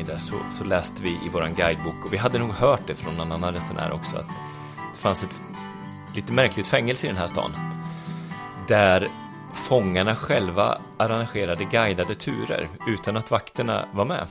Eh, 0.00 0.06
där 0.06 0.18
så, 0.18 0.34
så 0.50 0.64
läste 0.64 1.02
vi 1.02 1.10
i 1.26 1.28
våran 1.28 1.54
guidebok 1.54 2.04
och 2.04 2.12
vi 2.12 2.16
hade 2.16 2.38
nog 2.38 2.50
hört 2.50 2.86
det 2.86 2.94
från 2.94 3.14
någon 3.14 3.32
annan 3.32 3.54
resenär 3.54 3.92
också 3.92 4.16
att 4.16 4.28
det 4.94 4.98
fanns 4.98 5.24
ett 5.24 5.40
lite 6.14 6.32
märkligt 6.32 6.66
fängelse 6.66 7.06
i 7.06 7.10
den 7.10 7.18
här 7.18 7.26
stan 7.26 7.52
där 8.68 9.08
fångarna 9.52 10.14
själva 10.14 10.78
arrangerade 10.96 11.64
guidade 11.64 12.14
turer 12.14 12.68
utan 12.86 13.16
att 13.16 13.30
vakterna 13.30 13.88
var 13.92 14.04
med. 14.04 14.26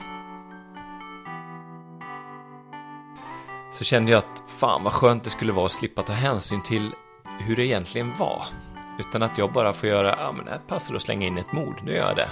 Så 3.72 3.84
kände 3.84 4.12
jag 4.12 4.18
att 4.18 4.42
fan 4.46 4.84
vad 4.84 4.92
skönt 4.92 5.24
det 5.24 5.30
skulle 5.30 5.52
vara 5.52 5.66
att 5.66 5.72
slippa 5.72 6.02
ta 6.02 6.12
hänsyn 6.12 6.62
till 6.62 6.94
hur 7.40 7.56
det 7.56 7.66
egentligen 7.66 8.12
var. 8.18 8.42
Utan 8.98 9.22
att 9.22 9.38
jag 9.38 9.52
bara 9.52 9.72
får 9.72 9.88
göra, 9.88 10.16
ja 10.18 10.32
men 10.32 10.44
det 10.44 10.50
här 10.50 10.58
passar 10.58 10.94
att 10.94 11.02
slänga 11.02 11.26
in 11.26 11.38
ett 11.38 11.52
mord, 11.52 11.80
nu 11.84 11.92
gör 11.92 12.08
jag 12.08 12.16
det. 12.16 12.28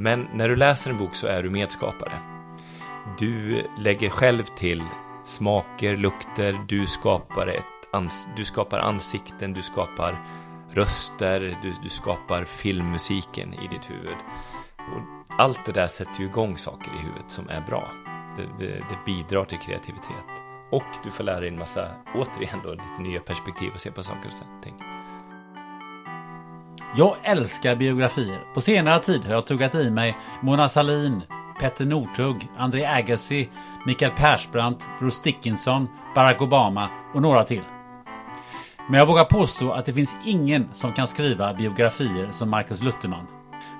Men 0.00 0.28
när 0.34 0.48
du 0.48 0.56
läser 0.56 0.90
en 0.90 0.98
bok 0.98 1.14
så 1.14 1.26
är 1.26 1.42
du 1.42 1.50
medskapare. 1.50 2.18
Du 3.18 3.66
lägger 3.78 4.10
själv 4.10 4.44
till 4.44 4.82
smaker, 5.24 5.96
lukter, 5.96 6.64
du 6.68 6.86
skapar, 6.86 7.46
ett 7.46 7.64
ans- 7.92 8.28
du 8.36 8.44
skapar 8.44 8.78
ansikten, 8.78 9.52
du 9.52 9.62
skapar 9.62 10.24
röster, 10.70 11.58
du, 11.62 11.72
du 11.82 11.88
skapar 11.88 12.44
filmmusiken 12.44 13.54
i 13.54 13.68
ditt 13.68 13.90
huvud. 13.90 14.16
Och 14.78 15.34
allt 15.38 15.64
det 15.64 15.72
där 15.72 15.86
sätter 15.86 16.20
ju 16.20 16.26
igång 16.26 16.58
saker 16.58 16.90
i 16.94 17.02
huvudet 17.02 17.30
som 17.30 17.48
är 17.48 17.60
bra. 17.60 17.88
Det, 18.36 18.64
det, 18.64 18.72
det 18.72 18.98
bidrar 19.06 19.44
till 19.44 19.58
kreativitet. 19.58 20.28
Och 20.70 20.84
du 21.04 21.10
får 21.10 21.24
lära 21.24 21.40
dig 21.40 21.48
en 21.48 21.58
massa, 21.58 21.88
återigen 22.14 22.58
då, 22.64 22.70
lite 22.70 23.02
nya 23.02 23.20
perspektiv 23.20 23.70
och 23.74 23.80
se 23.80 23.90
på 23.90 24.02
saker 24.02 24.28
och 24.28 24.62
ting. 24.62 24.74
Jag 26.96 27.16
älskar 27.22 27.76
biografier. 27.76 28.54
På 28.54 28.60
senare 28.60 29.02
tid 29.02 29.24
har 29.24 29.32
jag 29.32 29.46
tuggat 29.46 29.74
i 29.74 29.90
mig 29.90 30.16
Mona 30.42 30.68
Sahlin, 30.68 31.22
Petter 31.60 31.84
Northug, 31.84 32.48
André 32.58 32.86
Agassi, 32.86 33.48
Mikael 33.86 34.12
Persbrandt, 34.16 34.88
Bruce 34.98 35.20
Dickinson, 35.24 35.88
Barack 36.14 36.42
Obama 36.42 36.88
och 37.14 37.22
några 37.22 37.44
till. 37.44 37.62
Men 38.90 38.98
jag 38.98 39.06
vågar 39.06 39.24
påstå 39.24 39.72
att 39.72 39.86
det 39.86 39.94
finns 39.94 40.16
ingen 40.24 40.68
som 40.72 40.92
kan 40.92 41.06
skriva 41.06 41.54
biografier 41.54 42.28
som 42.30 42.50
Marcus 42.50 42.82
Lutherman. 42.82 43.26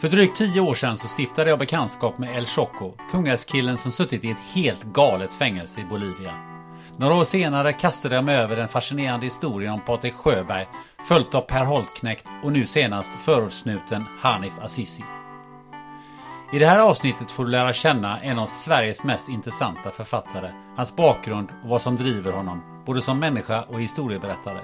För 0.01 0.09
drygt 0.09 0.37
tio 0.37 0.61
år 0.61 0.75
sedan 0.75 0.97
så 0.97 1.09
stiftade 1.09 1.51
jag 1.51 1.59
bekantskap 1.59 2.19
med 2.19 2.37
El 2.37 2.47
Choco, 2.47 2.93
kungälvskillen 3.11 3.79
som 3.79 3.93
suttit 3.93 4.25
i 4.25 4.31
ett 4.31 4.55
helt 4.55 4.83
galet 4.83 5.35
fängelse 5.35 5.81
i 5.81 5.85
Bolivia. 5.85 6.58
Några 7.01 7.15
år 7.15 7.25
senare 7.25 7.73
kastade 7.73 8.15
jag 8.15 8.25
mig 8.25 8.37
över 8.37 8.57
den 8.57 8.69
fascinerande 8.69 9.27
historien 9.27 9.73
om 9.73 9.81
Patrik 9.81 10.15
Sjöberg, 10.15 10.69
följt 11.09 11.35
av 11.35 11.41
Per 11.41 11.65
Holtknekt 11.65 12.27
och 12.43 12.53
nu 12.53 12.67
senast 12.67 13.11
förortssnuten 13.25 14.05
Hanif 14.21 14.53
Azizi. 14.63 15.05
I 16.53 16.59
det 16.59 16.67
här 16.67 16.79
avsnittet 16.79 17.31
får 17.31 17.45
du 17.45 17.51
lära 17.51 17.73
känna 17.73 18.21
en 18.21 18.39
av 18.39 18.47
Sveriges 18.47 19.05
mest 19.05 19.29
intressanta 19.29 19.91
författare, 19.91 20.51
hans 20.77 20.97
bakgrund 20.97 21.49
och 21.63 21.69
vad 21.69 21.83
som 21.83 21.97
driver 21.97 22.33
honom, 22.33 22.83
både 22.87 23.03
som 23.03 23.19
människa 23.19 23.63
och 23.63 23.81
historieberättare. 23.81 24.61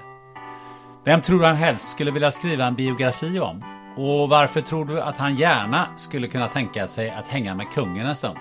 Vem 1.05 1.23
tror 1.23 1.39
du 1.39 1.47
han 1.47 1.57
helst 1.57 1.89
skulle 1.89 2.11
vilja 2.11 2.31
skriva 2.31 2.65
en 2.65 2.75
biografi 2.75 3.41
om? 3.41 3.65
Och 3.97 4.29
varför 4.29 4.61
tror 4.61 4.85
du 4.85 5.01
att 5.01 5.17
han 5.17 5.37
gärna 5.37 5.89
skulle 5.97 6.29
kunna 6.29 6.49
tänka 6.49 6.89
sig 6.89 7.11
att 7.11 7.29
hänga 7.29 7.55
med 7.55 7.73
kungen 7.73 8.07
en 8.07 8.17
stund? 8.17 8.39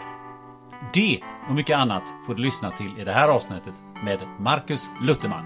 Det 0.94 1.20
och 1.50 1.56
mycket 1.56 1.78
annat 1.78 2.04
får 2.26 2.36
du 2.36 2.42
lyssna 2.42 2.72
till 2.72 3.00
i 3.00 3.04
det 3.04 3.12
här 3.12 3.30
avsnittet 3.30 3.74
med 4.04 4.20
Marcus 4.40 4.90
Lutherman. 5.02 5.46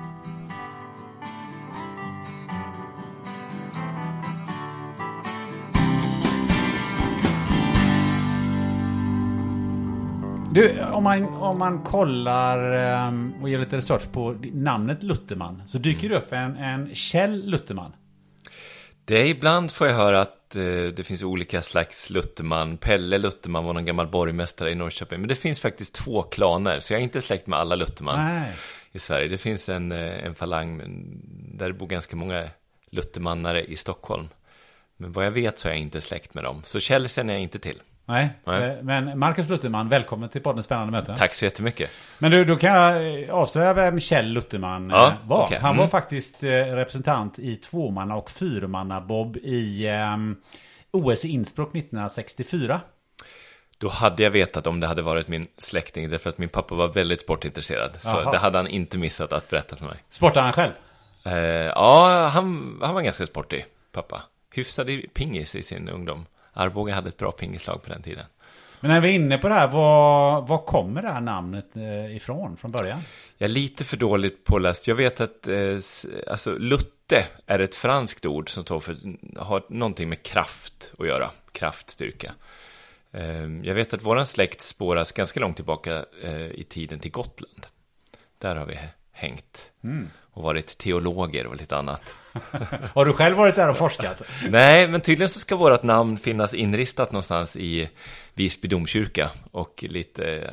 Du, 10.51 10.83
om 10.83 11.03
man, 11.03 11.23
om 11.23 11.59
man 11.59 11.83
kollar 11.83 12.73
ehm, 12.73 13.33
och 13.41 13.49
gör 13.49 13.59
lite 13.59 13.77
research 13.77 14.11
på 14.11 14.35
namnet 14.53 15.03
Lutherman 15.03 15.63
så 15.67 15.77
dyker 15.77 16.09
det 16.09 16.17
upp 16.17 16.33
en, 16.33 16.55
en 16.55 16.95
Kjell 16.95 17.49
Lutherman. 17.49 17.91
Det 19.05 19.21
är 19.21 19.25
ibland 19.25 19.71
får 19.71 19.87
jag 19.87 19.95
höra 19.95 20.21
att 20.21 20.36
eh, 20.55 20.93
det 20.93 21.05
finns 21.05 21.23
olika 21.23 21.61
slags 21.61 22.09
Lutterman. 22.09 22.77
Pelle 22.77 23.17
Lutterman 23.17 23.65
var 23.65 23.73
någon 23.73 23.85
gammal 23.85 24.07
borgmästare 24.07 24.71
i 24.71 24.75
Norrköping. 24.75 25.19
Men 25.19 25.27
det 25.27 25.35
finns 25.35 25.61
faktiskt 25.61 25.93
två 25.93 26.21
klaner, 26.21 26.79
så 26.79 26.93
jag 26.93 26.99
är 26.99 27.03
inte 27.03 27.21
släkt 27.21 27.47
med 27.47 27.59
alla 27.59 27.75
Lutterman 27.75 28.25
Nej. 28.25 28.51
i 28.91 28.99
Sverige. 28.99 29.27
Det 29.27 29.37
finns 29.37 29.69
en, 29.69 29.91
eh, 29.91 30.25
en 30.25 30.35
falang 30.35 30.81
där 31.53 31.67
det 31.67 31.73
bor 31.73 31.87
ganska 31.87 32.15
många 32.15 32.49
Luttermannare 32.89 33.65
i 33.65 33.75
Stockholm. 33.75 34.27
Men 34.97 35.11
vad 35.11 35.25
jag 35.25 35.31
vet 35.31 35.59
så 35.59 35.67
är 35.67 35.71
jag 35.71 35.81
inte 35.81 36.01
släkt 36.01 36.33
med 36.33 36.43
dem. 36.43 36.61
Så 36.65 36.79
Kjell 36.79 37.09
känner 37.09 37.33
jag 37.33 37.43
inte 37.43 37.59
till. 37.59 37.81
Nej, 38.09 38.29
Nej. 38.45 38.63
eh, 38.69 38.75
men 38.83 39.19
Marcus 39.19 39.49
Lutherman, 39.49 39.89
välkommen 39.89 40.29
till 40.29 40.41
podden 40.41 40.63
Spännande 40.63 40.91
möte. 40.91 41.15
Tack 41.17 41.33
så 41.33 41.45
jättemycket. 41.45 41.91
Men 42.19 42.31
du, 42.31 42.45
då 42.45 42.55
kan 42.55 42.69
jag 42.73 43.21
eh, 43.23 43.33
avslöja 43.35 43.73
vem 43.73 43.99
Kjell 43.99 44.25
Lutherman 44.27 44.89
Ja, 44.89 45.07
eh, 45.07 45.13
var. 45.27 45.43
okej. 45.45 45.59
Han 45.61 45.77
var 45.77 45.83
Mm. 45.83 45.89
faktiskt 45.91 46.43
representant 46.43 47.39
i 47.39 47.55
tvåmanna 47.55 48.15
och 48.15 48.29
fyrmanna-bob 48.31 49.37
i 49.37 49.87
ehm, 49.87 50.35
OS 50.91 51.25
i 51.25 51.29
Innsbruck 51.29 51.75
1964. 51.75 52.81
Då 53.77 53.89
hade 53.89 54.23
jag 54.23 54.31
vetat 54.31 54.67
om 54.67 54.79
det 54.79 54.87
hade 54.87 55.01
varit 55.01 55.27
min 55.27 55.47
släkting, 55.57 56.09
därför 56.09 56.29
att 56.29 56.37
min 56.37 56.49
pappa 56.49 56.75
var 56.75 56.87
väldigt 56.87 57.19
sportintresserad. 57.19 57.97
Så 57.99 58.09
Jaha. 58.09 58.31
det 58.31 58.37
hade 58.37 58.57
han 58.57 58.67
inte 58.67 58.97
missat 58.97 59.33
att 59.33 59.49
berätta 59.49 59.75
för 59.75 59.85
mig. 59.85 59.97
Sportade 60.09 60.43
han 60.43 60.53
själv? 60.53 60.71
Eh, 61.25 61.33
ja, 61.75 62.27
han, 62.33 62.77
han 62.81 62.95
var 62.95 63.01
ganska 63.01 63.25
sportig, 63.25 63.65
pappa. 63.91 64.21
Hyfsad 64.53 64.89
i 64.89 65.07
pingis 65.13 65.55
i 65.55 65.63
sin 65.63 65.89
ungdom. 65.89 66.25
Arboga 66.57 66.95
hade 66.95 67.09
ett 67.09 67.17
bra 67.17 67.31
pingislag 67.31 67.83
på 67.83 67.89
den 67.89 68.01
tiden. 68.01 68.25
Men 68.79 68.91
när 68.91 69.01
vi 69.01 69.09
är 69.09 69.13
inne 69.13 69.37
på 69.37 69.47
det 69.47 69.53
här, 69.53 69.67
var, 69.67 70.41
var 70.41 70.57
kommer 70.57 71.01
det 71.01 71.07
här 71.07 71.21
namnet 71.21 71.75
eh, 71.75 72.15
ifrån 72.15 72.57
från 72.57 72.71
början? 72.71 72.99
Jag 73.37 73.49
är 73.49 73.53
lite 73.53 73.83
för 73.83 73.97
dåligt 73.97 74.43
påläst. 74.43 74.87
Jag 74.87 74.95
vet 74.95 75.21
att 75.21 75.47
eh, 75.47 75.79
alltså, 76.27 76.57
lutte 76.57 77.25
är 77.45 77.59
ett 77.59 77.75
franskt 77.75 78.25
ord 78.25 78.49
som 78.49 78.63
står 78.63 78.79
för, 78.79 78.97
har 79.37 79.63
någonting 79.69 80.09
med 80.09 80.23
kraft 80.23 80.91
att 80.99 81.07
göra. 81.07 81.31
Kraft, 81.51 81.89
styrka. 81.89 82.33
Eh, 83.11 83.47
jag 83.63 83.75
vet 83.75 83.93
att 83.93 84.01
våran 84.01 84.25
släkt 84.25 84.61
spåras 84.61 85.11
ganska 85.11 85.39
långt 85.39 85.55
tillbaka 85.55 86.05
eh, 86.23 86.45
i 86.45 86.65
tiden 86.69 86.99
till 86.99 87.11
Gotland. 87.11 87.65
Där 88.39 88.55
har 88.55 88.65
vi 88.65 88.79
hängt. 89.17 89.71
Och 90.33 90.43
varit 90.43 90.77
teologer 90.77 91.47
och 91.47 91.55
lite 91.55 91.77
annat. 91.77 92.01
Har 92.93 93.05
du 93.05 93.13
själv 93.13 93.37
varit 93.37 93.55
där 93.55 93.69
och 93.69 93.77
forskat? 93.77 94.21
Nej, 94.49 94.87
men 94.87 95.01
tydligen 95.01 95.29
så 95.29 95.39
ska 95.39 95.55
vårt 95.55 95.83
namn 95.83 96.17
finnas 96.17 96.53
inristat 96.53 97.11
någonstans 97.11 97.55
i 97.55 97.89
Visby 98.33 98.67
domkyrka 98.67 99.29
och 99.51 99.85
lite 99.87 100.25
eh, 100.35 100.49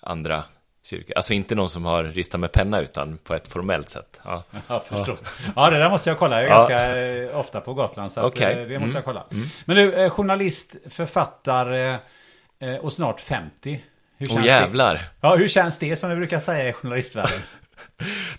andra 0.00 0.44
kyrka. 0.84 1.12
Alltså 1.16 1.32
inte 1.32 1.54
någon 1.54 1.70
som 1.70 1.84
har 1.84 2.04
ristat 2.04 2.40
med 2.40 2.52
penna 2.52 2.80
utan 2.80 3.18
på 3.18 3.34
ett 3.34 3.48
formellt 3.48 3.88
sätt. 3.88 4.20
Ja, 4.24 4.42
Jag 4.68 4.84
förstår. 4.84 5.18
Ja, 5.56 5.70
det 5.70 5.78
där 5.78 5.90
måste 5.90 6.10
jag 6.10 6.18
kolla. 6.18 6.42
Jag 6.42 6.50
är 6.50 6.54
Ja. 6.54 6.56
ganska 6.68 6.96
eh, 7.32 7.38
ofta 7.38 7.60
på 7.60 7.74
Gotland. 7.74 8.12
Så 8.12 8.20
att, 8.20 8.26
Okej. 8.26 8.52
eh, 8.62 8.68
det 8.68 8.78
måste 8.78 8.96
jag 8.98 9.08
Mm. 9.08 9.22
kolla. 9.30 9.46
Men 9.64 9.76
du, 9.76 10.10
journalist, 10.10 10.76
författare 10.90 11.98
och 12.80 12.92
snart 12.92 13.20
50. 13.20 13.82
Hur 14.16 14.28
Åh 14.32 14.40
det? 14.40 14.46
jävlar. 14.46 15.00
Ja, 15.20 15.36
hur 15.36 15.48
känns 15.48 15.78
det 15.78 15.96
som 15.96 16.10
vi 16.10 16.16
brukar 16.16 16.38
säga 16.38 16.68
i 16.68 16.72
journalistvärlden? 16.72 17.40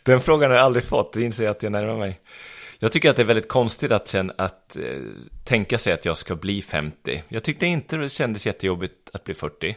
Den 0.03 0.19
frågan 0.19 0.49
har 0.49 0.57
jag 0.57 0.65
aldrig 0.65 0.83
fått, 0.83 1.13
du 1.13 1.23
inser 1.23 1.47
att 1.47 1.63
jag 1.63 1.71
närmar 1.71 1.97
mig. 1.97 2.19
Jag 2.79 2.91
tycker 2.91 3.09
att 3.09 3.15
det 3.15 3.21
är 3.21 3.25
väldigt 3.25 3.47
konstigt 3.47 3.91
att, 3.91 4.07
känna, 4.07 4.33
att 4.37 4.75
eh, 4.75 5.01
tänka 5.43 5.77
sig 5.77 5.93
att 5.93 6.05
jag 6.05 6.17
ska 6.17 6.35
bli 6.35 6.61
50. 6.61 7.23
Jag 7.27 7.43
tyckte 7.43 7.65
inte 7.65 7.97
det 7.97 8.09
kändes 8.09 8.45
jättejobbigt 8.45 9.09
att 9.13 9.23
bli 9.23 9.33
40. 9.33 9.75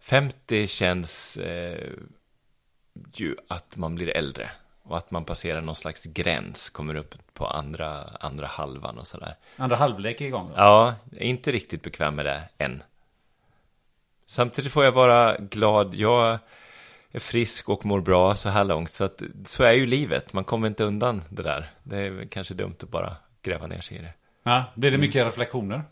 50 0.00 0.66
känns 0.66 1.36
eh, 1.36 1.88
ju 3.14 3.36
att 3.48 3.76
man 3.76 3.94
blir 3.94 4.16
äldre. 4.16 4.50
Och 4.82 4.96
att 4.96 5.10
man 5.10 5.24
passerar 5.24 5.60
någon 5.60 5.76
slags 5.76 6.04
gräns, 6.04 6.70
kommer 6.70 6.94
upp 6.94 7.14
på 7.34 7.46
andra, 7.46 8.02
andra 8.20 8.46
halvan 8.46 8.98
och 8.98 9.06
sådär. 9.06 9.34
Andra 9.56 9.76
halvlek 9.76 10.20
är 10.20 10.24
igång. 10.26 10.48
Då. 10.48 10.54
Ja, 10.56 10.94
jag 11.10 11.20
är 11.20 11.24
inte 11.24 11.52
riktigt 11.52 11.82
bekväm 11.82 12.14
med 12.14 12.26
det 12.26 12.42
än. 12.58 12.82
Samtidigt 14.26 14.72
får 14.72 14.84
jag 14.84 14.92
vara 14.92 15.36
glad. 15.38 15.94
Jag 15.94 16.38
är 17.12 17.20
frisk 17.20 17.68
och 17.68 17.86
mår 17.86 18.00
bra 18.00 18.34
så 18.34 18.48
här 18.48 18.64
långt. 18.64 18.90
Så, 18.90 19.04
att, 19.04 19.22
så 19.46 19.64
är 19.64 19.72
ju 19.72 19.86
livet. 19.86 20.32
Man 20.32 20.44
kommer 20.44 20.68
inte 20.68 20.84
undan 20.84 21.22
det 21.28 21.42
där. 21.42 21.66
Det 21.82 21.96
är 21.98 22.26
kanske 22.30 22.54
dumt 22.54 22.76
att 22.82 22.90
bara 22.90 23.16
gräva 23.42 23.66
ner 23.66 23.80
sig 23.80 23.96
i 23.96 24.00
det. 24.00 24.12
Ja, 24.42 24.64
blir 24.74 24.90
det 24.90 24.98
mycket 24.98 25.26
reflektioner? 25.26 25.82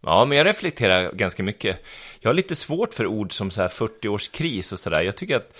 Ja, 0.00 0.24
men 0.24 0.38
jag 0.38 0.46
reflekterar 0.46 1.12
ganska 1.12 1.42
mycket. 1.42 1.84
Jag 2.20 2.28
har 2.28 2.34
lite 2.34 2.54
svårt 2.54 2.94
för 2.94 3.06
ord 3.06 3.32
som 3.32 3.50
så 3.50 3.60
här 3.60 3.68
40-årskris 3.68 4.72
och 4.72 4.78
sådär. 4.78 5.00
Jag 5.00 5.16
tycker 5.16 5.36
att 5.36 5.56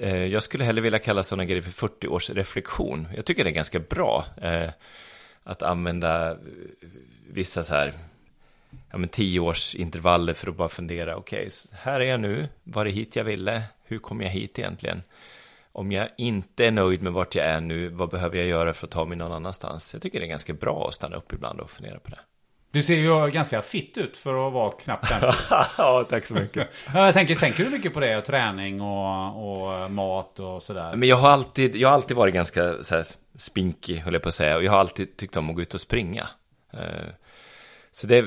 eh, 0.00 0.24
jag 0.24 0.42
skulle 0.42 0.64
hellre 0.64 0.80
vilja 0.80 0.98
kalla 0.98 1.22
sådana 1.22 1.44
grejer 1.44 1.62
för 1.62 1.88
40-årsreflektion. 1.88 3.06
Jag 3.16 3.24
tycker 3.24 3.44
det 3.44 3.50
är 3.50 3.54
ganska 3.54 3.78
bra 3.78 4.26
eh, 4.42 4.70
att 5.44 5.62
använda 5.62 6.30
eh, 6.30 6.36
vissa 7.30 7.64
så 7.64 7.74
här 7.74 7.92
ja, 8.90 8.98
men 8.98 9.08
10-årsintervaller 9.08 10.34
för 10.34 10.50
att 10.50 10.56
bara 10.56 10.68
fundera. 10.68 11.16
Okej, 11.16 11.50
så 11.50 11.68
här 11.72 12.00
är 12.00 12.04
jag 12.04 12.20
nu. 12.20 12.48
Var 12.64 12.84
det 12.84 12.90
hit 12.90 13.16
jag 13.16 13.24
ville? 13.24 13.62
Hur 13.90 13.98
kom 13.98 14.20
jag 14.20 14.28
hit 14.28 14.58
egentligen? 14.58 15.02
Om 15.72 15.92
jag 15.92 16.08
inte 16.18 16.66
är 16.66 16.70
nöjd 16.70 17.02
med 17.02 17.12
vart 17.12 17.34
jag 17.34 17.46
är 17.46 17.60
nu, 17.60 17.88
vad 17.88 18.10
behöver 18.10 18.38
jag 18.38 18.46
göra 18.46 18.72
för 18.72 18.86
att 18.86 18.90
ta 18.90 19.04
mig 19.04 19.18
någon 19.18 19.32
annanstans? 19.32 19.92
Jag 19.92 20.02
tycker 20.02 20.20
det 20.20 20.26
är 20.26 20.28
ganska 20.28 20.52
bra 20.52 20.88
att 20.88 20.94
stanna 20.94 21.16
upp 21.16 21.32
ibland 21.32 21.60
och 21.60 21.70
fundera 21.70 21.98
på 21.98 22.10
det. 22.10 22.18
Du 22.70 22.82
ser 22.82 22.94
ju 22.94 23.30
ganska 23.30 23.62
fitt 23.62 23.98
ut 23.98 24.16
för 24.16 24.46
att 24.46 24.52
vara 24.52 24.70
knappt 24.70 25.08
50. 25.08 25.26
ja, 25.78 26.06
tack 26.08 26.24
så 26.24 26.34
mycket. 26.34 26.68
Ja, 26.94 27.04
jag 27.04 27.14
tänker, 27.14 27.34
tänker 27.34 27.64
du 27.64 27.70
mycket 27.70 27.94
på 27.94 28.00
det? 28.00 28.16
Och 28.16 28.24
träning 28.24 28.80
och, 28.80 29.82
och 29.82 29.90
mat 29.90 30.38
och 30.38 30.62
sådär? 30.62 30.96
Men 30.96 31.08
jag 31.08 31.16
har 31.16 31.30
alltid, 31.30 31.76
jag 31.76 31.88
har 31.88 31.94
alltid 31.94 32.16
varit 32.16 32.34
ganska 32.34 32.82
så 32.82 32.94
här 32.94 33.04
spinkig, 33.38 33.96
höll 33.96 34.12
jag 34.12 34.22
på 34.22 34.28
att 34.28 34.34
säga. 34.34 34.56
Och 34.56 34.64
jag 34.64 34.72
har 34.72 34.78
alltid 34.78 35.16
tyckt 35.16 35.36
om 35.36 35.50
att 35.50 35.56
gå 35.56 35.62
ut 35.62 35.74
och 35.74 35.80
springa. 35.80 36.28
Så 37.92 38.06
det, 38.06 38.24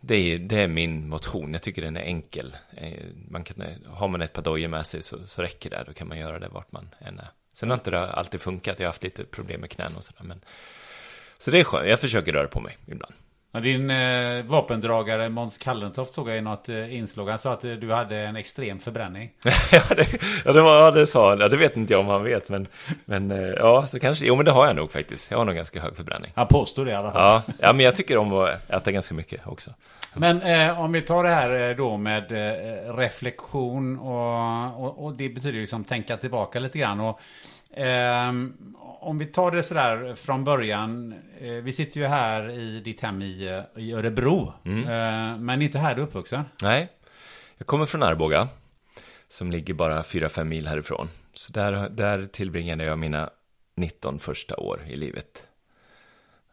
det, 0.00 0.14
är, 0.14 0.38
det 0.38 0.56
är 0.56 0.68
min 0.68 1.08
motion. 1.08 1.52
Jag 1.52 1.62
tycker 1.62 1.82
den 1.82 1.96
är 1.96 2.00
enkel. 2.00 2.56
Eh, 2.76 3.04
man 3.30 3.44
kan, 3.44 3.64
har 3.86 4.08
man 4.08 4.22
ett 4.22 4.32
par 4.32 4.42
dojor 4.42 4.68
med 4.68 4.86
sig 4.86 5.02
så, 5.02 5.26
så 5.26 5.42
räcker 5.42 5.70
det. 5.70 5.84
Då 5.86 5.92
kan 5.92 6.08
man 6.08 6.18
göra 6.18 6.38
det 6.38 6.48
vart 6.48 6.72
man 6.72 6.88
än 6.98 7.18
är. 7.18 7.28
Sen 7.52 7.70
har 7.70 7.76
inte 7.76 7.90
det 7.90 8.12
alltid 8.12 8.40
funkat. 8.40 8.78
Jag 8.78 8.86
har 8.86 8.88
haft 8.88 9.02
lite 9.02 9.24
problem 9.24 9.60
med 9.60 9.70
knän 9.70 9.96
och 9.96 10.04
sådär. 10.04 10.24
Men... 10.24 10.40
Så 11.38 11.50
det 11.50 11.60
är 11.60 11.64
skönt. 11.64 11.88
Jag 11.88 12.00
försöker 12.00 12.32
röra 12.32 12.48
på 12.48 12.60
mig 12.60 12.76
ibland. 12.86 13.14
Din 13.62 13.90
eh, 13.90 14.44
vapendragare 14.44 15.28
Måns 15.28 15.58
Kallentoft 15.58 16.14
såg 16.14 16.28
jag 16.28 16.38
i 16.38 16.40
något 16.40 16.68
eh, 16.68 16.94
inslag. 16.94 17.28
Han 17.28 17.38
sa 17.38 17.52
att 17.52 17.64
eh, 17.64 17.72
du 17.72 17.92
hade 17.92 18.16
en 18.16 18.36
extrem 18.36 18.78
förbränning. 18.78 19.30
ja, 19.72 19.82
det, 19.96 20.06
ja, 20.44 20.52
det 20.52 20.62
var, 20.62 20.80
ja, 20.80 20.90
det 20.90 21.06
sa 21.06 21.28
han. 21.28 21.40
Ja, 21.40 21.48
det 21.48 21.56
vet 21.56 21.76
inte 21.76 21.92
jag 21.92 22.00
om 22.00 22.06
han 22.06 22.24
vet. 22.24 22.48
Men, 22.48 22.66
men 23.04 23.30
eh, 23.30 23.38
ja, 23.38 23.86
så 23.86 23.98
kanske. 23.98 24.26
Jo, 24.26 24.36
men 24.36 24.44
det 24.44 24.50
har 24.50 24.66
jag 24.66 24.76
nog 24.76 24.92
faktiskt. 24.92 25.30
Jag 25.30 25.38
har 25.38 25.44
nog 25.44 25.54
ganska 25.54 25.80
hög 25.80 25.96
förbränning. 25.96 26.32
Han 26.34 26.46
påstår 26.46 26.84
det 26.84 26.90
i 26.90 26.94
alla 26.94 27.12
fall. 27.12 27.42
Ja, 27.46 27.54
ja, 27.58 27.72
men 27.72 27.84
jag 27.84 27.94
tycker 27.94 28.16
om 28.16 28.32
att 28.32 28.70
äta 28.70 28.92
ganska 28.92 29.14
mycket 29.14 29.46
också. 29.46 29.70
Men 30.14 30.42
eh, 30.42 30.80
om 30.80 30.92
vi 30.92 31.02
tar 31.02 31.24
det 31.24 31.30
här 31.30 31.70
eh, 31.70 31.76
då 31.76 31.96
med 31.96 32.32
eh, 32.32 32.96
reflektion 32.96 33.98
och, 33.98 34.84
och, 34.84 35.04
och 35.04 35.14
det 35.14 35.28
betyder 35.28 35.54
ju 35.54 35.60
liksom 35.60 35.84
tänka 35.84 36.16
tillbaka 36.16 36.58
lite 36.58 36.78
grann. 36.78 37.00
Och, 37.00 37.20
om 39.04 39.18
vi 39.18 39.26
tar 39.26 39.50
det 39.50 39.62
sådär 39.62 40.14
från 40.14 40.44
början. 40.44 41.14
Eh, 41.40 41.52
vi 41.52 41.72
sitter 41.72 42.00
ju 42.00 42.06
här 42.06 42.50
i 42.50 42.80
ditt 42.80 43.00
hem 43.00 43.22
i, 43.22 43.62
i 43.76 43.92
Örebro. 43.92 44.52
Eh, 44.64 45.38
men 45.38 45.62
inte 45.62 45.78
här 45.78 45.94
du 45.94 46.02
är 46.02 46.06
uppvuxen. 46.06 46.44
Nej, 46.62 46.88
jag 47.58 47.66
kommer 47.66 47.86
från 47.86 48.02
Arboga, 48.02 48.48
som 49.28 49.50
ligger 49.50 49.74
bara 49.74 50.02
4-5 50.02 50.44
mil 50.44 50.68
härifrån. 50.68 51.08
Så 51.34 51.52
där, 51.52 51.88
där 51.88 52.26
tillbringade 52.26 52.84
jag 52.84 52.98
mina 52.98 53.30
19 53.76 54.18
första 54.18 54.56
år 54.56 54.80
i 54.88 54.96
livet. 54.96 55.46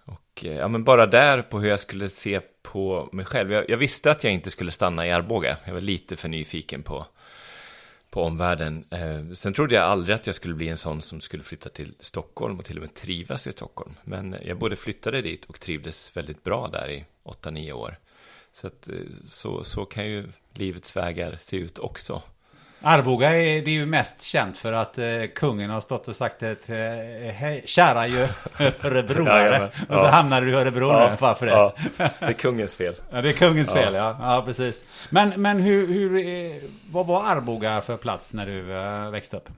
Och 0.05 0.45
eh, 0.45 0.55
ja, 0.55 0.67
men 0.67 0.83
bara 0.83 1.05
där 1.05 1.41
på 1.41 1.59
hur 1.59 1.69
jag 1.69 1.79
skulle 1.79 2.09
se 2.09 2.41
på 2.61 3.09
mig 3.11 3.25
själv. 3.25 3.51
Jag, 3.51 3.69
jag 3.69 3.77
visste 3.77 4.11
att 4.11 4.23
jag 4.23 4.33
inte 4.33 4.49
skulle 4.49 4.71
stanna 4.71 5.07
i 5.07 5.11
Arboga. 5.11 5.57
Jag 5.65 5.73
var 5.73 5.81
lite 5.81 6.15
för 6.15 6.29
nyfiken 6.29 6.83
på, 6.83 7.07
på 8.11 8.23
omvärlden. 8.23 8.85
Eh, 8.89 9.33
sen 9.33 9.53
trodde 9.53 9.75
jag 9.75 9.83
aldrig 9.83 10.15
att 10.15 10.25
jag 10.25 10.35
skulle 10.35 10.53
bli 10.53 10.69
en 10.69 10.77
sån 10.77 11.01
som 11.01 11.21
skulle 11.21 11.43
flytta 11.43 11.69
till 11.69 11.95
Stockholm 11.99 12.59
och 12.59 12.65
till 12.65 12.77
och 12.77 12.81
med 12.81 12.93
trivas 12.93 13.47
i 13.47 13.51
Stockholm. 13.51 13.93
Men 14.03 14.35
jag 14.45 14.57
både 14.57 14.75
flyttade 14.75 15.21
dit 15.21 15.45
och 15.45 15.59
trivdes 15.59 16.17
väldigt 16.17 16.43
bra 16.43 16.67
där 16.67 16.91
i 16.91 17.05
8-9 17.23 17.71
år. 17.71 17.97
Så, 18.51 18.67
att, 18.67 18.87
eh, 18.87 18.95
så, 19.25 19.63
så 19.63 19.85
kan 19.85 20.07
ju 20.07 20.29
livets 20.53 20.95
vägar 20.95 21.37
se 21.41 21.57
ut 21.57 21.79
också. 21.79 22.21
Arboga 22.83 23.29
är, 23.29 23.61
det 23.61 23.69
är 23.71 23.73
ju 23.73 23.85
mest 23.85 24.21
känt 24.21 24.57
för 24.57 24.73
att 24.73 24.97
eh, 24.97 25.05
kungen 25.35 25.69
har 25.69 25.81
stått 25.81 26.07
och 26.07 26.15
sagt 26.15 26.43
ett 26.43 26.69
eh, 26.69 26.75
hej, 27.33 27.61
kära 27.65 27.99
örebroare. 28.83 29.39
Jajamän. 29.43 29.67
och 29.67 29.99
så 29.99 30.05
Ja. 30.05 30.09
hamnar 30.09 30.41
du 30.41 30.49
i 30.51 30.53
Örebro 30.53 31.09
nu 31.09 31.15
bara 31.19 31.35
för 31.35 31.45
det. 31.45 31.51
ja, 31.51 31.73
det 31.97 32.25
är 32.25 32.33
kungens 32.33 32.75
fel. 32.75 32.95
Ja, 33.11 33.21
det 33.21 33.29
är 33.29 33.33
kungens 33.33 33.67
Ja. 33.67 33.73
fel, 33.75 33.93
ja. 33.93 34.17
Ja, 34.19 34.43
precis. 34.45 34.85
Men, 35.09 35.41
men 35.41 35.59
hur, 35.59 35.87
hur, 35.87 36.27
eh, 36.27 36.51
vad 36.91 37.05
var 37.07 37.23
Arboga 37.23 37.81
för 37.81 37.97
plats 37.97 38.33
när 38.33 38.45
du 38.45 38.73
eh, 38.75 39.09
växte 39.11 39.37
upp? 39.37 39.49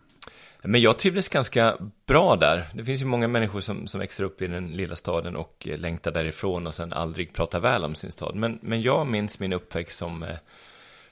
Men 0.66 0.82
jag 0.82 0.98
trivdes 0.98 1.30
ganska 1.30 1.78
bra 2.06 2.36
där. 2.36 2.64
Det 2.74 2.84
finns 2.86 3.02
ju 3.02 3.06
många 3.06 3.28
människor 3.28 3.62
som, 3.62 3.88
som 3.88 4.00
växer 4.00 4.24
upp 4.24 4.42
i 4.42 4.48
den 4.48 4.68
lilla 4.68 4.96
staden 4.96 5.36
och 5.36 5.68
eh, 5.72 5.78
längtar 5.78 6.12
därifrån 6.12 6.68
och 6.68 6.76
sen 6.76 6.94
aldrig 6.94 7.34
pratar 7.34 7.60
väl 7.60 7.84
om 7.86 7.96
sin 7.96 8.12
stad. 8.12 8.36
Men, 8.36 8.60
men 8.62 8.82
jag 8.82 9.08
minns 9.08 9.40
min 9.40 9.54
uppväxt 9.54 9.98
som, 9.98 10.24
eh, 10.24 10.30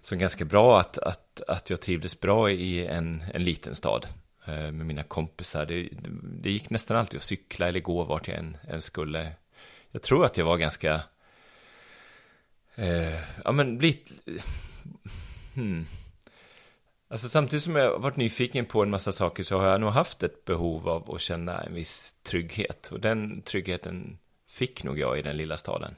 som 0.01 0.17
ganska 0.17 0.45
bra, 0.45 0.79
att, 0.79 0.97
att, 0.97 1.41
att 1.47 1.69
jag 1.69 1.81
trivdes 1.81 2.19
bra 2.19 2.51
i 2.51 2.87
en, 2.87 3.23
en 3.33 3.43
liten 3.43 3.75
stad 3.75 4.07
eh, 4.45 4.71
med 4.71 4.85
mina 4.85 5.03
kompisar. 5.03 5.65
Det, 5.65 5.89
det 6.23 6.51
gick 6.51 6.69
nästan 6.69 6.97
alltid 6.97 7.17
att 7.17 7.23
cykla 7.23 7.67
eller 7.67 7.79
gå 7.79 8.03
vart 8.03 8.27
jag 8.27 8.37
än, 8.37 8.57
än 8.67 8.81
skulle. 8.81 9.31
Jag 9.91 10.01
tror 10.01 10.25
att 10.25 10.37
jag 10.37 10.45
var 10.45 10.57
ganska, 10.57 11.01
eh, 12.75 13.19
ja 13.43 13.51
men 13.51 13.79
lite, 13.79 14.13
hmm. 15.55 15.85
Alltså 17.07 17.29
samtidigt 17.29 17.63
som 17.63 17.75
jag 17.75 17.91
har 17.91 17.99
varit 17.99 18.15
nyfiken 18.15 18.65
på 18.65 18.83
en 18.83 18.89
massa 18.89 19.11
saker 19.11 19.43
så 19.43 19.59
har 19.59 19.67
jag 19.67 19.81
nog 19.81 19.89
haft 19.89 20.23
ett 20.23 20.45
behov 20.45 20.89
av 20.89 21.11
att 21.11 21.21
känna 21.21 21.61
en 21.61 21.73
viss 21.73 22.15
trygghet. 22.23 22.89
Och 22.91 22.99
den 22.99 23.41
tryggheten 23.41 24.17
fick 24.47 24.83
nog 24.83 24.99
jag 24.99 25.19
i 25.19 25.21
den 25.21 25.37
lilla 25.37 25.57
staden. 25.57 25.95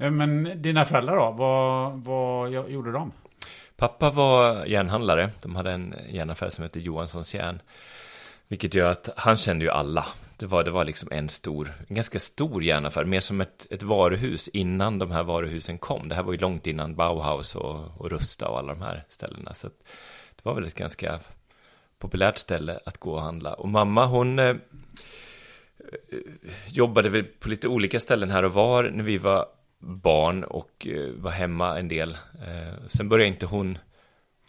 Eh, 0.00 0.10
men 0.10 0.62
dina 0.62 0.84
föräldrar 0.84 1.16
då? 1.16 1.30
Vad, 1.30 1.92
vad 2.04 2.70
gjorde 2.70 2.92
de? 2.92 3.12
Pappa 3.76 4.10
var 4.10 4.66
järnhandlare. 4.66 5.30
De 5.42 5.56
hade 5.56 5.72
en 5.72 5.94
järnaffär 6.08 6.48
som 6.48 6.62
hette 6.62 6.80
Johanssons 6.80 7.34
järn. 7.34 7.62
Vilket 8.48 8.74
gör 8.74 8.90
att 8.90 9.08
han 9.16 9.36
kände 9.36 9.64
ju 9.64 9.70
alla. 9.70 10.06
Det 10.36 10.46
var, 10.46 10.64
det 10.64 10.70
var 10.70 10.84
liksom 10.84 11.08
en 11.12 11.28
stor, 11.28 11.70
en 11.88 11.94
ganska 11.94 12.20
stor 12.20 12.64
järnaffär. 12.64 13.04
Mer 13.04 13.20
som 13.20 13.40
ett, 13.40 13.66
ett 13.70 13.82
varuhus 13.82 14.48
innan 14.48 14.98
de 14.98 15.10
här 15.10 15.22
varuhusen 15.22 15.78
kom. 15.78 16.08
Det 16.08 16.14
här 16.14 16.22
var 16.22 16.32
ju 16.32 16.38
långt 16.38 16.66
innan 16.66 16.94
Bauhaus 16.94 17.54
och, 17.54 18.00
och 18.00 18.10
Rusta 18.10 18.48
och 18.48 18.58
alla 18.58 18.74
de 18.74 18.82
här 18.82 19.04
ställena. 19.08 19.54
Så 19.54 19.66
att 19.66 19.78
det 20.36 20.42
var 20.42 20.54
väl 20.54 20.64
ett 20.64 20.74
ganska 20.74 21.20
populärt 21.98 22.38
ställe 22.38 22.80
att 22.84 22.98
gå 22.98 23.12
och 23.12 23.22
handla. 23.22 23.54
Och 23.54 23.68
mamma 23.68 24.06
hon 24.06 24.38
eh, 24.38 24.46
eh 24.46 24.56
jobbade 26.66 27.08
väl 27.08 27.24
på 27.24 27.48
lite 27.48 27.68
olika 27.68 28.00
ställen 28.00 28.30
här 28.30 28.44
och 28.44 28.52
var 28.52 28.84
när 28.84 29.04
vi 29.04 29.18
var 29.18 29.46
barn 29.80 30.44
och 30.44 30.86
eh, 30.86 31.10
var 31.14 31.30
hemma 31.30 31.78
en 31.78 31.88
del. 31.88 32.10
Eh, 32.46 32.86
sen 32.86 33.08
började 33.08 33.28
inte 33.28 33.46
hon, 33.46 33.78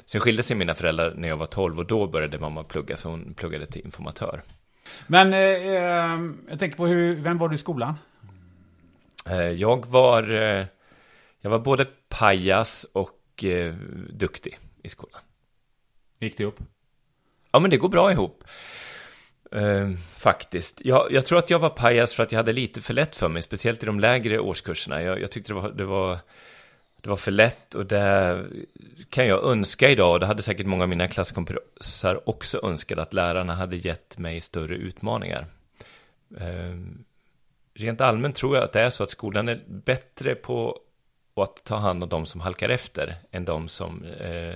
sen 0.06 0.22
skilde 0.22 0.44
sig 0.44 0.56
mina 0.56 0.76
föräldrar 0.76 1.14
när 1.18 1.28
jag 1.28 1.38
var 1.38 1.46
12 1.46 1.80
och 1.80 1.88
då 1.88 2.08
började 2.08 2.40
mamma 2.40 2.64
plugga 2.64 2.98
så 2.98 3.10
hon 3.10 3.34
pluggade 3.34 3.66
till 3.66 3.86
informatör. 3.86 4.42
Men 5.08 5.34
eh, 5.34 5.40
eh, 5.40 6.20
jag 6.50 6.60
tänker 6.60 6.78
på 6.78 6.88
hur, 6.88 7.16
vem 7.16 7.38
var 7.38 7.50
du 7.50 7.56
i 7.56 7.58
skolan? 7.58 7.96
Eh, 9.30 9.38
jag 9.38 9.86
var, 9.86 10.24
jag 11.42 11.50
var 11.50 11.60
både 11.60 11.88
pajas 12.10 12.86
och 12.94 13.44
eh, 13.44 13.76
duktig 14.10 14.58
i 14.84 14.90
skolan. 14.90 15.22
Gick 16.20 16.38
det 16.38 16.46
upp? 16.46 16.60
Ja, 17.52 17.60
men 17.60 17.72
det 17.72 17.78
går 17.78 17.90
bra 17.90 18.12
ihop. 18.12 18.44
Eh, 19.52 19.90
faktiskt. 20.18 20.82
Jag, 20.86 21.12
jag 21.12 21.26
tror 21.26 21.40
att 21.40 21.50
jag 21.50 21.60
var 21.60 21.70
pajas 21.70 22.14
för 22.14 22.24
att 22.24 22.32
jag 22.32 22.40
hade 22.40 22.54
lite 22.54 22.82
för 22.82 22.94
lätt 22.94 23.16
för 23.16 23.28
mig, 23.28 23.42
speciellt 23.42 23.84
i 23.84 23.86
de 23.86 24.00
lägre 24.00 24.40
årskurserna. 24.40 25.02
Jag, 25.02 25.22
jag 25.22 25.32
tyckte 25.32 25.54
det 25.54 25.60
var, 25.60 25.70
det 25.70 25.86
var 25.86 26.20
Det 27.02 27.10
var 27.10 27.18
för 27.18 27.32
lätt 27.32 27.76
och 27.76 27.86
det 27.86 28.46
kan 29.10 29.28
jag 29.28 29.44
önska 29.44 29.90
idag. 29.90 30.14
Och 30.14 30.20
det 30.20 30.26
hade 30.26 30.42
säkert 30.42 30.66
många 30.66 30.84
av 30.84 30.90
mina 30.90 31.08
klasskompisar 31.08 32.30
också 32.30 32.60
önskat 32.64 33.00
att 33.00 33.14
lärarna 33.14 33.56
hade 33.56 33.76
gett 33.76 34.18
mig 34.18 34.42
större 34.42 34.76
utmaningar. 34.76 35.46
Eh, 36.38 36.78
rent 37.74 38.02
allmänt 38.02 38.36
tror 38.36 38.56
jag 38.56 38.64
att 38.64 38.74
det 38.74 38.82
är 38.82 38.90
så 38.90 39.04
att 39.04 39.10
skolan 39.10 39.50
är 39.50 39.62
bättre 39.68 40.36
på 40.36 40.80
att 41.36 41.64
ta 41.64 41.76
hand 41.76 42.04
om 42.04 42.10
de 42.10 42.26
som 42.26 42.42
halkar 42.42 42.70
efter 42.70 43.16
än 43.32 43.46
de 43.46 43.68
som 43.68 44.04
eh, 44.06 44.56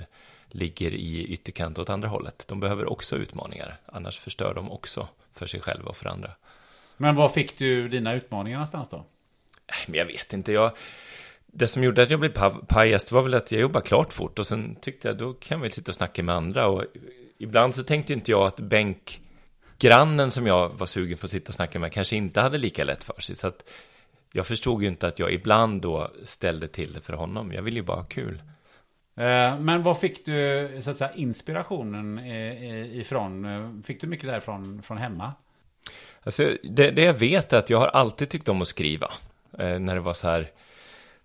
ligger 0.56 0.94
i 0.94 1.24
ytterkant 1.24 1.78
åt 1.78 1.90
andra 1.90 2.08
hållet. 2.08 2.44
De 2.48 2.60
behöver 2.60 2.92
också 2.92 3.16
utmaningar, 3.16 3.80
annars 3.86 4.18
förstör 4.18 4.54
de 4.54 4.70
också 4.70 5.08
för 5.32 5.46
sig 5.46 5.60
själva 5.60 5.88
och 5.88 5.96
för 5.96 6.08
andra. 6.08 6.30
Men 6.96 7.14
var 7.14 7.28
fick 7.28 7.58
du 7.58 7.88
dina 7.88 8.14
utmaningar 8.14 8.58
någonstans 8.58 8.88
då? 8.88 9.04
Men 9.86 9.98
jag 9.98 10.06
vet 10.06 10.32
inte, 10.32 10.52
jag... 10.52 10.76
Det 11.46 11.68
som 11.68 11.84
gjorde 11.84 12.02
att 12.02 12.10
jag 12.10 12.20
blev 12.20 12.32
pajas, 12.66 13.12
var 13.12 13.22
väl 13.22 13.34
att 13.34 13.52
jag 13.52 13.60
jobbade 13.60 13.86
klart 13.86 14.12
fort 14.12 14.38
och 14.38 14.46
sen 14.46 14.76
tyckte 14.80 15.08
jag 15.08 15.18
då 15.18 15.32
kan 15.32 15.58
jag 15.58 15.62
väl 15.62 15.72
sitta 15.72 15.90
och 15.90 15.96
snacka 15.96 16.22
med 16.22 16.34
andra 16.34 16.66
och 16.66 16.84
ibland 17.38 17.74
så 17.74 17.82
tänkte 17.82 18.12
inte 18.12 18.30
jag 18.30 18.46
att 18.46 18.60
bänkgrannen 18.60 20.30
som 20.30 20.46
jag 20.46 20.68
var 20.68 20.86
sugen 20.86 21.18
på 21.18 21.26
att 21.26 21.30
sitta 21.30 21.48
och 21.48 21.54
snacka 21.54 21.78
med 21.78 21.92
kanske 21.92 22.16
inte 22.16 22.40
hade 22.40 22.58
lika 22.58 22.84
lätt 22.84 23.04
för 23.04 23.20
sig. 23.20 23.36
Så 23.36 23.48
att 23.48 23.64
jag 24.32 24.46
förstod 24.46 24.82
ju 24.82 24.88
inte 24.88 25.06
att 25.06 25.18
jag 25.18 25.32
ibland 25.32 25.82
då 25.82 26.10
ställde 26.24 26.68
till 26.68 26.92
det 26.92 27.00
för 27.00 27.12
honom. 27.12 27.52
Jag 27.52 27.62
ville 27.62 27.76
ju 27.76 27.82
bara 27.82 27.96
ha 27.96 28.04
kul. 28.04 28.42
Eh, 29.16 29.58
men 29.58 29.82
vad 29.82 30.00
fick 30.00 30.24
du 30.24 30.70
så 30.82 30.90
att 30.90 30.96
säga, 30.96 31.12
inspirationen 31.14 32.18
eh, 32.18 32.64
eh, 32.64 32.98
ifrån? 33.00 33.82
Fick 33.86 34.00
du 34.00 34.06
mycket 34.06 34.26
därifrån 34.26 34.82
från 34.82 34.98
hemma? 34.98 35.32
Alltså, 36.22 36.56
det, 36.62 36.90
det 36.90 37.02
jag 37.02 37.14
vet 37.14 37.52
är 37.52 37.58
att 37.58 37.70
jag 37.70 37.78
har 37.78 37.88
alltid 37.88 38.28
tyckt 38.28 38.48
om 38.48 38.62
att 38.62 38.68
skriva. 38.68 39.10
Eh, 39.58 39.78
när 39.78 39.94
det 39.94 40.00
var 40.00 40.14
så 40.14 40.28
här, 40.28 40.50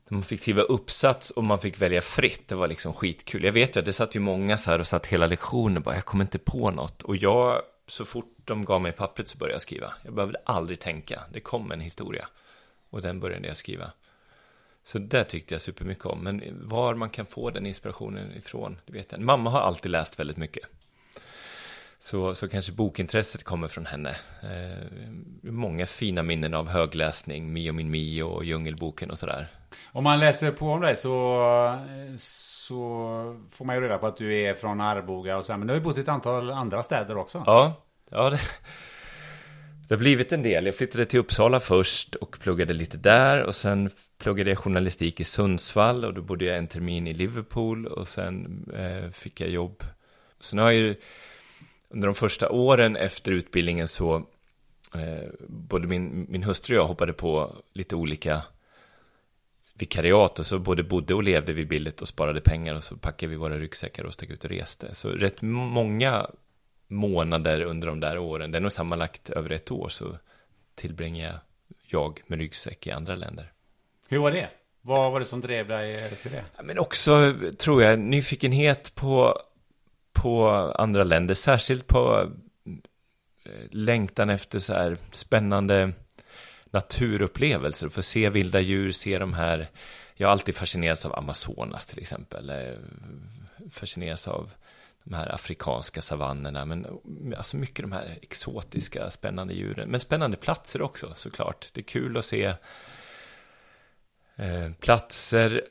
när 0.07 0.15
man 0.15 0.23
fick 0.23 0.41
skriva 0.41 0.61
uppsats 0.61 1.31
och 1.31 1.43
man 1.43 1.59
fick 1.59 1.81
välja 1.81 2.01
fritt, 2.01 2.47
det 2.47 2.55
var 2.55 2.67
liksom 2.67 2.93
skitkul. 2.93 3.43
Jag 3.43 3.51
vet 3.51 3.75
ju 3.75 3.79
att 3.79 3.85
det 3.85 3.93
satt 3.93 4.15
ju 4.15 4.19
många 4.19 4.57
så 4.57 4.71
här 4.71 4.79
och 4.79 4.87
satt 4.87 5.05
hela 5.05 5.27
lektionen 5.27 5.77
och 5.77 5.83
bara, 5.83 5.95
jag 5.95 6.05
kommer 6.05 6.23
inte 6.23 6.39
på 6.39 6.71
något. 6.71 7.01
Och 7.01 7.15
jag, 7.17 7.61
så 7.87 8.05
fort 8.05 8.35
de 8.45 8.65
gav 8.65 8.81
mig 8.81 8.91
pappret 8.91 9.27
så 9.27 9.37
började 9.37 9.55
jag 9.55 9.61
skriva. 9.61 9.93
Jag 10.03 10.13
behövde 10.13 10.39
aldrig 10.45 10.79
tänka, 10.79 11.21
det 11.33 11.39
kom 11.39 11.71
en 11.71 11.81
historia. 11.81 12.27
Och 12.89 13.01
den 13.01 13.19
började 13.19 13.47
jag 13.47 13.57
skriva. 13.57 13.91
Så 14.83 14.99
det 14.99 15.23
tyckte 15.23 15.53
jag 15.53 15.61
supermycket 15.61 16.05
om. 16.05 16.19
Men 16.23 16.67
var 16.67 16.95
man 16.95 17.09
kan 17.09 17.25
få 17.25 17.49
den 17.49 17.65
inspirationen 17.65 18.31
ifrån, 18.37 18.77
det 18.85 18.93
vet 18.93 19.11
jag 19.11 19.21
Mamma 19.21 19.49
har 19.49 19.59
alltid 19.59 19.91
läst 19.91 20.19
väldigt 20.19 20.37
mycket. 20.37 20.63
Så, 21.99 22.35
så 22.35 22.47
kanske 22.47 22.71
bokintresset 22.71 23.43
kommer 23.43 23.67
från 23.67 23.85
henne. 23.85 24.09
Eh, 24.43 25.09
många 25.41 25.85
fina 25.85 26.23
minnen 26.23 26.53
av 26.53 26.69
högläsning, 26.69 27.53
Mio 27.53 27.71
min 27.71 27.91
Mio 27.91 28.23
och 28.23 28.45
Djungelboken 28.45 29.11
och 29.11 29.19
sådär. 29.19 29.47
Om 29.91 30.03
man 30.03 30.19
läser 30.19 30.51
på 30.51 30.65
om 30.65 30.81
dig 30.81 30.95
så, 30.95 31.79
så 32.17 32.85
får 33.51 33.65
man 33.65 33.75
ju 33.75 33.81
reda 33.81 33.97
på 33.97 34.07
att 34.07 34.17
du 34.17 34.41
är 34.41 34.53
från 34.53 34.81
Arboga 34.81 35.37
och 35.37 35.45
så, 35.45 35.57
men 35.57 35.67
du 35.67 35.73
har 35.73 35.77
ju 35.77 35.83
bott 35.83 35.97
i 35.97 36.01
ett 36.01 36.07
antal 36.07 36.51
andra 36.51 36.83
städer 36.83 37.17
också. 37.17 37.43
Ja, 37.45 37.83
ja 38.09 38.29
det, 38.29 38.39
det 39.87 39.95
har 39.95 39.99
blivit 39.99 40.31
en 40.31 40.41
del. 40.41 40.65
Jag 40.65 40.75
flyttade 40.75 41.05
till 41.05 41.19
Uppsala 41.19 41.59
först 41.59 42.15
och 42.15 42.39
pluggade 42.39 42.73
lite 42.73 42.97
där 42.97 43.43
och 43.43 43.55
sen 43.55 43.89
pluggade 44.21 44.49
jag 44.49 44.59
journalistik 44.59 45.19
i 45.19 45.23
Sundsvall 45.23 46.05
och 46.05 46.13
då 46.13 46.21
bodde 46.21 46.45
jag 46.45 46.57
en 46.57 46.67
termin 46.67 47.07
i 47.07 47.13
Liverpool 47.13 47.87
och 47.87 48.07
sen 48.07 48.65
eh, 48.73 49.11
fick 49.11 49.41
jag 49.41 49.49
jobb. 49.49 49.83
Sen 50.39 50.59
har 50.59 50.71
jag 50.71 50.81
ju 50.81 50.95
under 51.89 52.07
de 52.07 52.15
första 52.15 52.49
åren 52.49 52.95
efter 52.95 53.31
utbildningen 53.31 53.87
så 53.87 54.15
eh, 54.95 55.29
både 55.47 55.87
min, 55.87 56.25
min 56.29 56.43
hustru 56.43 56.77
och 56.77 56.83
jag 56.83 56.87
hoppade 56.87 57.13
på 57.13 57.55
lite 57.73 57.95
olika 57.95 58.43
vikariat 59.73 60.39
och 60.39 60.45
så 60.45 60.59
både 60.59 60.83
bodde 60.83 61.13
och 61.13 61.23
levde 61.23 61.53
vi 61.53 61.65
billigt 61.65 62.01
och 62.01 62.07
sparade 62.07 62.41
pengar 62.41 62.75
och 62.75 62.83
så 62.83 62.97
packade 62.97 63.29
vi 63.29 63.35
våra 63.35 63.59
ryggsäckar 63.59 64.03
och 64.03 64.13
stack 64.13 64.29
ut 64.29 64.43
och 64.43 64.49
reste. 64.49 64.95
Så 64.95 65.09
rätt 65.09 65.41
många 65.41 66.27
månader 66.87 67.61
under 67.61 67.87
de 67.87 67.99
där 67.99 68.17
åren, 68.17 68.51
det 68.51 68.57
är 68.57 68.61
nog 68.61 68.71
sammanlagt 68.71 69.29
över 69.29 69.49
ett 69.49 69.71
år, 69.71 69.89
så 69.89 70.17
tillbringar 70.75 71.39
jag 71.81 72.21
med 72.27 72.39
ryggsäck 72.39 72.87
i 72.87 72.91
andra 72.91 73.15
länder. 73.15 73.50
Hur 74.11 74.19
var 74.19 74.31
det? 74.31 74.49
Vad 74.81 75.11
var 75.11 75.19
det 75.19 75.25
som 75.25 75.41
drev 75.41 75.67
dig 75.67 76.15
till 76.21 76.31
det? 76.31 76.43
Men 76.63 76.79
också, 76.79 77.35
tror 77.57 77.83
jag, 77.83 77.99
nyfikenhet 77.99 78.95
på, 78.95 79.41
på 80.13 80.49
andra 80.75 81.03
länder, 81.03 81.33
särskilt 81.33 81.87
på 81.87 82.31
eh, 83.45 83.51
längtan 83.69 84.29
efter 84.29 84.59
så 84.59 84.73
här 84.73 84.97
spännande 85.11 85.91
naturupplevelser, 86.65 87.89
få 87.89 88.01
se 88.01 88.29
vilda 88.29 88.59
djur, 88.59 88.91
se 88.91 89.19
de 89.19 89.33
här, 89.33 89.67
jag 90.13 90.27
har 90.27 90.31
alltid 90.31 90.55
fascinerats 90.55 91.05
av 91.05 91.15
Amazonas 91.15 91.85
till 91.85 91.99
exempel, 91.99 92.49
eh, 92.49 92.77
fascinerats 93.71 94.27
av 94.27 94.49
de 95.03 95.13
här 95.13 95.35
afrikanska 95.35 96.01
savannerna, 96.01 96.65
men 96.65 96.87
alltså 97.37 97.57
mycket 97.57 97.83
de 97.83 97.91
här 97.91 98.17
exotiska, 98.21 99.09
spännande 99.09 99.53
djuren. 99.53 99.89
Men 99.89 99.99
spännande 99.99 100.37
platser 100.37 100.81
också, 100.81 101.13
såklart. 101.15 101.69
Det 101.73 101.81
är 101.81 101.85
kul 101.85 102.17
att 102.17 102.25
se 102.25 102.53
Eh, 104.41 104.71
platser 104.79 105.63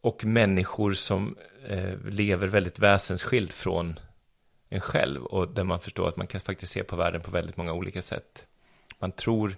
och 0.00 0.24
människor 0.24 0.92
som 0.92 1.36
eh, 1.68 1.98
lever 2.10 2.46
väldigt 2.46 2.78
väsensskilt 2.78 3.52
från 3.52 3.98
en 4.68 4.80
själv 4.80 5.24
och 5.24 5.48
där 5.48 5.64
man 5.64 5.80
förstår 5.80 6.08
att 6.08 6.16
man 6.16 6.26
kan 6.26 6.40
faktiskt 6.40 6.72
se 6.72 6.84
på 6.84 6.96
världen 6.96 7.20
på 7.20 7.30
väldigt 7.30 7.56
många 7.56 7.72
olika 7.72 8.02
sätt. 8.02 8.46
Man 8.98 9.12
tror, 9.12 9.56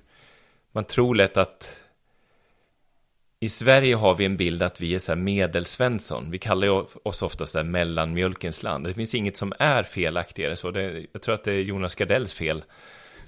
man 0.72 0.84
tror 0.84 1.14
lätt 1.14 1.36
att 1.36 1.80
i 3.40 3.48
Sverige 3.48 3.94
har 3.94 4.14
vi 4.14 4.24
en 4.24 4.36
bild 4.36 4.62
att 4.62 4.80
vi 4.80 4.94
är 4.94 4.98
så 4.98 5.12
här 5.12 5.20
medelsvensson. 5.20 6.30
Vi 6.30 6.38
kallar 6.38 6.66
ju 6.66 6.84
oss 7.02 7.22
ofta 7.22 7.46
så 7.46 7.58
här 7.58 7.64
mellanmjölkens 7.64 8.62
land. 8.62 8.86
Det 8.86 8.94
finns 8.94 9.14
inget 9.14 9.36
som 9.36 9.52
är 9.58 9.82
felaktigare 9.82 10.56
så. 10.56 10.70
Det, 10.70 11.06
jag 11.12 11.22
tror 11.22 11.34
att 11.34 11.44
det 11.44 11.52
är 11.52 11.60
Jonas 11.60 11.94
Gardells 11.94 12.34
fel 12.34 12.64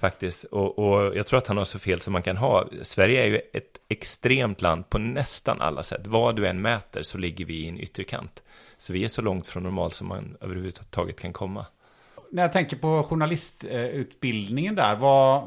faktiskt. 0.03 0.43
Och, 0.43 0.79
och, 0.79 1.15
jag 1.17 1.27
tror 1.27 1.37
att 1.37 1.47
han 1.47 1.57
har 1.57 1.65
så 1.65 1.79
fel 1.79 2.01
som 2.01 2.13
man 2.13 2.21
kan 2.21 2.37
ha. 2.37 2.67
Sverige 2.81 3.23
är 3.23 3.25
ju 3.25 3.41
ett 3.53 3.77
extremt 3.89 4.61
land 4.61 4.89
på 4.89 4.97
nästan 4.97 5.61
alla 5.61 5.83
sätt. 5.83 6.07
Vad 6.07 6.35
du 6.35 6.47
än 6.47 6.61
mäter 6.61 7.03
så 7.03 7.17
ligger 7.17 7.45
vi 7.45 7.53
i 7.53 7.67
en 7.67 7.79
ytterkant. 7.79 8.43
Så 8.77 8.93
vi 8.93 9.03
är 9.03 9.07
så 9.07 9.21
långt 9.21 9.47
från 9.47 9.63
normalt 9.63 9.93
som 9.93 10.07
man 10.07 10.37
överhuvudtaget 10.41 11.21
kan 11.21 11.33
komma 11.33 11.65
när 12.31 12.41
jag 12.41 12.51
tänker 12.51 12.77
på 12.77 13.03
journalistutbildningen 13.03 14.75
där, 14.75 14.95
vad, 14.95 15.43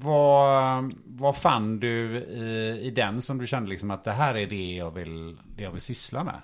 vad, 0.00 0.94
vad 1.04 1.36
fann 1.36 1.80
du 1.80 2.16
i, 2.16 2.80
i 2.86 2.90
den 2.90 3.22
som 3.22 3.38
du 3.38 3.46
kände 3.46 3.70
liksom 3.70 3.90
att 3.90 4.04
det 4.04 4.12
här 4.12 4.34
är 4.34 4.46
det 4.46 4.74
jag 4.74 4.94
vill, 4.94 5.36
det 5.56 5.62
jag 5.62 5.70
vill 5.70 5.80
syssla 5.80 6.24
med? 6.24 6.40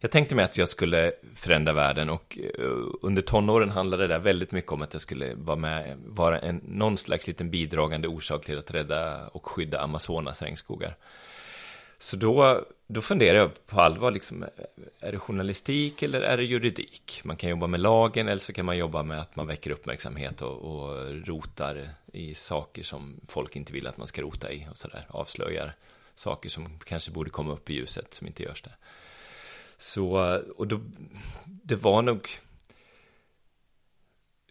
Jag 0.00 0.10
tänkte 0.10 0.34
mig 0.34 0.44
att 0.44 0.58
jag 0.58 0.68
skulle 0.68 1.12
förändra 1.34 1.72
världen 1.72 2.10
och 2.10 2.38
eh, 2.58 2.70
under 3.02 3.22
tonåren 3.22 3.70
handlade 3.70 4.06
det 4.06 4.18
väldigt 4.18 4.52
mycket 4.52 4.72
om 4.72 4.82
att 4.82 4.92
jag 4.92 5.02
skulle 5.02 5.34
vara 5.34 5.56
med, 5.56 5.96
vara 6.06 6.38
en, 6.38 6.60
någon 6.64 6.96
slags 6.96 7.26
liten 7.26 7.50
bidragande 7.50 8.08
orsak 8.08 8.44
till 8.44 8.58
att 8.58 8.70
rädda 8.70 9.28
och 9.28 9.46
skydda 9.46 9.80
Amazonas 9.80 10.42
regnskogar. 10.42 10.96
Så 12.00 12.16
då, 12.16 12.64
då 12.86 13.00
funderar 13.00 13.38
jag 13.38 13.66
på 13.66 13.80
allvar, 13.80 14.10
liksom, 14.10 14.44
är 15.00 15.12
det 15.12 15.18
journalistik 15.18 16.02
eller 16.02 16.20
är 16.20 16.36
det 16.36 16.44
juridik? 16.44 17.20
Man 17.24 17.36
kan 17.36 17.50
jobba 17.50 17.66
med 17.66 17.80
lagen 17.80 18.28
eller 18.28 18.40
så 18.40 18.52
kan 18.52 18.66
man 18.66 18.78
jobba 18.78 19.02
med 19.02 19.20
att 19.20 19.36
man 19.36 19.46
väcker 19.46 19.70
uppmärksamhet 19.70 20.42
och, 20.42 20.56
och 20.56 21.26
rotar 21.26 21.90
i 22.12 22.34
saker 22.34 22.82
som 22.82 23.20
folk 23.28 23.56
inte 23.56 23.72
vill 23.72 23.86
att 23.86 23.96
man 23.96 24.06
ska 24.06 24.22
rota 24.22 24.52
i 24.52 24.66
och 24.70 24.76
sådär, 24.76 25.06
avslöjar 25.08 25.74
saker 26.14 26.48
som 26.48 26.78
kanske 26.78 27.10
borde 27.10 27.30
komma 27.30 27.52
upp 27.52 27.70
i 27.70 27.74
ljuset 27.74 28.14
som 28.14 28.26
inte 28.26 28.42
görs 28.42 28.62
där. 28.62 28.76
Så, 29.78 30.40
och 30.56 30.66
då, 30.66 30.80
det 31.44 31.76
var 31.76 32.02
nog 32.02 32.28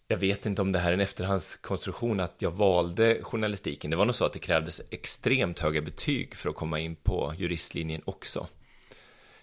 jag 0.10 0.18
vet 0.18 0.46
inte 0.46 0.62
om 0.62 0.72
det 0.72 0.80
här 0.80 0.90
är 0.90 0.94
en 0.94 1.00
efterhandskonstruktion 1.00 2.20
att 2.20 2.36
jag 2.38 2.52
valde 2.52 3.24
journalistiken. 3.24 3.92
Det 3.92 3.98
var 3.98 4.06
nog 4.06 4.16
så 4.16 4.26
att 4.26 4.34
det 4.34 4.40
krävdes 4.40 4.82
extremt 4.90 5.60
höga 5.60 5.82
betyg 5.82 6.36
för 6.36 6.50
att 6.50 6.56
komma 6.56 6.80
in 6.80 6.96
på 6.96 7.34
juristlinjen 7.38 8.02
också. 8.06 8.48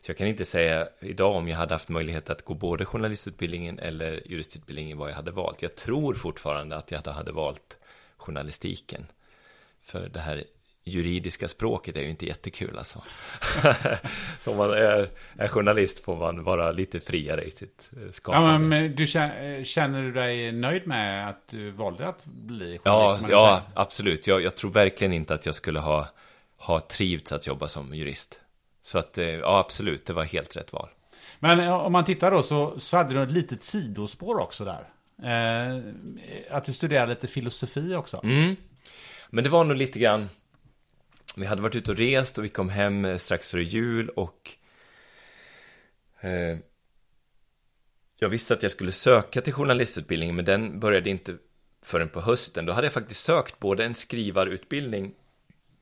Så 0.00 0.10
jag 0.10 0.16
kan 0.16 0.26
inte 0.26 0.44
säga 0.44 0.88
idag 1.00 1.36
om 1.36 1.48
jag 1.48 1.56
hade 1.56 1.74
haft 1.74 1.88
möjlighet 1.88 2.30
att 2.30 2.44
gå 2.44 2.54
både 2.54 2.84
journalistutbildningen 2.84 3.78
eller 3.78 4.22
juristutbildningen 4.26 4.98
vad 4.98 5.10
jag 5.10 5.14
hade 5.14 5.30
valt. 5.30 5.62
Jag 5.62 5.74
tror 5.74 6.14
fortfarande 6.14 6.76
att 6.76 6.90
jag 6.90 7.02
hade 7.02 7.32
valt 7.32 7.78
journalistiken. 8.16 9.06
För 9.82 10.08
det 10.08 10.20
här 10.20 10.44
juridiska 10.84 11.48
språket 11.48 11.96
är 11.96 12.00
ju 12.00 12.10
inte 12.10 12.26
jättekul 12.26 12.78
alltså. 12.78 13.02
så 14.40 14.50
om 14.50 14.56
man 14.56 14.70
är, 14.70 15.10
är, 15.38 15.48
journalist 15.48 16.04
får 16.04 16.16
man 16.16 16.44
vara 16.44 16.72
lite 16.72 17.00
friare 17.00 17.44
i 17.44 17.50
sitt 17.50 17.90
eh, 17.92 18.12
skapande. 18.12 18.50
Ja, 18.50 18.58
men 18.58 18.96
du 18.96 19.06
känner 19.64 20.02
du 20.02 20.12
dig 20.12 20.52
nöjd 20.52 20.86
med 20.86 21.28
att 21.28 21.48
du 21.48 21.70
valde 21.70 22.08
att 22.08 22.24
bli 22.24 22.78
journalist? 22.78 23.28
Ja, 23.28 23.30
ja 23.30 23.62
absolut. 23.74 24.26
Jag, 24.26 24.42
jag, 24.42 24.56
tror 24.56 24.70
verkligen 24.70 25.12
inte 25.12 25.34
att 25.34 25.46
jag 25.46 25.54
skulle 25.54 25.78
ha, 25.78 26.08
ha 26.56 26.80
trivts 26.80 27.32
att 27.32 27.46
jobba 27.46 27.68
som 27.68 27.94
jurist. 27.94 28.40
Så 28.82 28.98
att, 28.98 29.18
eh, 29.18 29.26
ja 29.26 29.58
absolut, 29.58 30.06
det 30.06 30.12
var 30.12 30.24
helt 30.24 30.56
rätt 30.56 30.72
val. 30.72 30.88
Men 31.38 31.60
eh, 31.60 31.72
om 31.72 31.92
man 31.92 32.04
tittar 32.04 32.30
då 32.30 32.42
så, 32.42 32.78
så 32.78 32.96
hade 32.96 33.14
du 33.14 33.22
ett 33.22 33.32
litet 33.32 33.62
sidospår 33.62 34.38
också 34.38 34.64
där. 34.64 34.88
Eh, 35.22 35.82
att 36.50 36.64
du 36.64 36.72
studerade 36.72 37.14
lite 37.14 37.26
filosofi 37.26 37.94
också. 37.94 38.20
Mm. 38.24 38.56
Men 39.30 39.44
det 39.44 39.50
var 39.50 39.64
nog 39.64 39.76
lite 39.76 39.98
grann 39.98 40.28
vi 41.40 41.46
hade 41.46 41.62
varit 41.62 41.76
ute 41.76 41.90
och 41.90 41.98
rest 41.98 42.38
och 42.38 42.44
vi 42.44 42.48
kom 42.48 42.68
hem 42.68 43.04
eh, 43.04 43.16
strax 43.16 43.48
före 43.48 43.62
jul 43.62 44.08
och 44.08 44.56
Eh, 46.24 46.58
jag 48.16 48.28
visste 48.28 48.54
att 48.54 48.62
jag 48.62 48.72
skulle 48.72 48.92
söka 48.92 49.40
till 49.40 49.52
journalistutbildningen, 49.52 50.36
men 50.36 50.44
den 50.44 50.80
började 50.80 51.10
inte 51.10 51.36
förrän 51.82 52.08
på 52.08 52.20
hösten. 52.20 52.66
Då 52.66 52.72
hade 52.72 52.86
jag 52.86 52.94
faktiskt 52.94 53.22
sökt 53.22 53.58
både 53.58 53.84
en 53.84 53.94
skrivarutbildning 53.94 55.14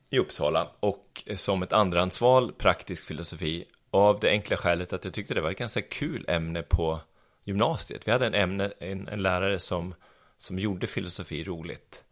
i 0.09 0.19
Uppsala 0.19 0.71
och 0.79 1.23
eh, 1.25 1.37
som 1.37 1.63
ett 1.63 1.73
andrahandsval 1.73 2.51
praktisk 2.53 3.05
filosofi 3.05 3.65
av 3.91 4.19
det 4.19 4.29
enkla 4.29 4.57
skälet 4.57 4.93
att 4.93 5.05
jag 5.05 5.13
tyckte 5.13 5.33
det 5.33 5.41
var 5.41 5.51
ett 5.51 5.57
ganska 5.57 5.81
kul 5.81 6.25
ämne 6.27 6.61
på 6.61 7.01
gymnasiet. 7.43 8.07
Vi 8.07 8.11
hade 8.11 8.27
en, 8.27 8.33
ämne, 8.33 8.71
en, 8.79 9.07
en 9.07 9.21
lärare 9.21 9.59
som, 9.59 9.95
som 10.37 10.59
gjorde 10.59 10.87
filosofi 10.87 11.43
roligt. 11.43 12.03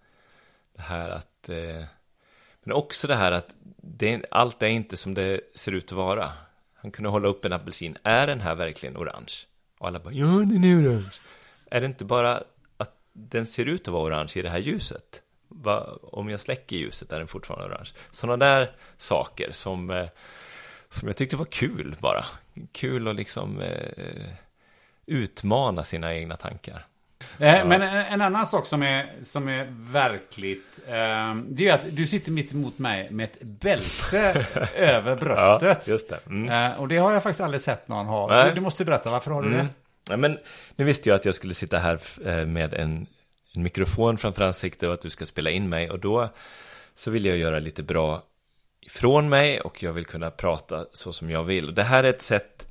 Det 0.75 0.81
här 0.81 1.09
att, 1.09 1.49
eh, 1.49 1.83
men 2.63 2.75
också 2.75 3.07
det 3.07 3.15
här 3.15 3.31
att 3.31 3.55
det, 3.81 4.25
allt 4.31 4.63
är 4.63 4.67
inte 4.67 4.97
som 4.97 5.13
det 5.13 5.39
ser 5.55 5.71
ut 5.71 5.85
att 5.85 5.97
vara. 5.97 6.33
Han 6.75 6.91
kunde 6.91 7.09
hålla 7.09 7.27
upp 7.27 7.45
en 7.45 7.53
apelsin. 7.53 7.97
Är 8.03 8.27
den 8.27 8.41
här 8.41 8.55
verkligen 8.55 8.97
orange? 8.97 9.33
Och 9.79 9.87
alla 9.87 9.99
bara, 9.99 10.13
ja 10.13 10.25
den 10.25 10.63
är 10.63 10.77
orange. 10.77 11.19
Är 11.71 11.81
det 11.81 11.85
inte 11.85 12.05
bara 12.05 12.43
att 12.77 12.95
den 13.13 13.45
ser 13.45 13.65
ut 13.65 13.87
att 13.87 13.93
vara 13.93 14.03
orange 14.03 14.31
i 14.35 14.41
det 14.41 14.49
här 14.49 14.59
ljuset? 14.59 15.23
Va, 15.47 15.99
om 16.01 16.29
jag 16.29 16.39
släcker 16.39 16.77
ljuset 16.77 17.11
är 17.11 17.17
den 17.17 17.27
fortfarande 17.27 17.67
orange. 17.67 17.89
Sådana 18.11 18.45
där 18.45 18.71
saker 18.97 19.51
som, 19.51 19.89
eh, 19.89 20.07
som 20.89 21.07
jag 21.07 21.17
tyckte 21.17 21.35
var 21.35 21.45
kul 21.45 21.95
bara. 21.99 22.25
Kul 22.71 23.07
att 23.07 23.15
liksom 23.15 23.59
eh, 23.59 24.33
utmana 25.05 25.83
sina 25.83 26.15
egna 26.15 26.35
tankar. 26.35 26.85
Eh, 27.39 27.65
men 27.65 27.81
en, 27.81 28.05
en 28.05 28.21
annan 28.21 28.47
sak 28.47 28.65
som 28.65 28.83
är, 28.83 29.13
som 29.23 29.47
är 29.47 29.67
verkligt, 29.71 30.79
eh, 30.87 31.35
det 31.49 31.67
är 31.67 31.73
att 31.73 31.95
du 31.95 32.07
sitter 32.07 32.31
mitt 32.31 32.51
emot 32.53 32.79
mig 32.79 33.07
med 33.11 33.23
ett 33.25 33.41
bälte 33.41 34.45
över 34.75 35.15
bröstet. 35.15 35.87
Ja, 35.87 35.91
just 35.93 36.09
det. 36.09 36.19
Mm. 36.25 36.71
Eh, 36.71 36.79
och 36.79 36.87
det 36.87 36.97
har 36.97 37.13
jag 37.13 37.23
faktiskt 37.23 37.41
aldrig 37.41 37.61
sett 37.61 37.87
någon 37.87 38.05
ha. 38.05 38.43
Du, 38.45 38.51
du 38.53 38.61
måste 38.61 38.85
berätta, 38.85 39.09
varför 39.09 39.31
har 39.31 39.41
du 39.41 39.47
Mm. 39.47 39.59
det? 39.59 39.67
Ja, 40.09 40.17
men 40.17 40.37
nu 40.75 40.85
visste 40.85 41.09
jag 41.09 41.15
att 41.15 41.25
jag 41.25 41.35
skulle 41.35 41.53
sitta 41.53 41.79
här 41.79 41.99
eh, 42.25 42.45
med 42.45 42.73
en, 42.73 43.07
en 43.55 43.63
mikrofon 43.63 44.17
framför 44.17 44.43
ansiktet 44.43 44.87
och 44.87 44.93
att 44.93 45.01
du 45.01 45.09
ska 45.09 45.25
spela 45.25 45.49
in 45.49 45.69
mig 45.69 45.89
och 45.89 45.99
då 45.99 46.29
så 46.95 47.11
vill 47.11 47.25
jag 47.25 47.37
göra 47.37 47.59
lite 47.59 47.83
bra 47.83 48.23
ifrån 48.81 49.29
mig 49.29 49.61
och 49.61 49.83
jag 49.83 49.93
vill 49.93 50.05
kunna 50.05 50.31
prata 50.31 50.85
så 50.93 51.13
som 51.13 51.29
jag 51.29 51.43
vill. 51.43 51.67
Och 51.67 51.73
det 51.73 51.83
här 51.83 52.03
är 52.03 52.09
ett 52.09 52.21
sätt, 52.21 52.67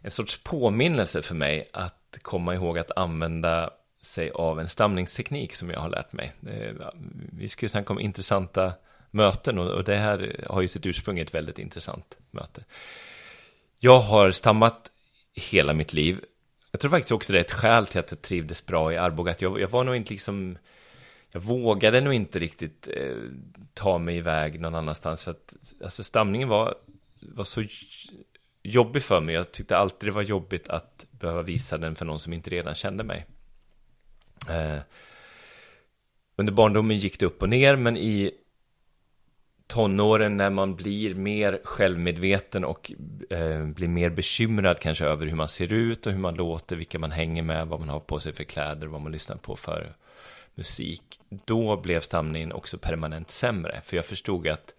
en 0.00 0.10
sorts 0.10 0.40
påminnelse 0.42 1.22
för 1.22 1.34
mig 1.34 1.66
att 1.72 2.05
komma 2.18 2.54
ihåg 2.54 2.78
att 2.78 2.90
använda 2.96 3.70
sig 4.02 4.30
av 4.30 4.60
en 4.60 4.68
stamningsteknik 4.68 5.54
som 5.54 5.70
jag 5.70 5.80
har 5.80 5.88
lärt 5.88 6.12
mig. 6.12 6.32
Vi 7.32 7.48
ska 7.48 7.64
ju 7.64 7.68
snacka 7.68 7.92
om 7.92 8.00
intressanta 8.00 8.72
möten 9.10 9.58
och 9.58 9.84
det 9.84 9.96
här 9.96 10.44
har 10.48 10.60
ju 10.60 10.68
sitt 10.68 10.86
ursprung 10.86 11.18
i 11.18 11.22
ett 11.22 11.34
väldigt 11.34 11.58
intressant 11.58 12.18
möte. 12.30 12.64
Jag 13.78 14.00
har 14.00 14.30
stammat 14.30 14.90
hela 15.34 15.72
mitt 15.72 15.92
liv. 15.92 16.20
Jag 16.70 16.80
tror 16.80 16.90
faktiskt 16.90 17.12
också 17.12 17.32
det 17.32 17.38
är 17.38 17.44
ett 17.44 17.52
skäl 17.52 17.86
till 17.86 18.00
att 18.00 18.10
jag 18.10 18.22
trivdes 18.22 18.66
bra 18.66 18.92
i 18.92 18.96
Arboga. 18.96 19.34
Jag, 19.38 19.60
jag 19.60 19.68
var 19.68 19.84
nog 19.84 19.96
inte 19.96 20.12
liksom, 20.12 20.58
jag 21.30 21.40
vågade 21.40 22.00
nog 22.00 22.14
inte 22.14 22.38
riktigt 22.38 22.88
eh, 22.88 23.16
ta 23.74 23.98
mig 23.98 24.16
iväg 24.16 24.60
någon 24.60 24.74
annanstans. 24.74 25.22
För 25.22 25.30
att 25.30 25.54
alltså, 25.84 26.04
stamningen 26.04 26.48
var, 26.48 26.74
var 27.20 27.44
så 27.44 27.64
jobbig 28.62 29.02
för 29.02 29.20
mig. 29.20 29.34
Jag 29.34 29.52
tyckte 29.52 29.76
alltid 29.76 30.08
det 30.08 30.12
var 30.12 30.22
jobbigt 30.22 30.68
att 30.68 31.05
behöva 31.26 31.42
visa 31.42 31.78
den 31.78 31.94
för 31.94 32.04
någon 32.04 32.20
som 32.20 32.32
inte 32.32 32.50
redan 32.50 32.74
kände 32.74 33.04
mig. 33.04 33.26
Eh, 34.48 34.78
under 36.36 36.52
barndomen 36.52 36.96
gick 36.96 37.20
det 37.20 37.26
upp 37.26 37.42
och 37.42 37.48
ner, 37.48 37.76
men 37.76 37.96
i 37.96 38.30
tonåren 39.66 40.36
när 40.36 40.50
man 40.50 40.76
blir 40.76 41.14
mer 41.14 41.60
självmedveten 41.64 42.64
och 42.64 42.92
eh, 43.30 43.64
blir 43.64 43.88
mer 43.88 44.10
bekymrad 44.10 44.78
kanske 44.78 45.04
över 45.04 45.26
hur 45.26 45.36
man 45.36 45.48
ser 45.48 45.72
ut 45.72 46.06
och 46.06 46.12
hur 46.12 46.18
man 46.18 46.34
låter, 46.34 46.76
vilka 46.76 46.98
man 46.98 47.10
hänger 47.10 47.42
med, 47.42 47.66
vad 47.66 47.80
man 47.80 47.88
har 47.88 48.00
på 48.00 48.20
sig 48.20 48.32
för 48.32 48.44
kläder, 48.44 48.86
vad 48.86 49.00
man 49.00 49.12
lyssnar 49.12 49.36
på 49.36 49.56
för 49.56 49.96
musik. 50.54 51.20
Då 51.28 51.76
blev 51.76 52.00
stamningen 52.00 52.52
också 52.52 52.78
permanent 52.78 53.30
sämre, 53.30 53.80
för 53.84 53.96
jag 53.96 54.04
förstod 54.04 54.48
att 54.48 54.74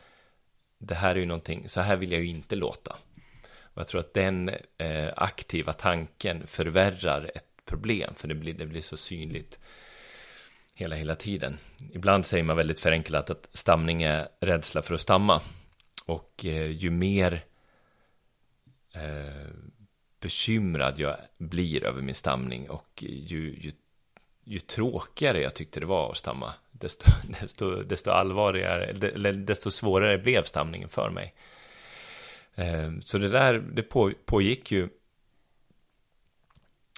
det 0.77 0.95
här 0.95 1.15
är 1.15 1.19
ju 1.19 1.25
någonting, 1.25 1.69
så 1.69 1.81
här 1.81 1.97
vill 1.97 2.12
jag 2.12 2.21
ju 2.21 2.27
inte 2.27 2.55
låta. 2.55 2.95
Och 3.77 3.81
jag 3.81 3.87
tror 3.87 3.99
att 3.99 4.13
den 4.13 4.49
eh, 4.77 5.09
aktiva 5.15 5.73
tanken 5.73 6.47
förvärrar 6.47 7.31
ett 7.35 7.65
problem, 7.65 8.15
för 8.15 8.27
det 8.27 8.35
blir, 8.35 8.53
det 8.53 8.65
blir 8.65 8.81
så 8.81 8.97
synligt 8.97 9.59
hela, 10.73 10.95
hela 10.95 11.15
tiden. 11.15 11.57
Ibland 11.93 12.25
säger 12.25 12.43
man 12.43 12.57
väldigt 12.57 12.79
förenklat 12.79 13.29
att 13.29 13.49
stamning 13.53 14.03
är 14.03 14.27
rädsla 14.39 14.81
för 14.81 14.93
att 14.93 15.01
stamma. 15.01 15.41
Och 16.05 16.45
eh, 16.45 16.71
ju 16.71 16.89
mer 16.89 17.45
eh, 18.93 19.51
bekymrad 20.19 20.99
jag 20.99 21.17
blir 21.37 21.83
över 21.83 22.01
min 22.01 22.15
stamning 22.15 22.69
och 22.69 23.03
ju, 23.03 23.59
ju, 23.59 23.71
ju 24.43 24.59
tråkigare 24.59 25.41
jag 25.41 25.55
tyckte 25.55 25.79
det 25.79 25.85
var 25.85 26.11
att 26.11 26.17
stamma, 26.17 26.53
desto, 26.71 27.11
desto, 27.41 27.83
desto 27.83 28.11
allvarligare, 28.11 29.31
desto 29.31 29.71
svårare 29.71 30.17
blev 30.17 30.43
stamningen 30.43 30.89
för 30.89 31.09
mig. 31.09 31.33
Eh, 32.57 32.91
så 33.03 33.17
det 33.17 33.29
där, 33.29 33.53
det 33.53 33.83
på, 33.83 34.11
pågick 34.25 34.71
ju 34.71 34.89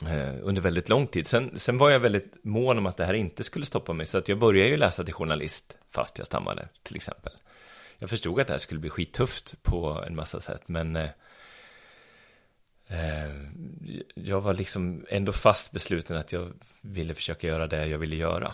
eh, 0.07 0.35
under 0.41 0.61
väldigt 0.61 0.89
lång 0.89 1.07
tid. 1.07 1.27
Sen, 1.27 1.59
sen 1.59 1.77
var 1.77 1.89
jag 1.89 1.99
väldigt 1.99 2.43
mån 2.43 2.77
om 2.77 2.85
att 2.85 2.97
det 2.97 3.05
här 3.05 3.13
inte 3.13 3.43
skulle 3.43 3.65
stoppa 3.65 3.93
mig, 3.93 4.05
så 4.05 4.17
att 4.17 4.29
jag 4.29 4.39
började 4.39 4.69
ju 4.69 4.77
läsa 4.77 5.03
till 5.03 5.13
journalist 5.13 5.77
fast 5.89 6.17
jag 6.17 6.27
stammade, 6.27 6.69
till 6.83 6.95
exempel. 6.95 7.33
Jag 7.97 8.09
förstod 8.09 8.39
att 8.39 8.47
det 8.47 8.53
här 8.53 8.57
skulle 8.57 8.79
bli 8.79 8.89
skittufft 8.89 9.63
på 9.63 10.03
en 10.07 10.15
massa 10.15 10.39
sätt, 10.39 10.67
men 10.67 10.95
eh, 10.95 11.09
eh 12.87 13.29
jag 14.15 14.41
var 14.41 14.53
liksom 14.53 15.05
ändå 15.09 15.31
fast 15.31 15.71
besluten 15.71 16.17
att 16.17 16.31
jag 16.31 16.53
ville 16.81 17.15
försöka 17.15 17.47
göra 17.47 17.67
det 17.67 17.87
jag 17.87 17.99
ville 17.99 18.15
göra. 18.15 18.53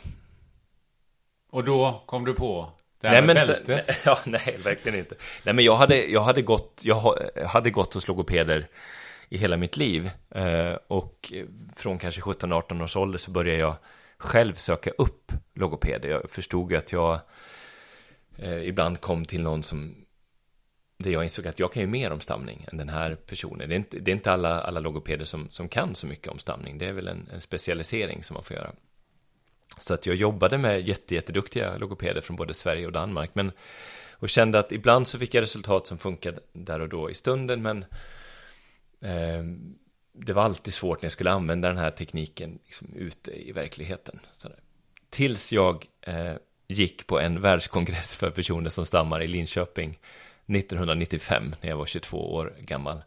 Och 1.49 1.63
då 1.63 2.03
kom 2.05 2.25
du 2.25 2.33
på 2.33 2.71
det 3.05 3.11
Nej, 3.11 3.21
men 3.21 3.35
bältet. 3.35 3.85
sen, 3.85 3.95
ja, 4.05 4.19
nej, 4.25 4.57
verkligen 4.63 4.99
inte. 4.99 5.15
Nej, 5.43 5.53
men 5.55 5.65
jag 5.65 5.75
hade, 5.75 6.05
jag 6.05 6.21
hade 6.21 6.41
gått, 6.41 6.81
jag 6.83 6.95
ha- 6.95 7.17
hade 7.47 7.69
gått 7.69 7.93
hos 7.93 8.07
logopeder 8.07 8.67
i 9.29 9.37
hela 9.37 9.57
mitt 9.57 9.77
liv. 9.77 10.09
Eh, 10.29 10.73
och 10.87 11.33
från 11.75 11.97
kanske 11.99 12.21
17-18 12.21 12.83
års 12.83 12.95
ålder 12.95 13.19
så 13.19 13.31
började 13.31 13.59
jag 13.59 13.75
själv 14.17 14.53
söka 14.55 14.89
upp 14.97 15.31
logopeder. 15.53 16.09
Jag 16.09 16.29
förstod 16.29 16.73
att 16.73 16.91
jag 16.91 17.19
eh, 18.37 18.67
ibland 18.67 19.01
kom 19.01 19.25
till 19.25 19.41
någon 19.41 19.63
som 19.63 19.95
där 20.97 21.11
jag 21.11 21.23
insåg 21.23 21.47
att 21.47 21.59
jag 21.59 21.73
kan 21.73 21.81
ju 21.81 21.87
mer 21.87 22.11
om 22.11 22.19
stamning 22.19 22.65
än 22.71 22.77
den 22.77 22.89
här 22.89 23.15
personen. 23.15 23.69
Det 23.69 23.75
är 23.75 23.77
inte, 23.77 23.99
det 23.99 24.11
är 24.11 24.15
inte 24.15 24.31
alla, 24.31 24.61
alla 24.61 24.79
logopeder 24.79 25.25
som, 25.25 25.47
som 25.51 25.69
kan 25.69 25.95
så 25.95 26.07
mycket 26.07 26.27
om 26.27 26.39
stamning. 26.39 26.77
Det 26.77 26.85
är 26.85 26.91
väl 26.93 27.07
en, 27.07 27.29
en 27.33 27.41
specialisering 27.41 28.23
som 28.23 28.33
man 28.33 28.43
får 28.43 28.55
göra. 28.55 28.71
Så 29.77 29.93
att 29.93 30.05
jag 30.05 30.15
jobbade 30.15 30.57
med 30.57 30.87
jätte, 30.87 31.15
jätteduktiga 31.15 31.77
logopeder 31.77 32.21
från 32.21 32.35
både 32.35 32.53
Sverige 32.53 32.85
och 32.85 32.91
Danmark. 32.91 33.29
Men, 33.33 33.51
och 34.11 34.29
kände 34.29 34.59
att 34.59 34.71
ibland 34.71 35.07
så 35.07 35.19
fick 35.19 35.33
jag 35.33 35.41
resultat 35.41 35.87
som 35.87 35.97
funkade 35.97 36.39
där 36.53 36.79
och 36.79 36.89
då 36.89 37.09
i 37.09 37.13
stunden. 37.13 37.61
Men 37.61 37.85
eh, 39.01 39.43
det 40.13 40.33
var 40.33 40.43
alltid 40.43 40.73
svårt 40.73 41.01
när 41.01 41.05
jag 41.05 41.11
skulle 41.11 41.31
använda 41.31 41.67
den 41.67 41.77
här 41.77 41.91
tekniken 41.91 42.59
liksom, 42.65 42.87
ute 42.95 43.47
i 43.47 43.51
verkligheten. 43.51 44.19
Sådär. 44.31 44.59
Tills 45.09 45.53
jag 45.53 45.85
eh, 46.01 46.33
gick 46.67 47.07
på 47.07 47.19
en 47.19 47.41
världskongress 47.41 48.15
för 48.15 48.31
personer 48.31 48.69
som 48.69 48.85
stammar 48.85 49.21
i 49.21 49.27
Linköping 49.27 49.89
1995 50.47 51.55
när 51.61 51.69
jag 51.69 51.77
var 51.77 51.85
22 51.85 52.33
år 52.33 52.55
gammal. 52.59 53.01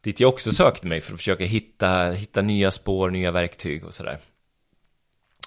Dit 0.00 0.20
jag 0.20 0.28
också 0.28 0.52
sökte 0.52 0.86
mig 0.86 1.00
för 1.00 1.12
att 1.12 1.18
försöka 1.18 1.44
hitta, 1.44 2.10
hitta 2.10 2.42
nya 2.42 2.70
spår, 2.70 3.10
nya 3.10 3.30
verktyg 3.30 3.84
och 3.84 3.94
sådär. 3.94 4.18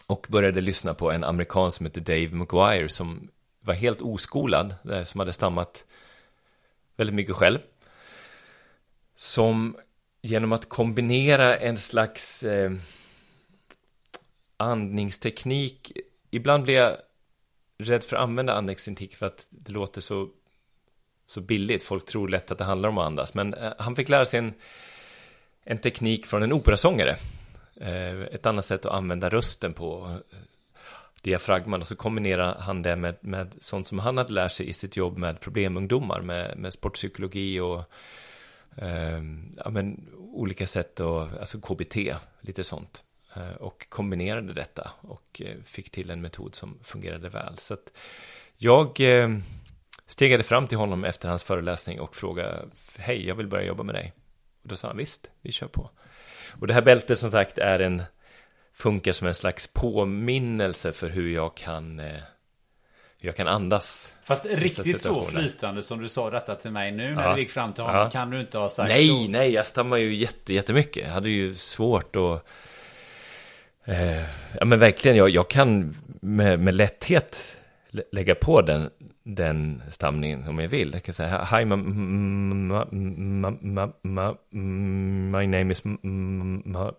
Och 0.09 0.27
började 0.29 0.61
lyssna 0.61 0.93
på 0.93 1.11
en 1.11 1.23
amerikan 1.23 1.71
som 1.71 1.85
hette 1.85 1.99
Dave 1.99 2.29
McGuire 2.29 2.89
som 2.89 3.29
var 3.59 3.73
helt 3.73 4.01
oskolad, 4.01 4.75
eh, 4.91 5.03
som 5.03 5.19
hade 5.19 5.33
stammat 5.33 5.85
väldigt 6.95 7.15
mycket 7.15 7.35
själv. 7.35 7.59
Som 9.15 9.77
genom 10.21 10.51
att 10.51 10.69
kombinera 10.69 11.57
en 11.57 11.77
slags 11.77 12.43
eh, 12.43 12.71
andningsteknik, 14.57 15.91
ibland 16.31 16.63
blir 16.63 16.75
jag 16.75 16.97
rädd 17.77 18.03
för 18.03 18.15
att 18.15 18.23
använda 18.23 18.53
andningsteknik 18.53 19.15
för 19.15 19.25
att 19.25 19.47
det 19.49 19.71
låter 19.71 20.01
så, 20.01 20.29
så 21.27 21.41
billigt, 21.41 21.83
folk 21.83 22.05
tror 22.05 22.27
lätt 22.27 22.51
att 22.51 22.57
det 22.57 22.63
handlar 22.63 22.89
om 22.89 22.97
att 22.97 23.05
andas, 23.05 23.33
men 23.33 23.53
eh, 23.53 23.73
han 23.79 23.95
fick 23.95 24.09
lära 24.09 24.25
sig 24.25 24.39
en, 24.39 24.53
en 25.63 25.77
teknik 25.77 26.25
från 26.25 26.43
en 26.43 26.53
operasångare. 26.53 27.15
Eh, 27.79 28.21
ett 28.21 28.45
annat 28.45 28.65
sätt 28.65 28.85
att 28.85 28.91
använda 28.91 29.29
rösten 29.29 29.73
på 29.73 30.19
eh, 30.31 30.37
diafragman 31.21 31.81
och 31.81 31.87
så 31.87 31.95
kombinerar 31.95 32.55
han 32.59 32.81
det 32.81 32.95
med, 32.95 33.15
med 33.21 33.55
sånt 33.59 33.87
som 33.87 33.99
han 33.99 34.17
hade 34.17 34.33
lärt 34.33 34.51
sig 34.51 34.69
i 34.69 34.73
sitt 34.73 34.97
jobb 34.97 35.17
med 35.17 35.39
problemungdomar 35.39 36.21
med, 36.21 36.57
med 36.57 36.73
sportpsykologi 36.73 37.59
och 37.59 37.83
eh, 38.75 39.23
ja, 39.57 39.69
men, 39.69 40.09
olika 40.17 40.67
sätt 40.67 40.99
och 40.99 41.21
alltså 41.21 41.59
KBT, 41.61 41.95
lite 42.41 42.63
sånt 42.63 43.03
eh, 43.35 43.51
och 43.51 43.89
kombinerade 43.89 44.53
detta 44.53 44.91
och 45.01 45.41
eh, 45.45 45.63
fick 45.63 45.89
till 45.89 46.09
en 46.09 46.21
metod 46.21 46.55
som 46.55 46.79
fungerade 46.83 47.29
väl 47.29 47.57
så 47.57 47.73
att 47.73 47.97
jag 48.55 49.01
eh, 49.01 49.29
stegade 50.07 50.43
fram 50.43 50.67
till 50.67 50.77
honom 50.77 51.03
efter 51.03 51.29
hans 51.29 51.43
föreläsning 51.43 51.99
och 51.99 52.15
frågade 52.15 52.65
hej, 52.97 53.27
jag 53.27 53.35
vill 53.35 53.47
börja 53.47 53.65
jobba 53.65 53.83
med 53.83 53.95
dig 53.95 54.13
Och 54.61 54.69
då 54.69 54.75
sa 54.75 54.87
han 54.87 54.97
visst, 54.97 55.31
vi 55.41 55.51
kör 55.51 55.67
på. 55.67 55.89
Och 56.61 56.67
det 56.67 56.73
här 56.73 56.81
bältet 56.81 57.19
som 57.19 57.31
sagt 57.31 57.57
är 57.57 57.79
en, 57.79 58.03
funkar 58.73 59.11
som 59.11 59.27
en 59.27 59.33
slags 59.33 59.67
påminnelse 59.67 60.91
för 60.91 61.09
hur 61.09 61.29
jag 61.33 61.55
kan, 61.55 61.99
eh, 61.99 62.19
jag 63.17 63.35
kan 63.35 63.47
andas. 63.47 64.13
Fast 64.23 64.45
riktigt 64.45 65.01
så 65.01 65.23
flytande 65.23 65.83
som 65.83 66.01
du 66.01 66.09
sa 66.09 66.29
detta 66.29 66.55
till 66.55 66.71
mig 66.71 66.91
nu 66.91 67.15
när 67.15 67.23
Ja. 67.23 67.33
du 67.35 67.41
gick 67.41 67.49
fram 67.51 67.73
till 67.73 67.83
honom 67.83 67.99
Ja. 68.01 68.09
kan 68.09 68.29
du 68.29 68.39
inte 68.39 68.57
ha 68.57 68.69
sagt. 68.69 68.89
Nej, 68.89 69.07
då. 69.09 69.31
nej, 69.31 69.51
jag 69.53 69.67
stammar 69.67 69.97
ju 69.97 70.15
jätte, 70.15 70.53
jättemycket. 70.53 71.03
Jag 71.07 71.13
hade 71.13 71.29
ju 71.29 71.55
svårt 71.55 72.15
att... 72.15 72.45
Eh, 73.85 74.21
ja, 74.59 74.65
men 74.65 74.79
verkligen, 74.79 75.17
jag, 75.17 75.29
jag 75.29 75.49
kan 75.49 75.95
med, 76.21 76.59
med 76.59 76.75
lätthet 76.75 77.57
lä- 77.57 77.58
lägga 77.91 78.35
på 78.35 78.61
den, 78.61 78.89
den 79.23 79.83
stamningen 79.91 80.47
om 80.47 80.59
jag 80.59 80.69
vill. 80.69 80.91
Jag 80.93 81.03
kan 81.03 81.13
säga, 81.13 81.47
hi, 81.51 81.65
ma, 81.65 81.75
ma, 81.75 82.85
ma, 84.01 84.35
my 85.31 85.47
name 85.47 85.71
is 85.71 85.81
ma, 85.83 86.93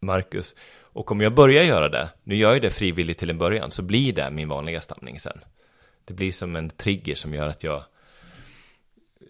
Marcus. 0.00 0.54
Och 0.80 1.10
om 1.10 1.20
jag 1.20 1.34
börjar 1.34 1.64
göra 1.64 1.88
det, 1.88 2.08
nu 2.24 2.36
gör 2.36 2.52
jag 2.52 2.62
det 2.62 2.70
frivilligt 2.70 3.18
till 3.18 3.30
en 3.30 3.38
början, 3.38 3.70
så 3.70 3.82
blir 3.82 4.12
det 4.12 4.30
min 4.30 4.48
vanliga 4.48 4.80
stamning 4.80 5.20
sen. 5.20 5.38
Det 6.04 6.14
blir 6.14 6.32
som 6.32 6.56
en 6.56 6.70
trigger 6.70 7.14
som 7.14 7.34
gör 7.34 7.46
att 7.46 7.64
jag 7.64 7.84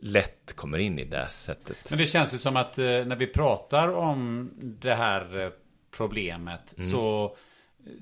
lätt 0.00 0.56
kommer 0.56 0.78
in 0.78 0.98
i 0.98 1.04
det 1.04 1.28
sättet. 1.28 1.90
Men 1.90 1.98
det 1.98 2.06
känns 2.06 2.34
ju 2.34 2.38
som 2.38 2.56
att 2.56 2.78
eh, 2.78 2.84
när 2.84 3.16
vi 3.16 3.26
pratar 3.26 3.88
om 3.88 4.50
det 4.58 4.94
här 4.94 5.40
eh, 5.40 5.50
problemet 5.96 6.74
Mm. 6.78 6.90
så 6.90 7.36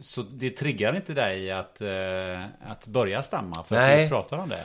så 0.01 0.23
det 0.23 0.51
triggar 0.51 0.97
inte 0.97 1.15
dig 1.15 1.51
att, 1.51 1.81
eh, 1.81 2.45
att 2.61 2.87
börja 2.87 3.23
stamma 3.23 3.55
för 3.55 3.77
att 3.77 3.83
Nej. 3.83 4.03
vi 4.03 4.09
pratar 4.09 4.39
om 4.39 4.49
det? 4.49 4.65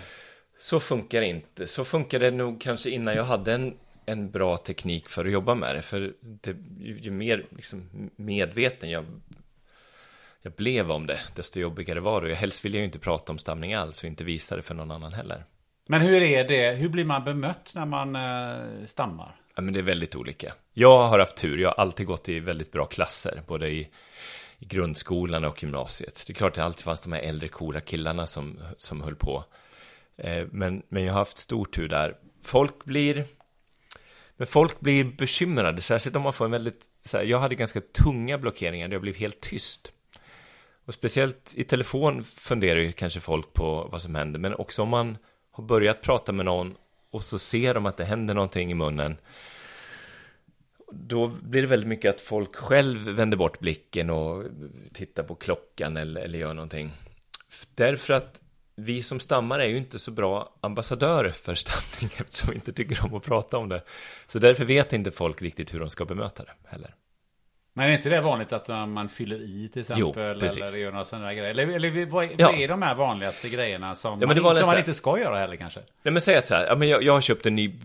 Så 0.58 0.80
funkar 0.80 1.21
det 1.21 1.28
inte. 1.28 1.67
Så 1.67 1.86
funkar 1.86 2.19
det 2.19 2.32
nog 2.32 2.62
kanske 2.62 2.89
innan 2.89 3.15
jag 3.15 3.23
hade 3.23 3.54
en, 3.54 3.78
en 4.06 4.32
bra 4.32 4.58
teknik 4.58 5.10
för 5.10 5.25
att 5.25 5.32
jobba 5.32 5.56
med 5.56 5.75
det. 5.75 5.82
För 5.82 6.13
det, 6.21 6.56
ju, 6.80 6.99
ju 6.99 7.12
mer 7.12 7.45
liksom, 7.49 8.10
medveten 8.15 8.89
jag, 8.89 9.06
jag 10.41 10.54
blev 10.54 10.91
om 10.91 11.08
det, 11.08 11.19
desto 11.36 11.60
jobbigare 11.60 11.99
var 11.99 12.21
det. 12.21 12.32
Och 12.32 12.38
helst 12.38 12.65
vill 12.65 12.73
jag 12.73 12.80
ju 12.80 12.86
inte 12.86 12.99
prata 12.99 13.32
om 13.32 13.38
stamning 13.38 13.73
alls 13.73 14.04
och 14.04 14.08
inte 14.08 14.23
visa 14.23 14.56
det 14.56 14.62
för 14.62 14.75
någon 14.75 14.91
annan 14.91 15.13
heller. 15.13 15.43
Men 15.88 16.01
hur 16.01 16.21
är 16.21 16.47
det? 16.47 16.71
Hur 16.71 16.89
blir 16.89 17.06
man 17.06 17.23
bemött 17.23 17.71
när 17.75 17.86
man 17.86 18.15
eh, 18.15 18.86
stammar? 18.86 19.36
Ja, 19.56 19.62
men 19.62 19.73
det 19.73 19.80
är 19.80 19.84
väldigt 19.84 20.15
olika. 20.15 20.54
Jag 20.73 21.04
har 21.04 21.19
haft 21.19 21.38
tur. 21.38 21.58
Jag 21.58 21.69
har 21.69 21.75
alltid 21.75 22.06
gått 22.06 22.30
i 22.30 22.39
väldigt 22.39 22.71
bra 22.71 22.86
klasser, 22.86 23.41
både 23.47 23.69
i, 23.69 23.89
i 24.60 24.65
grundskolan 24.65 25.46
och 25.46 25.63
gymnasiet. 25.63 26.24
Det 26.28 26.34
är 26.34 26.36
klart 26.36 26.52
att 26.52 26.56
det 26.56 26.63
alltid 26.63 26.84
fanns 26.84 27.02
de 27.02 27.12
här 27.12 27.22
äldre 27.22 27.48
coola 27.48 27.82
killarna 27.82 28.28
som, 28.28 28.60
som 28.78 29.02
höll 29.02 29.15
på. 29.15 29.46
Eh, 30.18 30.48
men, 30.52 30.84
men 30.89 31.04
jag 31.04 31.13
har 31.13 31.20
haft 31.20 31.38
stor 31.38 31.65
tur 31.65 31.88
där. 31.88 32.15
Folk 32.44 32.86
blir, 32.86 33.26
men 34.38 34.48
folk 34.48 34.80
blir 34.80 35.04
bekymrade, 35.04 35.82
särskilt 35.82 36.15
om 36.15 36.22
man 36.22 36.34
får 36.34 36.46
en 36.46 36.52
väldigt, 36.52 36.86
så 37.04 37.18
här, 37.18 37.24
jag 37.24 37.39
hade 37.39 37.56
ganska 37.56 37.82
tunga 37.82 38.38
blockeringar 38.38 38.88
där 38.88 38.96
jag 38.96 39.02
blev 39.02 39.15
helt 39.15 39.41
tyst. 39.41 39.91
Och 40.86 40.94
speciellt 40.94 41.54
i 41.56 41.63
telefon 41.63 42.24
funderar 42.24 42.80
ju 42.80 42.91
kanske 42.91 43.20
folk 43.20 43.54
på 43.54 43.88
vad 43.91 44.02
som 44.02 44.15
händer, 44.15 44.39
men 44.39 44.56
också 44.56 44.82
om 44.82 44.89
man 44.89 45.18
har 45.52 45.63
börjat 45.63 46.02
prata 46.02 46.32
med 46.32 46.46
någon 46.46 46.78
och 47.12 47.24
så 47.24 47.39
ser 47.39 47.74
de 47.74 47.86
att 47.86 47.98
det 47.98 48.06
händer 48.06 48.34
någonting 48.34 48.72
i 48.72 48.74
munnen. 48.74 49.18
Då 50.99 51.27
blir 51.27 51.62
det 51.62 51.67
väldigt 51.67 51.89
mycket 51.89 52.15
att 52.15 52.21
folk 52.21 52.55
själv 52.55 53.10
vänder 53.10 53.38
bort 53.38 53.60
blicken 53.60 54.10
och 54.10 54.43
tittar 54.93 55.23
på 55.23 55.36
klockan 55.36 55.97
eller, 55.97 56.21
eller 56.21 56.39
gör 56.39 56.53
någonting. 56.53 56.91
Därför 57.75 58.13
att 58.13 58.39
vi 58.75 59.03
som 59.03 59.19
stammar 59.19 59.60
är 59.60 59.65
ju 59.65 59.77
inte 59.77 59.99
så 59.99 60.12
bra 60.12 60.53
ambassadörer 60.62 61.29
för 61.29 61.55
stamning 61.55 62.12
eftersom 62.19 62.49
vi 62.49 62.55
inte 62.55 62.73
tycker 62.73 63.05
om 63.05 63.13
att 63.15 63.23
prata 63.23 63.58
om 63.58 63.69
det. 63.69 63.81
Så 64.27 64.39
därför 64.39 64.65
vet 64.65 64.93
inte 64.93 65.12
folk 65.12 65.41
riktigt 65.41 65.73
hur 65.73 65.79
de 65.79 65.89
ska 65.89 66.05
bemöta 66.05 66.43
det 66.43 66.51
heller. 66.65 66.95
Men 67.73 67.89
är 67.89 67.93
inte 67.93 68.10
det 68.10 68.21
vanligt 68.21 68.53
att 68.53 68.69
eh, 68.69 68.86
man 68.86 69.10
fyller 69.10 69.41
i 69.41 69.69
till 69.73 69.81
exempel? 69.81 70.01
Jo, 70.15 70.21
eller 70.21 70.77
gör 70.77 70.91
några 70.91 71.05
sådana 71.05 71.34
grejer? 71.34 71.49
Eller, 71.49 71.67
eller 71.67 72.05
vad, 72.05 72.25
Ja. 72.25 72.47
vad 72.51 72.60
är 72.60 72.67
de 72.67 72.81
här 72.81 72.95
vanligaste 72.95 73.49
grejerna 73.49 73.95
som, 73.95 74.19
men 74.19 74.27
man, 74.43 74.55
som 74.55 74.67
man 74.67 74.77
inte 74.77 74.93
ska 74.93 75.19
göra 75.19 75.38
heller 75.38 75.55
kanske? 75.55 75.79
Nej 76.03 76.12
men 76.12 76.21
säg 76.21 76.36
att 76.36 76.45
så 76.45 76.55
här, 76.55 76.65
ja, 76.65 76.75
men 76.75 76.88
jag, 76.88 77.03
jag 77.03 77.13
har 77.13 77.21
köpt 77.21 77.45
en 77.45 77.55
ny 77.55 77.75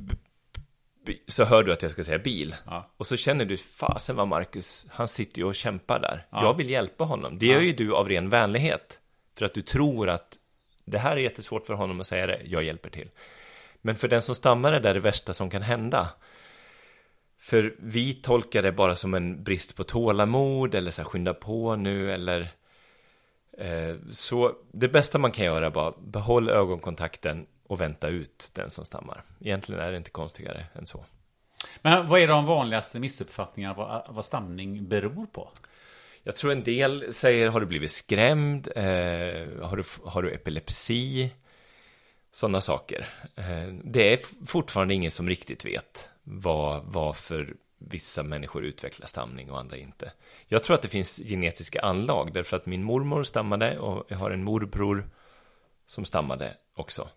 så 1.27 1.45
hör 1.45 1.63
du 1.63 1.73
att 1.73 1.83
jag 1.83 1.91
ska 1.91 2.05
säga 2.05 2.19
bil. 2.19 2.55
Ja. 2.67 2.91
Och 2.97 3.07
så 3.07 3.17
känner 3.17 3.45
du, 3.45 3.57
fasen 3.57 4.17
vad 4.17 4.29
Marcus, 4.29 4.87
han 4.91 5.09
sitter 5.09 5.39
ju 5.39 5.45
och 5.45 5.55
kämpar 5.55 5.99
där. 5.99 6.27
Ja. 6.31 6.43
Jag 6.45 6.57
vill 6.57 6.71
hjälpa 6.71 7.05
honom. 7.05 7.39
Det 7.39 7.47
gör 7.47 7.61
ju 7.61 7.73
du 7.73 7.95
av 7.95 8.09
ren 8.09 8.29
vänlighet. 8.29 8.99
För 9.39 9.47
att 9.47 9.55
du 9.55 9.63
tror 9.63 10.09
att 10.09 10.39
det 10.85 10.99
här 10.99 11.13
är 11.13 11.21
jättesvårt 11.21 11.67
för 11.67 11.75
honom 11.75 12.01
att 12.01 12.07
säga 12.07 12.27
det, 12.27 12.41
jag 12.45 12.63
hjälper 12.63 12.91
till. 12.91 13.09
Men 13.83 13.97
för 13.97 14.09
den 14.09 14.23
som 14.23 14.35
stammar 14.35 14.73
är 14.73 14.81
det 14.81 14.93
det 14.93 15.01
värsta 15.01 15.33
som 15.33 15.51
kan 15.51 15.63
hända. 15.63 16.09
För 17.41 17.75
vi 17.79 18.15
tolkar 18.15 18.63
det 18.63 18.73
bara 18.73 18.97
som 18.97 19.15
en 19.15 19.43
brist 19.45 19.77
på 19.77 19.85
tålamod 19.85 20.75
eller 20.75 20.91
så 20.91 21.03
här, 21.03 21.09
skynda 21.09 21.35
på 21.35 21.77
nu 21.77 22.13
eller 22.13 22.41
eh, 23.59 23.97
så 24.11 24.53
det 24.73 24.89
bästa 24.89 25.19
man 25.19 25.33
kan 25.33 25.45
göra 25.45 25.67
är 25.67 25.71
bara 25.71 25.95
behåll 26.01 26.49
ögonkontakten 26.49 27.47
och 27.71 27.81
vänta 27.81 28.09
ut 28.09 28.51
den 28.53 28.71
som 28.71 28.85
stammar. 28.85 29.23
Egentligen 29.41 29.81
är 29.81 29.91
det 29.91 29.97
inte 29.97 30.11
konstigare 30.11 30.65
än 30.75 30.87
så. 30.87 31.05
Men 31.83 32.07
vad 32.07 32.21
är 32.21 32.29
de 32.29 32.47
vanligaste 32.47 32.99
missuppfattningarna 32.99 33.75
vad, 33.75 34.03
vad 34.09 34.25
stamning 34.25 34.89
beror 34.89 35.27
på? 35.27 35.51
Jag 36.23 36.37
tror 36.37 36.53
en 36.53 36.65
del 36.65 37.15
säger, 37.15 37.49
har 37.49 37.61
du 37.61 37.67
blivit 37.67 37.91
skrämd? 37.91 38.69
Eh, 38.77 38.83
har, 39.63 39.77
du, 39.77 39.85
har 40.05 40.23
du 40.23 40.31
epilepsi? 40.31 41.33
Sådana 42.33 42.61
saker. 42.61 43.07
Eh, 43.37 43.67
det 43.85 44.13
är 44.13 44.47
fortfarande 44.47 44.95
ingen 44.95 45.11
som 45.11 45.29
riktigt 45.29 45.65
vet 45.65 46.09
vad, 46.23 46.85
varför 46.85 47.55
vissa 47.79 48.23
människor 48.23 48.65
utvecklar 48.65 49.07
stamning 49.07 49.51
och 49.51 49.59
andra 49.59 49.77
inte. 49.77 50.13
Jag 50.47 50.65
tror 50.65 50.75
att 50.75 50.83
det 50.83 50.89
finns 50.89 51.17
genetiska 51.17 51.81
anlag, 51.81 52.33
därför 52.33 52.57
att 52.57 52.67
min 52.67 52.83
mormor 52.83 53.25
stammade 53.25 53.79
och 53.79 54.07
jag 54.09 54.17
har 54.17 54.31
en 54.31 54.45
morbror 54.45 55.11
som 55.87 56.05
stammade 56.05 56.57
också. 56.75 57.09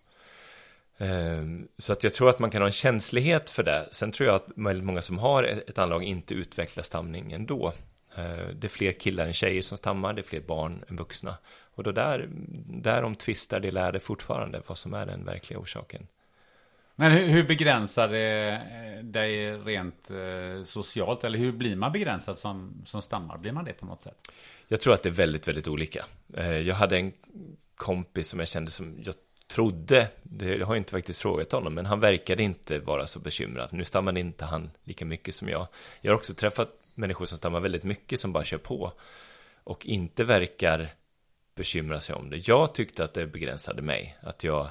Eh, 0.98 1.44
Så 1.78 1.94
att 1.94 2.04
jag 2.04 2.14
tror 2.14 2.30
att 2.30 2.40
man 2.40 2.50
kan 2.50 2.62
ha 2.62 2.68
en 2.68 2.72
känslighet 2.74 3.50
för 3.50 3.64
det. 3.64 3.88
Sen 3.92 4.12
tror 4.12 4.28
jag 4.28 4.36
att 4.36 4.48
väldigt 4.56 4.86
många 4.86 5.02
som 5.02 5.18
har 5.20 5.44
ett 5.44 5.78
anlag 5.78 6.04
inte 6.04 6.34
utvecklar 6.34 6.84
stamning 6.84 7.32
ändå. 7.32 7.74
Eh, 8.16 8.48
Det 8.56 8.68
är 8.68 8.70
fler 8.70 8.92
killar 8.92 9.26
än 9.26 9.34
tjejer 9.34 9.62
som 9.62 9.78
stammar, 9.78 10.14
det 10.14 10.22
är 10.22 10.24
fler 10.24 10.42
barn 10.42 10.84
än 10.90 10.96
vuxna. 10.96 11.38
Och 11.76 11.84
då 11.84 11.92
där, 11.92 12.28
där 12.68 13.02
de 13.02 13.16
tvistar 13.16 13.60
det 13.60 13.72
lärde 13.72 14.00
fortfarande 14.00 14.62
vad 14.68 14.78
som 14.78 14.94
är 14.94 15.06
den 15.06 15.26
verkliga 15.26 15.60
orsaken. 15.60 16.08
Men 16.96 17.12
hur, 17.12 17.28
hur 17.28 17.44
begränsar 17.44 18.08
det 18.08 18.62
eh, 18.98 19.04
dig 19.06 19.52
rent 19.58 20.10
eh, 20.12 20.64
socialt? 20.66 21.24
Eller 21.24 21.40
hur 21.40 21.52
blir 21.52 21.76
man 21.76 21.92
begränsad 21.92 22.38
som, 22.38 22.82
som 22.86 23.02
stammar? 23.02 23.38
Blir 23.38 23.52
man 23.52 23.66
det 23.66 23.74
på 23.74 23.86
något 23.86 24.04
sätt? 24.04 24.18
Jag 24.68 24.82
tror 24.82 24.94
att 24.94 25.04
det 25.04 25.10
är 25.10 25.14
väldigt, 25.14 25.48
väldigt 25.48 25.68
olika. 25.68 26.06
Eh, 26.34 26.58
Jag 26.58 26.76
hade 26.76 26.98
en 26.98 27.12
kompis 27.76 28.28
som 28.30 28.40
jag 28.40 28.48
kände 28.48 28.72
som 28.72 28.98
jag 29.04 29.16
trodde, 29.54 30.08
det 30.24 30.46
har 30.46 30.76
jag 30.76 30.78
inte 30.78 30.92
faktiskt 30.92 31.22
frågat 31.22 31.52
honom, 31.52 31.74
men 31.74 31.86
han 31.86 32.00
verkade 32.00 32.44
inte 32.44 32.80
vara 32.80 33.08
så 33.08 33.20
bekymrad. 33.20 33.70
Nu 33.72 33.86
stammade 33.86 34.20
inte 34.20 34.46
han 34.46 34.72
lika 34.84 35.06
mycket 35.06 35.36
som 35.36 35.50
jag. 35.50 35.68
Jag 36.02 36.12
har 36.12 36.18
också 36.18 36.34
träffat 36.34 36.70
människor 36.96 37.26
som 37.26 37.38
stammar 37.38 37.60
väldigt 37.60 37.84
mycket 37.84 38.20
som 38.20 38.34
bara 38.34 38.44
kör 38.44 38.58
på 38.58 38.94
och 39.64 39.86
inte 39.86 40.24
verkar 40.24 40.94
bekymra 41.56 42.00
sig 42.00 42.16
om 42.16 42.30
det. 42.30 42.48
Jag 42.48 42.74
tyckte 42.74 43.04
att 43.04 43.14
det 43.14 43.28
begränsade 43.28 43.82
mig, 43.82 44.18
att 44.22 44.44
jag 44.44 44.70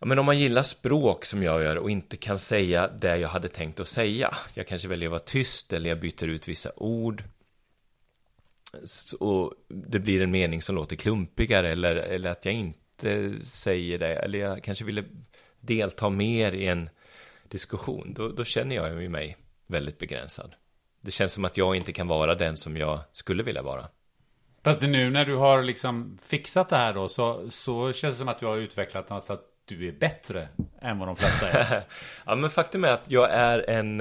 Ja, 0.00 0.06
men 0.06 0.18
om 0.18 0.26
man 0.26 0.38
gillar 0.38 0.62
språk 0.62 1.24
som 1.24 1.42
jag 1.42 1.62
gör 1.62 1.76
och 1.76 1.90
inte 1.90 2.16
kan 2.16 2.38
säga 2.38 2.88
det 2.88 3.16
jag 3.16 3.28
hade 3.28 3.48
tänkt 3.48 3.80
att 3.80 3.88
säga. 3.88 4.34
Jag 4.54 4.66
kanske 4.66 4.88
väljer 4.88 5.08
att 5.08 5.10
vara 5.10 5.18
tyst 5.18 5.72
eller 5.72 5.88
jag 5.88 6.00
byter 6.00 6.28
ut 6.28 6.48
vissa 6.48 6.72
ord. 6.76 7.24
och 9.20 9.54
det 9.68 9.98
blir 9.98 10.20
en 10.20 10.30
mening 10.30 10.62
som 10.62 10.74
låter 10.74 10.96
klumpigare 10.96 11.70
eller, 11.70 11.96
eller 11.96 12.30
att 12.30 12.44
jag 12.44 12.54
inte 12.54 12.85
säger 13.42 13.98
det. 13.98 14.16
Eller 14.16 14.38
jag 14.38 14.62
kanske 14.62 14.84
ville 14.84 15.04
delta 15.60 16.10
mer 16.10 16.52
i 16.52 16.66
en 16.66 16.90
diskussion. 17.48 18.14
Då, 18.14 18.28
då 18.28 18.44
känner 18.44 18.76
jag 18.76 19.02
ju 19.02 19.08
mig 19.08 19.36
väldigt 19.66 19.98
begränsad. 19.98 20.54
Det 21.00 21.10
känns 21.10 21.32
som 21.32 21.44
att 21.44 21.56
jag 21.56 21.76
inte 21.76 21.92
kan 21.92 22.08
vara 22.08 22.34
den 22.34 22.56
som 22.56 22.76
jag 22.76 23.00
skulle 23.12 23.42
vilja 23.42 23.62
vara. 23.62 23.88
Fast 24.64 24.82
nu 24.82 25.10
när 25.10 25.24
du 25.24 25.36
har 25.36 25.62
liksom 25.62 26.18
fixat 26.22 26.68
det 26.68 26.76
här 26.76 26.94
då 26.94 27.08
så, 27.08 27.50
så 27.50 27.92
känns 27.92 28.14
det 28.14 28.18
som 28.18 28.28
att 28.28 28.40
du 28.40 28.46
har 28.46 28.56
utvecklat 28.56 29.10
något 29.10 29.24
så 29.24 29.32
att 29.32 29.44
du 29.64 29.88
är 29.88 29.92
bättre 29.92 30.48
än 30.80 30.98
vad 30.98 31.08
de 31.08 31.16
flesta 31.16 31.48
är. 31.48 31.82
ja, 32.26 32.34
men 32.34 32.50
faktum 32.50 32.84
är 32.84 32.88
att 32.88 33.10
jag 33.10 33.30
är 33.30 33.70
en... 33.70 34.00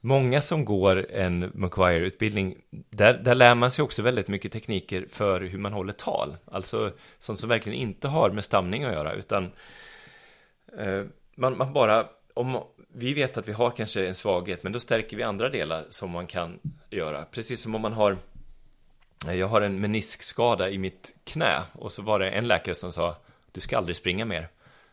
Många 0.00 0.40
som 0.40 0.64
går 0.64 1.10
en 1.10 1.50
McQuire-utbildning, 1.54 2.56
där, 2.70 3.14
där 3.14 3.34
lär 3.34 3.54
man 3.54 3.70
sig 3.70 3.82
också 3.82 4.02
väldigt 4.02 4.28
mycket 4.28 4.52
tekniker 4.52 5.06
för 5.10 5.40
hur 5.40 5.58
man 5.58 5.72
håller 5.72 5.92
tal. 5.92 6.36
Alltså 6.44 6.92
sånt 7.18 7.38
som 7.38 7.48
verkligen 7.48 7.78
inte 7.78 8.08
har 8.08 8.30
med 8.30 8.44
stamning 8.44 8.84
att 8.84 8.92
göra, 8.92 9.12
utan 9.12 9.50
eh, 10.78 11.04
man, 11.34 11.56
man 11.56 11.72
bara... 11.72 12.06
Om, 12.34 12.62
vi 12.94 13.14
vet 13.14 13.36
att 13.38 13.48
vi 13.48 13.52
har 13.52 13.70
kanske 13.70 14.06
en 14.06 14.14
svaghet, 14.14 14.62
men 14.62 14.72
då 14.72 14.80
stärker 14.80 15.16
vi 15.16 15.22
andra 15.22 15.48
delar 15.48 15.84
som 15.90 16.10
man 16.10 16.26
kan 16.26 16.58
göra. 16.90 17.24
Precis 17.24 17.60
som 17.60 17.74
om 17.74 17.80
man 17.80 17.92
har... 17.92 18.16
Eh, 19.26 19.34
jag 19.34 19.48
har 19.48 19.60
en 19.60 19.80
meniskskada 19.80 20.70
i 20.70 20.78
mitt 20.78 21.14
knä 21.24 21.62
och 21.72 21.92
så 21.92 22.02
var 22.02 22.18
det 22.18 22.30
en 22.30 22.48
läkare 22.48 22.74
som 22.74 22.92
sa 22.92 23.16
du 23.52 23.60
ska 23.60 23.78
aldrig 23.78 23.96
springa 23.96 24.24
mer. 24.24 24.48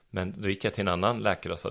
Men 0.10 0.42
då 0.42 0.50
gick 0.50 0.64
jag 0.64 0.74
till 0.74 0.82
en 0.82 0.88
annan 0.88 1.20
läkare 1.20 1.54
och 1.54 1.60
sa 1.60 1.70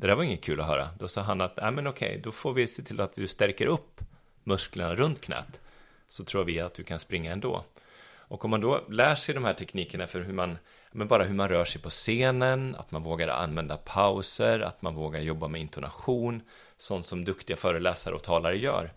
det, 0.00 0.06
där 0.06 0.14
var 0.14 0.22
inget 0.22 0.44
kul 0.44 0.60
att 0.60 0.66
höra. 0.66 0.88
Då 0.98 1.08
sa 1.08 1.22
han 1.22 1.40
att, 1.40 1.56
nej 1.56 1.70
men 1.70 1.86
okej, 1.86 2.20
då 2.24 2.32
får 2.32 2.52
vi 2.52 2.66
se 2.66 2.82
till 2.82 3.00
att 3.00 3.14
du 3.14 3.28
stärker 3.28 3.66
upp 3.66 4.00
musklerna 4.44 4.94
runt 4.94 5.20
knät. 5.20 5.60
Så 6.08 6.24
tror 6.24 6.44
vi 6.44 6.60
att 6.60 6.74
du 6.74 6.84
kan 6.84 6.98
springa 6.98 7.32
ändå. 7.32 7.64
Och 8.12 8.44
om 8.44 8.50
man 8.50 8.60
då 8.60 8.84
lär 8.88 9.14
sig 9.14 9.34
de 9.34 9.44
här 9.44 9.54
teknikerna 9.54 10.06
för 10.06 10.20
hur 10.20 10.32
man, 10.32 10.58
men 10.92 11.08
bara 11.08 11.24
hur 11.24 11.34
man 11.34 11.48
rör 11.48 11.64
sig 11.64 11.82
på 11.82 11.90
scenen, 11.90 12.76
att 12.78 12.90
man 12.90 13.02
vågar 13.02 13.28
använda 13.28 13.76
pauser, 13.76 14.60
att 14.60 14.82
man 14.82 14.94
vågar 14.94 15.20
jobba 15.20 15.48
med 15.48 15.60
intonation, 15.60 16.42
sånt 16.76 17.06
som 17.06 17.24
duktiga 17.24 17.56
föreläsare 17.56 18.14
och 18.14 18.22
talare 18.22 18.58
gör, 18.58 18.92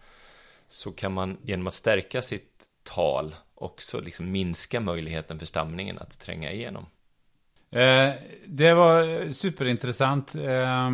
så 0.67 0.91
kan 0.91 1.13
man 1.13 1.37
genom 1.43 1.67
att 1.67 1.73
stärka 1.73 2.21
sitt 2.21 2.63
tal 2.83 3.35
också 3.55 3.99
liksom 3.99 4.31
minska 4.31 4.79
möjligheten 4.79 5.39
för 5.39 5.45
stamningen 5.45 5.97
att 5.99 6.19
tränga 6.19 6.51
igenom. 6.51 6.85
Eh, 7.73 8.13
det 8.45 8.73
var 8.73 9.31
superintressant 9.31 10.35
eh, 10.35 10.87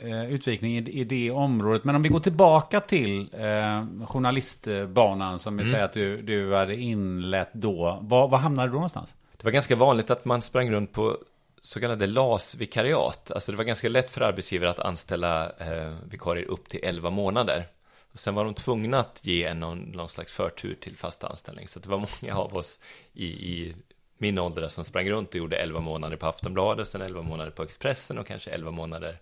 eh, 0.00 0.30
utvikning 0.30 0.78
i, 0.78 1.00
i, 1.00 1.04
det 1.04 1.30
området. 1.30 1.84
Men 1.84 1.94
om 1.94 2.02
vi 2.02 2.08
går 2.08 2.20
tillbaka 2.20 2.80
till 2.80 3.28
eh, 3.32 4.06
journalistbanan 4.06 5.38
som 5.38 5.56
vi 5.56 5.62
mm. 5.62 5.72
säger 5.72 5.84
att 5.84 5.92
du, 5.92 6.22
du 6.22 6.54
hade 6.54 6.76
inlett 6.76 7.50
då. 7.52 7.98
Var, 8.02 8.28
var 8.28 8.38
hamnade 8.38 8.68
du 8.68 8.72
då 8.72 8.74
någonstans? 8.74 9.14
Det 9.36 9.44
var 9.44 9.50
ganska 9.50 9.76
vanligt 9.76 10.10
att 10.10 10.24
man 10.24 10.42
sprang 10.42 10.70
runt 10.70 10.92
på 10.92 11.18
så 11.60 11.80
kallade 11.80 12.06
LAS-vikariat. 12.06 13.30
Alltså 13.30 13.52
det 13.52 13.58
var 13.58 13.64
ganska 13.64 13.88
lätt 13.88 14.10
för 14.10 14.20
arbetsgivare 14.20 14.70
att 14.70 14.78
anställa 14.78 15.50
eh, 15.50 15.94
vikarier 16.10 16.44
upp 16.44 16.68
till 16.68 16.80
11 16.82 17.10
månader. 17.10 17.64
Och 18.12 18.18
sen 18.18 18.34
var 18.34 18.44
de 18.44 18.54
tvungna 18.54 18.98
att 18.98 19.20
ge 19.22 19.44
en 19.44 19.60
någon, 19.60 19.78
någon 19.78 20.08
slags 20.08 20.32
förtur 20.32 20.74
till 20.80 20.96
fast 20.96 21.24
anställning. 21.24 21.68
Så 21.68 21.80
det 21.80 21.88
var 21.88 22.06
många 22.22 22.38
av 22.38 22.56
oss 22.56 22.80
i, 23.12 23.26
i 23.26 23.74
min 24.18 24.38
ålder 24.38 24.68
som 24.68 24.84
sprang 24.84 25.10
runt 25.10 25.28
och 25.28 25.34
gjorde 25.34 25.56
11 25.56 25.80
månader 25.80 26.16
på 26.16 26.26
Aftonbladet, 26.26 26.88
sen 26.88 27.02
11 27.02 27.22
månader 27.22 27.50
på 27.50 27.62
Expressen 27.62 28.18
och 28.18 28.26
kanske 28.26 28.50
11 28.50 28.70
månader 28.70 29.18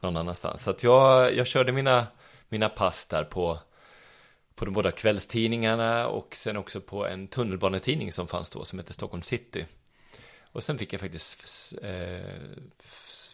någon 0.00 0.16
annanstans. 0.16 0.62
Så 0.62 0.70
att 0.70 0.82
jag, 0.82 1.36
jag 1.36 1.46
körde 1.46 1.72
mina, 1.72 2.06
mina 2.48 2.68
pass 2.68 3.06
där 3.06 3.24
på, 3.24 3.58
på 4.54 4.64
de 4.64 4.74
båda 4.74 4.90
kvällstidningarna 4.90 6.08
och 6.08 6.36
sen 6.36 6.56
också 6.56 6.80
på 6.80 7.06
en 7.06 7.28
tunnelbanetidning 7.28 8.12
som 8.12 8.26
fanns 8.26 8.50
då 8.50 8.64
som 8.64 8.78
hette 8.78 8.92
Stockholm 8.92 9.22
City. 9.22 9.66
Och 10.42 10.62
sen 10.62 10.78
fick 10.78 10.92
jag 10.92 11.00
faktiskt 11.00 11.74
eh, 11.82 12.20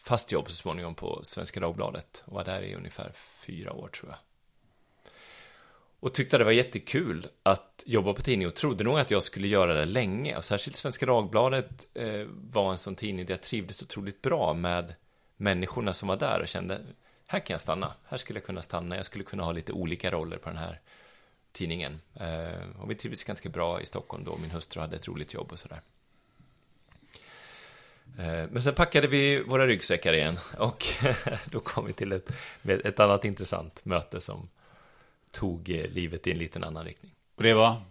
fast 0.04 0.32
jobb 0.32 0.50
så 0.50 0.54
småningom 0.54 0.94
på 0.94 1.20
Svenska 1.22 1.60
Dagbladet 1.60 2.22
och 2.26 2.32
var 2.32 2.44
där 2.44 2.62
i 2.62 2.74
ungefär 2.74 3.12
fyra 3.14 3.72
år 3.72 3.88
tror 3.88 4.10
jag. 4.10 4.18
Och 6.00 6.14
tyckte 6.14 6.38
det 6.38 6.44
var 6.44 6.52
jättekul 6.52 7.26
att 7.42 7.82
jobba 7.86 8.12
på 8.12 8.22
tidning 8.22 8.46
och 8.46 8.54
trodde 8.54 8.84
nog 8.84 8.98
att 8.98 9.10
jag 9.10 9.22
skulle 9.22 9.48
göra 9.48 9.74
det 9.74 9.84
länge. 9.84 10.36
Och 10.36 10.44
särskilt 10.44 10.76
Svenska 10.76 11.06
Dagbladet 11.06 11.86
eh, 11.94 12.26
var 12.50 12.70
en 12.70 12.78
sån 12.78 12.94
tidning 12.94 13.26
där 13.26 13.32
jag 13.32 13.42
trivdes 13.42 13.82
otroligt 13.82 14.22
bra 14.22 14.54
med 14.54 14.94
människorna 15.36 15.94
som 15.94 16.08
var 16.08 16.16
där 16.16 16.40
och 16.40 16.48
kände 16.48 16.80
här 17.30 17.40
kan 17.40 17.54
jag 17.54 17.60
stanna, 17.60 17.94
här 18.04 18.16
skulle 18.16 18.38
jag 18.38 18.46
kunna 18.46 18.62
stanna, 18.62 18.96
jag 18.96 19.06
skulle 19.06 19.24
kunna 19.24 19.44
ha 19.44 19.52
lite 19.52 19.72
olika 19.72 20.10
roller 20.10 20.36
på 20.36 20.48
den 20.48 20.58
här 20.58 20.80
tidningen. 21.52 22.00
Eh, 22.14 22.80
och 22.80 22.90
vi 22.90 22.94
trivdes 22.94 23.24
ganska 23.24 23.48
bra 23.48 23.80
i 23.80 23.86
Stockholm 23.86 24.24
då, 24.24 24.36
min 24.36 24.50
hustru 24.50 24.80
hade 24.80 24.96
ett 24.96 25.08
roligt 25.08 25.34
jobb 25.34 25.52
och 25.52 25.58
sådär. 25.58 25.80
Eh, 28.18 28.50
men 28.50 28.62
sen 28.62 28.74
packade 28.74 29.06
vi 29.06 29.42
våra 29.42 29.66
ryggsäckar 29.66 30.12
igen 30.12 30.38
och 30.58 30.86
då 31.50 31.60
kom 31.60 31.86
vi 31.86 31.92
till 31.92 32.12
ett, 32.12 32.30
ett 32.64 33.00
annat 33.00 33.24
intressant 33.24 33.84
möte 33.84 34.20
som 34.20 34.48
tog 35.32 35.70
eh, 35.70 35.90
livet 35.90 36.26
i 36.26 36.30
en 36.30 36.38
liten 36.38 36.64
annan 36.64 36.84
riktning. 36.84 37.14
Och 37.36 37.42
det 37.42 37.54
var? 37.54 37.82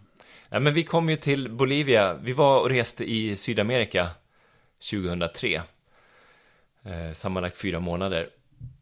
Ja, 0.48 0.58
men 0.58 0.74
vi 0.74 0.84
kom 0.84 1.10
ju 1.10 1.16
till 1.16 1.50
Bolivia. 1.50 2.14
Vi 2.14 2.32
var 2.32 2.60
och 2.60 2.68
reste 2.68 3.10
i 3.10 3.36
Sydamerika 3.36 4.10
2003. 4.90 5.62
Eh, 6.82 7.12
sammanlagt 7.12 7.56
fyra 7.56 7.80
månader. 7.80 8.30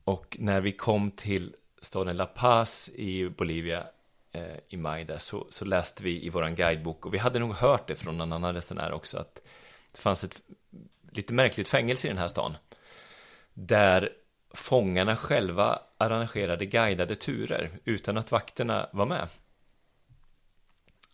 Och 0.05 0.37
när 0.41 0.61
vi 0.61 0.73
kom 0.73 1.11
till 1.11 1.55
staden 1.83 2.17
La 2.17 2.27
Paz 2.27 2.91
i 2.95 3.29
Bolivia 3.29 3.87
eh, 4.33 4.57
i 4.69 4.77
maj 4.77 5.05
där 5.05 5.19
så, 5.19 5.47
så, 5.51 5.65
läste 5.65 6.05
vi 6.05 6.27
i 6.27 6.29
våran 6.29 6.55
guidebok 6.55 7.07
och 7.07 7.15
vi 7.15 7.19
hade 7.19 7.39
nog 7.39 7.55
hört 7.55 7.89
det 7.89 7.95
från 7.95 8.21
en 8.21 8.33
annan 8.33 8.55
resenär 8.55 8.93
också 8.93 9.19
att 9.19 9.41
det 9.93 9.99
fanns 9.99 10.25
ett 10.25 10.43
lite 11.11 11.33
märkligt 11.33 11.69
fängelse 11.69 12.07
i 12.07 12.11
den 12.11 12.19
här 12.19 12.29
stan 12.29 12.57
där 13.55 14.13
fångarna 14.57 15.17
själva 15.17 15.79
arrangerade 15.99 16.67
guidade 16.67 17.17
turer 17.17 17.71
utan 17.85 18.17
att 18.17 18.33
vakterna 18.33 18.89
var 18.93 19.07
med. 19.07 19.29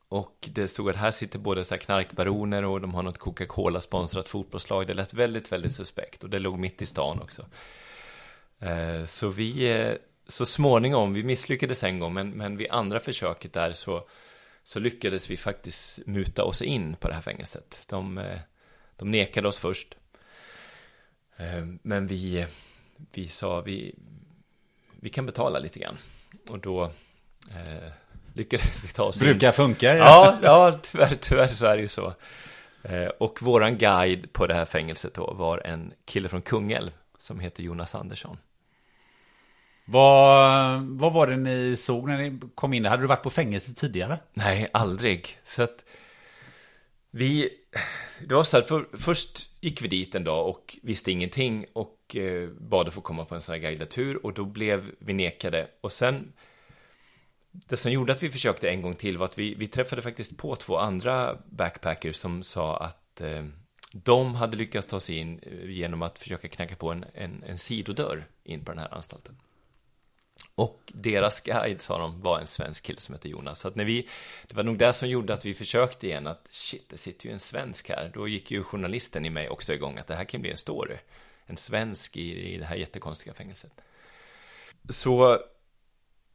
Och 0.09 0.49
det 0.53 0.69
stod 0.69 0.91
att 0.91 0.97
här 0.97 1.11
sitter 1.11 1.39
både 1.39 1.65
så 1.65 1.79
knarkbaroner 1.79 2.65
och 2.65 2.81
de 2.81 2.95
har 2.95 3.03
något 3.03 3.19
Coca-Cola-sponsrat 3.19 4.29
fotbollslag. 4.29 4.87
Det 4.87 4.95
lät 4.95 5.15
väldigt, 5.15 5.53
väldigt 5.53 5.75
suspekt 5.75 6.25
och 6.25 6.31
det 6.31 6.39
låg 6.39 6.59
mitt 6.59 6.83
i 6.83 6.87
stan 6.87 7.21
också. 7.23 7.47
Eh, 8.59 9.07
så 9.07 9.29
vi, 9.29 9.71
eh, 9.71 9.95
så 10.27 10.47
småningom, 10.47 11.13
vi 11.15 11.23
misslyckades 11.23 11.83
en 11.83 11.99
gång, 11.99 12.15
men, 12.15 12.31
men 12.31 12.57
vid 12.57 12.71
andra 12.71 13.01
försöket 13.01 13.53
där 13.53 13.73
så, 13.73 14.09
så 14.63 14.79
lyckades 14.79 15.31
vi 15.31 15.37
faktiskt 15.37 16.07
muta 16.07 16.45
oss 16.45 16.63
in 16.63 16.97
på 16.97 17.09
det 17.09 17.15
här 17.15 17.23
fängelset. 17.23 17.85
De, 17.89 18.19
eh, 18.19 18.39
de 18.97 19.11
nekade 19.11 19.49
oss 19.49 19.59
först. 19.59 19.95
Men 21.83 22.07
vi, 22.07 22.47
vi 23.13 23.29
sa, 23.29 23.61
vi, 23.61 23.95
vi 25.01 25.09
kan 25.11 25.27
betala 25.27 25.59
lite 25.59 25.79
grann. 25.79 25.99
Och 26.49 26.59
då 26.59 26.85
eh, 27.51 27.91
lyckades 28.35 28.85
vi 28.85 28.89
ta 28.89 29.05
oss 29.05 29.19
Brukar 29.21 29.47
in. 29.47 29.53
funka. 29.53 29.97
Ja, 29.97 30.39
ja, 30.43 30.69
ja 30.71 30.79
tyvärr, 30.83 31.17
tyvärr 31.21 31.49
så 31.49 31.67
är 31.67 31.77
det 31.77 31.83
ju 31.83 31.89
så. 31.89 32.15
Eh, 32.83 33.07
och 33.07 33.43
våran 33.43 33.79
guide 33.79 34.33
på 34.33 34.47
det 34.47 34.55
här 34.55 34.65
fängelset 34.65 35.15
då 35.15 35.35
var 35.35 35.59
en 35.67 35.93
kille 36.05 36.29
från 36.29 36.43
Kungälv 36.43 36.91
som 37.19 37.41
heter 37.41 37.63
Jonas 37.63 37.95
Andersson. 37.95 38.37
Vad, 39.85 40.83
vad 40.83 41.13
var 41.13 41.27
det 41.27 41.37
ni 41.37 41.77
såg 41.77 42.09
när 42.09 42.19
ni 42.19 42.41
kom 42.55 42.73
in? 42.73 42.85
Hade 42.85 43.03
du 43.03 43.07
varit 43.07 43.23
på 43.23 43.31
fängelse 43.31 43.75
tidigare? 43.75 44.19
Nej, 44.33 44.69
aldrig. 44.73 45.39
Så 45.45 45.63
att 45.63 45.85
vi, 47.15 47.49
det 48.27 48.35
var 48.35 48.45
så 48.45 48.57
här, 48.57 48.65
för, 48.65 48.87
först 48.93 49.51
gick 49.61 49.83
vi 49.83 49.89
dit 49.89 50.15
en 50.15 50.25
dag 50.25 50.49
och 50.49 50.79
visste 50.83 51.13
ingenting 51.13 51.67
och 51.73 52.17
eh, 52.17 52.49
bad 52.49 52.89
att 52.89 52.95
få 52.95 53.01
komma 53.01 53.25
på 53.25 53.35
en 53.35 53.43
sån 53.43 53.53
här 53.53 53.61
guidad 53.61 53.89
tur 53.89 54.27
och 54.27 54.35
då 54.35 54.45
blev 54.45 54.91
vi 54.99 55.13
nekade. 55.13 55.69
Och 55.81 55.93
sen, 55.93 56.33
det 57.51 57.77
som 57.77 57.93
gjorde 57.93 58.13
att 58.13 58.23
vi 58.23 58.31
försökte 58.31 58.71
en 58.71 58.83
gång 58.83 58.95
till 58.95 59.19
var 59.19 59.25
att 59.25 59.39
vi, 59.39 59.55
vi 59.55 59.69
träffade 59.69 60.03
faktiskt 60.03 60.37
på 60.37 60.57
två 60.57 60.79
andra 60.79 61.39
backpackers 61.45 62.17
som 62.17 62.43
sa 62.43 62.77
att 62.77 63.21
eh, 63.21 63.45
de 63.93 64.35
hade 64.35 64.57
lyckats 64.57 64.87
ta 64.87 65.01
sig 65.01 65.17
in 65.17 65.41
eh, 65.43 65.71
genom 65.71 66.03
att 66.03 66.19
försöka 66.19 66.49
knacka 66.49 66.77
på 66.77 66.91
en, 66.91 67.05
en, 67.15 67.43
en 67.47 67.59
sidodörr 67.59 68.25
in 68.45 68.65
på 68.65 68.73
den 68.73 68.79
här 68.79 68.95
anstalten. 68.95 69.37
Och 70.55 70.93
deras 70.95 71.41
guide, 71.41 71.81
sa 71.81 71.99
de, 71.99 72.21
var 72.21 72.41
en 72.41 72.47
svensk 72.47 72.85
kille 72.85 73.01
som 73.01 73.13
hette 73.13 73.29
Jonas. 73.29 73.61
Så 73.61 73.69
att 73.69 73.75
när 73.75 73.85
vi, 73.85 74.09
det 74.49 74.57
var 74.57 74.63
nog 74.63 74.79
det 74.79 74.93
som 74.93 75.09
gjorde 75.09 75.35
att 75.35 75.45
vi 75.45 75.55
försökte 75.55 76.07
igen 76.07 76.27
att 76.27 76.49
shit, 76.51 76.89
det 76.89 76.99
sitter 76.99 77.27
ju 77.27 77.33
en 77.33 77.41
svensk 77.41 77.89
här. 77.89 78.11
Då 78.15 78.29
gick 78.29 78.51
ju 78.51 78.63
journalisten 78.63 79.27
i 79.27 79.31
mig 79.31 79.49
också 79.49 79.75
igång 79.75 79.99
att 79.99 80.07
det 80.07 80.15
här 80.15 80.25
kan 80.25 80.41
bli 80.41 80.51
en 80.51 80.57
story. 80.57 80.97
En 81.47 81.57
svensk 81.57 82.17
i, 82.17 82.55
i 82.55 82.59
det 82.59 82.65
här 82.65 82.77
jättekonstiga 82.77 83.35
fängelset. 83.35 83.73
Så 84.89 85.39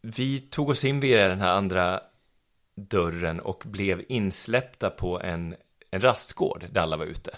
vi 0.01 0.39
tog 0.39 0.69
oss 0.69 0.83
in 0.83 0.99
via 0.99 1.27
den 1.27 1.41
här 1.41 1.51
andra 1.53 2.01
dörren 2.75 3.39
och 3.39 3.63
blev 3.65 4.05
insläppta 4.07 4.89
på 4.89 5.21
en, 5.21 5.55
en 5.91 6.01
rastgård 6.01 6.65
där 6.71 6.81
alla 6.81 6.97
var 6.97 7.05
ute. 7.05 7.37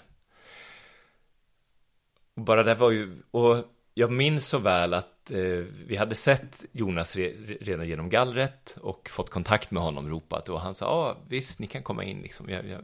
Och 2.34 2.42
bara 2.42 2.62
det 2.62 2.74
var 2.74 2.90
ju, 2.90 3.22
och 3.30 3.64
jag 3.94 4.12
minns 4.12 4.48
så 4.48 4.58
väl 4.58 4.94
att 4.94 5.19
eh, 5.30 5.64
vi 5.86 5.96
hade 5.96 6.14
sett 6.14 6.64
Jonas 6.72 7.16
re, 7.16 7.32
redan 7.60 7.88
genom 7.88 8.08
gallret 8.08 8.76
och 8.80 9.08
fått 9.10 9.30
kontakt 9.30 9.70
med 9.70 9.82
honom, 9.82 10.08
ropat. 10.08 10.48
Och 10.48 10.60
han 10.60 10.74
sa, 10.74 10.84
ja 10.86 10.90
ah, 10.90 11.16
visst, 11.28 11.58
ni 11.58 11.66
kan 11.66 11.82
komma 11.82 12.04
in 12.04 12.22
liksom, 12.22 12.48
jag, 12.48 12.66
jag, 12.66 12.80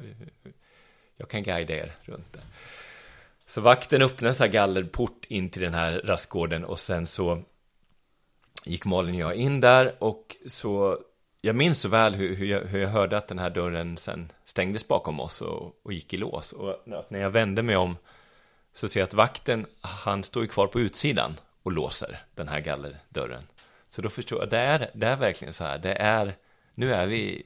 jag 1.16 1.28
kan 1.28 1.42
guida 1.42 1.74
er 1.74 1.92
runt 2.02 2.32
det. 2.32 2.40
Så 3.46 3.60
vakten 3.60 4.02
öppnade 4.02 4.28
en 4.28 4.34
sån 4.34 4.44
här 4.44 4.52
gallerport 4.52 5.24
in 5.28 5.50
till 5.50 5.62
den 5.62 5.74
här 5.74 5.92
rastgården 6.04 6.64
och 6.64 6.80
sen 6.80 7.06
så 7.06 7.42
gick 8.64 8.84
Malin 8.84 9.14
och 9.14 9.20
jag 9.20 9.34
in 9.34 9.60
där 9.60 9.94
och 9.98 10.36
så 10.46 10.98
jag 11.40 11.56
minns 11.56 11.80
så 11.80 11.88
väl 11.88 12.14
hur, 12.14 12.36
hur, 12.36 12.46
jag, 12.46 12.60
hur 12.60 12.80
jag 12.80 12.88
hörde 12.88 13.16
att 13.16 13.28
den 13.28 13.38
här 13.38 13.50
dörren 13.50 13.96
sen 13.96 14.32
stängdes 14.44 14.88
bakom 14.88 15.20
oss 15.20 15.42
och, 15.42 15.80
och 15.82 15.92
gick 15.92 16.14
i 16.14 16.16
lås. 16.16 16.52
Och 16.52 16.82
när 17.08 17.20
jag 17.20 17.30
vände 17.30 17.62
mig 17.62 17.76
om 17.76 17.96
så 18.72 18.88
ser 18.88 19.00
jag 19.00 19.06
att 19.06 19.14
vakten, 19.14 19.66
han 19.80 20.22
står 20.22 20.42
ju 20.42 20.48
kvar 20.48 20.66
på 20.66 20.80
utsidan 20.80 21.34
och 21.66 21.72
låser 21.72 22.18
den 22.34 22.48
här 22.48 22.60
gallerdörren. 22.60 23.42
Så 23.88 24.02
då 24.02 24.08
förstår 24.08 24.40
jag, 24.40 24.50
det 24.50 24.58
är, 24.58 24.90
det 24.94 25.06
är 25.06 25.16
verkligen 25.16 25.54
så 25.54 25.64
här, 25.64 25.78
det 25.78 25.92
är, 25.92 26.34
nu 26.74 26.94
är 26.94 27.06
vi 27.06 27.42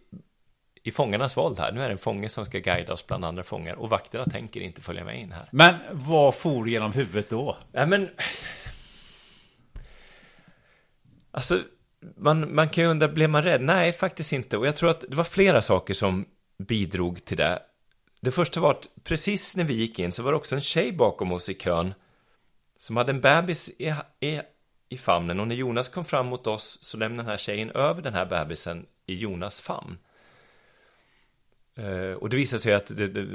i 0.82 0.90
fångarnas 0.90 1.36
våld 1.36 1.58
här. 1.58 1.72
Nu 1.72 1.82
är 1.82 1.86
det 1.86 1.92
en 1.92 1.98
fånge 1.98 2.28
som 2.28 2.46
ska 2.46 2.58
guida 2.58 2.92
oss 2.92 3.06
bland 3.06 3.24
andra 3.24 3.42
fångar 3.42 3.74
och 3.74 3.90
vakterna 3.90 4.24
tänker 4.24 4.60
inte 4.60 4.80
följa 4.82 5.04
med 5.04 5.20
in 5.20 5.32
här. 5.32 5.48
Men 5.50 5.74
vad 5.92 6.34
for 6.34 6.68
genom 6.68 6.92
huvudet 6.92 7.30
då? 7.30 7.56
Ja, 7.72 7.86
men... 7.86 8.08
Alltså, 11.30 11.62
man, 12.16 12.54
man 12.54 12.68
kan 12.68 12.84
ju 12.84 12.90
undra, 12.90 13.08
blev 13.08 13.30
man 13.30 13.42
rädd? 13.42 13.60
Nej, 13.60 13.92
faktiskt 13.92 14.32
inte. 14.32 14.58
Och 14.58 14.66
jag 14.66 14.76
tror 14.76 14.90
att 14.90 15.04
det 15.08 15.16
var 15.16 15.24
flera 15.24 15.62
saker 15.62 15.94
som 15.94 16.24
bidrog 16.58 17.24
till 17.24 17.36
det. 17.36 17.62
Det 18.20 18.30
första 18.30 18.60
var 18.60 18.70
att 18.70 18.88
precis 19.04 19.56
när 19.56 19.64
vi 19.64 19.74
gick 19.74 19.98
in 19.98 20.12
så 20.12 20.22
var 20.22 20.32
det 20.32 20.38
också 20.38 20.54
en 20.54 20.60
tjej 20.60 20.92
bakom 20.92 21.32
oss 21.32 21.48
i 21.48 21.54
kön 21.54 21.94
som 22.80 22.96
hade 22.96 23.12
en 23.12 23.20
bebis 23.20 23.68
i, 23.68 23.94
i, 24.20 24.40
i 24.88 24.98
famnen 24.98 25.40
och 25.40 25.48
när 25.48 25.54
Jonas 25.54 25.88
kom 25.88 26.04
fram 26.04 26.26
mot 26.26 26.46
oss 26.46 26.78
så 26.82 26.96
lämnade 26.96 27.22
den 27.22 27.30
här 27.30 27.36
tjejen 27.36 27.70
över 27.70 28.02
den 28.02 28.14
här 28.14 28.26
bebisen 28.26 28.86
i 29.06 29.14
Jonas 29.14 29.60
famn. 29.60 29.98
Eh, 31.74 32.12
och 32.12 32.28
det 32.28 32.36
visade 32.36 32.60
sig 32.60 32.74
att, 32.74 32.96
det, 32.96 33.26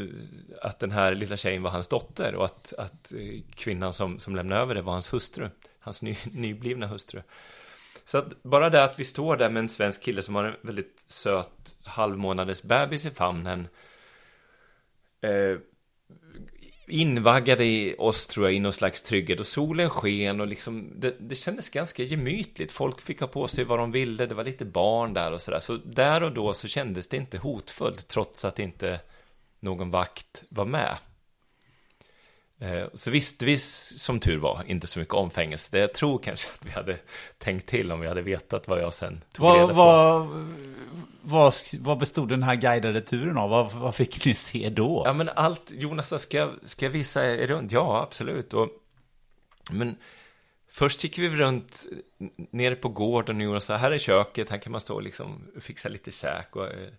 att 0.62 0.80
den 0.80 0.92
här 0.92 1.16
lilla 1.16 1.38
tjejen 1.38 1.64
var 1.64 1.72
hans 1.72 1.88
dotter 1.88 2.36
och 2.36 2.46
att, 2.46 2.74
att 2.78 3.12
eh, 3.12 3.42
kvinnan 3.56 3.94
som, 3.94 4.20
som 4.20 4.36
lämnade 4.36 4.62
över 4.62 4.76
det 4.76 4.82
var 4.82 4.94
hans 4.94 5.14
hustru, 5.14 5.50
hans 5.80 6.02
ny, 6.02 6.18
nyblivna 6.32 6.88
hustru. 6.88 7.22
Så 8.06 8.18
att 8.18 8.44
bara 8.44 8.70
det 8.70 8.84
att 8.84 9.00
vi 9.00 9.04
står 9.04 9.38
där 9.38 9.50
med 9.50 9.60
en 9.60 9.70
svensk 9.70 10.04
kille 10.04 10.22
som 10.22 10.36
har 10.36 10.44
en 10.44 10.56
väldigt 10.62 11.06
söt 11.08 11.76
halvmånaders 11.84 12.62
bebis 12.62 13.06
i 13.06 13.12
famnen 13.12 13.68
eh, 15.22 15.58
invaggade 16.88 17.96
oss 17.98 18.28
tror 18.28 18.46
jag 18.46 18.56
i 18.56 18.60
någon 18.60 18.74
slags 18.74 19.02
trygghet 19.02 19.40
och 19.40 19.48
solen 19.48 19.90
sken 19.90 20.42
och 20.42 20.48
liksom 20.48 20.92
det, 20.96 21.16
det 21.20 21.36
kändes 21.36 21.70
ganska 21.70 22.04
gemytligt. 22.04 22.72
Folk 22.72 23.02
fick 23.02 23.20
ha 23.20 23.28
på 23.28 23.48
sig 23.48 23.64
vad 23.64 23.80
de 23.80 23.92
ville, 23.92 24.26
det 24.26 24.36
var 24.36 24.44
lite 24.44 24.66
barn 24.66 25.14
där 25.14 25.32
och 25.32 25.42
sådär. 25.42 25.60
Så 25.60 25.78
där 25.86 26.24
och 26.24 26.32
då 26.32 26.54
så 26.54 26.68
kändes 26.68 27.08
det 27.08 27.18
inte 27.18 27.38
hotfullt 27.38 28.08
trots 28.08 28.46
att 28.46 28.60
inte 28.60 29.00
någon 29.60 29.90
vakt 29.90 30.44
var 30.50 30.66
med. 30.66 30.98
Eh, 32.60 32.88
så 32.94 33.12
visste 33.12 33.46
vi 33.46 33.58
som 33.58 34.20
tur 34.20 34.38
var 34.38 34.64
inte 34.68 34.88
så 34.88 35.00
mycket 35.00 35.14
om 35.14 35.32
fängelse. 35.32 35.80
Jag 35.80 35.94
tror 35.94 36.20
kanske 36.20 36.50
att 36.50 36.66
vi 36.66 36.72
hade 36.72 36.98
tänkt 37.38 37.70
till 37.70 37.92
om 37.92 38.00
vi 38.00 38.08
hade 38.08 38.22
vetat 38.22 38.68
vad 38.68 38.82
jag 38.82 38.94
sen 38.94 39.24
tog 39.34 39.46
reda 39.46 39.68
på. 39.68 39.74
Vad, 39.74 40.28
vad, 41.26 41.54
vad 41.80 41.98
bestod 41.98 42.30
den 42.30 42.44
här 42.44 42.56
guidade 42.56 43.02
turen 43.02 43.38
av? 43.38 43.50
Vad, 43.50 43.74
vad 43.74 43.96
fick 43.96 44.26
ni 44.26 44.34
se 44.34 44.70
då? 44.70 45.04
Ja 45.06 45.14
men 45.14 45.30
allt, 45.36 45.72
Jonas, 45.72 46.22
ska 46.22 46.38
jag, 46.38 46.50
ska 46.66 46.86
jag 46.86 46.92
visa 46.92 47.26
er 47.26 47.48
runt? 47.48 47.72
Ja, 47.72 48.02
absolut. 48.02 48.54
Och, 48.54 48.70
men 49.72 49.96
först 50.70 51.04
gick 51.04 51.20
vi 51.20 51.30
runt 51.30 51.86
nere 52.52 52.76
på 52.76 52.90
gården 52.90 53.36
och 53.36 53.44
gjorde 53.44 53.62
så 53.62 53.74
här 53.74 53.92
är 53.92 53.98
köket, 53.98 54.50
här 54.50 54.58
kan 54.58 54.72
man 54.72 54.82
stå 54.82 54.96
och 54.96 55.04
liksom 55.04 55.48
fixa 55.60 55.90
lite 55.90 56.12
käk 56.12 56.56
och 56.56 56.68
eh, 56.68 56.90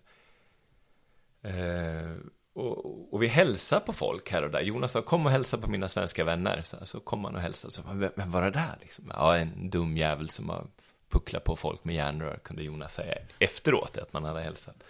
eh, 1.55 2.15
och, 2.53 3.13
och, 3.13 3.23
vi 3.23 3.27
hälsar 3.27 3.79
på 3.79 3.93
folk 3.93 4.31
här 4.31 4.43
och 4.43 4.51
där. 4.51 4.61
Jonas 4.61 4.91
sa, 4.91 5.01
kom 5.01 5.25
och 5.25 5.31
hälsa 5.31 5.57
på 5.57 5.69
mina 5.69 5.87
svenska 5.87 6.23
vänner. 6.23 6.61
Så, 6.65 6.85
så 6.85 6.99
kom 6.99 7.25
han 7.25 7.35
och 7.35 7.41
hälsade. 7.41 7.73
Så, 7.73 7.81
vem, 7.87 8.09
vem 8.15 8.31
var 8.31 8.41
det 8.41 8.51
där? 8.51 8.77
Liksom? 8.81 9.11
Ja, 9.13 9.37
en 9.37 9.69
dum 9.69 9.97
jävel 9.97 10.29
som 10.29 10.49
har 10.49 10.67
puckla 11.09 11.39
på 11.39 11.55
folk 11.55 11.83
med 11.83 11.95
järnrör, 11.95 12.39
kunde 12.43 12.63
Jonas 12.63 12.93
säga 12.93 13.17
efteråt, 13.39 13.97
att 13.97 14.13
man 14.13 14.23
hade 14.23 14.41
hälsat. 14.41 14.83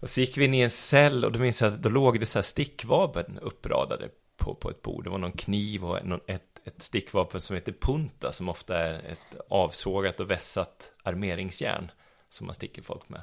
Och 0.00 0.10
så 0.10 0.20
gick 0.20 0.38
vi 0.38 0.44
in 0.44 0.54
i 0.54 0.60
en 0.60 0.70
cell 0.70 1.24
och 1.24 1.32
då 1.32 1.38
minns 1.38 1.60
jag 1.60 1.72
att 1.72 1.82
då 1.82 1.88
låg 1.88 2.20
det 2.20 2.26
så 2.26 2.38
här 2.38 2.42
stickvapen 2.42 3.38
uppradade 3.42 4.08
på, 4.36 4.54
på 4.54 4.70
ett 4.70 4.82
bord. 4.82 5.04
Det 5.04 5.10
var 5.10 5.18
någon 5.18 5.32
kniv 5.32 5.84
och 5.84 6.06
någon, 6.06 6.20
ett, 6.26 6.60
ett 6.64 6.82
stickvapen 6.82 7.40
som 7.40 7.56
heter 7.56 7.74
punta, 7.80 8.32
som 8.32 8.48
ofta 8.48 8.78
är 8.78 8.94
ett 8.94 9.40
avsågat 9.48 10.20
och 10.20 10.30
vässat 10.30 10.92
armeringsjärn 11.02 11.90
som 12.30 12.46
man 12.46 12.54
sticker 12.54 12.82
folk 12.82 13.08
med. 13.08 13.22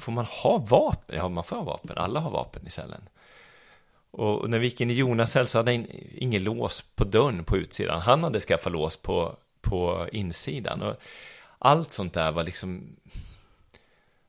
Får 0.00 0.12
man 0.12 0.24
ha 0.24 0.58
vapen? 0.58 1.16
Ja, 1.16 1.28
man 1.28 1.44
får 1.44 1.56
ha 1.56 1.62
vapen. 1.62 1.98
Alla 1.98 2.20
har 2.20 2.30
vapen 2.30 2.66
i 2.66 2.70
cellen. 2.70 3.08
Och 4.10 4.50
när 4.50 4.58
vi 4.58 4.66
gick 4.66 4.80
in 4.80 4.90
i 4.90 4.94
Jonas 4.94 5.30
cell 5.30 5.46
så 5.46 5.58
hade 5.58 5.72
han 5.72 5.86
ingen 6.14 6.44
lås 6.44 6.80
på 6.80 7.04
dörren 7.04 7.44
på 7.44 7.56
utsidan. 7.56 8.00
Han 8.00 8.24
hade 8.24 8.40
skaffat 8.40 8.72
lås 8.72 8.96
på, 8.96 9.36
på 9.62 10.08
insidan. 10.12 10.82
Och 10.82 10.96
allt 11.58 11.92
sånt 11.92 12.14
där 12.14 12.32
var 12.32 12.44
liksom... 12.44 12.96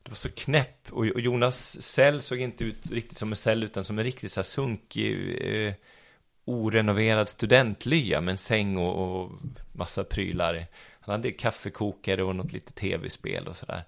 Det 0.02 0.10
var 0.10 0.16
så 0.16 0.30
knäpp. 0.30 0.92
Och 0.92 1.06
Jonas 1.06 1.82
cell 1.82 2.22
såg 2.22 2.40
inte 2.40 2.64
ut 2.64 2.90
riktigt 2.90 3.18
som 3.18 3.32
en 3.32 3.36
cell 3.36 3.64
utan 3.64 3.84
som 3.84 3.98
en 3.98 4.04
riktigt 4.04 4.32
så 4.32 4.40
här 4.40 4.44
sunkig, 4.44 5.38
eh, 5.40 5.74
orenoverad 6.44 7.28
studentlya 7.28 8.20
med 8.20 8.32
en 8.32 8.38
säng 8.38 8.76
och, 8.76 9.22
och 9.22 9.32
massa 9.72 10.04
prylar. 10.04 10.66
Han 11.00 11.12
hade 11.12 11.32
kaffekokare 11.32 12.22
och 12.22 12.36
något 12.36 12.52
litet 12.52 12.74
tv-spel 12.74 13.48
och 13.48 13.56
sådär. 13.56 13.84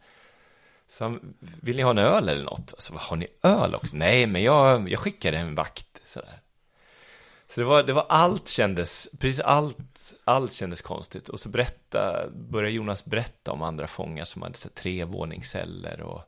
Så 0.89 1.05
han, 1.05 1.35
vill 1.39 1.77
ni 1.77 1.83
ha 1.83 1.91
en 1.91 1.99
öl 1.99 2.29
eller 2.29 2.45
något? 2.45 2.75
Så, 2.79 2.95
har 2.95 3.17
ni 3.17 3.27
öl 3.43 3.75
också? 3.75 3.97
Nej, 3.97 4.27
men 4.27 4.43
jag, 4.43 4.91
jag 4.91 5.01
skickade 5.01 5.39
en 5.39 5.55
vakt. 5.55 6.03
Sådär. 6.05 6.41
Så 7.49 7.61
det 7.61 7.67
var, 7.67 7.83
det 7.83 7.93
var 7.93 8.07
allt 8.09 8.49
kändes, 8.49 9.09
precis 9.19 9.41
allt, 9.41 9.79
allt 10.25 10.53
kändes 10.53 10.83
konstigt. 10.83 11.29
Och 11.29 11.41
så 11.41 11.49
berätta, 11.49 12.29
började 12.31 12.75
Jonas 12.75 13.05
berätta 13.05 13.53
om 13.53 13.63
andra 13.63 13.87
fångar 13.87 14.25
som 14.25 14.43
hade 14.43 14.57
så 14.57 14.69
trevåningsceller 14.69 16.01
och 16.01 16.23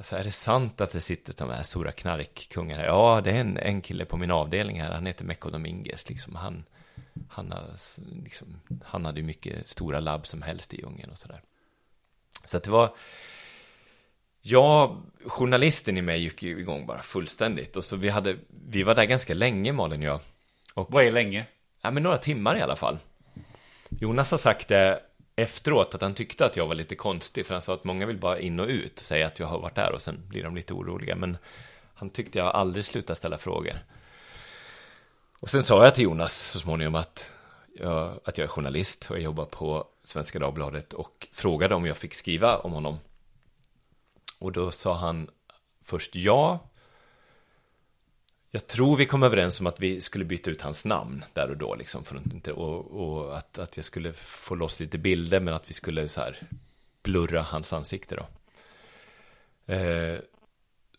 så 0.00 0.16
är 0.16 0.24
det 0.24 0.30
sant 0.30 0.80
att 0.80 0.90
det 0.90 1.00
sitter 1.00 1.34
de 1.38 1.50
här 1.50 1.62
stora 1.62 1.92
knarkkungar 1.92 2.78
här? 2.78 2.86
Ja, 2.86 3.20
det 3.24 3.30
är 3.30 3.40
en, 3.40 3.56
en 3.56 3.80
kille 3.80 4.04
på 4.04 4.16
min 4.16 4.30
avdelning 4.30 4.80
här, 4.80 4.92
han 4.92 5.06
heter 5.06 5.24
Mecco 5.24 5.50
Dominguez, 5.50 6.08
liksom 6.08 6.36
han, 6.36 6.64
han, 7.28 7.52
har, 7.52 7.70
liksom, 8.24 8.60
han 8.84 9.04
hade 9.04 9.20
ju 9.20 9.26
mycket 9.26 9.68
stora 9.68 10.00
labb 10.00 10.26
som 10.26 10.42
helst 10.42 10.74
i 10.74 10.80
djungeln 10.80 11.10
och 11.10 11.18
sådär. 11.18 11.42
Så 12.44 12.56
att 12.56 12.62
det 12.62 12.70
var, 12.70 12.96
Ja, 14.46 15.02
journalisten 15.26 15.96
i 15.98 16.02
mig 16.02 16.22
gick 16.22 16.42
igång 16.42 16.86
bara 16.86 17.02
fullständigt. 17.02 17.76
Och 17.76 17.84
så 17.84 17.96
vi 17.96 18.08
hade, 18.08 18.36
vi 18.68 18.82
var 18.82 18.94
där 18.94 19.04
ganska 19.04 19.34
länge 19.34 19.72
Malin 19.72 20.00
och 20.00 20.06
jag. 20.06 20.20
Och, 20.74 20.92
Vad 20.92 21.04
är 21.04 21.12
länge? 21.12 21.46
Ja, 21.84 21.90
men 21.90 22.02
några 22.02 22.18
timmar 22.18 22.56
i 22.56 22.62
alla 22.62 22.76
fall. 22.76 22.98
Jonas 23.88 24.30
har 24.30 24.38
sagt 24.38 24.68
det 24.68 25.00
efteråt 25.36 25.94
att 25.94 26.00
han 26.00 26.14
tyckte 26.14 26.46
att 26.46 26.56
jag 26.56 26.66
var 26.66 26.74
lite 26.74 26.94
konstig. 26.94 27.46
För 27.46 27.54
han 27.54 27.62
sa 27.62 27.74
att 27.74 27.84
många 27.84 28.06
vill 28.06 28.18
bara 28.18 28.38
in 28.38 28.60
och 28.60 28.66
ut 28.66 29.00
och 29.00 29.06
säga 29.06 29.26
att 29.26 29.38
jag 29.38 29.46
har 29.46 29.58
varit 29.58 29.74
där 29.74 29.92
och 29.92 30.02
sen 30.02 30.28
blir 30.28 30.42
de 30.42 30.56
lite 30.56 30.74
oroliga. 30.74 31.16
Men 31.16 31.36
han 31.94 32.10
tyckte 32.10 32.38
jag 32.38 32.46
aldrig 32.46 32.84
slutat 32.84 33.18
ställa 33.18 33.38
frågor. 33.38 33.78
Och 35.40 35.50
sen 35.50 35.62
sa 35.62 35.84
jag 35.84 35.94
till 35.94 36.04
Jonas 36.04 36.50
så 36.50 36.58
småningom 36.58 36.94
att 36.94 37.30
jag, 37.74 38.20
att 38.24 38.38
jag 38.38 38.44
är 38.44 38.48
journalist 38.48 39.06
och 39.10 39.16
jag 39.16 39.22
jobbar 39.22 39.44
på 39.44 39.86
Svenska 40.04 40.38
Dagbladet 40.38 40.92
och 40.92 41.28
frågade 41.32 41.74
om 41.74 41.86
jag 41.86 41.96
fick 41.96 42.14
skriva 42.14 42.58
om 42.58 42.72
honom. 42.72 42.98
Och 44.38 44.52
då 44.52 44.70
sa 44.70 44.94
han 44.94 45.30
först 45.82 46.16
ja. 46.16 46.58
Jag 48.54 48.66
tror 48.66 48.96
vi 48.96 49.06
kom 49.06 49.22
överens 49.22 49.60
om 49.60 49.66
att 49.66 49.80
vi 49.80 50.00
skulle 50.00 50.24
byta 50.24 50.50
ut 50.50 50.62
hans 50.62 50.84
namn 50.84 51.24
där 51.32 51.50
och 51.50 51.56
då, 51.56 51.74
liksom, 51.74 52.04
för 52.04 52.16
att 52.16 52.32
inte, 52.32 52.52
och, 52.52 53.00
och 53.00 53.38
att, 53.38 53.58
att 53.58 53.76
jag 53.76 53.84
skulle 53.84 54.12
få 54.12 54.54
loss 54.54 54.80
lite 54.80 54.98
bilder, 54.98 55.40
men 55.40 55.54
att 55.54 55.70
vi 55.70 55.72
skulle 55.72 56.08
så 56.08 56.20
här 56.20 56.36
blurra 57.02 57.42
hans 57.42 57.72
ansikte 57.72 58.16
då. 58.16 58.26
Eh, 59.74 60.18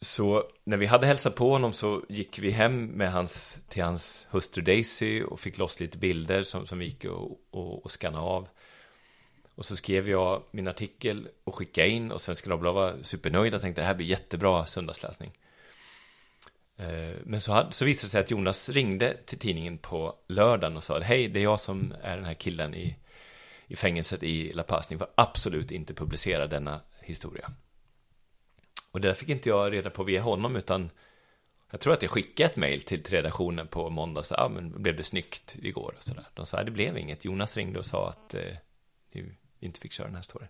så 0.02 0.44
när 0.64 0.78
vi 0.78 0.86
hade 0.86 1.08
hälsat 1.08 1.36
på 1.36 1.50
honom 1.50 1.74
så 1.74 2.02
gick 2.10 2.40
vi 2.40 2.52
hem 2.52 2.86
med 2.86 3.12
hans, 3.12 3.58
till 3.70 3.84
hans 3.84 4.28
hustru 4.30 4.64
Daisy 4.64 5.24
och 5.24 5.40
fick 5.40 5.58
loss 5.58 5.80
lite 5.80 5.98
bilder 5.98 6.44
som, 6.44 6.68
som 6.68 6.80
vi 6.80 6.86
gick 6.86 7.06
och, 7.06 7.40
och, 7.52 7.86
och 7.86 7.92
skannade 7.92 8.26
av. 8.26 8.48
Och 9.56 9.66
så 9.66 9.76
skrev 9.76 10.10
jag 10.10 10.44
min 10.52 10.68
artikel 10.68 11.28
och 11.44 11.56
skickade 11.56 11.90
in 11.90 12.12
och 12.12 12.22
Svenska 12.22 12.50
Dagbladet 12.50 12.76
var 12.76 13.04
supernöjda 13.04 13.58
och 13.58 13.62
tänkte 13.62 13.82
det 13.82 13.88
här 13.88 13.96
blir 13.96 14.08
jättebra 14.08 14.66
söndagsläsning. 14.66 15.32
Eh, 16.78 17.16
men 17.24 17.42
så, 17.42 17.52
hade, 17.52 17.72
så 17.72 17.86
visade 17.86 18.06
det 18.08 18.12
sig 18.12 18.22
att 18.22 18.32
Jonas 18.32 18.70
ringde 18.70 19.18
till 19.26 19.40
tidningen 19.40 19.78
på 19.78 20.16
lördagen 20.28 20.78
och 20.78 20.84
sa 20.84 21.00
hej, 21.00 21.28
det 21.28 21.40
är 21.40 21.44
jag 21.44 21.60
som 21.60 21.94
är 22.02 22.16
den 22.16 22.26
här 22.26 22.34
killen 22.34 22.76
i, 22.76 22.96
i 23.68 23.76
fängelset 23.76 24.24
i 24.24 24.54
La 24.54 24.64
Paz. 24.64 24.90
Ni 24.90 24.98
får 24.98 25.08
absolut 25.16 25.72
inte 25.72 25.94
publicera 25.94 26.48
denna 26.48 26.82
historia. 27.02 27.52
Och 28.92 29.02
det 29.02 29.08
där 29.08 29.16
fick 29.16 29.30
inte 29.30 29.50
jag 29.50 29.74
reda 29.74 29.90
på 29.90 30.04
via 30.04 30.22
honom 30.22 30.56
utan 30.56 30.90
jag 31.72 31.80
tror 31.80 31.94
att 31.94 32.02
jag 32.02 32.12
skickade 32.12 32.50
ett 32.50 32.56
mejl 32.56 32.82
till, 32.82 33.04
till 33.04 33.14
redaktionen 33.14 33.68
på 33.68 33.90
måndag 33.90 34.20
och 34.20 34.26
sa, 34.26 34.36
ah, 34.36 34.50
men 34.50 34.82
blev 34.82 34.98
det 34.98 35.04
snyggt 35.04 35.56
igår 35.62 35.94
och 35.98 36.04
sådär. 36.04 36.28
De 36.34 36.46
sa, 36.46 36.64
det 36.64 36.72
blev 36.72 36.98
inget. 36.98 37.26
Jonas 37.26 37.58
ringde 37.58 37.80
och 37.80 37.86
sa 37.86 38.10
att 38.10 38.34
eh, 38.34 38.56
inte 39.60 39.80
fick 39.80 39.92
köra 39.92 40.08
den 40.08 40.16
här 40.16 40.24
storyn. 40.24 40.48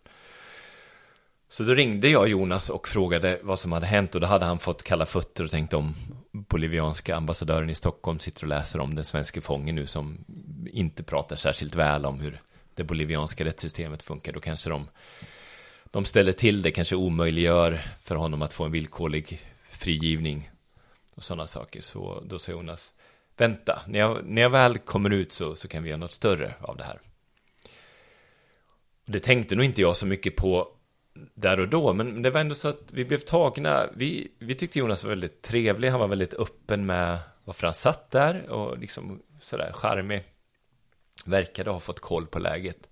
Så 1.56 1.64
då 1.64 1.74
ringde 1.74 2.10
jag 2.10 2.28
Jonas 2.28 2.70
och 2.70 2.88
frågade 2.88 3.40
vad 3.44 3.60
som 3.60 3.72
hade 3.72 3.86
hänt 3.86 4.16
och 4.16 4.22
då 4.22 4.28
hade 4.28 4.46
han 4.46 4.60
fått 4.60 4.84
kalla 4.84 5.06
fötter 5.06 5.44
och 5.44 5.50
tänkt 5.50 5.74
om 5.74 5.94
bolivianska 6.32 7.16
ambassadören 7.16 7.70
i 7.70 7.76
Stockholm 7.76 8.20
sitter 8.20 8.44
och 8.44 8.48
läser 8.48 8.80
om 8.80 8.96
den 8.96 9.04
svenska 9.04 9.42
fången 9.42 9.76
nu 9.76 9.88
som 9.88 10.26
inte 10.72 11.04
pratar 11.04 11.36
särskilt 11.36 11.76
väl 11.76 12.06
om 12.06 12.20
hur 12.20 12.42
det 12.74 12.84
bolivianska 12.84 13.46
rättssystemet 13.46 14.04
funkar. 14.04 14.34
Då 14.34 14.40
kanske 14.40 14.70
de, 14.70 14.88
de 15.86 16.06
ställer 16.06 16.32
till 16.32 16.62
det, 16.62 16.72
kanske 16.72 16.96
omöjliggör 16.96 17.82
för 18.02 18.16
honom 18.16 18.42
att 18.42 18.54
få 18.54 18.64
en 18.64 18.72
villkorlig 18.72 19.42
frigivning 19.70 20.52
och 21.16 21.24
sådana 21.24 21.48
saker. 21.48 21.82
Så 21.82 22.24
då 22.26 22.40
sa 22.40 22.52
Jonas, 22.52 22.94
vänta, 23.38 23.82
när 23.88 24.00
jag, 24.00 24.26
när 24.26 24.42
jag 24.42 24.50
väl 24.50 24.78
kommer 24.78 25.10
ut 25.10 25.34
så, 25.34 25.56
så 25.56 25.68
kan 25.68 25.84
vi 25.84 25.90
göra 25.90 26.00
något 26.00 26.14
större 26.14 26.54
av 26.62 26.78
det 26.78 26.84
här. 26.84 27.00
Det 29.06 29.20
tänkte 29.20 29.56
nog 29.56 29.66
inte 29.66 29.82
jag 29.82 29.98
så 29.98 30.06
mycket 30.06 30.36
på 30.36 30.75
där 31.34 31.60
och 31.60 31.68
då, 31.68 31.94
men 31.94 32.22
det 32.22 32.30
var 32.30 32.42
ändå 32.42 32.56
så 32.56 32.68
att 32.68 32.92
vi 32.92 33.06
blev 33.06 33.18
tagna. 33.18 33.90
Vi, 33.96 34.32
vi 34.40 34.56
tyckte 34.56 34.80
Jonas 34.80 35.04
var 35.04 35.10
väldigt 35.10 35.42
trevlig, 35.42 35.90
han 35.90 36.00
var 36.00 36.08
väldigt 36.08 36.34
öppen 36.34 36.86
med 36.86 37.20
varför 37.44 37.68
han 37.68 37.74
satt 37.74 38.12
där 38.12 38.50
och 38.50 38.78
liksom 38.78 39.22
sådär 39.40 39.72
charmig. 39.74 40.24
Verkade 41.26 41.70
ha 41.70 41.80
fått 41.80 42.00
koll 42.00 42.28
på 42.28 42.40
läget. 42.40 42.90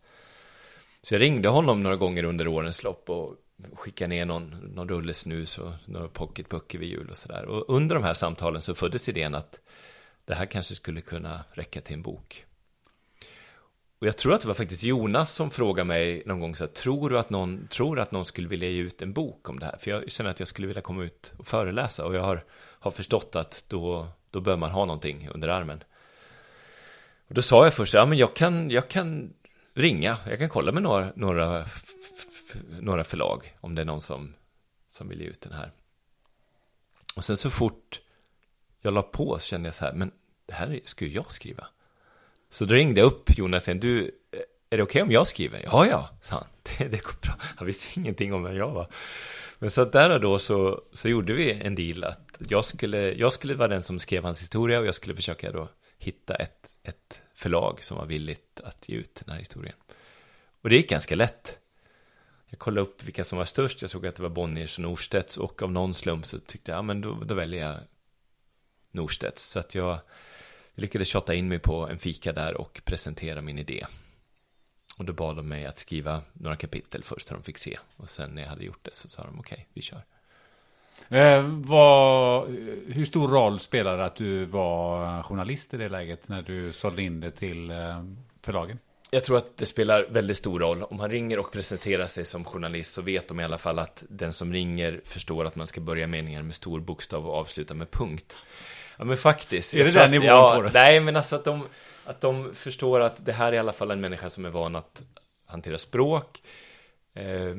Så 1.01 1.13
jag 1.13 1.21
ringde 1.21 1.49
honom 1.49 1.84
några 1.84 1.95
gånger 1.95 2.24
under 2.24 2.47
årens 2.47 2.84
lopp 2.84 3.09
och 3.09 3.36
skickade 3.74 4.07
ner 4.07 4.26
någon, 4.26 4.49
någon 4.76 4.89
rulle 4.89 5.13
snus 5.13 5.57
och 5.57 5.71
några 5.86 6.07
pocketböcker 6.07 6.80
vid 6.80 6.89
jul 6.89 7.09
och 7.09 7.17
sådär. 7.17 7.45
Och 7.45 7.76
under 7.76 7.95
de 7.95 8.03
här 8.03 8.13
samtalen 8.13 8.61
så 8.61 8.76
föddes 8.76 9.09
idén 9.09 9.36
att 9.36 9.59
det 10.26 10.36
här 10.36 10.45
kanske 10.45 10.76
skulle 10.76 11.01
kunna 11.01 11.43
räcka 11.51 11.82
till 11.82 11.93
en 11.93 12.01
bok. 12.01 12.45
Och 14.04 14.08
jag 14.08 14.18
tror 14.18 14.34
att 14.34 14.41
det 14.41 14.47
var 14.47 14.54
faktiskt 14.54 14.84
Jonas 14.84 15.32
som 15.32 15.51
frågade 15.51 15.88
mig 15.88 16.24
någon 16.26 16.39
gång 16.39 16.56
så 16.56 16.64
här, 16.64 16.72
tror 16.72 17.10
du 17.10 17.20
att 17.20 17.30
någon, 17.30 17.68
tror 17.68 17.99
att 17.99 18.12
någon 18.12 18.26
skulle 18.26 18.47
vilja 18.47 18.70
ge 18.70 18.82
ut 18.82 19.01
en 19.01 19.14
bok 19.14 19.49
om 19.49 19.60
det 19.60 19.66
här? 19.66 19.78
För 19.78 19.91
jag 19.91 20.12
känner 20.12 20.30
att 20.30 20.39
jag 20.39 20.47
skulle 20.47 20.68
vilja 20.68 20.82
komma 20.82 21.04
ut 21.04 21.34
och 21.38 21.47
föreläsa 21.47 22.06
och 22.06 22.16
jag 22.16 22.22
har, 22.22 22.43
har 22.56 22.91
förstått 22.91 23.36
att 23.36 23.66
då, 23.68 24.08
då 24.32 24.41
bör 24.41 24.58
man 24.58 24.72
ha 24.72 24.86
någonting 24.86 25.30
under 25.34 25.47
armen. 25.47 25.84
Och 27.28 27.34
då 27.34 27.41
sa 27.41 27.64
jag 27.64 27.74
först, 27.74 27.93
ja 27.93 28.06
men 28.06 28.18
jag 28.18 28.36
kan, 28.36 28.72
jag 28.72 28.88
kan 28.88 29.34
ringa, 29.74 30.18
jag 30.28 30.39
kan 30.39 30.49
kolla 30.49 30.72
med 30.72 30.84
några, 30.84 31.12
några, 31.16 31.66
några 32.80 33.04
förlag 33.04 33.58
om 33.62 33.76
det 33.76 33.82
är 33.82 33.86
någon 33.86 34.01
som, 34.01 34.34
som 34.89 35.10
vill 35.10 35.22
ge 35.22 35.28
ut 35.28 35.41
den 35.41 35.54
här. 35.54 35.72
Och 37.16 37.26
sen 37.26 37.38
så 37.38 37.49
fort 37.49 38.01
jag 38.82 38.93
la 38.93 39.01
på 39.01 39.39
så 39.39 39.45
kände 39.45 39.68
jag 39.68 39.76
så 39.76 39.86
här, 39.86 39.93
men 39.93 40.12
det 40.45 40.54
här 40.54 40.80
ska 40.86 41.06
ju 41.06 41.12
jag 41.12 41.32
skriva. 41.32 41.68
Så 42.54 42.66
då 42.66 42.74
ringde 42.74 42.99
jag 42.99 43.08
upp 43.08 43.38
Jonas 43.38 43.68
igen, 43.68 43.80
du, 43.80 44.12
är 44.70 44.78
det 44.78 44.84
okej 44.84 44.84
okay 44.84 45.01
om 45.01 45.12
jag 45.12 45.28
skriver? 45.28 45.62
Ja, 45.64 45.88
ja, 45.88 46.10
sa 46.22 46.36
han. 46.36 46.47
Det, 46.78 46.88
det 46.88 47.04
går 47.04 47.14
bra. 47.22 47.34
Han 47.39 47.68
visste 47.68 47.99
ingenting 47.99 48.34
om 48.34 48.43
vem 48.43 48.56
jag 48.56 48.70
var. 48.72 48.88
Men 49.60 49.72
så 49.72 49.82
att 49.82 49.91
där 49.91 50.10
och 50.10 50.22
då 50.22 50.39
så, 50.39 50.82
så 50.91 51.10
gjorde 51.10 51.34
vi 51.34 51.51
en 51.51 51.76
deal 51.76 52.04
att 52.04 52.38
jag 52.49 52.66
skulle, 52.66 53.14
jag 53.14 53.34
skulle 53.34 53.56
vara 53.56 53.68
den 53.68 53.82
som 53.82 53.99
skrev 53.99 54.24
hans 54.24 54.41
historia 54.41 54.80
och 54.80 54.86
jag 54.86 54.95
skulle 54.95 55.16
försöka 55.16 55.51
då 55.51 55.70
hitta 55.97 56.36
ett, 56.36 56.72
ett 56.84 57.22
förlag 57.34 57.84
som 57.84 57.97
var 57.97 58.06
villigt 58.06 58.60
att 58.64 58.89
ge 58.89 58.95
ut 58.95 59.22
den 59.26 59.34
här 59.34 59.39
historien. 59.39 59.76
Och 60.62 60.70
det 60.70 60.76
gick 60.76 60.89
ganska 60.89 61.16
lätt. 61.16 61.60
Jag 62.49 62.60
kollade 62.60 62.82
upp 62.82 63.04
vilka 63.04 63.24
som 63.24 63.38
var 63.38 63.45
störst, 63.45 63.82
jag 63.82 63.91
såg 63.91 64.08
att 64.08 64.16
det 64.16 64.24
var 64.24 64.30
Bonniers 64.30 64.78
och 64.78 64.84
Norstedts 64.84 65.38
och 65.38 65.62
av 65.62 65.72
någon 65.72 65.93
slump 65.93 66.26
så 66.26 66.39
tyckte 66.39 66.72
jag, 66.72 66.78
ja 66.78 66.82
men 66.82 67.01
då, 67.01 67.14
då 67.26 67.36
väljer 67.36 67.68
jag 67.68 67.78
Norstedts. 68.91 69.43
Så 69.43 69.60
att 69.60 69.76
jag 69.76 69.99
lyckades 70.76 71.07
tjata 71.07 71.34
in 71.34 71.47
mig 71.47 71.59
på 71.59 71.88
en 71.88 71.99
fika 71.99 72.34
där 72.34 72.57
och 72.57 72.82
presentera 72.86 73.41
min 73.41 73.59
idé. 73.59 73.86
Och 74.97 75.05
då 75.05 75.13
bad 75.13 75.36
de 75.36 75.47
mig 75.47 75.65
att 75.65 75.78
skriva 75.78 76.21
några 76.34 76.55
kapitel 76.55 77.03
först 77.03 77.28
så 77.28 77.34
de 77.34 77.43
fick 77.43 77.57
se. 77.57 77.80
Och 77.97 78.09
sen 78.09 78.30
när 78.30 78.41
jag 78.41 78.49
hade 78.49 78.63
gjort 78.63 78.84
det 78.84 78.93
så 78.93 79.09
sa 79.09 79.24
de 79.24 79.39
okej, 79.39 79.55
okay, 79.55 79.65
vi 79.74 79.82
kör. 79.82 80.03
Eh, 81.09 81.43
vad, 81.47 82.49
hur 82.88 83.05
stor 83.05 83.28
roll 83.28 83.59
spelade 83.59 83.97
det 83.97 84.05
att 84.05 84.15
du 84.15 84.45
var 84.45 85.24
journalist 85.24 85.74
i 85.74 85.78
det 85.78 85.89
läget 85.89 86.28
när 86.28 86.41
du 86.41 86.71
sålde 86.71 87.01
in 87.01 87.19
det 87.19 87.32
till 87.32 87.71
eh, 87.71 88.03
förlagen? 88.41 88.80
Jag 89.09 89.24
tror 89.24 89.38
att 89.38 89.57
det 89.57 89.65
spelar 89.65 90.07
väldigt 90.09 90.38
stor 90.38 90.59
roll. 90.59 90.84
Om 90.84 90.97
man 90.97 91.11
ringer 91.11 91.39
och 91.39 91.51
presenterar 91.51 92.07
sig 92.07 92.26
som 92.26 92.43
journalist 92.43 92.93
så 92.93 93.01
vet 93.01 93.28
de 93.28 93.39
i 93.39 93.43
alla 93.43 93.57
fall 93.57 93.80
att 93.80 94.03
den 94.09 94.34
som 94.34 94.53
ringer 94.53 95.01
förstår 95.05 95.45
att 95.45 95.55
man 95.55 95.67
ska 95.67 95.82
börja 95.82 96.07
meningar 96.07 96.41
med 96.41 96.55
stor 96.55 96.80
bokstav 96.80 97.28
och 97.28 97.36
avsluta 97.36 97.74
med 97.74 97.91
punkt. 97.91 98.36
Ja 98.97 99.05
men 99.05 99.17
faktiskt. 99.17 99.73
Är 99.73 99.85
det 99.85 99.91
den 99.91 100.11
nivån 100.11 100.27
ja, 100.27 100.53
på 100.55 100.61
det? 100.61 100.71
Nej 100.73 100.99
men 100.99 101.15
alltså 101.15 101.35
att 101.35 101.43
de, 101.43 101.67
att 102.05 102.21
de 102.21 102.55
förstår 102.55 102.99
att 102.99 103.25
det 103.25 103.33
här 103.33 103.47
är 103.47 103.53
i 103.53 103.57
alla 103.57 103.73
fall 103.73 103.91
en 103.91 104.01
människa 104.01 104.29
som 104.29 104.45
är 104.45 104.49
van 104.49 104.75
att 104.75 105.01
hantera 105.45 105.77
språk. 105.77 106.41
Eh, 107.13 107.55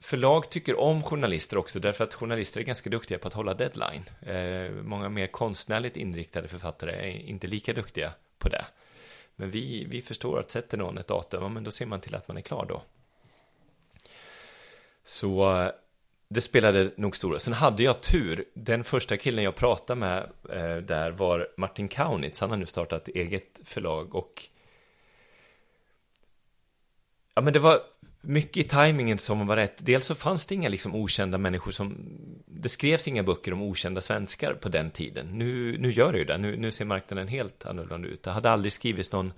förlag 0.00 0.50
tycker 0.50 0.80
om 0.80 1.02
journalister 1.02 1.56
också 1.56 1.80
därför 1.80 2.04
att 2.04 2.14
journalister 2.14 2.60
är 2.60 2.64
ganska 2.64 2.90
duktiga 2.90 3.18
på 3.18 3.28
att 3.28 3.34
hålla 3.34 3.54
deadline. 3.54 4.10
Eh, 4.20 4.70
många 4.82 5.08
mer 5.08 5.26
konstnärligt 5.26 5.96
inriktade 5.96 6.48
författare 6.48 6.92
är 6.92 7.28
inte 7.28 7.46
lika 7.46 7.72
duktiga 7.72 8.12
på 8.38 8.48
det. 8.48 8.64
Men 9.36 9.50
vi, 9.50 9.84
vi 9.84 10.02
förstår 10.02 10.40
att 10.40 10.50
sätter 10.50 10.78
någon 10.78 10.98
ett 10.98 11.06
datum, 11.06 11.54
men 11.54 11.64
då 11.64 11.70
ser 11.70 11.86
man 11.86 12.00
till 12.00 12.14
att 12.14 12.28
man 12.28 12.36
är 12.36 12.40
klar 12.40 12.66
då. 12.68 12.82
Så 15.04 15.70
det 16.32 16.40
spelade 16.40 16.90
nog 16.96 17.16
stor 17.16 17.30
roll. 17.30 17.40
Sen 17.40 17.52
hade 17.52 17.82
jag 17.82 18.00
tur. 18.00 18.44
Den 18.54 18.84
första 18.84 19.16
killen 19.16 19.44
jag 19.44 19.54
pratade 19.54 20.00
med 20.00 20.18
eh, 20.50 20.76
där 20.76 21.10
var 21.10 21.48
Martin 21.56 21.88
Kaunitz. 21.88 22.40
Han 22.40 22.50
har 22.50 22.56
nu 22.56 22.66
startat 22.66 23.08
eget 23.08 23.60
förlag 23.64 24.14
och 24.14 24.48
Ja 27.34 27.42
men 27.42 27.52
det 27.52 27.58
var 27.58 27.80
mycket 28.20 28.56
i 28.66 28.68
tajmingen 28.68 29.18
som 29.18 29.46
var 29.46 29.56
rätt. 29.56 29.76
Dels 29.78 30.06
så 30.06 30.14
fanns 30.14 30.46
det 30.46 30.54
inga 30.54 30.68
liksom 30.68 30.94
okända 30.94 31.38
människor 31.38 31.70
som... 31.70 31.96
Det 32.46 32.68
skrevs 32.68 33.08
inga 33.08 33.22
böcker 33.22 33.52
om 33.52 33.62
okända 33.62 34.00
svenskar 34.00 34.54
på 34.54 34.68
den 34.68 34.90
tiden. 34.90 35.26
Nu, 35.26 35.78
nu 35.78 35.90
gör 35.90 36.12
det 36.12 36.18
ju 36.18 36.24
det. 36.24 36.38
Nu, 36.38 36.56
nu 36.56 36.70
ser 36.70 36.84
marknaden 36.84 37.28
helt 37.28 37.66
annorlunda 37.66 38.08
ut. 38.08 38.22
Det 38.22 38.30
hade 38.30 38.50
aldrig 38.50 38.72
skrivits 38.72 39.12
någon 39.12 39.32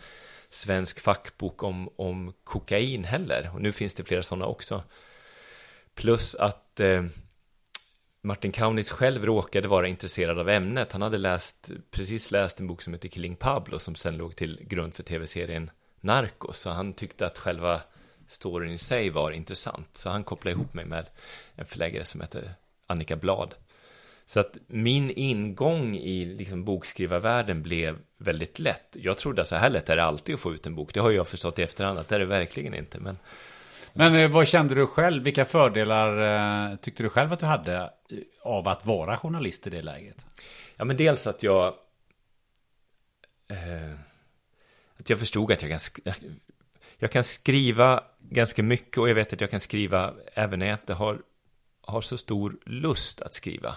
svensk 0.49 1.01
fackbok 1.01 1.63
om, 1.63 1.91
om 1.97 2.33
kokain 2.45 3.05
heller. 3.05 3.51
Och 3.55 3.63
nu 3.63 3.73
finns 3.73 3.95
det 3.95 4.05
flera 4.05 4.23
sådana 4.23 4.47
också. 4.47 4.83
Plus 5.95 6.35
att 6.35 6.81
eh, 6.81 7.05
Martin 8.23 8.53
Kaunitz 8.53 8.91
själv 8.91 9.27
råkade 9.27 9.69
vara 9.69 9.89
intresserad 9.89 10.39
av 10.39 10.49
ämnet. 10.49 10.93
Han 10.93 11.03
hade 11.03 11.19
läst, 11.19 11.71
precis 11.91 12.31
läst 12.31 12.61
en 12.61 12.67
bok 12.67 12.83
som 12.83 12.93
heter 12.93 13.09
Killing 13.09 13.37
Pablo 13.37 13.79
som 13.79 13.95
sen 13.95 14.17
låg 14.17 14.37
till 14.37 14.61
grund 14.63 14.95
för 14.95 15.03
tv-serien 15.03 15.71
Narcos. 16.01 16.59
Så 16.59 16.71
han 16.71 16.93
tyckte 16.93 17.27
att 17.27 17.39
själva 17.39 17.81
storyn 18.27 18.73
i 18.73 18.79
sig 18.79 19.11
var 19.11 19.31
intressant. 19.31 19.89
Så 19.93 20.11
han 20.11 20.25
kopplade 20.25 20.55
ihop 20.55 20.75
mig 20.75 20.85
med 20.85 21.07
en 21.55 21.65
förläggare 21.65 22.05
som 22.05 22.21
heter 22.21 22.55
Annika 22.87 23.17
Blad. 23.17 23.55
Så 24.27 24.41
att 24.41 24.57
min 24.67 25.11
ingång 25.11 25.97
i 25.97 26.25
liksom 26.25 26.65
bokskrivarvärlden 26.65 27.63
blev 27.63 27.99
väldigt 28.19 28.59
lätt. 28.59 28.97
Jag 29.01 29.19
trodde 29.19 29.43
att 29.43 29.49
så 29.49 29.57
här 29.57 29.71
lätt 29.71 29.89
är 29.89 29.97
det 29.97 30.05
alltid 30.05 30.35
att 30.35 30.41
få 30.41 30.55
ut 30.55 30.67
en 30.67 30.75
bok. 30.75 30.95
Det 30.95 31.01
har 31.01 31.11
jag 31.11 31.29
förstått 31.29 31.59
i 31.59 31.63
efterhand 31.63 31.99
att 31.99 32.09
det 32.09 32.15
är 32.15 32.19
det 32.19 32.25
verkligen 32.25 32.75
inte. 32.75 33.01
Men, 33.01 33.19
men 33.95 34.15
eh, 34.15 34.31
vad 34.31 34.49
kände 34.49 34.75
du 34.75 34.87
själv? 34.87 35.23
Vilka 35.23 35.45
fördelar 35.45 36.19
eh, 36.71 36.77
tyckte 36.77 37.03
du 37.03 37.09
själv 37.09 37.33
att 37.33 37.41
du 37.41 37.47
hade 37.47 37.77
eh, 37.77 38.19
av 38.43 38.69
att 38.69 38.87
vara 38.87 39.17
journalist 39.17 39.67
i 39.67 39.71
det 39.71 39.83
läget? 39.83 40.17
Ja, 40.77 40.85
men 40.85 40.97
dels 40.97 41.27
att 41.27 41.43
jag... 41.43 41.75
Eh, 43.49 43.95
att 44.99 45.11
jag 45.11 45.19
förstod 45.19 45.53
att 45.53 45.63
jag 45.63 45.81
kan, 45.81 46.13
jag 46.99 47.11
kan 47.11 47.25
skriva 47.25 48.05
ganska 48.19 48.63
mycket 48.63 48.99
och 48.99 49.09
jag 49.09 49.15
vet 49.15 49.33
att 49.33 49.41
jag 49.41 49.51
kan 49.51 49.61
skriva 49.61 50.15
även 50.35 50.59
när 50.59 50.67
jag 50.67 50.75
inte 50.75 50.95
har, 50.95 51.19
har 51.81 52.01
så 52.01 52.19
stor 52.19 52.57
lust 52.65 53.23
att 53.23 53.35
skriva. 53.35 53.77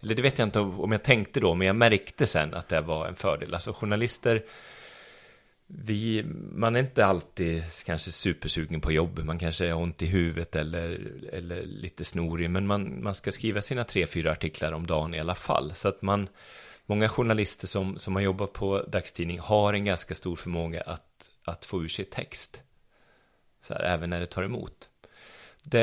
Eller 0.00 0.14
det 0.14 0.22
vet 0.22 0.38
jag 0.38 0.46
inte 0.46 0.60
om 0.60 0.92
jag 0.92 1.02
tänkte 1.02 1.40
då, 1.40 1.54
men 1.54 1.66
jag 1.66 1.76
märkte 1.76 2.26
sen 2.26 2.54
att 2.54 2.68
det 2.68 2.80
var 2.80 3.06
en 3.06 3.16
fördel. 3.16 3.54
Alltså 3.54 3.72
journalister, 3.72 4.44
vi, 5.70 6.24
man 6.52 6.76
är 6.76 6.80
inte 6.80 7.06
alltid 7.06 7.62
kanske 7.84 8.12
supersugen 8.12 8.80
på 8.80 8.92
jobb, 8.92 9.18
man 9.18 9.38
kanske 9.38 9.72
har 9.72 9.82
ont 9.82 10.02
i 10.02 10.06
huvudet 10.06 10.56
eller, 10.56 11.12
eller 11.32 11.62
lite 11.62 12.04
snorig, 12.04 12.50
men 12.50 12.66
man, 12.66 13.02
man 13.02 13.14
ska 13.14 13.32
skriva 13.32 13.60
sina 13.60 13.84
tre, 13.84 14.06
fyra 14.06 14.32
artiklar 14.32 14.72
om 14.72 14.86
dagen 14.86 15.14
i 15.14 15.20
alla 15.20 15.34
fall. 15.34 15.74
Så 15.74 15.88
att 15.88 16.02
man, 16.02 16.28
många 16.86 17.08
journalister 17.08 17.66
som, 17.66 17.98
som 17.98 18.14
har 18.14 18.22
jobbat 18.22 18.52
på 18.52 18.82
dagstidning 18.82 19.38
har 19.38 19.72
en 19.72 19.84
ganska 19.84 20.14
stor 20.14 20.36
förmåga 20.36 20.80
att, 20.80 21.28
att 21.44 21.64
få 21.64 21.82
ur 21.82 21.88
sig 21.88 22.04
text. 22.04 22.62
Så 23.62 23.74
här, 23.74 23.80
även 23.80 24.10
när 24.10 24.20
det 24.20 24.26
tar 24.26 24.42
emot. 24.42 24.88
Det 25.62 25.82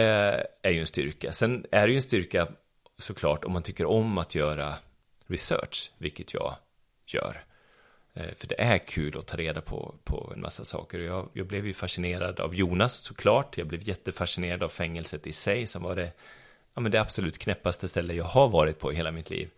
är 0.61 0.71
ju 0.71 0.79
en 0.79 0.87
styrka. 0.87 1.31
Sen 1.31 1.65
är 1.71 1.87
det 1.87 1.91
ju 1.91 1.97
en 1.97 2.03
styrka 2.03 2.47
såklart 2.97 3.45
om 3.45 3.53
man 3.53 3.63
tycker 3.63 3.85
om 3.85 4.17
att 4.17 4.35
göra 4.35 4.75
research, 5.27 5.91
vilket 5.97 6.33
jag 6.33 6.55
gör. 7.05 7.45
Eh, 8.15 8.33
för 8.37 8.47
det 8.47 8.61
är 8.61 8.77
kul 8.77 9.17
att 9.17 9.27
ta 9.27 9.37
reda 9.37 9.61
på, 9.61 9.95
på 10.03 10.31
en 10.35 10.41
massa 10.41 10.65
saker. 10.65 10.99
Jag, 10.99 11.29
jag 11.33 11.47
blev 11.47 11.67
ju 11.67 11.73
fascinerad 11.73 12.39
av 12.39 12.55
Jonas 12.55 12.93
såklart. 12.93 13.57
Jag 13.57 13.67
blev 13.67 13.87
jättefascinerad 13.87 14.63
av 14.63 14.69
fängelset 14.69 15.27
i 15.27 15.33
sig 15.33 15.67
som 15.67 15.83
var 15.83 15.95
det, 15.95 16.11
ja, 16.73 16.81
men 16.81 16.91
det 16.91 17.01
absolut 17.01 17.37
knäppaste 17.37 17.87
ställe 17.87 18.13
jag 18.13 18.25
har 18.25 18.47
varit 18.47 18.79
på 18.79 18.93
i 18.93 18.95
hela 18.95 19.11
mitt 19.11 19.29
liv. 19.29 19.49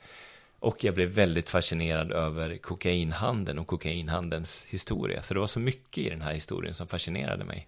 Och 0.60 0.84
jag 0.84 0.94
blev 0.94 1.10
väldigt 1.10 1.50
fascinerad 1.50 2.12
över 2.12 2.58
kokainhandeln 2.58 3.60
och 3.60 3.68
kokainhandelns 3.68 4.66
historia. 4.70 5.22
Så 5.22 5.34
det 5.34 5.40
var 5.40 5.48
så 5.48 5.60
mycket 5.60 5.98
i 5.98 6.10
den 6.10 6.22
här 6.22 6.34
historien 6.34 6.74
som 6.74 6.88
fascinerade 6.88 7.44
mig. 7.44 7.68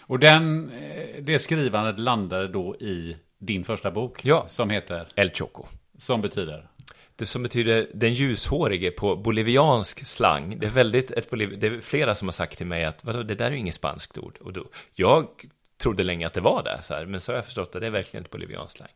Och 0.00 0.18
den, 0.18 0.70
eh, 0.70 1.22
det 1.22 1.38
skrivandet 1.38 1.98
landade 1.98 2.48
då 2.48 2.76
i 2.76 3.16
din 3.38 3.64
första 3.64 3.90
bok? 3.90 4.24
Ja. 4.24 4.44
Som 4.48 4.70
heter? 4.70 5.08
El 5.14 5.30
Choco. 5.30 5.66
Som 5.98 6.20
betyder? 6.20 6.68
Det 7.16 7.26
som 7.26 7.42
betyder 7.42 7.90
den 7.94 8.14
ljushårige 8.14 8.90
på 8.90 9.16
boliviansk 9.16 10.06
slang. 10.06 10.58
Det 10.58 10.66
är 10.66 10.70
väldigt, 10.70 11.10
ett 11.10 11.30
Boliv 11.30 11.58
det 11.58 11.66
är 11.66 11.80
flera 11.80 12.14
som 12.14 12.28
har 12.28 12.32
sagt 12.32 12.58
till 12.58 12.66
mig 12.66 12.84
att 12.84 13.04
vadå, 13.04 13.22
det 13.22 13.34
där 13.34 13.46
är 13.46 13.50
ju 13.50 13.58
inget 13.58 13.74
spanskt 13.74 14.18
ord. 14.18 14.38
Och 14.40 14.52
då, 14.52 14.66
jag 14.92 15.28
trodde 15.76 16.02
länge 16.02 16.26
att 16.26 16.32
det 16.32 16.40
var 16.40 16.62
det, 16.62 16.82
så 16.82 16.94
här, 16.94 17.06
men 17.06 17.20
så 17.20 17.32
har 17.32 17.36
jag 17.36 17.44
förstått 17.44 17.74
att 17.76 17.80
det 17.80 17.86
är 17.86 17.90
verkligen 17.90 18.24
ett 18.24 18.30
bolivianskt 18.30 18.76
slang. 18.76 18.90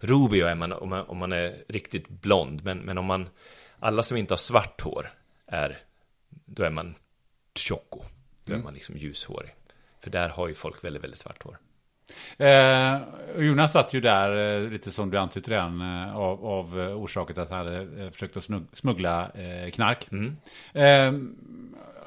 Rubio 0.00 0.46
är 0.46 0.54
man 0.54 0.72
om, 0.72 0.88
man 0.88 1.06
om 1.06 1.18
man 1.18 1.32
är 1.32 1.64
riktigt 1.68 2.08
blond, 2.08 2.64
men, 2.64 2.78
men 2.78 2.98
om 2.98 3.04
man, 3.04 3.28
alla 3.78 4.02
som 4.02 4.16
inte 4.16 4.32
har 4.32 4.38
svart 4.38 4.80
hår 4.80 5.12
är, 5.46 5.78
då 6.28 6.62
är 6.62 6.70
man 6.70 6.94
choco. 7.54 8.00
Då 8.44 8.52
är 8.52 8.54
mm. 8.54 8.64
man 8.64 8.74
liksom 8.74 8.96
ljushårig. 8.96 9.54
För 10.00 10.10
där 10.10 10.28
har 10.28 10.48
ju 10.48 10.54
folk 10.54 10.84
väldigt, 10.84 11.02
väldigt 11.02 11.20
svart 11.20 11.42
hår. 11.42 11.58
Eh, 12.36 12.98
Jonas 13.38 13.72
satt 13.72 13.94
ju 13.94 14.00
där, 14.00 14.62
eh, 14.62 14.70
lite 14.70 14.90
som 14.90 15.10
du 15.10 15.18
antytt 15.18 15.48
redan, 15.48 15.80
eh, 15.80 16.16
av, 16.16 16.46
av 16.46 16.80
eh, 16.80 17.02
orsaken 17.02 17.38
att 17.38 17.50
han 17.50 17.58
hade 17.66 18.10
försökt 18.12 18.36
att 18.36 18.48
smuggla 18.72 19.30
eh, 19.34 19.70
knark. 19.70 20.08
Mm. 20.10 20.36
Eh, 20.72 21.20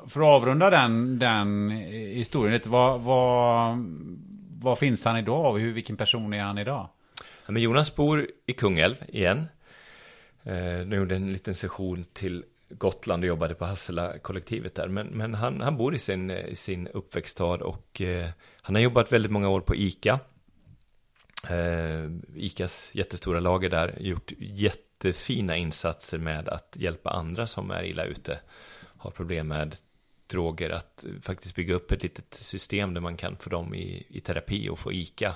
för 0.07 0.21
att 0.21 0.27
avrunda 0.27 0.69
den, 0.69 1.19
den 1.19 1.69
historien 1.69 2.53
lite, 2.53 2.69
vad, 2.69 3.01
vad, 3.01 3.77
vad 4.61 4.79
finns 4.79 5.05
han 5.05 5.17
idag? 5.17 5.59
Hur, 5.59 5.73
vilken 5.73 5.97
person 5.97 6.33
är 6.33 6.43
han 6.43 6.57
idag? 6.57 6.89
Ja, 7.45 7.51
men 7.51 7.61
Jonas 7.61 7.95
bor 7.95 8.27
i 8.45 8.53
Kungälv 8.53 8.95
igen. 9.07 9.47
Eh, 10.43 10.79
de 10.79 10.95
gjorde 10.95 11.15
en 11.15 11.33
liten 11.33 11.53
session 11.53 12.05
till 12.13 12.43
Gotland 12.78 13.23
och 13.23 13.28
jobbade 13.28 13.55
på 13.55 13.65
Hassela-kollektivet 13.65 14.76
där. 14.76 14.88
Men, 14.88 15.07
men 15.07 15.34
han, 15.34 15.61
han 15.61 15.78
bor 15.78 15.95
i 15.95 15.99
sin, 15.99 16.30
eh, 16.30 16.45
i 16.45 16.55
sin 16.55 16.88
uppväxtstad 16.88 17.61
och 17.61 18.01
eh, 18.01 18.30
han 18.61 18.76
har 18.76 18.82
jobbat 18.82 19.11
väldigt 19.11 19.32
många 19.32 19.49
år 19.49 19.61
på 19.61 19.76
ICA. 19.76 20.19
Eh, 21.49 22.11
ICAs 22.36 22.91
jättestora 22.93 23.39
lager 23.39 23.69
där, 23.69 23.95
gjort 23.99 24.32
jättefina 24.39 25.57
insatser 25.57 26.17
med 26.17 26.49
att 26.49 26.76
hjälpa 26.80 27.09
andra 27.09 27.47
som 27.47 27.71
är 27.71 27.84
illa 27.84 28.05
ute, 28.05 28.39
har 28.97 29.11
problem 29.11 29.47
med 29.47 29.76
droger, 30.28 30.69
att 30.69 31.05
faktiskt 31.21 31.55
bygga 31.55 31.76
upp 31.76 31.91
ett 31.91 32.03
litet 32.03 32.34
system 32.34 32.93
där 32.93 33.01
man 33.01 33.17
kan 33.17 33.38
få 33.38 33.49
dem 33.49 33.76
i, 33.76 34.05
i 34.09 34.19
terapi 34.19 34.69
och 34.69 34.80
få 34.80 34.93
ICA 34.93 35.36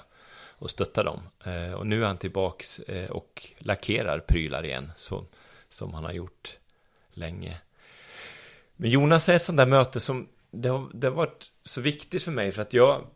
och 0.59 0.71
stötta 0.71 1.03
dem. 1.03 1.21
Eh, 1.43 1.73
och 1.73 1.87
nu 1.87 2.03
är 2.03 2.07
han 2.07 2.17
tillbaks 2.17 2.79
eh, 2.79 3.09
och 3.09 3.53
lackerar 3.57 4.19
prylar 4.19 4.65
igen, 4.65 4.91
så, 4.95 5.25
som 5.69 5.93
han 5.93 6.03
har 6.03 6.11
gjort 6.11 6.57
länge. 7.19 7.57
Men 8.75 8.89
Jonas 8.89 9.29
är 9.29 9.35
ett 9.35 9.43
sånt 9.43 9.57
där 9.57 9.65
möte 9.65 9.99
som 9.99 10.27
det 10.51 10.69
har, 10.69 10.89
det 10.93 11.07
har 11.07 11.15
varit 11.15 11.51
så 11.63 11.81
viktigt 11.81 12.23
för 12.23 12.31
mig 12.31 12.51
för 12.51 12.61
att 12.61 12.73
jag, 12.73 13.07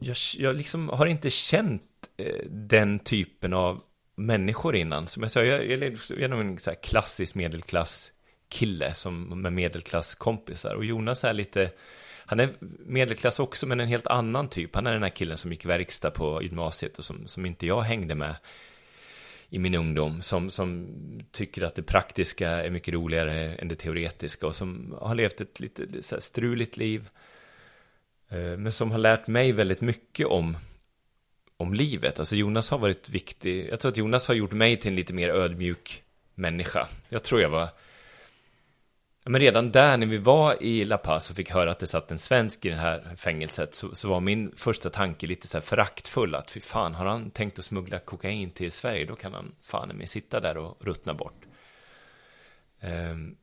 jag, 0.00 0.16
jag 0.36 0.56
liksom 0.56 0.88
har 0.88 1.06
inte 1.06 1.30
känt 1.30 1.82
eh, 2.16 2.44
den 2.50 2.98
typen 2.98 3.52
av 3.52 3.80
människor 4.14 4.76
innan. 4.76 5.06
Som 5.06 5.22
jag 5.22 5.32
sa, 5.32 5.44
jag, 5.44 5.66
jag, 5.66 5.82
är 6.22 6.28
nog 6.28 6.40
en 6.40 6.58
så 6.58 6.74
klassisk 6.82 7.34
medelklass 7.34 8.12
kille 8.48 8.94
som 8.94 9.42
med 9.42 9.52
medelklasskompisar. 9.52 10.74
Och 10.74 10.84
Jonas 10.84 11.24
är 11.24 11.32
lite, 11.32 11.70
han 12.26 12.40
är 12.40 12.48
medelklass 12.86 13.38
också 13.40 13.66
men 13.66 13.80
en 13.80 13.88
helt 13.88 14.06
annan 14.06 14.48
typ. 14.48 14.74
Han 14.74 14.86
är 14.86 14.92
den 14.92 15.02
här 15.02 15.10
killen 15.10 15.38
som 15.38 15.52
gick 15.52 15.64
verkstad 15.64 16.10
på 16.10 16.42
gymnasiet 16.42 16.98
och 16.98 17.04
som, 17.04 17.28
som 17.28 17.46
inte 17.46 17.66
jag 17.66 17.80
hängde 17.80 18.14
med 18.14 18.36
i 19.48 19.58
min 19.58 19.74
ungdom 19.74 20.22
som, 20.22 20.50
som 20.50 20.88
tycker 21.30 21.62
att 21.62 21.74
det 21.74 21.82
praktiska 21.82 22.48
är 22.50 22.70
mycket 22.70 22.94
roligare 22.94 23.54
än 23.54 23.68
det 23.68 23.76
teoretiska 23.76 24.46
och 24.46 24.56
som 24.56 24.94
har 25.00 25.14
levt 25.14 25.40
ett 25.40 25.60
lite 25.60 26.02
så 26.02 26.14
här 26.14 26.20
struligt 26.20 26.76
liv. 26.76 27.08
Eh, 28.28 28.56
men 28.56 28.72
som 28.72 28.90
har 28.90 28.98
lärt 28.98 29.26
mig 29.26 29.52
väldigt 29.52 29.80
mycket 29.80 30.26
om, 30.26 30.56
om 31.56 31.74
livet. 31.74 32.18
Alltså 32.18 32.36
Jonas 32.36 32.70
har 32.70 32.78
varit 32.78 33.08
viktig. 33.08 33.68
Jag 33.70 33.80
tror 33.80 33.90
att 33.90 33.96
Jonas 33.96 34.28
har 34.28 34.34
gjort 34.34 34.52
mig 34.52 34.76
till 34.76 34.88
en 34.88 34.96
lite 34.96 35.14
mer 35.14 35.28
ödmjuk 35.28 36.02
människa. 36.34 36.88
Jag 37.08 37.24
tror 37.24 37.40
jag 37.40 37.50
var 37.50 37.68
men 39.24 39.40
redan 39.40 39.72
där 39.72 39.96
när 39.96 40.06
vi 40.06 40.18
var 40.18 40.62
i 40.62 40.84
La 40.84 40.98
Paz 40.98 41.30
och 41.30 41.36
fick 41.36 41.50
höra 41.50 41.70
att 41.70 41.78
det 41.78 41.86
satt 41.86 42.10
en 42.10 42.18
svensk 42.18 42.64
i 42.64 42.68
det 42.68 42.74
här 42.74 43.14
fängelset 43.16 43.74
så, 43.74 43.94
så 43.94 44.08
var 44.08 44.20
min 44.20 44.52
första 44.56 44.90
tanke 44.90 45.26
lite 45.26 45.46
så 45.46 45.56
här 45.58 45.62
föraktfull 45.62 46.34
att 46.34 46.50
fy 46.50 46.60
fan, 46.60 46.94
har 46.94 47.06
han 47.06 47.30
tänkt 47.30 47.58
att 47.58 47.64
smuggla 47.64 47.98
kokain 47.98 48.50
till 48.50 48.72
Sverige 48.72 49.04
då 49.04 49.16
kan 49.16 49.34
han 49.34 49.54
fan 49.62 49.88
med 49.88 50.08
sitta 50.08 50.40
där 50.40 50.56
och 50.56 50.84
ruttna 50.84 51.14
bort. 51.14 51.44
Ehm, 52.80 53.36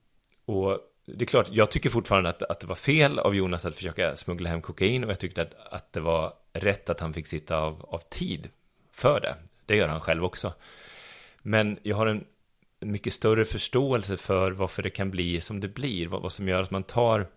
och 0.45 0.79
det 1.05 1.25
är 1.25 1.27
klart, 1.27 1.47
jag 1.51 1.71
tycker 1.71 1.89
fortfarande 1.89 2.29
att, 2.29 2.43
att 2.43 2.59
det 2.59 2.67
var 2.67 2.75
fel 2.75 3.19
av 3.19 3.35
Jonas 3.35 3.65
att 3.65 3.75
försöka 3.75 4.15
smuggla 4.15 4.49
hem 4.49 4.61
kokain 4.61 5.03
och 5.03 5.09
jag 5.09 5.19
tyckte 5.19 5.41
att, 5.41 5.53
att 5.71 5.93
det 5.93 5.99
var 5.99 6.33
rätt 6.53 6.89
att 6.89 6.99
han 6.99 7.13
fick 7.13 7.27
sitta 7.27 7.57
av, 7.57 7.85
av 7.89 7.99
tid 8.09 8.49
för 8.91 9.19
det. 9.19 9.35
Det 9.65 9.75
gör 9.75 9.87
han 9.87 10.01
själv 10.01 10.25
också. 10.25 10.53
Men 11.41 11.79
jag 11.83 11.95
har 11.95 12.07
en 12.07 12.25
mycket 12.81 13.13
större 13.13 13.45
förståelse 13.45 14.17
för 14.17 14.51
varför 14.51 14.83
det 14.83 14.89
kan 14.89 15.11
bli 15.11 15.41
som 15.41 15.59
det 15.59 15.67
blir, 15.67 16.07
vad, 16.07 16.21
vad 16.21 16.31
som 16.31 16.47
gör 16.47 16.61
att 16.61 16.71
man 16.71 16.83
tar 16.83 17.27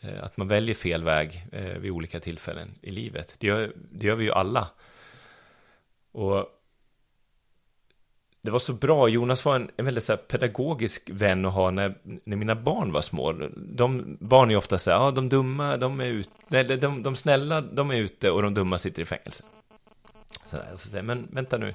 eh, 0.00 0.24
att 0.24 0.36
man 0.36 0.48
väljer 0.48 0.74
fel 0.74 1.04
väg 1.04 1.46
eh, 1.52 1.78
vid 1.78 1.90
olika 1.90 2.20
tillfällen 2.20 2.74
i 2.82 2.90
livet. 2.90 3.34
Det 3.38 3.46
gör, 3.46 3.72
det 3.92 4.06
gör 4.06 4.16
vi 4.16 4.24
ju 4.24 4.32
alla. 4.32 4.68
Och 6.12 6.58
det 8.42 8.50
var 8.50 8.58
så 8.58 8.72
bra, 8.72 9.08
Jonas 9.08 9.44
var 9.44 9.56
en, 9.56 9.70
en 9.76 9.84
väldigt 9.84 10.04
så 10.04 10.16
pedagogisk 10.16 11.10
vän 11.12 11.44
att 11.44 11.52
ha 11.52 11.70
när, 11.70 11.94
när 12.02 12.36
mina 12.36 12.54
barn 12.54 12.92
var 12.92 13.00
små. 13.00 13.32
De, 13.56 14.16
barn 14.20 14.50
är 14.50 14.56
ofta 14.56 14.78
så 14.78 14.90
här, 14.90 14.98
ja 14.98 15.10
de 15.10 15.28
dumma, 15.28 15.76
de 15.76 16.00
är 16.00 16.06
ute, 16.06 16.30
eller 16.50 16.76
de, 16.76 17.02
de 17.02 17.16
snälla, 17.16 17.60
de 17.60 17.90
är 17.90 17.96
ute 17.96 18.30
och 18.30 18.42
de 18.42 18.54
dumma 18.54 18.78
sitter 18.78 19.02
i 19.02 19.04
fängelse. 19.04 19.44
Så, 20.46 20.56
där, 20.56 20.72
och 20.74 20.80
så 20.80 20.88
säger 20.88 21.02
men 21.02 21.28
vänta 21.30 21.58
nu, 21.58 21.74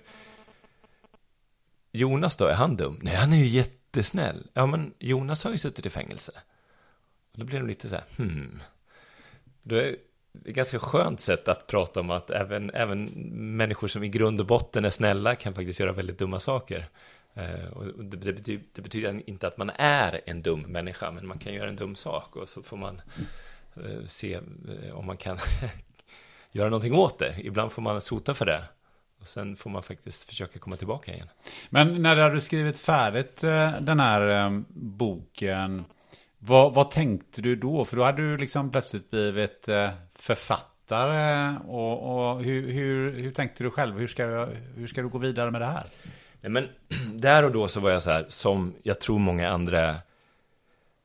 Jonas 1.95 2.35
då, 2.35 2.45
är 2.45 2.53
han 2.53 2.75
dum? 2.75 2.99
Nej, 3.01 3.15
han 3.15 3.33
är 3.33 3.37
ju 3.37 3.47
jättesnäll. 3.47 4.47
Ja, 4.53 4.65
men 4.65 4.93
Jonas 4.99 5.43
har 5.43 5.51
ju 5.51 5.57
suttit 5.57 5.85
i 5.85 5.89
fängelse. 5.89 6.31
Och 7.31 7.39
då 7.39 7.45
blir 7.45 7.59
de 7.59 7.67
lite 7.67 7.89
så 7.89 7.95
här, 7.95 8.05
hmm. 8.17 8.59
Då 9.63 9.75
är 9.75 9.81
det 9.81 9.89
ett 10.49 10.55
ganska 10.55 10.79
skönt 10.79 11.19
sätt 11.19 11.47
att 11.47 11.67
prata 11.67 11.99
om 11.99 12.09
att 12.09 12.29
även, 12.29 12.69
även 12.69 13.05
människor 13.57 13.87
som 13.87 14.03
i 14.03 14.09
grund 14.09 14.39
och 14.39 14.47
botten 14.47 14.85
är 14.85 14.89
snälla 14.89 15.35
kan 15.35 15.53
faktiskt 15.53 15.79
göra 15.79 15.91
väldigt 15.91 16.17
dumma 16.17 16.39
saker. 16.39 16.89
Eh, 17.33 17.67
och 17.67 17.85
det, 17.85 18.17
det, 18.17 18.33
betyder, 18.33 18.63
det, 18.73 18.81
betyder, 18.81 19.29
inte 19.29 19.47
att 19.47 19.57
man 19.57 19.71
är 19.75 20.21
en 20.25 20.41
dum 20.41 20.61
människa, 20.61 21.11
men 21.11 21.27
man 21.27 21.39
kan 21.39 21.53
göra 21.53 21.69
en 21.69 21.75
dum 21.75 21.95
sak 21.95 22.35
och 22.35 22.49
så 22.49 22.63
får 22.63 22.77
man 22.77 23.01
eh, 23.75 24.05
se 24.07 24.33
eh, 24.33 24.93
om 24.93 25.05
man 25.05 25.17
kan 25.17 25.37
göra 26.51 26.69
någonting 26.69 26.95
åt 26.95 27.19
det. 27.19 27.35
Ibland 27.37 27.71
får 27.71 27.81
man 27.81 28.01
sota 28.01 28.33
för 28.33 28.45
det. 28.45 28.63
Och 29.23 29.29
sen 29.29 29.55
får 29.55 29.69
man 29.69 29.83
faktiskt 29.83 30.23
försöka 30.23 30.59
komma 30.59 30.75
tillbaka 30.75 31.13
igen. 31.13 31.27
Men 31.69 32.01
när 32.01 32.15
du 32.15 32.21
hade 32.21 32.41
skrivit 32.41 32.79
färdigt 32.79 33.43
eh, 33.43 33.71
den 33.81 33.99
här 33.99 34.45
eh, 34.45 34.59
boken, 34.75 35.85
vad, 36.39 36.73
vad 36.73 36.91
tänkte 36.91 37.41
du 37.41 37.55
då? 37.55 37.85
För 37.85 37.97
då 37.97 38.03
hade 38.03 38.21
du 38.21 38.37
liksom 38.37 38.71
plötsligt 38.71 39.11
blivit 39.11 39.67
eh, 39.67 39.89
författare. 40.15 41.55
Och, 41.67 42.33
och 42.33 42.43
hur, 42.43 42.71
hur, 42.71 43.19
hur 43.19 43.31
tänkte 43.31 43.63
du 43.63 43.71
själv? 43.71 43.99
Hur 43.99 44.07
ska, 44.07 44.25
du, 44.25 44.57
hur 44.75 44.87
ska 44.87 45.01
du 45.01 45.09
gå 45.09 45.17
vidare 45.17 45.51
med 45.51 45.61
det 45.61 45.65
här? 45.65 45.85
Nej, 46.41 46.51
men 46.51 46.67
där 47.19 47.43
och 47.43 47.51
då 47.51 47.67
så 47.67 47.79
var 47.79 47.91
jag 47.91 48.03
så 48.03 48.11
här, 48.11 48.25
som 48.29 48.73
jag 48.83 49.01
tror 49.01 49.19
många 49.19 49.49
andra 49.49 49.95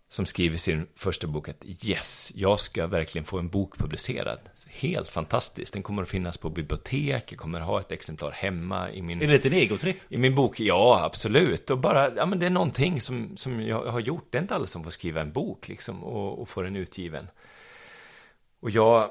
som 0.09 0.27
skriver 0.27 0.59
sin 0.59 0.87
första 0.95 1.27
bok 1.27 1.49
att 1.49 1.65
yes, 1.85 2.33
jag 2.35 2.61
ska 2.61 2.87
verkligen 2.87 3.25
få 3.25 3.39
en 3.39 3.49
bok 3.49 3.79
publicerad. 3.79 4.39
Helt 4.67 5.09
fantastiskt. 5.09 5.73
Den 5.73 5.83
kommer 5.83 6.03
att 6.03 6.09
finnas 6.09 6.39
på 6.39 6.51
bibliotek, 6.51 7.33
jag 7.33 7.39
kommer 7.39 7.61
att 7.61 7.67
ha 7.67 7.81
ett 7.81 7.93
exemplar 7.93 8.31
hemma 8.31 8.91
i 8.91 9.03
min... 9.03 9.23
Är 9.23 9.27
det 9.27 9.45
en 9.45 9.53
egotripp? 9.53 9.97
I 10.09 10.17
min 10.17 10.35
bok, 10.35 10.61
ja 10.61 11.01
absolut. 11.05 11.71
Och 11.71 11.79
bara, 11.79 12.15
ja 12.15 12.27
men 12.27 12.39
det 12.39 12.47
är 12.47 12.51
någonting 12.51 13.01
som, 13.01 13.37
som 13.37 13.63
jag 13.63 13.93
har 13.93 14.01
gjort. 14.01 14.27
Det 14.31 14.39
är 14.39 14.43
inte 14.43 14.55
alla 14.55 14.67
som 14.67 14.85
får 14.85 14.91
skriva 14.91 15.21
en 15.21 15.33
bok 15.33 15.69
liksom 15.69 16.05
och, 16.05 16.41
och 16.41 16.49
få 16.49 16.63
den 16.63 16.77
utgiven. 16.77 17.31
Och 18.61 18.71
jag, 18.71 19.11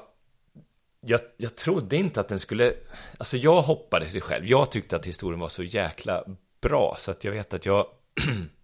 jag, 1.00 1.20
jag 1.36 1.56
trodde 1.56 1.96
inte 1.96 2.20
att 2.20 2.28
den 2.28 2.38
skulle, 2.38 2.74
alltså 3.18 3.36
jag 3.36 3.62
hoppades 3.62 4.16
i 4.16 4.20
själv. 4.20 4.46
Jag 4.46 4.70
tyckte 4.70 4.96
att 4.96 5.06
historien 5.06 5.40
var 5.40 5.48
så 5.48 5.62
jäkla 5.62 6.24
bra 6.60 6.96
så 6.98 7.10
att 7.10 7.24
jag 7.24 7.32
vet 7.32 7.54
att 7.54 7.66
jag 7.66 7.86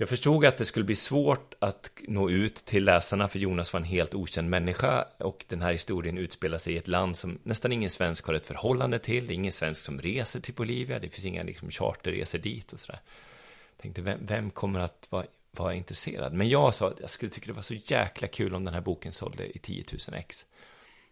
Jag 0.00 0.08
förstod 0.08 0.44
att 0.44 0.58
det 0.58 0.64
skulle 0.64 0.84
bli 0.84 0.96
svårt 0.96 1.54
att 1.58 1.90
nå 2.08 2.30
ut 2.30 2.54
till 2.54 2.84
läsarna 2.84 3.28
för 3.28 3.38
Jonas 3.38 3.72
var 3.72 3.80
en 3.80 3.86
helt 3.86 4.14
okänd 4.14 4.50
människa 4.50 5.04
och 5.18 5.44
den 5.48 5.62
här 5.62 5.72
historien 5.72 6.18
utspelar 6.18 6.58
sig 6.58 6.74
i 6.74 6.76
ett 6.76 6.88
land 6.88 7.16
som 7.16 7.38
nästan 7.42 7.72
ingen 7.72 7.90
svensk 7.90 8.26
har 8.26 8.34
ett 8.34 8.46
förhållande 8.46 8.98
till. 8.98 9.26
Det 9.26 9.32
är 9.32 9.34
ingen 9.34 9.52
svensk 9.52 9.84
som 9.84 10.00
reser 10.00 10.40
till 10.40 10.54
Bolivia, 10.54 10.98
det 10.98 11.08
finns 11.08 11.24
inga 11.24 11.42
liksom, 11.42 11.70
charterresor 11.70 12.38
dit 12.38 12.72
och 12.72 12.80
sådär. 12.80 13.00
Jag 13.76 13.82
Tänkte, 13.82 14.02
vem, 14.02 14.26
vem 14.26 14.50
kommer 14.50 14.80
att 14.80 15.06
vara, 15.10 15.24
vara 15.50 15.74
intresserad? 15.74 16.32
Men 16.32 16.48
jag 16.48 16.74
sa 16.74 16.88
att 16.88 17.00
jag 17.00 17.10
skulle 17.10 17.32
tycka 17.32 17.46
det 17.46 17.52
var 17.52 17.62
så 17.62 17.74
jäkla 17.74 18.28
kul 18.28 18.54
om 18.54 18.64
den 18.64 18.74
här 18.74 18.80
boken 18.80 19.12
sålde 19.12 19.56
i 19.56 19.58
10 19.58 19.84
000 20.08 20.18
ex. 20.18 20.46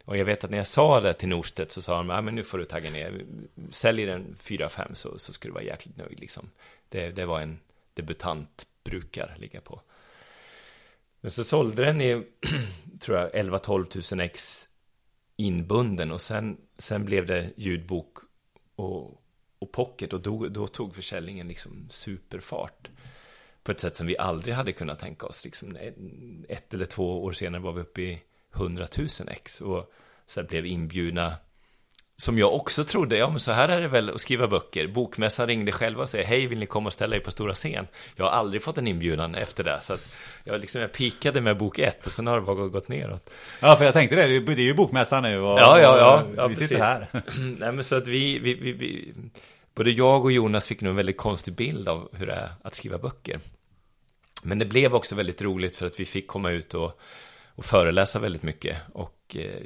Och 0.05 0.17
jag 0.17 0.25
vet 0.25 0.45
att 0.45 0.51
när 0.51 0.59
jag 0.59 0.67
sa 0.67 1.01
det 1.01 1.13
till 1.13 1.29
Norstedt 1.29 1.71
så 1.71 1.83
sa 1.83 1.97
han, 1.97 2.09
ja 2.09 2.21
men 2.21 2.35
nu 2.35 2.45
får 2.45 2.59
du 2.59 2.65
tagga 2.65 2.91
ner, 2.91 3.25
säljer 3.71 4.07
den 4.07 4.37
4-5 4.43 4.95
så, 4.95 5.19
så 5.19 5.33
skulle 5.33 5.51
du 5.51 5.55
vara 5.55 5.65
jäkligt 5.65 5.97
nöjd 5.97 6.21
liksom. 6.21 6.51
Det, 6.89 7.11
det 7.11 7.27
var 7.27 7.41
en 7.41 7.61
debutant 7.95 8.67
brukar 8.91 9.35
ligga 9.39 9.61
på. 9.61 9.81
Men 11.21 11.31
så 11.31 11.45
sålde 11.45 11.85
den 11.85 12.01
i, 12.01 12.27
tror 13.01 13.19
jag, 13.19 13.31
11-12 13.31 14.15
000 14.15 14.21
ex 14.21 14.69
inbunden 15.37 16.13
och 16.13 16.21
sen, 16.21 16.57
sen 16.79 17.05
blev 17.05 17.27
det 17.27 17.53
ljudbok 17.57 18.19
och, 18.77 19.23
och 19.59 19.73
pocket 19.73 20.13
och 20.13 20.21
då, 20.21 20.49
då 20.49 20.67
tog 20.67 20.95
försäljningen 20.95 21.49
liksom 21.49 21.87
superfart 21.91 22.89
på 23.63 23.73
ett 23.73 23.81
sätt 23.81 23.97
som 23.97 24.07
vi 24.07 24.19
aldrig 24.19 24.55
hade 24.55 24.73
kunnat 24.73 24.99
tänka 24.99 25.27
oss. 25.27 25.45
Liksom 25.45 25.77
ett 26.49 26.75
eller 26.75 26.87
två 26.87 27.25
år 27.25 27.33
senare 27.33 27.63
var 27.63 27.73
vi 27.73 27.81
uppe 27.81 28.03
i 28.03 28.23
100 28.55 28.87
000 28.99 29.09
ex 29.29 29.61
och 29.61 29.93
så 30.27 30.43
blev 30.43 30.67
inbjudna 30.67 31.35
som 32.19 32.39
jag 32.39 32.55
också 32.55 32.85
trodde, 32.85 33.17
ja 33.17 33.31
men 33.31 33.41
så 33.41 33.53
här 33.53 33.69
är 33.69 33.81
det 33.81 33.89
väl 33.89 34.11
att 34.11 34.21
skriva 34.21 34.49
böcker. 34.49 34.87
Bokmässan 34.87 35.47
ringde 35.47 35.73
själva 35.73 36.03
och 36.03 36.09
sa, 36.09 36.19
hej 36.19 36.47
vill 36.47 36.59
ni 36.59 36.67
komma 36.67 36.87
och 36.87 36.93
ställa 36.93 37.17
er 37.17 37.21
på 37.21 37.31
stora 37.31 37.55
scen? 37.55 37.87
Jag 38.17 38.25
har 38.25 38.33
aldrig 38.33 38.63
fått 38.63 38.79
en 38.79 38.87
inbjudan 38.87 39.35
efter 39.35 39.65
det, 39.65 39.81
så 39.83 39.97
jag, 40.45 40.61
liksom, 40.61 40.81
jag 40.81 40.93
pikade 40.93 41.41
med 41.41 41.59
bok 41.59 41.79
ett 41.79 42.07
och 42.07 42.13
sen 42.13 42.27
har 42.27 42.37
det 42.37 42.43
bara 42.43 42.69
gått 42.69 42.89
neråt. 42.89 43.31
Ja, 43.61 43.77
för 43.77 43.85
jag 43.85 43.95
tänkte 43.95 44.17
det, 44.17 44.41
det 44.41 44.53
är 44.53 44.61
ju 44.61 44.75
bokmässan 44.75 45.23
nu 45.23 45.41
och, 45.41 45.59
ja, 45.59 45.81
ja, 45.81 45.99
ja, 45.99 46.25
ja 46.37 46.47
vi 46.47 46.55
precis. 46.55 46.69
sitter 46.69 46.83
här. 46.83 47.07
Nej 47.59 47.73
men 47.73 47.85
så 47.85 47.95
att 47.95 48.07
vi, 48.07 48.39
vi, 48.39 48.55
vi, 48.55 48.73
vi, 48.73 49.15
både 49.75 49.91
jag 49.91 50.25
och 50.25 50.33
Jonas 50.33 50.67
fick 50.67 50.81
nog 50.81 50.91
en 50.91 50.97
väldigt 50.97 51.17
konstig 51.17 51.55
bild 51.55 51.89
av 51.89 52.09
hur 52.13 52.27
det 52.27 52.35
är 52.35 52.51
att 52.63 52.75
skriva 52.75 52.99
böcker. 52.99 53.41
Men 54.43 54.59
det 54.59 54.65
blev 54.65 54.95
också 54.95 55.15
väldigt 55.15 55.43
roligt 55.43 55.77
för 55.77 55.87
att 55.87 56.01
vi 56.01 56.05
fick 56.05 56.27
komma 56.27 56.51
ut 56.51 56.75
och 56.75 57.01
och 57.57 57.65
föreläsa 57.65 58.19
väldigt 58.19 58.43
mycket. 58.43 58.77
Och 58.93 59.37
eh, 59.37 59.61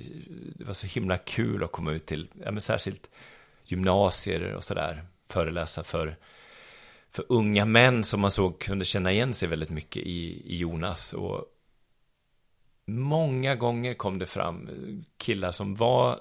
det 0.55 0.65
var 0.65 0.73
så 0.73 0.87
himla 0.87 1.19
kul 1.19 1.65
att 1.65 1.73
komma 1.73 1.93
ut 1.93 2.07
till, 2.07 2.29
ja, 2.45 2.51
men 2.51 2.61
särskilt 2.61 3.11
gymnasier 3.65 4.55
och 4.55 4.65
sådär, 4.65 5.05
föreläsa 5.29 5.85
för 5.85 6.17
för 7.13 7.25
unga 7.29 7.65
män 7.65 8.05
som 8.05 8.21
man 8.21 8.31
såg 8.31 8.59
kunde 8.59 8.85
känna 8.85 9.13
igen 9.13 9.35
sig 9.35 9.49
väldigt 9.49 9.71
mycket 9.71 10.03
i, 10.03 10.43
i 10.55 10.57
Jonas. 10.57 11.13
Och 11.13 11.45
många 12.87 13.55
gånger 13.55 13.95
kom 13.95 14.19
det 14.19 14.27
fram 14.27 14.71
killar 15.17 15.53
som 15.53 15.75
var 15.75 16.21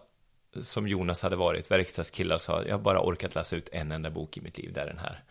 som 0.61 0.87
Jonas 0.87 1.21
hade 1.21 1.35
varit, 1.35 1.71
verkstadskillar 1.71 2.35
och 2.35 2.41
sa 2.41 2.63
jag 2.63 2.73
har 2.73 2.79
bara 2.79 3.01
orkat 3.01 3.35
läsa 3.35 3.55
ut 3.55 3.69
en 3.71 3.91
enda 3.91 4.09
bok 4.09 4.37
i 4.37 4.41
mitt 4.41 4.57
liv, 4.57 4.73
det 4.73 4.81
är 4.81 4.85
den 4.85 4.99
här. 4.99 5.23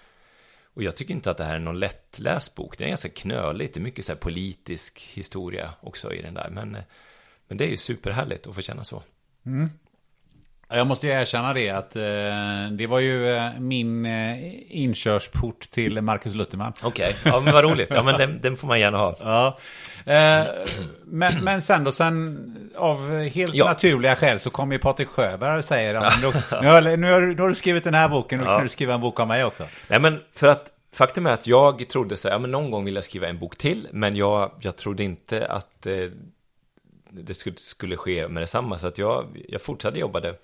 Och 0.78 0.84
jag 0.84 0.96
tycker 0.96 1.14
inte 1.14 1.30
att 1.30 1.36
det 1.36 1.44
här 1.44 1.54
är 1.54 1.58
någon 1.58 1.78
lättläst 1.78 2.54
bok, 2.54 2.78
den 2.78 2.84
är 2.84 2.88
ganska 2.88 3.08
knölig, 3.08 3.70
det 3.74 3.80
är 3.80 3.82
mycket 3.82 4.04
så 4.04 4.16
politisk 4.16 5.00
historia 5.14 5.70
också 5.80 6.12
i 6.12 6.22
den 6.22 6.34
där, 6.34 6.48
men, 6.50 6.76
men 7.48 7.58
det 7.58 7.64
är 7.64 7.68
ju 7.68 7.76
superhärligt 7.76 8.46
att 8.46 8.54
få 8.54 8.60
känna 8.60 8.84
så. 8.84 9.02
Mm. 9.46 9.70
Jag 10.68 10.86
måste 10.86 11.06
erkänna 11.06 11.52
det 11.52 11.70
att 11.70 11.96
eh, 11.96 12.76
det 12.76 12.86
var 12.88 12.98
ju 12.98 13.36
eh, 13.36 13.58
min 13.58 14.06
eh, 14.06 14.36
inkörsport 14.76 15.60
till 15.70 16.02
Marcus 16.02 16.34
Lutherman. 16.34 16.72
Okej, 16.82 17.14
okay. 17.20 17.32
ja 17.32 17.40
men 17.40 17.52
vad 17.54 17.64
roligt. 17.64 17.88
Ja 17.90 18.02
men 18.02 18.18
den, 18.18 18.40
den 18.40 18.56
får 18.56 18.68
man 18.68 18.80
gärna 18.80 18.98
ha. 18.98 19.16
Ja. 19.20 19.58
Eh, 20.08 20.46
men, 21.04 21.44
men 21.44 21.62
sen 21.62 21.84
då, 21.84 21.92
sen 21.92 22.70
av 22.76 23.22
helt 23.22 23.54
ja. 23.54 23.64
naturliga 23.64 24.16
skäl 24.16 24.38
så 24.38 24.50
kommer 24.50 24.74
ju 24.74 24.78
Patrik 24.78 25.08
Sjöberg 25.08 25.58
och 25.58 25.64
säger 25.64 25.94
att 25.94 26.22
nu, 26.22 26.32
nu, 26.62 26.68
har, 26.68 26.96
nu, 26.96 27.12
har, 27.12 27.48
du 27.48 27.54
skrivit 27.54 27.84
den 27.84 27.94
här 27.94 28.08
boken, 28.08 28.38
nu 28.38 28.44
ja. 28.44 28.50
kan 28.50 28.62
du 28.62 28.68
skriva 28.68 28.94
en 28.94 29.00
bok 29.00 29.20
om 29.20 29.28
mig 29.28 29.44
också. 29.44 29.64
Nej 29.88 30.00
men 30.00 30.20
för 30.32 30.48
att 30.48 30.72
faktum 30.92 31.26
är 31.26 31.30
att 31.30 31.46
jag 31.46 31.88
trodde 31.88 32.16
så 32.16 32.28
här, 32.28 32.34
ja 32.34 32.38
men 32.38 32.50
någon 32.50 32.70
gång 32.70 32.84
vill 32.84 32.94
jag 32.94 33.04
skriva 33.04 33.28
en 33.28 33.38
bok 33.38 33.58
till, 33.58 33.88
men 33.92 34.16
jag, 34.16 34.50
jag 34.60 34.76
trodde 34.76 35.04
inte 35.04 35.46
att 35.46 35.86
eh, 35.86 36.04
det 37.10 37.34
skulle, 37.34 37.56
skulle 37.56 37.96
ske 37.96 38.28
med 38.28 38.42
detsamma, 38.42 38.78
så 38.78 38.86
att 38.86 38.98
jag, 38.98 39.26
jag 39.48 39.62
fortsatte 39.62 39.98
jobbade 39.98 40.34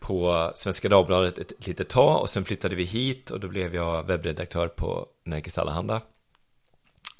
på 0.00 0.52
Svenska 0.56 0.88
Dagbladet 0.88 1.38
ett, 1.38 1.52
ett 1.52 1.66
litet 1.66 1.88
tag 1.88 2.20
och 2.20 2.30
sen 2.30 2.44
flyttade 2.44 2.74
vi 2.74 2.84
hit 2.84 3.30
och 3.30 3.40
då 3.40 3.48
blev 3.48 3.74
jag 3.74 4.06
webbredaktör 4.06 4.68
på 4.68 5.06
Nerikes 5.24 5.58
Allehanda. 5.58 6.00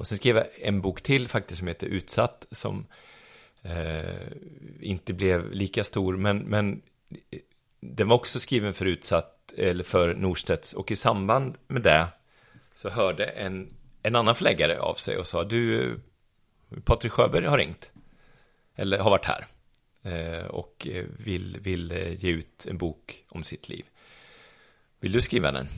Och 0.01 0.07
sen 0.07 0.19
skrev 0.19 0.37
jag 0.37 0.47
en 0.61 0.81
bok 0.81 1.03
till 1.03 1.29
faktiskt 1.29 1.59
som 1.59 1.69
heter 1.69 1.87
Utsatt 1.87 2.47
som 2.51 2.87
eh, 3.63 4.27
inte 4.81 5.13
blev 5.13 5.53
lika 5.53 5.85
stor 5.85 6.17
men, 6.17 6.39
men 6.39 6.83
eh, 7.31 7.39
den 7.81 8.09
var 8.09 8.17
också 8.17 8.41
skriven 8.41 8.75
för 8.75 8.87
Utsatt 8.87 9.53
eller 9.57 9.85
för 9.85 10.15
Norstedts 10.15 10.73
och 10.73 10.91
i 10.91 10.97
samband 10.97 11.57
med 11.67 11.83
det 11.83 12.07
så 12.75 12.89
hörde 12.89 13.25
en, 13.25 13.75
en 14.03 14.17
annan 14.17 14.35
förläggare 14.35 14.81
av 14.81 14.95
sig 14.95 15.17
och 15.17 15.27
sa 15.27 15.45
du 15.45 15.95
Patrik 16.85 17.13
Sjöberg 17.13 17.47
har 17.47 17.59
ringt 17.59 17.91
eller 18.77 18.99
har 18.99 19.11
varit 19.11 19.25
här 19.25 19.47
Eh, 20.03 20.45
och 20.45 20.89
vill, 21.19 21.59
vill 21.61 22.17
ge 22.19 22.31
ut 22.31 22.67
en 22.67 22.79
bok 22.79 23.25
om 23.29 23.45
sitt 23.45 23.69
liv. 23.69 23.85
Vill 25.01 25.13
du 25.13 25.21
skriva 25.21 25.53
den? 25.53 25.69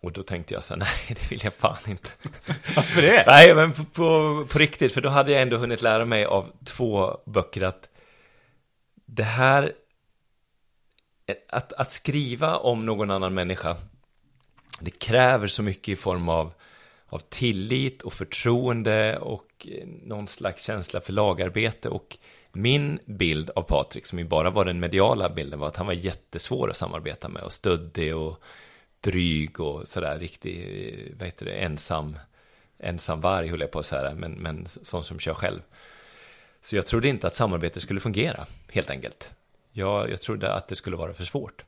Och 0.00 0.12
då 0.12 0.22
tänkte 0.22 0.54
jag 0.54 0.64
så 0.64 0.74
här, 0.74 0.78
nej 0.80 0.88
det 1.08 1.30
vill 1.30 1.44
jag 1.44 1.54
fan 1.54 1.78
inte. 1.86 2.10
Varför 2.76 3.02
det? 3.02 3.24
Nej, 3.26 3.54
men 3.54 3.72
på, 3.72 3.84
på, 3.84 4.46
på, 4.50 4.58
riktigt, 4.58 4.92
för 4.92 5.00
då 5.00 5.08
hade 5.08 5.32
jag 5.32 5.42
ändå 5.42 5.56
hunnit 5.56 5.82
lära 5.82 6.04
mig 6.04 6.24
av 6.24 6.52
två 6.64 7.20
böcker 7.26 7.62
att 7.62 7.88
det 9.06 9.24
här, 9.24 9.72
att, 11.48 11.72
att 11.72 11.92
skriva 11.92 12.56
om 12.56 12.86
någon 12.86 13.10
annan 13.10 13.34
människa, 13.34 13.76
det 14.80 14.90
kräver 14.90 15.46
så 15.46 15.62
mycket 15.62 15.88
i 15.88 15.96
form 15.96 16.28
av, 16.28 16.52
av 17.06 17.18
tillit 17.18 18.02
och 18.02 18.12
förtroende 18.12 19.18
och 19.18 19.66
någon 20.02 20.28
slags 20.28 20.64
känsla 20.64 21.00
för 21.00 21.12
lagarbete 21.12 21.88
och 21.88 22.18
min 22.52 22.98
bild 23.04 23.50
av 23.50 23.62
Patrik, 23.62 24.06
som 24.06 24.18
ju 24.18 24.24
bara 24.24 24.50
var 24.50 24.64
den 24.64 24.80
mediala 24.80 25.28
bilden, 25.28 25.58
var 25.58 25.66
att 25.66 25.76
han 25.76 25.86
var 25.86 25.92
jättesvår 25.92 26.70
att 26.70 26.76
samarbeta 26.76 27.28
med 27.28 27.42
och 27.42 27.52
stöddig 27.52 28.16
och 28.16 28.42
dryg 29.00 29.60
och 29.60 29.88
sådär 29.88 30.18
riktig, 30.18 31.14
vad 31.18 31.26
heter 31.26 31.46
det, 31.46 31.52
ensam, 31.52 32.18
ensam 32.78 33.20
varg 33.20 33.48
höll 33.48 33.60
jag 33.60 33.70
på 33.70 33.78
att 33.78 33.86
säga, 33.86 34.14
men, 34.14 34.32
men 34.32 34.66
sån 34.68 35.04
som 35.04 35.18
kör 35.18 35.34
själv. 35.34 35.60
Så 36.60 36.76
jag 36.76 36.86
trodde 36.86 37.08
inte 37.08 37.26
att 37.26 37.34
samarbete 37.34 37.80
skulle 37.80 38.00
fungera, 38.00 38.46
helt 38.72 38.90
enkelt. 38.90 39.30
Jag, 39.72 40.10
jag 40.10 40.20
trodde 40.20 40.52
att 40.52 40.68
det 40.68 40.76
skulle 40.76 40.96
vara 40.96 41.14
för 41.14 41.24
svårt. 41.24 41.64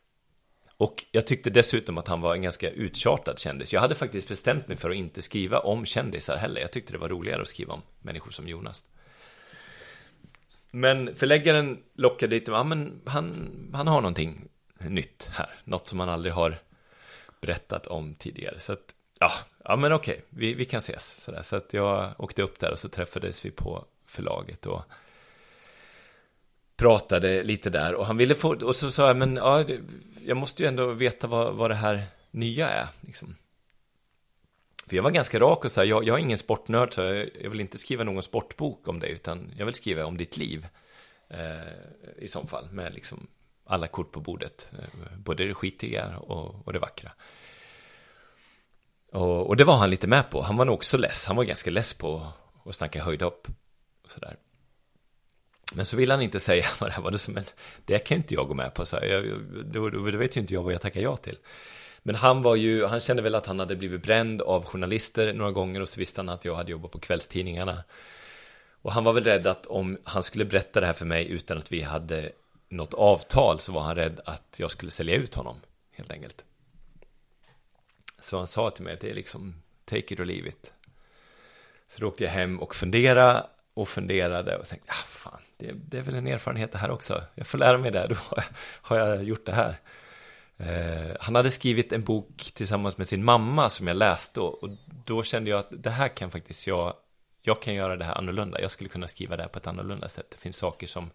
Och 0.76 1.04
jag 1.10 1.26
tyckte 1.26 1.50
dessutom 1.50 1.98
att 1.98 2.08
han 2.08 2.20
var 2.20 2.34
en 2.34 2.42
ganska 2.42 2.70
uttjatad 2.70 3.38
kändis. 3.38 3.72
Jag 3.72 3.80
hade 3.80 3.94
faktiskt 3.94 4.28
bestämt 4.28 4.68
mig 4.68 4.76
för 4.76 4.90
att 4.90 4.96
inte 4.96 5.22
skriva 5.22 5.58
om 5.58 5.86
kändisar 5.86 6.36
heller. 6.36 6.60
Jag 6.60 6.72
tyckte 6.72 6.92
det 6.92 6.98
var 6.98 7.08
roligare 7.08 7.42
att 7.42 7.48
skriva 7.48 7.74
om 7.74 7.82
människor 8.00 8.30
som 8.30 8.48
Jonas. 8.48 8.84
Men 10.70 11.14
förläggaren 11.14 11.78
lockade 11.94 12.38
dit, 12.38 12.48
ja 12.48 12.64
men 12.64 13.00
han, 13.06 13.50
han 13.72 13.86
har 13.86 14.00
någonting 14.00 14.48
nytt 14.78 15.30
här, 15.32 15.54
något 15.64 15.86
som 15.86 16.00
han 16.00 16.08
aldrig 16.08 16.34
har 16.34 16.58
berättat 17.40 17.86
om 17.86 18.14
tidigare. 18.14 18.60
Så 18.60 18.72
att, 18.72 18.94
ja, 19.18 19.32
ja 19.64 19.76
men 19.76 19.92
okej, 19.92 20.24
vi, 20.28 20.54
vi 20.54 20.64
kan 20.64 20.78
ses. 20.78 21.24
Så, 21.24 21.32
där. 21.32 21.42
så 21.42 21.56
att 21.56 21.72
jag 21.72 22.14
åkte 22.18 22.42
upp 22.42 22.58
där 22.58 22.70
och 22.70 22.78
så 22.78 22.88
träffades 22.88 23.44
vi 23.44 23.50
på 23.50 23.84
förlaget 24.06 24.66
och 24.66 24.82
pratade 26.76 27.42
lite 27.42 27.70
där. 27.70 27.94
Och 27.94 28.06
han 28.06 28.16
ville 28.16 28.34
få, 28.34 28.54
och 28.54 28.76
så 28.76 28.90
sa 28.90 29.06
jag, 29.06 29.16
men 29.16 29.36
ja, 29.36 29.64
jag 30.26 30.36
måste 30.36 30.62
ju 30.62 30.68
ändå 30.68 30.86
veta 30.86 31.26
vad, 31.26 31.54
vad 31.54 31.70
det 31.70 31.74
här 31.74 32.02
nya 32.30 32.68
är. 32.68 32.86
Liksom. 33.00 33.36
För 34.86 34.96
jag 34.96 35.02
var 35.02 35.10
ganska 35.10 35.40
rak 35.40 35.64
och 35.64 35.72
sa, 35.72 35.84
jag, 35.84 36.04
jag 36.04 36.18
är 36.18 36.22
ingen 36.22 36.38
sportnörd, 36.38 36.94
så 36.94 37.00
jag, 37.00 37.30
jag, 37.42 37.50
vill 37.50 37.60
inte 37.60 37.78
skriva 37.78 38.04
någon 38.04 38.22
sportbok 38.22 38.88
om 38.88 39.00
det, 39.00 39.06
utan 39.06 39.52
jag 39.56 39.66
vill 39.66 39.74
skriva 39.74 40.04
om 40.04 40.16
ditt 40.16 40.36
liv. 40.36 40.66
Eh, 41.28 41.72
I 42.18 42.28
så 42.28 42.46
fall, 42.46 42.68
med 42.70 42.94
liksom 42.94 43.26
alla 43.70 43.86
kort 43.86 44.12
på 44.12 44.20
bordet. 44.20 44.72
Eh, 44.72 45.18
både 45.18 45.44
det 45.44 45.54
skitiga 45.54 46.18
och, 46.18 46.66
och 46.66 46.72
det 46.72 46.78
vackra. 46.78 47.12
Och, 49.12 49.46
och, 49.46 49.56
det 49.56 49.64
var 49.64 49.76
han 49.76 49.90
lite 49.90 50.06
med 50.06 50.30
på. 50.30 50.42
Han 50.42 50.56
var 50.56 50.64
nog 50.64 50.74
också 50.74 50.98
less. 50.98 51.26
Han 51.26 51.36
var 51.36 51.44
ganska 51.44 51.70
less 51.70 51.94
på 51.94 52.32
att 52.64 52.74
snacka 52.74 53.02
höjdhopp. 53.02 53.48
Och 54.04 54.10
sådär. 54.10 54.36
Men 55.74 55.86
så 55.86 55.96
ville 55.96 56.12
han 56.14 56.22
inte 56.22 56.40
säga 56.40 56.64
vad 56.80 56.90
det 56.90 56.94
här 56.94 57.02
var. 57.02 57.10
Det, 57.10 57.18
som, 57.18 57.34
men 57.34 57.44
det 57.84 57.98
kan 57.98 58.16
inte 58.16 58.34
jag 58.34 58.48
gå 58.48 58.54
med 58.54 58.74
på. 58.74 58.86
Så 58.86 58.98
jag, 59.02 59.24
då, 59.64 59.90
då, 59.90 60.10
då 60.10 60.18
vet 60.18 60.36
ju 60.36 60.40
inte 60.40 60.54
jag 60.54 60.62
vad 60.62 60.72
jag 60.72 60.80
tackar 60.80 61.00
ja 61.00 61.16
till. 61.16 61.38
Men 62.02 62.14
han 62.14 62.42
var 62.42 62.56
ju, 62.56 62.84
han 62.84 63.00
kände 63.00 63.22
väl 63.22 63.34
att 63.34 63.46
han 63.46 63.58
hade 63.58 63.76
blivit 63.76 64.02
bränd 64.02 64.42
av 64.42 64.64
journalister 64.64 65.32
några 65.32 65.50
gånger 65.50 65.80
och 65.80 65.88
så 65.88 66.00
visste 66.00 66.20
han 66.20 66.28
att 66.28 66.44
jag 66.44 66.54
hade 66.54 66.70
jobbat 66.70 66.90
på 66.90 66.98
kvällstidningarna. 66.98 67.84
Och 68.82 68.92
han 68.92 69.04
var 69.04 69.12
väl 69.12 69.24
rädd 69.24 69.46
att 69.46 69.66
om 69.66 69.98
han 70.04 70.22
skulle 70.22 70.44
berätta 70.44 70.80
det 70.80 70.86
här 70.86 70.92
för 70.92 71.06
mig 71.06 71.30
utan 71.30 71.58
att 71.58 71.72
vi 71.72 71.82
hade 71.82 72.32
något 72.70 72.94
avtal 72.94 73.60
så 73.60 73.72
var 73.72 73.82
han 73.82 73.94
rädd 73.94 74.20
att 74.24 74.56
jag 74.58 74.70
skulle 74.70 74.90
sälja 74.90 75.14
ut 75.14 75.34
honom, 75.34 75.60
helt 75.92 76.12
enkelt. 76.12 76.44
Så 78.18 78.36
han 78.36 78.46
sa 78.46 78.70
till 78.70 78.84
mig 78.84 78.94
att 78.94 79.00
det 79.00 79.10
är 79.10 79.14
liksom 79.14 79.62
take 79.84 80.14
it 80.14 80.20
or 80.20 80.24
leave 80.24 80.48
it. 80.48 80.74
Så 81.88 82.00
då 82.00 82.08
åkte 82.08 82.24
jag 82.24 82.30
hem 82.30 82.60
och 82.60 82.74
funderade 82.74 83.46
och 83.74 83.88
funderade 83.88 84.56
och 84.56 84.66
tänkte, 84.66 84.92
ah, 84.92 85.06
fan, 85.08 85.40
det, 85.56 85.72
det, 85.72 85.98
är 85.98 86.02
väl 86.02 86.14
en 86.14 86.26
erfarenhet 86.26 86.72
det 86.72 86.78
här 86.78 86.90
också. 86.90 87.22
Jag 87.34 87.46
får 87.46 87.58
lära 87.58 87.78
mig 87.78 87.90
det, 87.90 88.06
då 88.06 88.16
har 88.82 88.96
jag 88.96 89.24
gjort 89.24 89.46
det 89.46 89.52
här. 89.52 89.76
Eh, 90.56 91.16
han 91.20 91.34
hade 91.34 91.50
skrivit 91.50 91.92
en 91.92 92.04
bok 92.04 92.50
tillsammans 92.54 92.98
med 92.98 93.08
sin 93.08 93.24
mamma 93.24 93.70
som 93.70 93.86
jag 93.86 93.96
läste 93.96 94.40
och, 94.40 94.62
och, 94.62 94.70
då 95.04 95.22
kände 95.22 95.50
jag 95.50 95.58
att 95.60 95.68
det 95.70 95.90
här 95.90 96.08
kan 96.08 96.30
faktiskt 96.30 96.66
jag, 96.66 96.94
jag 97.42 97.62
kan 97.62 97.74
göra 97.74 97.96
det 97.96 98.04
här 98.04 98.14
annorlunda. 98.14 98.60
Jag 98.60 98.70
skulle 98.70 98.90
kunna 98.90 99.08
skriva 99.08 99.36
det 99.36 99.42
här 99.42 99.50
på 99.50 99.58
ett 99.58 99.66
annorlunda 99.66 100.08
sätt. 100.08 100.26
Det 100.30 100.36
finns 100.36 100.56
saker 100.56 100.86
som, 100.86 101.10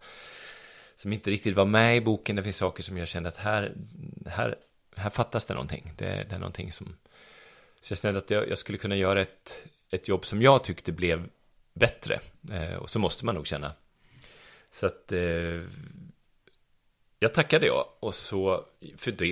som 0.96 1.14
inte 1.14 1.32
riktigt 1.32 1.56
var 1.56 1.66
med 1.66 1.98
i 1.98 2.02
boken. 2.02 2.36
Det 2.36 2.44
finns 2.44 2.58
saker 2.58 2.84
som 2.84 2.98
jag 2.98 3.08
kände 3.08 3.30
att 3.30 3.38
här, 3.38 3.74
här, 4.26 4.56
här 4.96 5.10
fattas 5.10 5.46
det 5.46 5.54
någonting. 5.54 5.94
Det, 5.98 6.06
det 6.30 6.36
är 6.36 6.40
någonting 6.40 6.72
som... 6.72 6.96
Så 7.82 7.92
jag 7.92 8.00
kände 8.00 8.20
att 8.20 8.32
jag, 8.32 8.50
jag, 8.50 8.58
skulle 8.58 8.78
kunna 8.78 8.96
göra 8.96 9.22
ett, 9.22 9.64
ett 9.90 10.08
jobb 10.08 10.26
som 10.26 10.42
jag 10.42 10.64
tyckte 10.64 10.92
blev 10.92 11.30
bättre. 11.74 12.20
Eh, 12.52 12.76
och 12.76 12.90
så 12.90 13.00
måste 13.00 13.26
man 13.26 13.36
nog 13.36 13.48
känna. 13.48 13.74
Så 14.72 14.86
att 14.86 15.12
eh, 15.12 15.62
jag 17.20 17.34
tackade 17.34 17.68
jag 17.68 17.86
och 18.00 18.16
så 18.16 18.66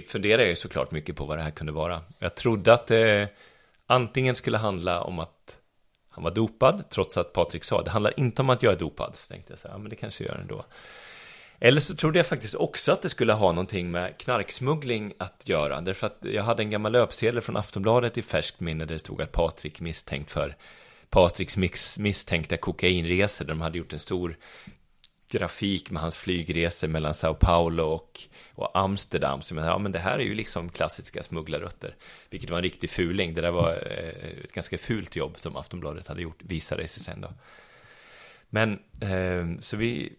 funderade 0.08 0.48
jag 0.48 0.58
såklart 0.58 0.92
mycket 0.92 1.16
på 1.16 1.26
vad 1.26 1.38
det 1.38 1.44
här 1.44 1.52
kunde 1.52 1.72
vara. 1.72 2.02
Jag 2.20 2.36
trodde 2.36 2.74
att 2.74 2.88
det 2.88 3.30
antingen 3.86 4.36
skulle 4.36 4.58
handla 4.58 5.02
om 5.02 5.20
att 5.20 5.58
han 6.10 6.24
var 6.24 6.32
dopad, 6.32 6.90
trots 6.90 7.18
att 7.18 7.34
Patrik 7.34 7.64
sa 7.64 7.82
det 7.82 7.92
handlar 7.92 8.20
inte 8.20 8.42
om 8.42 8.50
att 8.50 8.64
jag 8.64 8.74
är 8.74 8.78
dopad. 8.78 9.16
Så 9.16 9.28
tänkte 9.28 9.54
jag 9.54 9.60
så 9.60 9.68
här, 9.68 9.76
ja 9.76 9.80
men 9.80 9.90
det 9.90 9.96
kanske 9.96 10.24
jag 10.24 10.32
gör 10.32 10.42
ändå. 10.42 10.66
Eller 11.66 11.82
så 11.82 11.96
trodde 11.96 12.20
jag 12.20 12.28
faktiskt 12.28 12.56
också 12.56 12.92
att 12.92 13.02
det 13.02 13.10
skulle 13.10 13.34
ha 13.34 13.52
någonting 13.52 13.92
med 13.92 14.18
knarksmuggling 14.18 15.14
att 15.18 15.44
göra. 15.46 15.82
Därför 15.82 16.08
att 16.08 16.18
jag 16.22 16.44
hade 16.44 16.64
en 16.64 16.70
gammal 16.70 16.92
löpsedel 16.92 17.42
från 17.42 17.58
Aftonbladet 17.58 18.18
i 18.18 18.22
färskt 18.22 18.60
minne 18.60 18.86
där 18.86 18.94
det 18.94 19.00
stod 19.00 19.22
att 19.22 19.32
Patrik 19.32 19.82
misstänkt 19.82 20.32
för 20.32 20.56
Patriks 21.10 21.58
misstänkta 21.98 22.58
kokainresor. 22.58 23.46
Där 23.46 23.54
de 23.54 23.62
hade 23.62 23.78
gjort 23.78 23.94
en 23.94 24.00
stor 24.00 24.38
grafik 25.30 25.92
med 25.92 26.02
hans 26.02 26.18
flygresor 26.18 26.88
mellan 26.88 27.14
Sao 27.14 27.34
Paulo 27.34 27.84
och, 27.84 28.22
och 28.56 28.78
Amsterdam. 28.78 29.42
Så 29.42 29.56
ja, 29.56 29.78
men 29.78 29.92
det 29.92 30.00
här 30.00 30.20
är 30.20 30.24
ju 30.24 30.34
liksom 30.34 30.70
klassiska 30.70 31.24
smugglarrötter. 31.24 31.96
Vilket 32.30 32.50
var 32.50 32.58
en 32.58 32.64
riktig 32.64 32.90
fuling. 32.90 33.34
Det 33.34 33.42
där 33.42 33.52
var 33.52 33.72
eh, 33.72 34.44
ett 34.44 34.54
ganska 34.54 34.78
fult 34.78 35.16
jobb 35.16 35.40
som 35.40 35.56
Aftonbladet 35.56 36.08
hade 36.08 36.22
gjort, 36.22 36.42
visade 36.44 36.88
sig 36.88 37.04
sen 37.04 37.22
då. 37.22 37.34
Men, 38.50 38.80
eh, 39.02 39.62
så 39.62 39.78
vi, 39.78 40.14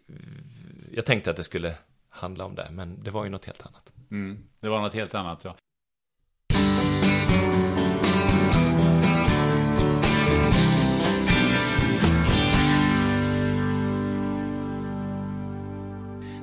jag 0.97 1.07
tänkte 1.07 1.31
att 1.31 1.37
det 1.37 1.45
skulle 1.45 1.75
handla 2.09 2.45
om 2.45 2.55
det, 2.55 2.69
men 2.71 3.03
det 3.03 3.11
var 3.11 3.25
ju 3.25 3.31
något 3.31 3.45
helt 3.45 3.67
annat. 3.67 3.93
Mm, 4.11 4.45
det 4.61 4.69
var 4.69 4.81
något 4.81 4.95
helt 4.95 5.15
annat, 5.15 5.45
ja. 5.45 5.57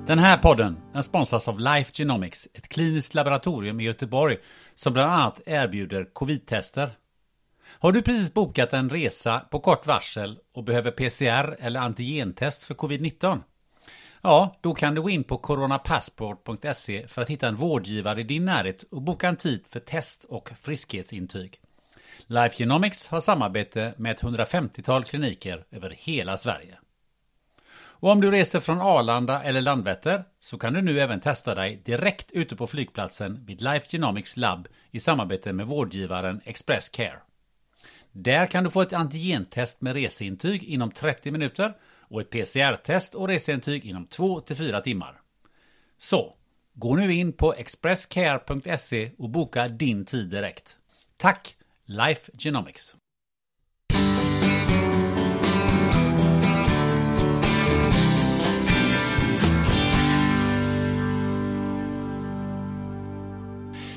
Den 0.08 0.20
här 0.20 0.38
podden 0.38 0.78
den 0.94 1.04
sponsras 1.04 1.48
av 1.48 1.60
Life 1.60 1.92
Genomics, 1.94 2.48
ett 2.54 2.70
kliniskt 2.70 3.14
laboratorium 3.14 3.80
i 3.80 3.84
Göteborg 3.84 4.38
som 4.74 4.94
bland 4.94 5.12
annat 5.12 5.42
erbjuder 5.46 6.06
covid-tester. 6.14 6.92
Har 7.80 7.92
du 7.92 8.02
precis 8.02 8.34
bokat 8.34 8.74
en 8.74 8.90
resa 8.90 9.40
på 9.40 9.60
kort 9.60 9.88
varsel 9.88 10.40
och 10.54 10.64
behöver 10.64 10.92
PCR 10.92 11.56
eller 11.60 11.80
antigentest 11.80 12.64
för 12.64 12.76
covid-19? 12.76 13.40
Ja, 14.24 14.56
då 14.62 14.74
kan 14.74 14.96
du 14.96 15.02
gå 15.02 15.10
in 15.10 15.24
på 15.24 15.38
coronapassport.se 15.38 17.08
för 17.08 17.22
att 17.22 17.30
hitta 17.30 17.48
en 17.48 17.56
vårdgivare 17.56 18.20
i 18.20 18.24
din 18.24 18.46
närhet 18.46 18.84
och 18.84 19.02
boka 19.02 19.28
en 19.28 19.36
tid 19.36 19.64
för 19.70 19.80
test 19.80 20.24
och 20.24 20.52
friskhetsintyg. 20.62 21.60
Life 22.28 22.56
Genomics 22.58 23.08
har 23.08 23.22
samarbete 23.22 23.94
med 23.98 24.12
ett 24.12 24.22
150-tal 24.22 25.04
kliniker 25.04 25.66
över 25.72 25.90
hela 25.90 26.38
Sverige. 26.38 26.78
Och 27.74 28.10
om 28.10 28.22
du 28.22 28.32
reser 28.32 28.60
från 28.60 28.82
Arlanda 28.82 29.44
eller 29.44 29.62
Landvetter 29.62 30.24
så 30.40 30.58
kan 30.58 30.74
du 30.74 30.82
nu 30.82 31.00
även 31.00 31.20
testa 31.20 31.56
dig 31.56 31.82
direkt 31.86 32.32
ute 32.32 32.56
på 32.56 32.68
flygplatsen 32.68 33.46
vid 33.46 33.62
Life 33.62 33.86
Genomics 33.90 34.38
labb 34.38 34.68
i 34.92 35.00
samarbete 35.00 35.54
med 35.54 35.68
vårdgivaren 35.68 36.42
Express 36.46 36.90
Care. 36.90 37.20
Där 38.12 38.48
kan 38.48 38.64
du 38.64 38.70
få 38.70 38.82
ett 38.82 38.94
antigentest 38.94 39.82
med 39.82 39.94
reseintyg 39.94 40.64
inom 40.64 40.92
30 40.92 41.32
minuter 41.32 41.74
och 42.12 42.22
ett 42.22 42.30
PCR-test 42.30 43.16
och 43.16 43.28
reseintyg 43.28 43.86
inom 43.86 44.08
2-4 44.08 44.82
timmar. 44.82 45.22
Så, 45.98 46.36
gå 46.74 46.96
nu 46.96 47.14
in 47.14 47.34
på 47.34 47.54
expresscare.se 47.54 49.12
och 49.18 49.30
boka 49.30 49.68
din 49.68 50.06
tid 50.06 50.30
direkt. 50.30 50.78
Tack, 51.18 51.56
Life 51.86 52.32
Genomics! 52.38 52.96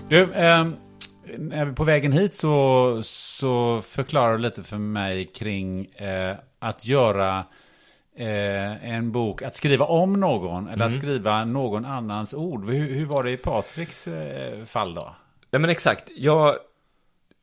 Du, 0.09 0.33
eh, 0.33 0.67
på 1.75 1.85
vägen 1.85 2.12
hit 2.12 2.37
så, 2.37 3.01
så 3.05 3.83
förklarar 3.83 4.33
du 4.33 4.39
lite 4.39 4.62
för 4.62 4.79
mig 4.79 5.25
kring 5.25 5.87
eh, 5.87 6.37
att 6.59 6.87
göra 6.87 7.45
eh, 8.17 8.95
en 8.95 9.12
bok, 9.12 9.43
att 9.43 9.55
skriva 9.55 9.85
om 9.85 10.12
någon 10.12 10.69
eller 10.69 10.85
att 10.85 10.91
Mm. 10.91 11.01
skriva 11.01 11.45
någon 11.45 11.85
annans 11.85 12.35
ord. 12.35 12.71
Hur, 12.71 12.95
hur 12.95 13.05
var 13.07 13.23
det 13.25 13.31
i 13.31 13.37
Patriks 13.37 14.07
eh, 14.09 14.65
fall 14.65 14.95
då? 14.95 15.15
Nej 15.51 15.61
men 15.61 15.71
exakt, 15.71 16.11
jag... 16.17 16.57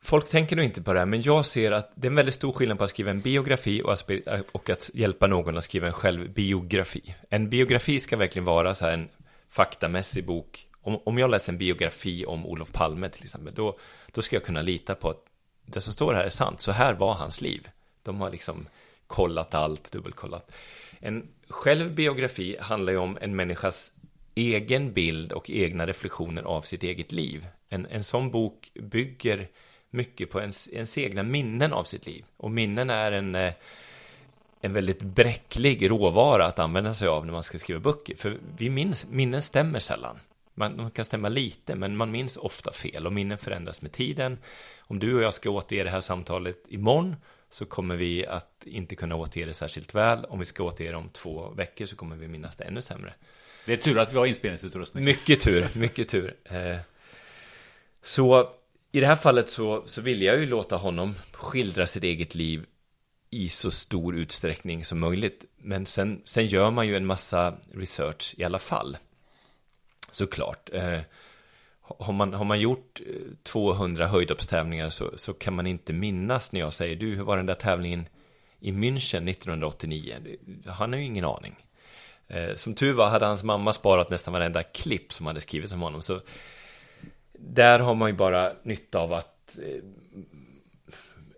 Folk 0.03 0.30
tänker 0.30 0.55
nog 0.55 0.65
inte 0.65 0.82
på 0.82 0.93
det 0.93 0.99
här, 0.99 1.05
men 1.05 1.22
jag 1.22 1.45
ser 1.45 1.72
att 1.72 1.91
det 1.95 2.07
är 2.07 2.09
en 2.09 2.15
väldigt 2.15 2.36
stor 2.36 2.51
skillnad 2.51 2.78
på 2.78 2.84
att 2.84 2.89
skriva 2.89 3.11
en 3.11 3.22
biografi 3.22 3.82
och 3.84 3.93
att, 3.93 4.11
och 4.51 4.69
att 4.69 4.89
hjälpa 4.93 5.28
någon 5.28 5.57
att 5.57 5.63
skriva 5.63 5.88
en 5.88 5.93
självbiografi. 5.93 7.15
En 7.30 7.49
biografi 7.49 7.99
ska 7.99 8.17
verkligen 8.17 8.45
vara 8.45 8.74
så 8.76 8.86
här 8.86 8.93
en 8.93 9.09
faktamässig 9.49 10.26
bok. 10.26 10.67
Om, 10.82 10.99
om 11.03 11.17
jag 11.17 11.30
läser 11.30 11.51
en 11.51 11.57
biografi 11.57 12.26
om 12.26 12.45
Olof 12.45 12.72
Palme 12.72 13.09
till 13.09 13.24
exempel, 13.24 13.53
då, 13.53 13.78
då 14.11 14.22
ska 14.22 14.36
jag 14.36 14.43
kunna 14.43 14.61
lita 14.61 14.95
på 14.95 15.09
att 15.09 15.24
det 15.65 15.82
som 15.82 15.93
står 15.93 16.13
här 16.13 16.24
är 16.24 16.30
sant. 16.30 16.61
Så 16.61 16.72
här 16.72 16.93
var 16.93 17.13
hans 17.13 17.41
liv. 17.41 17.67
De 18.03 18.22
har 18.22 18.30
liksom 18.30 18.67
kollat 19.12 19.53
allt, 19.53 19.91
dubbelkollat. 19.91 20.51
En 20.99 21.28
självbiografi 21.49 22.57
handlar 22.59 22.93
ju 22.93 22.99
om 22.99 23.18
en 23.22 23.36
människas 23.36 23.91
egen 24.36 24.93
bild 24.93 25.32
och 25.32 25.49
egna 25.49 25.88
reflektioner 25.88 26.43
av 26.43 26.62
sitt 26.62 26.84
eget 26.84 27.12
liv. 27.12 27.47
En, 27.70 27.86
en 27.86 28.03
sån 28.03 28.32
bok 28.32 28.72
bygger 28.74 29.47
mycket 29.89 30.30
på 30.30 30.39
ens, 30.41 30.70
ens 30.70 30.97
egna 30.97 31.24
minnen 31.24 31.74
av 31.74 31.84
sitt 31.84 32.05
liv. 32.05 32.26
Och 32.38 32.51
minnen 32.51 32.89
är 32.89 33.12
en, 33.12 33.36
eh, 33.36 33.53
en 34.62 34.74
väldigt 34.74 35.01
bräcklig 35.01 35.89
råvara 35.89 36.45
att 36.45 36.59
använda 36.59 36.93
sig 36.93 37.07
av 37.07 37.26
när 37.26 37.34
man 37.34 37.43
ska 37.43 37.59
skriva 37.59 37.80
böcker. 37.80 38.16
För 38.16 38.38
vi 38.57 38.70
minns, 38.70 39.05
minnen 39.09 39.41
stämmer 39.41 39.80
sällan. 39.80 40.20
Man, 40.53 40.78
de 40.78 40.91
kan 40.91 41.05
stämma 41.05 41.30
lite, 41.30 41.76
men 41.76 41.97
man 41.97 42.12
minns 42.12 42.38
ofta 42.38 42.74
fel 42.74 43.05
och 43.05 43.14
minnen 43.14 43.38
förändras 43.38 43.82
med 43.82 43.91
tiden. 43.91 44.38
Om 44.80 44.99
du 44.99 45.16
och 45.16 45.22
jag 45.22 45.34
ska 45.34 45.49
återge 45.49 45.84
det 45.84 45.89
här 45.89 46.01
samtalet 46.01 46.66
imorgon 46.70 47.16
så 47.52 47.66
kommer 47.66 47.95
vi 47.95 48.26
att 48.26 48.64
inte 48.66 48.95
kunna 48.95 49.16
återge 49.16 49.45
det 49.45 49.54
särskilt 49.54 49.95
väl. 49.95 50.26
Om 50.26 50.39
vi 50.39 50.45
ska 50.45 50.64
återge 50.64 50.91
det 50.91 50.97
om 50.97 51.10
två 51.10 51.49
veckor 51.49 51.86
så 51.86 51.95
kommer 51.95 52.16
vi 52.16 52.28
minnas 52.28 52.56
det 52.56 52.64
ännu 52.64 52.82
sämre. 52.82 53.14
Det 53.66 53.74
är 53.74 53.78
tur 53.78 53.97
att 53.97 54.14
vi 54.14 54.18
har 54.18 54.26
inspelningsutrustning. 54.26 55.04
Mycket 55.06 55.41
tur, 55.41 55.68
mycket 55.74 56.10
tur. 56.10 56.36
Eh, 56.43 56.78
så 58.04 58.49
i 58.91 58.99
det 58.99 59.08
här 59.08 59.16
fallet 59.16 59.49
så, 59.49 59.84
så 59.86 60.02
vill 60.02 60.22
jag 60.22 60.39
ju 60.39 60.45
låta 60.45 60.76
honom 60.76 61.16
skildra 61.32 61.88
sitt 61.88 62.04
eget 62.04 62.36
liv 62.36 62.66
i 63.30 63.49
så 63.49 63.72
stor 63.72 64.16
utsträckning 64.16 64.86
som 64.86 64.99
möjligt. 64.99 65.45
Men 65.58 65.86
sen, 65.86 66.22
sen 66.26 66.47
gör 66.47 66.72
man 66.72 66.88
ju 66.88 66.95
en 66.95 67.06
massa 67.06 67.58
research 67.74 68.36
i 68.38 68.43
alla 68.43 68.60
fall. 68.60 68.97
Såklart. 70.12 70.70
Har, 71.99 72.13
man, 72.13 72.33
har 72.33 72.45
man 72.45 72.59
gjort 72.59 73.01
eh, 73.07 73.13
200 73.43 74.07
höjdhoppstävlingar 74.07 74.89
så, 74.89 75.11
så 75.15 75.33
kan 75.33 75.55
man 75.55 75.67
inte 75.67 75.93
minnas 75.93 76.51
när 76.51 76.59
jag 76.59 76.73
säger 76.73 76.95
du, 76.95 77.15
hur 77.15 77.23
var 77.23 77.37
den 77.37 77.45
där 77.45 77.55
tävlingen 77.55 78.05
i 78.59 78.71
München 78.71 79.29
1989? 79.29 80.15
Han 80.65 80.93
har 80.93 80.99
ju 80.99 81.05
ingen 81.05 81.25
aning. 81.25 81.55
Eh, 82.27 82.55
som 82.55 82.73
tur 82.73 82.93
var 82.93 83.09
hade 83.09 83.25
hans 83.25 83.43
mamma 83.43 83.73
sparat 83.73 84.09
nästan 84.09 84.33
varenda 84.33 84.63
klipp 84.63 85.13
som 85.13 85.25
hade 85.25 85.41
skrivits 85.41 85.73
om 85.73 85.81
honom. 85.81 86.01
Så 86.01 86.21
där 87.33 87.79
har 87.79 87.95
man 87.95 88.09
ju 88.09 88.15
bara 88.15 88.53
nytta 88.63 88.99
av 88.99 89.13
att 89.13 89.57
eh, 89.57 89.83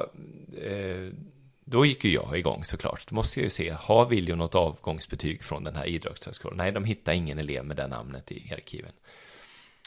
eh, 0.63 1.09
då 1.65 1.87
gick 1.87 2.05
ju 2.05 2.13
jag 2.13 2.39
igång 2.39 2.65
såklart. 2.65 3.09
Då 3.09 3.15
måste 3.15 3.41
jag 3.41 3.45
ju 3.45 3.51
se, 3.51 3.71
har 3.71 4.07
Viljo 4.07 4.37
något 4.37 4.55
avgångsbetyg 4.55 5.43
från 5.43 5.65
den 5.65 5.77
här 5.77 5.87
idrottshögskolan? 5.87 6.57
Nej, 6.57 6.73
de 6.73 6.85
hittar 6.85 7.13
ingen 7.13 7.39
elev 7.39 7.65
med 7.65 7.77
det 7.77 7.87
namnet 7.87 8.33
i 8.33 8.53
arkiven. 8.53 8.93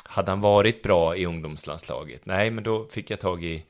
Hade 0.03 0.31
han 0.31 0.41
varit 0.41 0.83
bra 0.83 1.15
i 1.15 1.25
ungdomslandslaget? 1.25 2.25
Nej, 2.25 2.51
men 2.51 2.63
då 2.63 2.87
fick 2.87 3.09
jag 3.09 3.19
tag 3.19 3.43
i 3.43 3.63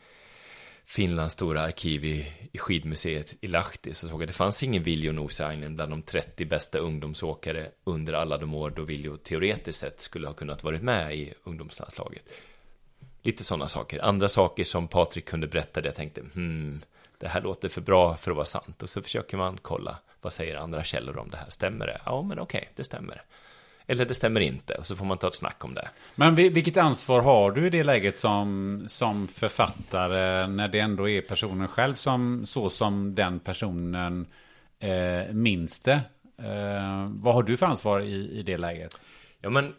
Finlands 0.90 1.34
stora 1.34 1.62
arkiv 1.62 2.06
i, 2.06 2.34
i 2.52 2.58
skidmuseet 2.58 3.38
i 3.42 3.48
Lahti 3.48 3.94
så 3.94 4.08
såg 4.08 4.22
jag 4.22 4.24
att 4.24 4.28
det 4.28 4.34
fanns 4.34 4.64
ingen 4.64 4.84
Viljo 4.84 5.12
Nuusainen 5.12 5.76
bland 5.76 5.92
de 5.92 6.02
30 6.02 6.46
bästa 6.46 6.78
ungdomsåkare 6.78 7.72
under 7.84 8.14
alla 8.14 8.38
de 8.38 8.54
år 8.54 8.70
då 8.70 8.84
Viljo 8.84 9.18
teoretiskt 9.18 9.80
sett 9.80 10.02
skulle 10.02 10.28
ha 10.28 10.34
kunnat 10.34 10.64
varit 10.64 10.82
med 10.82 11.16
i 11.16 11.34
ungdomslandslaget. 11.44 12.24
Lite 13.22 13.44
sådana 13.44 13.68
saker. 13.68 14.04
Andra 14.04 14.28
saker 14.28 14.64
som 14.64 14.88
Patrik 14.88 15.26
kunde 15.26 15.48
berätta 15.48 15.82
där 15.82 15.88
jag 15.88 15.96
tänkte, 15.96 16.22
hmm, 16.34 16.82
det 17.18 17.28
här 17.28 17.42
låter 17.42 17.70
för 17.70 17.82
bra 17.82 18.16
för 18.16 18.32
att 18.32 18.38
vara 18.38 18.46
sant. 18.46 18.84
Och 18.84 18.90
så 18.90 19.02
försöker 19.02 19.38
man 19.38 19.58
kolla, 19.62 19.98
vad 20.22 20.34
säger 20.34 20.56
andra 20.56 20.84
källor 20.84 21.18
om 21.18 21.30
det 21.30 21.38
här? 21.38 21.50
Stämmer 21.50 21.88
det? 21.88 22.02
Ja, 22.06 22.22
men 22.22 22.40
okej, 22.40 22.70
det 22.76 22.84
stämmer. 22.84 23.24
Eller 23.90 24.06
det 24.06 24.14
stämmer 24.14 24.42
inte, 24.42 24.74
och 24.74 24.88
så 24.88 24.96
får 24.96 25.06
man 25.06 25.18
ta 25.18 25.28
ett 25.28 25.36
snack 25.36 25.66
om 25.66 25.74
det. 25.74 25.90
Men 26.16 26.36
vi- 26.36 26.50
vilket 26.50 26.78
ansvar 26.78 27.22
har 27.22 27.52
du 27.52 27.68
i 27.68 27.70
det 27.70 27.84
läget 27.84 28.18
som, 28.18 28.84
som 28.88 29.28
författare 29.28 30.48
när 30.48 30.68
det 30.68 30.80
ändå 30.80 31.10
är 31.10 31.22
personen 31.22 31.68
själv 31.68 31.96
som 31.96 32.46
så 32.46 32.70
som 32.70 33.16
den 33.16 33.40
personen 33.40 34.28
eh, 34.80 35.34
minns 35.34 35.80
det? 35.80 36.02
Eh, 36.38 37.10
vad 37.10 37.34
har 37.34 37.44
du 37.44 37.58
för 37.58 37.66
ansvar 37.66 38.00
i, 38.00 38.40
i 38.40 38.44
det 38.44 38.58
läget? 38.58 39.00
Ja, 39.40 39.50
men 39.50 39.74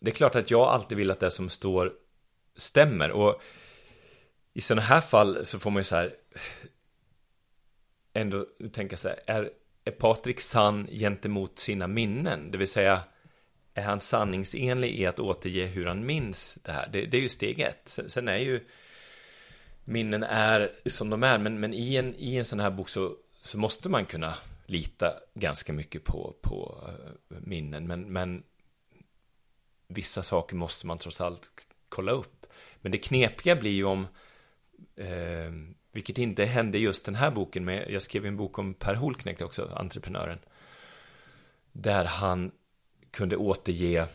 det 0.00 0.10
är 0.10 0.14
klart 0.14 0.34
att 0.36 0.50
jag 0.50 0.60
alltid 0.68 0.98
vill 0.98 1.10
att 1.10 1.20
det 1.20 1.30
som 1.30 1.48
står 1.50 1.92
stämmer. 2.56 3.10
Och 3.10 3.42
i 4.54 4.60
sådana 4.60 4.82
här 4.82 5.00
fall 5.00 5.46
så 5.46 5.58
får 5.58 5.70
man 5.70 5.80
ju 5.80 5.84
så 5.84 5.96
här. 5.96 6.12
ändå 8.12 8.46
tänka 8.72 8.96
så 8.96 9.08
här, 9.08 9.20
är, 9.26 9.50
är 9.84 9.90
Patrik 9.90 10.40
sann 10.40 10.86
gentemot 10.90 11.58
sina 11.58 11.86
minnen? 11.86 12.50
Det 12.50 12.58
vill 12.58 12.68
säga, 12.68 13.00
är 13.74 13.82
han 13.82 14.00
sanningsenlig 14.00 14.98
i 14.98 15.06
att 15.06 15.20
återge 15.20 15.66
hur 15.66 15.86
han 15.86 16.06
minns 16.06 16.58
det 16.62 16.72
här? 16.72 16.88
Det, 16.92 17.06
det 17.06 17.16
är 17.16 17.20
ju 17.20 17.28
steg 17.28 17.60
ett. 17.60 17.82
Sen, 17.84 18.10
sen, 18.10 18.28
är 18.28 18.36
ju 18.36 18.64
minnen 19.84 20.22
är 20.22 20.70
som 20.86 21.10
de 21.10 21.22
är, 21.22 21.38
men, 21.38 21.60
men 21.60 21.74
i, 21.74 21.96
en, 21.96 22.14
i 22.14 22.36
en 22.36 22.44
sån 22.44 22.60
här 22.60 22.70
bok 22.70 22.88
så, 22.88 23.16
så 23.42 23.58
måste 23.58 23.88
man 23.88 24.06
kunna 24.06 24.36
lita 24.66 25.14
ganska 25.34 25.72
mycket 25.72 26.04
på, 26.04 26.34
på 26.40 26.88
eh, 26.88 27.36
minnen. 27.40 27.86
Men, 27.86 28.12
men 28.12 28.42
vissa 29.88 30.22
saker 30.22 30.56
måste 30.56 30.86
man 30.86 30.98
trots 30.98 31.20
allt 31.20 31.50
kolla 31.88 32.12
upp. 32.12 32.46
Men 32.80 32.92
det 32.92 32.98
knepiga 32.98 33.56
blir 33.56 33.70
ju 33.72 33.84
om, 33.84 34.06
eh, 34.96 35.52
vilket 35.92 36.18
inte 36.18 36.44
hände 36.44 36.78
just 36.78 37.04
den 37.04 37.14
här 37.14 37.30
boken, 37.30 37.64
men 37.64 37.92
jag 37.92 38.02
skrev 38.02 38.26
en 38.26 38.36
bok 38.36 38.58
om 38.58 38.74
Per 38.74 38.94
Holknekt 38.94 39.42
också, 39.42 39.70
entreprenören. 39.76 40.38
Där 41.72 42.04
han 42.04 42.52
kunde 43.14 43.36
återge 43.36 44.06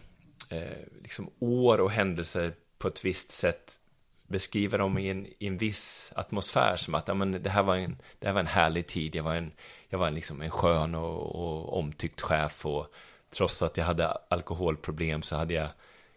eh, 0.50 0.78
liksom 1.04 1.30
år 1.40 1.80
och 1.80 1.92
händelser 1.92 2.54
på 2.78 2.88
ett 2.88 3.06
visst 3.06 3.32
sätt 3.32 3.80
beskriva 4.28 4.78
dem 4.78 4.98
i 4.98 5.10
en, 5.10 5.26
i 5.26 5.48
en 5.48 5.58
viss 5.58 6.12
atmosfär 6.16 6.76
som 6.78 6.96
att 6.96 7.08
ja, 7.08 7.14
men 7.14 7.44
det, 7.44 7.50
här 7.50 7.64
var 7.64 7.76
en, 7.76 7.98
det 8.20 8.28
här 8.28 8.34
var 8.34 8.40
en 8.40 8.48
härlig 8.48 8.88
tid, 8.88 9.16
jag 9.16 9.24
var 9.24 9.36
en, 9.36 9.52
jag 9.90 10.00
var 10.00 10.08
en, 10.08 10.16
liksom 10.16 10.42
en 10.42 10.52
skön 10.52 10.96
och, 10.96 11.36
och 11.36 11.78
omtyckt 11.78 12.22
chef 12.22 12.66
och 12.66 12.94
trots 13.30 13.62
att 13.62 13.78
jag 13.78 13.86
hade 13.86 14.08
alkoholproblem 14.08 15.22
så 15.22 15.36
hade 15.36 15.54
jag 15.54 15.68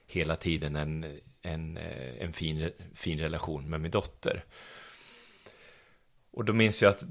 hela 0.07 0.37
tiden 0.37 0.77
en, 0.77 1.21
en, 1.43 1.77
eh, 1.77 2.23
en 2.25 2.33
fin, 2.33 2.71
fin 2.95 3.19
relation 3.19 3.71
med 3.71 3.81
min 3.81 3.91
dotter. 3.91 4.45
Och 6.31 6.45
då 6.45 6.53
minns 6.53 6.83
jag 6.83 6.91
att 6.91 7.03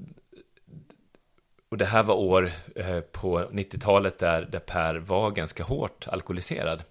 och 1.72 1.78
det 1.78 1.86
här 1.86 2.04
var 2.04 2.16
år 2.16 2.52
eh, 2.76 3.02
på 3.02 3.40
90-talet 3.40 4.20
där, 4.20 4.42
där 4.42 4.60
Per 4.60 4.96
var 4.96 5.32
ganska 5.32 5.64
hårt 5.64 6.08
alkoholiserad. 6.08 6.84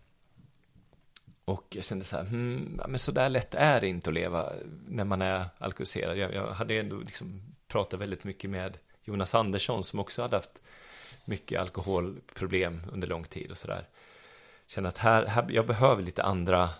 Och 1.44 1.66
jag 1.70 1.84
kände 1.84 2.04
så 2.04 2.16
här, 2.16 2.24
hmm, 2.24 2.80
men 2.88 2.98
så 2.98 3.12
där 3.12 3.28
lätt 3.28 3.54
är 3.54 3.80
det 3.80 3.88
inte 3.88 4.10
att 4.10 4.14
leva 4.14 4.52
när 4.88 5.04
man 5.04 5.22
är 5.22 5.44
alkoholiserad. 5.58 6.18
Jag, 6.18 6.34
jag 6.34 6.46
hade 6.52 6.74
ändå 6.74 6.96
liksom 6.96 7.42
pratat 7.68 8.00
väldigt 8.00 8.24
mycket 8.24 8.50
med 8.50 8.78
Jonas 9.04 9.34
Andersson 9.34 9.84
som 9.84 9.98
också 9.98 10.22
hade 10.22 10.36
haft 10.36 10.62
mycket 11.24 11.60
alkoholproblem 11.60 12.82
under 12.92 13.08
lång 13.08 13.24
tid 13.24 13.50
och 13.50 13.58
sådär. 13.58 13.88
Kände 14.66 14.88
att 14.88 14.98
här, 14.98 15.26
här, 15.26 15.46
jag 15.50 15.66
behöver 15.66 16.02
lite 16.02 16.22
andra, 16.22 16.70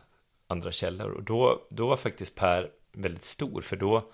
andra 0.46 0.72
källor. 0.72 1.10
Och 1.10 1.22
då, 1.22 1.62
då 1.70 1.88
var 1.88 1.96
faktiskt 1.96 2.34
Per 2.34 2.70
väldigt 2.92 3.24
stor, 3.24 3.60
för 3.60 3.76
då, 3.76 4.12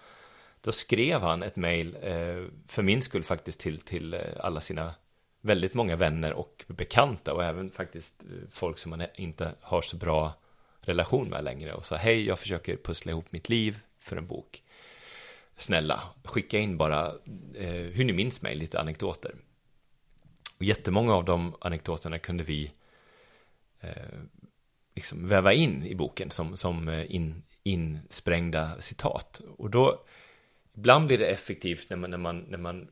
då 0.66 0.72
skrev 0.72 1.20
han 1.20 1.42
ett 1.42 1.56
mejl, 1.56 1.96
eh, 2.02 2.44
för 2.66 2.82
min 2.82 3.02
skull 3.02 3.24
faktiskt, 3.24 3.60
till, 3.60 3.80
till 3.80 4.14
eh, 4.14 4.20
alla 4.40 4.60
sina 4.60 4.94
väldigt 5.40 5.74
många 5.74 5.96
vänner 5.96 6.32
och 6.32 6.64
bekanta 6.68 7.34
och 7.34 7.44
även 7.44 7.70
faktiskt 7.70 8.22
eh, 8.22 8.48
folk 8.52 8.78
som 8.78 8.90
man 8.90 9.02
inte 9.14 9.54
har 9.60 9.82
så 9.82 9.96
bra 9.96 10.34
relation 10.80 11.28
med 11.28 11.44
längre 11.44 11.74
och 11.74 11.86
sa 11.86 11.96
hej, 11.96 12.26
jag 12.26 12.38
försöker 12.38 12.76
pussla 12.76 13.12
ihop 13.12 13.32
mitt 13.32 13.48
liv 13.48 13.78
för 14.00 14.16
en 14.16 14.26
bok. 14.26 14.62
Snälla, 15.56 16.02
skicka 16.24 16.58
in 16.58 16.76
bara 16.76 17.06
eh, 17.54 17.70
hur 17.70 18.04
ni 18.04 18.12
minns 18.12 18.42
mig, 18.42 18.54
lite 18.54 18.80
anekdoter. 18.80 19.34
Och 20.58 20.64
jättemånga 20.64 21.14
av 21.14 21.24
de 21.24 21.56
anekdoterna 21.60 22.18
kunde 22.18 22.44
vi 22.44 22.72
eh, 23.80 23.90
liksom 24.94 25.28
väva 25.28 25.52
in 25.52 25.84
i 25.84 25.94
boken 25.94 26.30
som, 26.30 26.56
som 26.56 26.88
eh, 26.88 27.14
in, 27.14 27.42
insprängda 27.62 28.80
citat. 28.80 29.40
Och 29.58 29.70
då, 29.70 30.02
ibland 30.76 31.06
blir 31.06 31.18
det 31.18 31.26
effektivt 31.26 31.90
när 31.90 31.96
man, 31.96 32.10
när 32.10 32.18
man, 32.18 32.38
när 32.38 32.58
man 32.58 32.88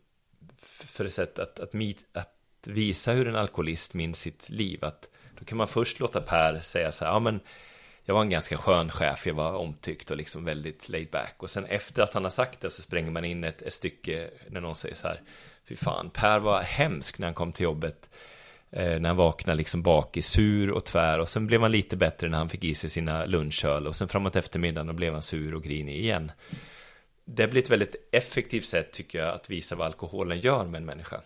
för 0.64 1.04
ett 1.04 1.14
sätt 1.14 1.38
att, 1.38 1.60
att, 1.60 1.74
att 2.12 2.34
visa 2.66 3.12
hur 3.12 3.28
en 3.28 3.36
alkoholist 3.36 3.94
minns 3.94 4.20
sitt 4.20 4.48
liv. 4.48 4.84
Att 4.84 5.08
då 5.38 5.44
kan 5.44 5.58
man 5.58 5.68
först 5.68 6.00
låta 6.00 6.20
Per 6.20 6.60
säga 6.60 6.92
så 6.92 7.04
här, 7.04 7.12
ja 7.12 7.18
men 7.18 7.40
jag 8.04 8.14
var 8.14 8.22
en 8.22 8.30
ganska 8.30 8.56
skön 8.56 8.90
chef, 8.90 9.26
jag 9.26 9.34
var 9.34 9.52
omtyckt 9.52 10.10
och 10.10 10.16
liksom 10.16 10.44
väldigt 10.44 10.88
laid 10.88 11.10
back. 11.10 11.34
Och 11.38 11.50
sen 11.50 11.64
efter 11.64 12.02
att 12.02 12.14
han 12.14 12.24
har 12.24 12.30
sagt 12.30 12.60
det 12.60 12.70
så 12.70 12.82
spränger 12.82 13.10
man 13.10 13.24
in 13.24 13.44
ett, 13.44 13.62
ett 13.62 13.72
stycke 13.72 14.30
när 14.48 14.60
någon 14.60 14.76
säger 14.76 14.94
så 14.94 15.08
här, 15.08 15.20
fy 15.64 15.76
fan, 15.76 16.10
Per 16.10 16.38
var 16.38 16.62
hemsk 16.62 17.18
när 17.18 17.26
han 17.26 17.34
kom 17.34 17.52
till 17.52 17.64
jobbet. 17.64 18.10
Eh, 18.70 19.00
när 19.00 19.08
han 19.08 19.16
vaknade 19.16 19.56
liksom 19.56 19.82
bak 19.82 20.16
i 20.16 20.22
sur 20.22 20.70
och 20.70 20.84
tvär. 20.84 21.18
Och 21.18 21.28
sen 21.28 21.46
blev 21.46 21.62
han 21.62 21.72
lite 21.72 21.96
bättre 21.96 22.28
när 22.28 22.38
han 22.38 22.48
fick 22.48 22.64
i 22.64 22.74
sig 22.74 22.90
sina 22.90 23.24
lunchöl. 23.24 23.86
Och 23.86 23.96
sen 23.96 24.08
framåt 24.08 24.36
eftermiddagen 24.36 24.86
då 24.86 24.92
blev 24.92 25.12
han 25.12 25.22
sur 25.22 25.54
och 25.54 25.62
grinig 25.62 25.98
igen. 25.98 26.32
Det 27.24 27.46
blir 27.46 27.62
ett 27.62 27.70
väldigt 27.70 28.08
effektivt 28.12 28.64
sätt 28.64 28.92
tycker 28.92 29.18
jag 29.18 29.34
att 29.34 29.50
visa 29.50 29.76
vad 29.76 29.86
alkoholen 29.86 30.40
gör 30.40 30.64
med 30.64 30.78
en 30.78 30.84
människa. 30.84 31.20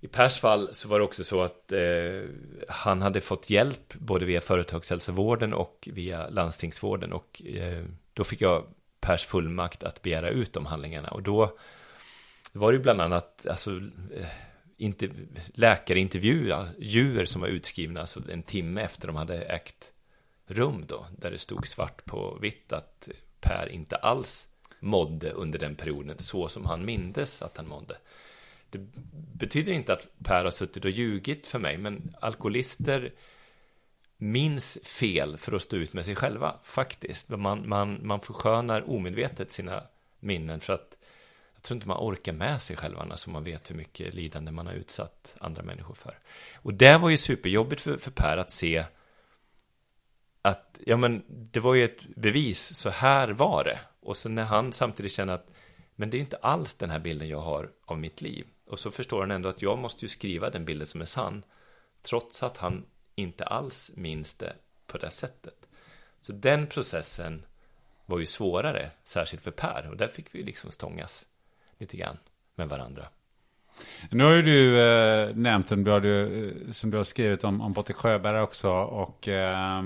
I 0.00 0.08
Pers 0.08 0.40
fall 0.40 0.68
så 0.74 0.88
var 0.88 0.98
det 0.98 1.04
också 1.04 1.24
så 1.24 1.42
att 1.42 1.72
eh, 1.72 2.22
han 2.68 3.02
hade 3.02 3.20
fått 3.20 3.50
hjälp 3.50 3.94
både 3.94 4.24
via 4.24 4.40
företagshälsovården 4.40 5.54
och 5.54 5.88
via 5.92 6.28
landstingsvården 6.28 7.12
och 7.12 7.42
eh, 7.44 7.84
då 8.12 8.24
fick 8.24 8.40
jag 8.40 8.64
Pers 9.00 9.26
fullmakt 9.26 9.82
att 9.82 10.02
begära 10.02 10.30
ut 10.30 10.52
de 10.52 10.66
handlingarna 10.66 11.08
och 11.08 11.22
då 11.22 11.58
var 12.52 12.72
det 12.72 12.76
ju 12.76 12.82
bland 12.82 13.00
annat 13.00 13.46
alltså, 13.46 13.70
eh, 14.16 14.26
inte, 14.76 15.08
läkarintervjuer 15.54 16.68
djur 16.78 17.24
som 17.24 17.40
var 17.40 17.48
utskrivna 17.48 18.00
alltså 18.00 18.20
en 18.30 18.42
timme 18.42 18.82
efter 18.82 19.06
de 19.06 19.16
hade 19.16 19.42
ägt 19.42 19.92
rum 20.46 20.84
då 20.88 21.06
där 21.18 21.30
det 21.30 21.38
stod 21.38 21.66
svart 21.66 22.04
på 22.04 22.38
vitt 22.40 22.72
att 22.72 23.08
Per 23.40 23.68
inte 23.68 23.96
alls 23.96 24.48
mådde 24.82 25.30
under 25.30 25.58
den 25.58 25.74
perioden 25.74 26.18
så 26.18 26.48
som 26.48 26.66
han 26.66 26.84
mindes 26.84 27.42
att 27.42 27.56
han 27.56 27.68
mådde. 27.68 27.96
Det 28.70 28.78
betyder 29.34 29.72
inte 29.72 29.92
att 29.92 30.06
Per 30.24 30.44
har 30.44 30.50
suttit 30.50 30.84
och 30.84 30.90
ljugit 30.90 31.46
för 31.46 31.58
mig, 31.58 31.78
men 31.78 32.14
alkoholister 32.20 33.12
minns 34.16 34.78
fel 34.84 35.36
för 35.36 35.52
att 35.52 35.62
stå 35.62 35.76
ut 35.76 35.92
med 35.92 36.04
sig 36.04 36.14
själva, 36.16 36.56
faktiskt. 36.62 37.28
Man, 37.28 37.68
man, 37.68 38.06
man 38.06 38.20
förskönar 38.20 38.90
omedvetet 38.90 39.52
sina 39.52 39.82
minnen 40.20 40.60
för 40.60 40.72
att 40.72 40.96
jag 41.54 41.62
tror 41.62 41.76
inte 41.76 41.88
man 41.88 41.98
orkar 42.00 42.32
med 42.32 42.62
sig 42.62 42.76
själv 42.76 42.98
annars 42.98 43.26
om 43.26 43.32
man 43.32 43.44
vet 43.44 43.70
hur 43.70 43.74
mycket 43.74 44.14
lidande 44.14 44.52
man 44.52 44.66
har 44.66 44.74
utsatt 44.74 45.34
andra 45.38 45.62
människor 45.62 45.94
för. 45.94 46.18
Och 46.54 46.74
det 46.74 46.98
var 46.98 47.10
ju 47.10 47.16
superjobbigt 47.16 47.82
för, 47.82 47.96
för 47.96 48.10
Per 48.10 48.36
att 48.36 48.50
se 48.50 48.84
att, 50.42 50.78
ja 50.86 50.96
men 50.96 51.22
det 51.28 51.60
var 51.60 51.74
ju 51.74 51.84
ett 51.84 52.06
bevis, 52.16 52.74
så 52.74 52.90
här 52.90 53.28
var 53.28 53.64
det. 53.64 53.78
Och 54.02 54.16
så 54.16 54.28
när 54.28 54.44
han 54.44 54.72
samtidigt 54.72 55.12
känner 55.12 55.32
att, 55.32 55.50
men 55.94 56.10
det 56.10 56.16
är 56.16 56.20
inte 56.20 56.36
alls 56.36 56.74
den 56.74 56.90
här 56.90 56.98
bilden 56.98 57.28
jag 57.28 57.40
har 57.40 57.70
av 57.84 57.98
mitt 57.98 58.22
liv. 58.22 58.46
Och 58.66 58.80
så 58.80 58.90
förstår 58.90 59.20
han 59.20 59.30
ändå 59.30 59.48
att 59.48 59.62
jag 59.62 59.78
måste 59.78 60.04
ju 60.04 60.08
skriva 60.08 60.50
den 60.50 60.64
bilden 60.64 60.86
som 60.86 61.00
är 61.00 61.04
sann. 61.04 61.44
Trots 62.02 62.42
att 62.42 62.56
han 62.56 62.84
inte 63.14 63.44
alls 63.44 63.92
minns 63.94 64.34
det 64.34 64.52
på 64.86 64.98
det 64.98 65.10
sättet. 65.10 65.66
Så 66.20 66.32
den 66.32 66.66
processen 66.66 67.42
var 68.06 68.18
ju 68.18 68.26
svårare, 68.26 68.90
särskilt 69.04 69.42
för 69.42 69.50
Per. 69.50 69.88
Och 69.90 69.96
där 69.96 70.08
fick 70.08 70.34
vi 70.34 70.42
liksom 70.42 70.70
stångas 70.70 71.26
lite 71.78 71.96
grann 71.96 72.18
med 72.54 72.68
varandra. 72.68 73.08
Nu 74.10 74.24
har 74.24 74.32
ju 74.32 74.42
du 74.42 74.80
eh, 74.80 75.36
nämnt, 75.36 75.68
som 75.68 75.84
du, 75.84 75.90
har, 75.90 76.04
eh, 76.04 76.70
som 76.70 76.90
du 76.90 76.96
har 76.96 77.04
skrivit 77.04 77.44
om, 77.44 77.60
om 77.60 77.72
Botte 77.72 77.92
Sjöberg 77.92 78.40
också. 78.40 78.70
Och 78.72 79.28
eh, 79.28 79.82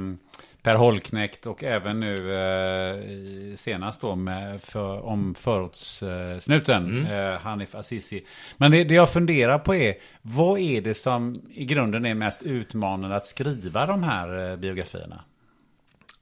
Per 0.66 0.74
Holknekt 0.74 1.46
och 1.46 1.64
även 1.64 2.00
nu 2.00 2.34
eh, 2.34 3.56
senast 3.56 4.00
då 4.00 4.14
med 4.16 4.62
för, 4.62 5.00
om 5.00 5.34
förortssnuten, 5.34 7.06
mm. 7.06 7.32
eh, 7.32 7.40
Hanif 7.40 7.74
Azizi. 7.74 8.24
Men 8.56 8.70
det, 8.70 8.84
det, 8.84 8.94
jag 8.94 9.12
funderar 9.12 9.58
på 9.58 9.74
är, 9.74 9.94
vad 10.22 10.60
är 10.60 10.80
det 10.80 10.94
som 10.94 11.42
i 11.50 11.64
grunden 11.64 12.06
är 12.06 12.14
mest 12.14 12.42
utmanande 12.42 13.16
att 13.16 13.26
skriva 13.26 13.86
de 13.86 14.02
här 14.02 14.50
eh, 14.50 14.56
biografierna? 14.56 15.24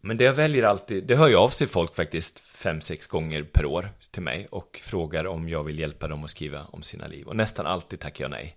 Men 0.01 0.17
det 0.17 0.25
jag 0.25 0.35
väljer 0.35 0.63
alltid, 0.63 1.05
det 1.05 1.17
hör 1.17 1.29
ju 1.29 1.37
av 1.37 1.49
sig 1.49 1.67
folk 1.67 1.95
faktiskt 1.95 2.41
fem, 2.41 2.81
sex 2.81 3.07
gånger 3.07 3.43
per 3.43 3.67
år 3.67 3.89
till 4.11 4.23
mig 4.23 4.47
och 4.51 4.81
frågar 4.83 5.27
om 5.27 5.49
jag 5.49 5.65
vill 5.65 5.79
hjälpa 5.79 6.09
dem 6.09 6.25
att 6.25 6.31
skriva 6.31 6.65
om 6.71 6.83
sina 6.83 7.07
liv. 7.07 7.27
Och 7.27 7.37
nästan 7.37 7.67
alltid 7.67 8.01
tackar 8.01 8.25
jag 8.25 8.31
nej. 8.31 8.57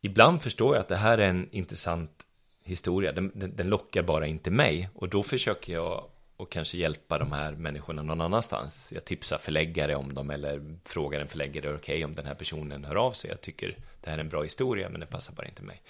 Ibland 0.00 0.42
förstår 0.42 0.74
jag 0.74 0.80
att 0.80 0.88
det 0.88 0.96
här 0.96 1.18
är 1.18 1.28
en 1.28 1.48
intressant 1.50 2.25
historia, 2.66 3.12
den, 3.12 3.32
den, 3.34 3.56
den, 3.56 3.68
lockar 3.68 4.02
bara 4.02 4.26
inte 4.26 4.50
mig. 4.50 4.88
Och 4.94 5.08
då 5.08 5.22
försöker 5.22 5.72
jag 5.72 6.04
och 6.36 6.52
kanske 6.52 6.78
hjälpa 6.78 7.18
de 7.18 7.32
här 7.32 7.52
människorna 7.52 8.02
någon 8.02 8.20
annanstans. 8.20 8.92
Jag 8.92 9.04
tipsar 9.04 9.38
förläggare 9.38 9.94
om 9.94 10.14
dem 10.14 10.30
eller 10.30 10.78
frågar 10.84 11.20
en 11.20 11.28
förläggare, 11.28 11.74
okej 11.74 11.78
okay, 11.78 12.04
om 12.04 12.14
den 12.14 12.26
här 12.26 12.34
personen 12.34 12.84
hör 12.84 12.94
av 12.94 13.12
sig. 13.12 13.30
Jag 13.30 13.40
tycker 13.40 13.78
det 14.00 14.10
här 14.10 14.18
är 14.18 14.20
en 14.20 14.28
bra 14.28 14.42
historia, 14.42 14.88
men 14.88 15.00
det 15.00 15.06
passar 15.06 15.34
bara 15.34 15.46
inte 15.46 15.62
mig. 15.62 15.82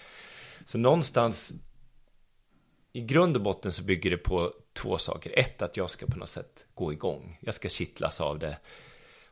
Så 0.65 0.79
någonstans 0.79 1.53
i 2.93 3.01
grund 3.01 3.37
och 3.37 3.43
botten 3.43 3.73
så 3.73 3.83
bygger 3.83 4.11
det 4.11 4.17
på 4.17 4.53
två 4.73 4.99
saker. 4.99 5.39
Ett, 5.39 5.63
att 5.63 5.77
jag 5.77 5.91
ska 5.91 6.07
på 6.07 6.19
något 6.19 6.31
sätt 6.31 6.67
gå 6.75 6.93
igång. 6.93 7.39
Jag 7.41 7.55
ska 7.55 7.69
kittlas 7.69 8.21
av 8.21 8.39
det. 8.39 8.59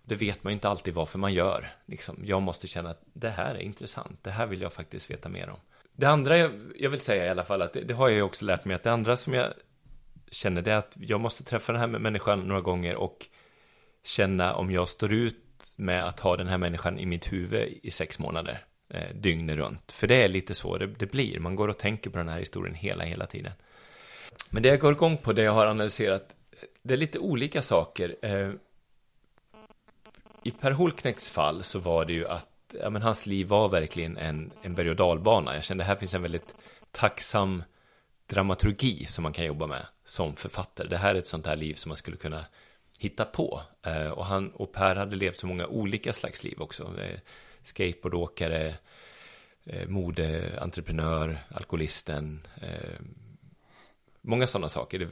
Det 0.02 0.14
vet 0.14 0.44
man 0.44 0.52
inte 0.52 0.68
alltid 0.68 0.94
varför 0.94 1.18
man 1.18 1.34
gör. 1.34 1.72
Liksom, 1.86 2.22
jag 2.24 2.42
måste 2.42 2.68
känna 2.68 2.90
att 2.90 3.02
det 3.12 3.30
här 3.30 3.54
är 3.54 3.58
intressant. 3.58 4.18
Det 4.22 4.30
här 4.30 4.46
vill 4.46 4.60
jag 4.60 4.72
faktiskt 4.72 5.10
veta 5.10 5.28
mer 5.28 5.48
om. 5.48 5.58
Det 5.96 6.06
andra 6.06 6.38
jag, 6.38 6.52
jag 6.76 6.90
vill 6.90 7.00
säga 7.00 7.26
i 7.26 7.28
alla 7.28 7.44
fall, 7.44 7.62
att 7.62 7.72
det, 7.72 7.80
det, 7.80 7.94
har 7.94 8.08
jag 8.08 8.16
ju 8.16 8.22
också 8.22 8.44
lärt 8.44 8.64
mig, 8.64 8.74
att 8.74 8.82
det 8.82 8.92
andra 8.92 9.16
som 9.16 9.34
jag 9.34 9.52
känner 10.30 10.62
det 10.62 10.72
är 10.72 10.76
att 10.76 10.96
jag 11.00 11.20
måste 11.20 11.44
träffa 11.44 11.72
den 11.72 11.80
här 11.80 11.98
människan 11.98 12.40
några 12.40 12.60
gånger 12.60 12.96
och 12.96 13.26
känna 14.04 14.54
om 14.54 14.72
jag 14.72 14.88
står 14.88 15.12
ut 15.12 15.36
med 15.76 16.06
att 16.06 16.20
ha 16.20 16.36
den 16.36 16.46
här 16.46 16.58
människan 16.58 16.98
i 16.98 17.06
mitt 17.06 17.32
huvud 17.32 17.78
i 17.82 17.90
sex 17.90 18.18
månader, 18.18 18.58
eh, 18.88 19.14
dygnet 19.14 19.56
runt. 19.56 19.92
För 19.92 20.06
det 20.06 20.22
är 20.22 20.28
lite 20.28 20.54
så 20.54 20.78
det, 20.78 20.86
det 20.86 21.06
blir, 21.06 21.38
man 21.38 21.56
går 21.56 21.68
och 21.68 21.78
tänker 21.78 22.10
på 22.10 22.18
den 22.18 22.28
här 22.28 22.38
historien 22.38 22.74
hela, 22.74 23.04
hela 23.04 23.26
tiden. 23.26 23.52
Men 24.50 24.62
det 24.62 24.68
jag 24.68 24.80
går 24.80 24.92
igång 24.92 25.16
på, 25.16 25.32
det 25.32 25.42
jag 25.42 25.52
har 25.52 25.66
analyserat, 25.66 26.34
det 26.82 26.94
är 26.94 26.98
lite 26.98 27.18
olika 27.18 27.62
saker. 27.62 28.16
Eh, 28.22 28.50
I 30.42 30.50
Per 30.50 30.70
Holknekts 30.70 31.30
fall 31.30 31.62
så 31.62 31.78
var 31.78 32.04
det 32.04 32.12
ju 32.12 32.28
att 32.28 32.53
ja, 32.80 32.90
men 32.90 33.02
hans 33.02 33.26
liv 33.26 33.46
var 33.46 33.68
verkligen 33.68 34.16
en, 34.16 34.50
en 34.62 34.74
berg 34.74 34.90
och 34.90 34.96
dalbana. 34.96 35.54
Jag 35.54 35.64
kände 35.64 35.84
här 35.84 35.96
finns 35.96 36.14
en 36.14 36.22
väldigt 36.22 36.54
tacksam 36.90 37.62
dramaturgi 38.26 39.06
som 39.06 39.22
man 39.22 39.32
kan 39.32 39.44
jobba 39.44 39.66
med 39.66 39.86
som 40.04 40.36
författare. 40.36 40.88
Det 40.88 40.96
här 40.96 41.14
är 41.14 41.18
ett 41.18 41.26
sånt 41.26 41.46
här 41.46 41.56
liv 41.56 41.74
som 41.74 41.88
man 41.88 41.96
skulle 41.96 42.16
kunna 42.16 42.44
hitta 42.98 43.24
på. 43.24 43.62
Eh, 43.82 44.08
och, 44.08 44.26
han, 44.26 44.50
och 44.50 44.72
Per 44.72 44.96
hade 44.96 45.16
levt 45.16 45.38
så 45.38 45.46
många 45.46 45.66
olika 45.66 46.12
slags 46.12 46.44
liv 46.44 46.60
också. 46.60 47.00
Eh, 47.00 47.18
skateboardåkare, 47.62 48.74
eh, 49.64 49.88
modeentreprenör, 49.88 51.38
alkoholisten, 51.50 52.46
eh, 52.62 53.00
många 54.24 54.46
sådana 54.46 54.68
saker. 54.68 54.98
Det, 54.98 55.06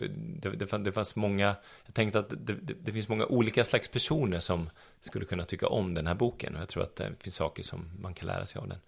det, 0.50 0.66
det, 0.66 0.78
det, 0.78 0.92
fanns 0.92 1.16
många, 1.16 1.56
jag 1.86 1.94
tänkte 1.94 2.18
att 2.18 2.32
det, 2.36 2.54
det, 2.54 2.92
finns 2.92 3.08
många 3.08 3.26
olika 3.26 3.64
slags 3.64 3.88
personer 3.88 4.40
som 4.40 4.70
skulle 5.00 5.24
kunna 5.24 5.44
tycka 5.44 5.68
om 5.68 5.94
den 5.94 6.06
här 6.06 6.14
boken. 6.14 6.54
Och 6.54 6.60
jag 6.60 6.68
tror 6.68 6.82
att 6.82 6.96
det 6.96 7.12
finns 7.18 7.36
saker 7.36 7.62
som 7.62 7.90
man 8.00 8.14
kan 8.14 8.26
lära 8.26 8.46
sig 8.46 8.60
av 8.60 8.68
den. 8.68 8.78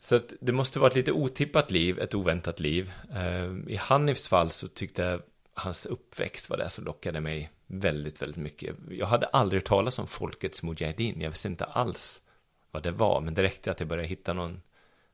Så 0.00 0.16
att 0.16 0.32
det 0.40 0.52
måste 0.52 0.78
vara 0.78 0.90
ett 0.90 0.96
lite 0.96 1.12
otippat 1.12 1.70
liv, 1.70 1.98
ett 2.00 2.14
oväntat 2.14 2.60
liv. 2.60 2.92
Eh, 3.14 3.72
I 3.72 3.76
Hanifs 3.76 4.28
fall 4.28 4.50
så 4.50 4.68
tyckte 4.68 5.02
jag 5.02 5.22
hans 5.54 5.86
uppväxt 5.86 6.50
var 6.50 6.56
det 6.56 6.70
som 6.70 6.84
lockade 6.84 7.20
mig 7.20 7.50
väldigt, 7.66 8.22
väldigt 8.22 8.42
mycket. 8.42 8.76
Jag 8.90 9.06
hade 9.06 9.26
aldrig 9.26 9.62
hört 9.62 9.68
talas 9.68 9.98
om 9.98 10.06
Folkets 10.06 10.62
Mujahedin. 10.62 11.20
Jag 11.20 11.30
visste 11.30 11.48
inte 11.48 11.64
alls 11.64 12.22
vad 12.70 12.82
det 12.82 12.90
var, 12.90 13.20
men 13.20 13.34
det 13.34 13.42
räckte 13.42 13.70
att 13.70 13.80
jag 13.80 13.88
började 13.88 14.08
hitta 14.08 14.32
någon 14.32 14.62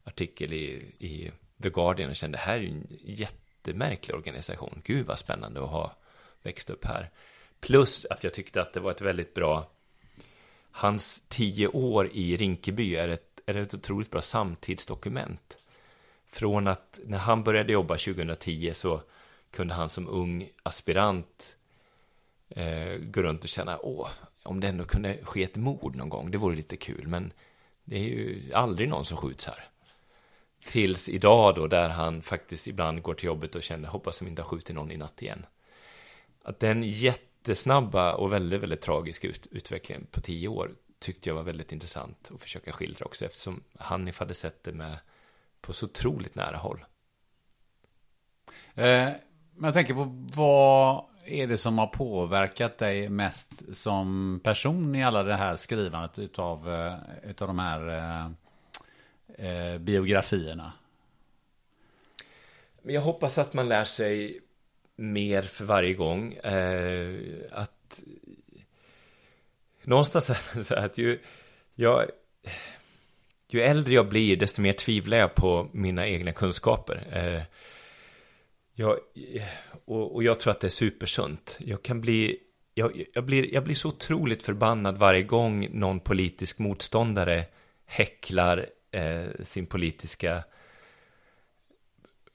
artikel 0.04 0.52
i, 0.52 0.94
i 0.98 1.30
The 1.64 1.70
Guardian 1.70 2.10
och 2.10 2.16
kände 2.16 2.38
det 2.38 2.42
här 2.42 2.54
är 2.54 2.60
ju 2.60 2.68
en 2.68 2.86
jättemärklig 2.90 4.16
organisation. 4.16 4.82
Gud 4.84 5.06
vad 5.06 5.18
spännande 5.18 5.64
att 5.64 5.70
ha 5.70 5.96
växt 6.42 6.70
upp 6.70 6.84
här. 6.84 7.10
Plus 7.60 8.06
att 8.10 8.24
jag 8.24 8.34
tyckte 8.34 8.60
att 8.60 8.72
det 8.72 8.80
var 8.80 8.90
ett 8.90 9.00
väldigt 9.00 9.34
bra 9.34 9.70
Hans 10.76 11.22
tio 11.28 11.68
år 11.68 12.10
i 12.12 12.36
Rinkeby 12.36 12.96
är 12.96 13.08
ett, 13.08 13.40
är 13.46 13.56
ett 13.56 13.74
otroligt 13.74 14.10
bra 14.10 14.22
samtidsdokument. 14.22 15.58
Från 16.26 16.68
att 16.68 17.00
när 17.04 17.18
han 17.18 17.44
började 17.44 17.72
jobba 17.72 17.96
2010 17.96 18.70
så 18.74 19.02
kunde 19.50 19.74
han 19.74 19.90
som 19.90 20.08
ung 20.08 20.48
aspirant 20.62 21.56
eh, 22.48 22.96
gå 22.96 23.22
runt 23.22 23.44
och 23.44 23.48
känna, 23.48 23.78
åh, 23.78 24.08
om 24.42 24.60
det 24.60 24.68
ändå 24.68 24.84
kunde 24.84 25.18
ske 25.22 25.42
ett 25.42 25.56
mord 25.56 25.96
någon 25.96 26.08
gång, 26.08 26.30
det 26.30 26.38
vore 26.38 26.56
lite 26.56 26.76
kul, 26.76 27.08
men 27.08 27.32
det 27.84 27.96
är 27.96 28.02
ju 28.02 28.52
aldrig 28.54 28.88
någon 28.88 29.04
som 29.04 29.16
skjuts 29.16 29.46
här. 29.46 29.64
Tills 30.66 31.08
idag 31.08 31.54
då, 31.54 31.66
där 31.66 31.88
han 31.88 32.22
faktiskt 32.22 32.68
ibland 32.68 33.02
går 33.02 33.14
till 33.14 33.26
jobbet 33.26 33.54
och 33.54 33.62
känner, 33.62 33.88
hoppas 33.88 34.16
som 34.16 34.26
inte 34.26 34.42
har 34.42 34.48
skjutit 34.48 34.76
någon 34.76 34.90
i 34.90 34.96
natt 34.96 35.22
igen. 35.22 35.46
Att 36.42 36.60
den 36.60 36.82
jättesnabba 36.82 38.14
och 38.14 38.32
väldigt, 38.32 38.60
väldigt 38.60 38.80
tragiska 38.80 39.28
ut 39.28 39.46
utvecklingen 39.50 40.06
på 40.10 40.20
tio 40.20 40.48
år 40.48 40.70
tyckte 40.98 41.30
jag 41.30 41.34
var 41.34 41.42
väldigt 41.42 41.72
intressant 41.72 42.30
att 42.34 42.40
försöka 42.40 42.72
skildra 42.72 43.06
också, 43.06 43.24
eftersom 43.24 43.62
Hanif 43.78 44.18
hade 44.18 44.34
sett 44.34 44.64
det 44.64 44.72
med 44.72 44.98
på 45.60 45.72
så 45.72 45.86
otroligt 45.86 46.34
nära 46.34 46.56
håll. 46.56 46.84
Eh, 48.74 49.08
men 49.54 49.64
jag 49.64 49.74
tänker 49.74 49.94
på 49.94 50.04
vad 50.34 51.06
är 51.24 51.46
det 51.46 51.58
som 51.58 51.78
har 51.78 51.86
påverkat 51.86 52.78
dig 52.78 53.08
mest 53.08 53.76
som 53.76 54.40
person 54.44 54.94
i 54.94 55.04
alla 55.04 55.22
det 55.22 55.34
här 55.34 55.56
skrivandet 55.56 56.18
utav, 56.18 56.74
eh, 56.74 56.98
utav 57.22 57.48
de 57.48 57.58
här 57.58 57.88
eh, 57.88 58.30
eh, 59.38 59.78
biografierna? 59.78 60.72
Jag 62.82 63.00
hoppas 63.00 63.38
att 63.38 63.54
man 63.54 63.68
lär 63.68 63.84
sig 63.84 64.40
mer 64.96 65.42
för 65.42 65.64
varje 65.64 65.94
gång. 65.94 66.32
Eh, 66.32 67.20
att 67.50 68.00
någonstans 69.82 70.30
är 70.30 70.38
det 70.54 70.64
så 70.64 70.74
att 70.74 70.98
ju, 70.98 71.20
jag, 71.74 72.10
ju 73.48 73.62
äldre 73.62 73.94
jag 73.94 74.08
blir, 74.08 74.36
desto 74.36 74.62
mer 74.62 74.72
tvivlar 74.72 75.16
jag 75.16 75.34
på 75.34 75.68
mina 75.72 76.08
egna 76.08 76.32
kunskaper. 76.32 77.06
Eh, 77.12 77.42
jag, 78.74 78.98
och, 79.84 80.14
och, 80.14 80.22
jag 80.22 80.40
tror 80.40 80.50
att 80.50 80.60
det 80.60 80.66
är 80.66 80.68
supersunt. 80.68 81.58
Jag 81.60 81.82
kan 81.82 82.00
bli, 82.00 82.38
jag, 82.74 83.04
jag, 83.14 83.24
blir, 83.24 83.54
jag 83.54 83.64
blir 83.64 83.74
så 83.74 83.88
otroligt 83.88 84.42
förbannad 84.42 84.98
varje 84.98 85.22
gång 85.22 85.68
någon 85.78 86.00
politisk 86.00 86.58
motståndare 86.58 87.44
häcklar 87.86 88.66
eh, 88.94 89.26
sin 89.42 89.66
politiska 89.66 90.44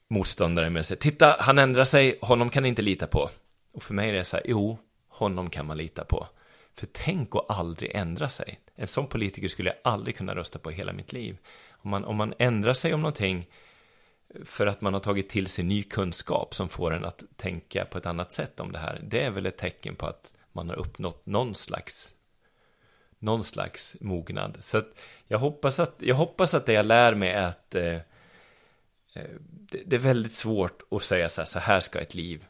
motståndare 0.08 0.70
med 0.70 0.86
sig. 0.86 0.96
Titta, 0.96 1.36
han 1.38 1.58
ändrar 1.58 1.84
sig, 1.84 2.18
honom 2.22 2.50
kan 2.50 2.62
ni 2.62 2.68
inte 2.68 2.82
lita 2.82 3.06
på. 3.06 3.30
Och 3.72 3.82
för 3.82 3.94
mig 3.94 4.08
är 4.08 4.14
det 4.14 4.24
så 4.24 4.36
här, 4.36 4.44
jo, 4.48 4.78
honom 5.08 5.50
kan 5.50 5.66
man 5.66 5.76
lita 5.76 6.04
på. 6.04 6.28
För 6.74 6.88
tänk 6.92 7.34
att 7.34 7.50
aldrig 7.50 7.90
ändra 7.94 8.28
sig. 8.28 8.60
En 8.74 8.86
sån 8.86 9.06
politiker 9.06 9.48
skulle 9.48 9.70
jag 9.70 9.92
aldrig 9.92 10.16
kunna 10.16 10.34
rösta 10.34 10.58
på 10.58 10.72
i 10.72 10.74
hela 10.74 10.92
mitt 10.92 11.12
liv. 11.12 11.38
Om 11.70 11.90
man, 11.90 12.04
om 12.04 12.16
man 12.16 12.34
ändrar 12.38 12.72
sig 12.72 12.94
om 12.94 13.00
någonting 13.00 13.46
för 14.44 14.66
att 14.66 14.80
man 14.80 14.94
har 14.94 15.00
tagit 15.00 15.28
till 15.28 15.46
sig 15.46 15.64
ny 15.64 15.82
kunskap 15.82 16.54
som 16.54 16.68
får 16.68 16.94
en 16.94 17.04
att 17.04 17.22
tänka 17.36 17.84
på 17.84 17.98
ett 17.98 18.06
annat 18.06 18.32
sätt 18.32 18.60
om 18.60 18.72
det 18.72 18.78
här. 18.78 19.00
Det 19.04 19.22
är 19.22 19.30
väl 19.30 19.46
ett 19.46 19.58
tecken 19.58 19.94
på 19.94 20.06
att 20.06 20.32
man 20.52 20.68
har 20.68 20.76
uppnått 20.76 21.26
någon 21.26 21.54
slags 21.54 22.14
någon 23.20 23.44
slags 23.44 23.96
mognad. 24.00 24.58
Så 24.60 24.78
att 24.78 25.00
jag 25.26 25.38
hoppas 25.38 25.80
att, 25.80 25.94
jag 25.98 26.14
hoppas 26.14 26.54
att 26.54 26.66
det 26.66 26.72
jag 26.72 26.86
lär 26.86 27.14
mig 27.14 27.30
är 27.30 27.46
att 27.46 27.74
eh, 27.74 27.94
eh, 29.14 29.30
det, 29.40 29.82
det, 29.86 29.96
är 29.96 30.00
väldigt 30.00 30.32
svårt 30.32 30.82
att 30.90 31.02
säga 31.02 31.28
så 31.28 31.40
här, 31.40 31.46
så 31.46 31.58
här 31.58 31.80
ska 31.80 32.00
ett 32.00 32.14
liv 32.14 32.44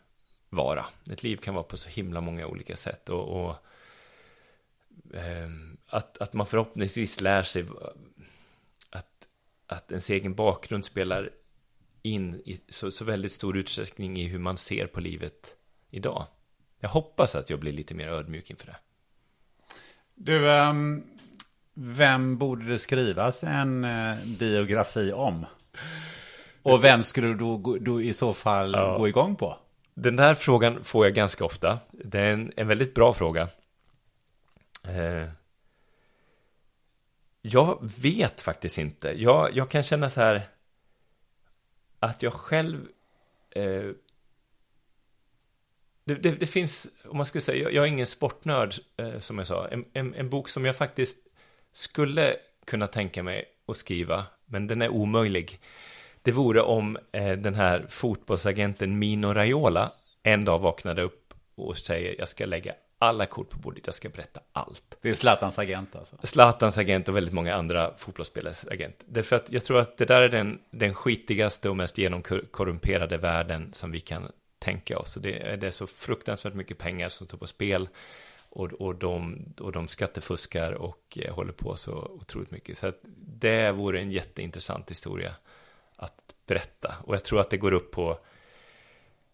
vara. 0.48 0.86
Ett 1.12 1.22
liv 1.22 1.36
kan 1.36 1.54
vara 1.54 1.64
på 1.64 1.76
så 1.76 1.88
himla 1.88 2.20
många 2.20 2.46
olika 2.46 2.76
sätt 2.76 3.08
och, 3.08 3.44
och 3.44 3.56
eh, 5.16 5.50
att, 5.86 6.18
att 6.18 6.32
man 6.32 6.46
förhoppningsvis 6.46 7.20
lär 7.20 7.42
sig 7.42 7.66
att, 8.90 9.26
att 9.66 9.90
ens 9.90 10.10
egen 10.10 10.34
bakgrund 10.34 10.84
spelar 10.84 11.30
in 12.02 12.34
i 12.44 12.60
så, 12.68 12.90
så 12.90 13.04
väldigt 13.04 13.32
stor 13.32 13.56
utsträckning 13.56 14.16
i 14.16 14.26
hur 14.26 14.38
man 14.38 14.56
ser 14.56 14.86
på 14.86 15.00
livet 15.00 15.56
idag. 15.90 16.26
Jag 16.80 16.88
hoppas 16.88 17.34
att 17.34 17.50
jag 17.50 17.60
blir 17.60 17.72
lite 17.72 17.94
mer 17.94 18.08
ödmjuk 18.08 18.50
inför 18.50 18.66
det. 18.66 18.76
Du, 20.22 20.48
um, 20.48 21.02
vem 21.74 22.36
borde 22.38 22.64
det 22.64 22.78
skrivas 22.78 23.44
en 23.44 23.84
uh, 23.84 24.16
biografi 24.38 25.12
om? 25.12 25.46
Och 26.62 26.84
vem 26.84 27.02
skulle 27.02 27.26
du 27.26 27.34
då, 27.34 27.78
då 27.80 28.02
i 28.02 28.14
så 28.14 28.34
fall 28.34 28.72
ja. 28.72 28.98
gå 28.98 29.08
igång 29.08 29.36
på? 29.36 29.56
Den 29.94 30.16
där 30.16 30.34
frågan 30.34 30.84
får 30.84 31.06
jag 31.06 31.14
ganska 31.14 31.44
ofta. 31.44 31.78
Det 31.92 32.20
är 32.20 32.32
en, 32.32 32.52
en 32.56 32.68
väldigt 32.68 32.94
bra 32.94 33.14
fråga. 33.14 33.48
Uh, 34.88 35.28
jag 37.42 37.90
vet 38.02 38.40
faktiskt 38.40 38.78
inte. 38.78 39.22
Jag, 39.22 39.56
jag 39.56 39.70
kan 39.70 39.82
känna 39.82 40.10
så 40.10 40.20
här 40.20 40.42
att 42.00 42.22
jag 42.22 42.32
själv 42.32 42.86
uh, 43.56 43.92
det, 46.14 46.30
det, 46.30 46.30
det, 46.30 46.46
finns, 46.46 46.86
om 47.04 47.16
man 47.16 47.26
skulle 47.26 47.42
säga, 47.42 47.70
jag, 47.70 47.84
är 47.84 47.88
ingen 47.88 48.06
sportnörd 48.06 48.74
eh, 48.96 49.18
som 49.18 49.38
jag 49.38 49.46
sa, 49.46 49.68
en, 49.68 49.84
en, 49.92 50.14
en, 50.14 50.30
bok 50.30 50.48
som 50.48 50.64
jag 50.64 50.76
faktiskt 50.76 51.18
skulle 51.72 52.36
kunna 52.66 52.86
tänka 52.86 53.22
mig 53.22 53.44
att 53.68 53.76
skriva, 53.76 54.26
men 54.46 54.66
den 54.66 54.82
är 54.82 54.88
omöjlig. 54.88 55.60
Det 56.22 56.32
vore 56.32 56.60
om 56.60 56.98
eh, 57.12 57.32
den 57.32 57.54
här 57.54 57.86
fotbollsagenten 57.88 58.98
Mino 58.98 59.26
Raiola 59.26 59.92
en 60.22 60.44
dag 60.44 60.58
vaknade 60.58 61.02
upp 61.02 61.34
och 61.54 61.78
säger 61.78 62.14
jag 62.18 62.28
ska 62.28 62.46
lägga 62.46 62.74
alla 62.98 63.26
kort 63.26 63.50
på 63.50 63.58
bordet, 63.58 63.86
jag 63.86 63.94
ska 63.94 64.08
berätta 64.08 64.40
allt. 64.52 64.98
Det 65.02 65.10
är 65.10 65.14
Zlatans 65.14 65.58
agent 65.58 65.96
alltså? 65.96 66.16
Zlatans 66.22 66.78
agent 66.78 67.08
och 67.08 67.16
väldigt 67.16 67.34
många 67.34 67.54
andra 67.54 67.94
fotbollsspelares 67.98 68.66
agent. 68.66 68.96
Därför 69.06 69.36
att 69.36 69.52
jag 69.52 69.64
tror 69.64 69.80
att 69.80 69.96
det 69.96 70.04
där 70.04 70.22
är 70.22 70.28
den, 70.28 70.58
den 70.70 70.94
skitigaste 70.94 71.68
och 71.68 71.76
mest 71.76 71.98
genomkorrumperade 71.98 73.16
världen 73.18 73.72
som 73.72 73.90
vi 73.90 74.00
kan 74.00 74.28
tänker 74.60 74.94
jag. 74.94 75.06
Så 75.06 75.20
Det 75.20 75.56
det 75.56 75.66
är 75.66 75.70
så 75.70 75.86
fruktansvärt 75.86 76.54
mycket 76.54 76.78
pengar 76.78 77.08
som 77.08 77.26
står 77.26 77.38
på 77.38 77.46
spel 77.46 77.88
och, 78.50 78.72
och, 78.72 78.94
de, 78.94 79.44
och 79.58 79.72
de 79.72 79.88
skattefuskar 79.88 80.72
och 80.72 81.18
eh, 81.20 81.34
håller 81.34 81.52
på 81.52 81.76
så 81.76 81.92
otroligt 81.92 82.50
mycket. 82.50 82.78
Så 82.78 82.86
att 82.86 82.98
det 83.16 83.72
vore 83.72 84.00
en 84.00 84.10
jätteintressant 84.10 84.90
historia 84.90 85.34
att 85.96 86.34
berätta. 86.46 86.94
Och 87.04 87.14
jag 87.14 87.24
tror 87.24 87.40
att 87.40 87.50
det 87.50 87.56
går 87.56 87.72
upp 87.72 87.90
på, 87.90 88.18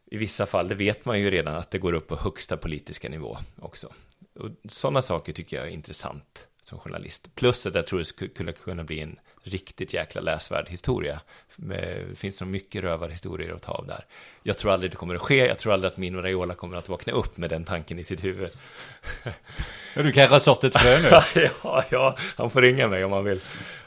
i 0.07 0.17
vissa 0.17 0.47
fall, 0.47 0.69
det 0.69 0.75
vet 0.75 1.05
man 1.05 1.21
ju 1.21 1.31
redan, 1.31 1.55
att 1.55 1.71
det 1.71 1.79
går 1.79 1.93
upp 1.93 2.09
på 2.09 2.17
högsta 2.17 2.57
politiska 2.57 3.09
nivå 3.09 3.39
också. 3.61 3.93
Och 4.35 4.51
sådana 4.69 5.03
saker 5.03 5.33
tycker 5.33 5.57
jag 5.57 5.67
är 5.67 5.71
intressant 5.71 6.49
som 6.61 6.79
journalist. 6.79 7.35
Plus 7.35 7.67
att 7.67 7.75
jag 7.75 7.87
tror 7.87 7.99
det 7.99 8.05
skulle 8.05 8.53
kunna 8.53 8.85
bli 8.85 9.01
en 9.01 9.19
riktigt 9.47 9.95
jäkla 9.95 10.21
läsvärd 10.21 10.69
historia. 10.69 11.21
Det 11.57 12.19
finns 12.19 12.41
nog 12.41 12.51
mycket 12.51 12.83
rövarhistorier 12.83 13.55
att 13.55 13.63
ta 13.63 13.73
av 13.73 13.87
där. 13.87 14.05
Jag 14.43 14.59
tror 14.59 14.73
aldrig 14.73 14.91
det 14.91 14.97
kommer 14.97 15.15
att 15.15 15.23
ske. 15.23 15.47
Jag 15.47 15.59
tror 15.59 15.73
aldrig 15.73 15.93
att 15.93 15.99
Mino 15.99 16.19
Raiola 16.19 16.55
kommer 16.55 16.77
att 16.77 16.89
vakna 16.89 17.13
upp 17.13 17.37
med 17.37 17.51
den 17.51 17.65
tanken 17.65 17.99
i 17.99 18.05
sitt 18.05 18.25
huvud. 18.25 18.51
Ja, 19.95 20.03
du 20.03 20.13
kanske 20.13 20.35
har 20.35 20.41
sått 20.41 20.65
ett 20.65 20.81
frö 20.81 20.99
nu. 21.03 21.09
ja, 21.63 21.85
ja, 21.91 22.17
han 22.37 22.51
får 22.51 22.63
ringa 22.63 22.89
mig 22.89 23.05
om 23.05 23.13
han 23.13 23.25
vill. 23.25 23.41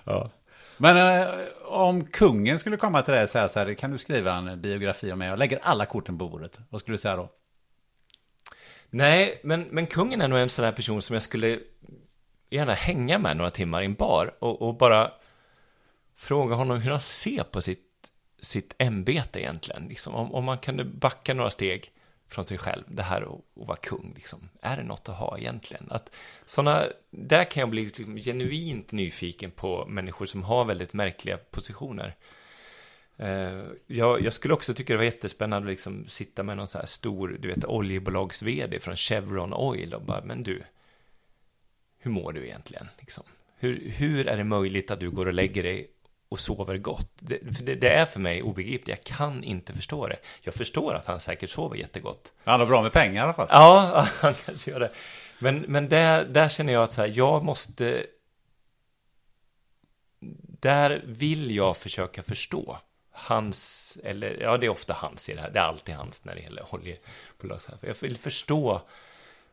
Ja. 0.03 0.29
Men 0.77 1.21
eh, 1.21 1.27
om 1.65 2.05
kungen 2.05 2.59
skulle 2.59 2.77
komma 2.77 3.01
till 3.01 3.13
dig 3.13 3.23
och 3.23 3.29
säga 3.29 3.49
så 3.49 3.59
här, 3.59 3.73
kan 3.73 3.91
du 3.91 3.97
skriva 3.97 4.35
en 4.35 4.61
biografi 4.61 5.11
om 5.11 5.19
mig? 5.19 5.27
Jag 5.27 5.39
lägger 5.39 5.59
alla 5.63 5.85
korten 5.85 6.17
på 6.17 6.29
bordet. 6.29 6.59
Vad 6.69 6.81
skulle 6.81 6.93
du 6.93 6.99
säga 7.01 7.15
då? 7.15 7.29
Nej, 8.89 9.39
men, 9.43 9.61
men 9.61 9.87
kungen 9.87 10.21
är 10.21 10.27
nog 10.27 10.39
en 10.39 10.49
sån 10.49 10.65
här 10.65 10.71
person 10.71 11.01
som 11.01 11.13
jag 11.13 11.23
skulle 11.23 11.59
gärna 12.49 12.73
hänga 12.73 13.17
med 13.17 13.37
några 13.37 13.51
timmar 13.51 13.81
i 13.81 13.85
en 13.85 13.93
bar 13.93 14.33
och, 14.39 14.61
och 14.61 14.77
bara 14.77 15.11
fråga 16.19 16.55
honom 16.55 16.81
hur 16.81 16.91
han 16.91 16.99
ser 16.99 17.43
på 17.43 17.61
sitt, 17.61 18.11
sitt 18.41 18.75
ämbete 18.77 19.39
egentligen. 19.39 19.87
Liksom, 19.87 20.15
om, 20.15 20.33
om 20.33 20.45
man 20.45 20.57
kunde 20.57 20.83
backa 20.83 21.33
några 21.33 21.49
steg 21.49 21.91
från 22.27 22.45
sig 22.45 22.57
själv, 22.57 22.83
det 22.87 23.03
här 23.03 23.21
att, 23.21 23.27
att 23.61 23.67
vara 23.67 23.77
kung, 23.77 24.13
liksom. 24.15 24.49
är 24.61 24.77
det 24.77 24.83
något 24.83 25.09
att 25.09 25.15
ha 25.15 25.37
egentligen? 25.37 25.87
Att 25.89 26.11
såna, 26.45 26.85
där 27.09 27.43
kan 27.43 27.61
jag 27.61 27.69
bli 27.69 27.83
liksom 27.85 28.15
genuint 28.15 28.91
nyfiken 28.91 29.51
på 29.51 29.85
människor 29.85 30.25
som 30.25 30.43
har 30.43 30.65
väldigt 30.65 30.93
märkliga 30.93 31.37
positioner. 31.37 32.15
Eh, 33.17 33.63
jag, 33.87 34.21
jag, 34.21 34.33
skulle 34.33 34.53
också 34.53 34.73
tycka 34.73 34.93
det 34.93 34.97
var 34.97 35.03
jättespännande 35.03 35.67
att 35.67 35.71
liksom 35.71 36.07
sitta 36.07 36.43
med 36.43 36.57
någon 36.57 36.67
så 36.67 36.77
här 36.77 36.85
stor, 36.85 37.37
du 37.39 37.47
vet, 37.47 37.65
oljebolags-vd 37.65 38.79
från 38.79 38.95
Chevron 38.95 39.53
Oil 39.53 39.93
och 39.93 40.01
bara, 40.01 40.21
men 40.25 40.43
du, 40.43 40.63
hur 41.99 42.11
mår 42.11 42.33
du 42.33 42.45
egentligen? 42.45 42.87
Liksom? 42.99 43.23
Hur, 43.57 43.89
hur 43.89 44.27
är 44.27 44.37
det 44.37 44.43
möjligt 44.43 44.91
att 44.91 44.99
du 44.99 45.11
går 45.11 45.25
och 45.25 45.33
lägger 45.33 45.63
dig 45.63 45.91
och 46.29 46.39
sover 46.39 46.77
gott? 46.77 47.11
Det, 47.19 47.37
det, 47.41 47.75
det, 47.75 47.89
är 47.89 48.05
för 48.05 48.19
mig 48.19 48.41
obegripligt, 48.41 48.87
jag 48.87 49.03
kan 49.03 49.43
inte 49.43 49.73
förstå 49.73 50.07
det. 50.07 50.17
Jag 50.41 50.53
förstår 50.53 50.93
att 50.93 51.07
han 51.07 51.19
säkert 51.19 51.49
sover 51.49 51.77
jättegott. 51.77 52.33
Han 52.43 52.59
har 52.59 52.67
bra 52.67 52.81
med 52.81 52.91
pengar 52.91 53.21
i 53.21 53.23
alla 53.23 53.33
fall. 53.33 53.47
Ja, 53.49 54.07
han 54.19 54.33
kanske 54.45 54.71
gör 54.71 54.79
det. 54.79 54.91
Men, 55.39 55.59
men 55.67 55.89
där, 55.89 56.25
där 56.25 56.49
känner 56.49 56.73
jag 56.73 56.83
att 56.83 56.93
så 56.93 57.01
här, 57.01 57.11
jag 57.15 57.43
måste... 57.43 58.05
Där 60.61 61.01
vill 61.05 61.55
jag 61.55 61.77
försöka 61.77 62.23
förstå 62.23 62.79
hans, 63.11 63.97
eller 64.03 64.37
ja, 64.41 64.57
det 64.57 64.65
är 64.65 64.69
ofta 64.69 64.93
hans 64.93 65.29
i 65.29 65.33
det 65.33 65.41
här. 65.41 65.51
Det 65.51 65.59
är 65.59 65.63
alltid 65.63 65.95
hans 65.95 66.25
när 66.25 66.35
det 66.35 66.41
gäller 66.41 66.75
oljebolag. 66.75 67.59
Jag 67.81 67.95
vill 68.01 68.17
förstå 68.17 68.81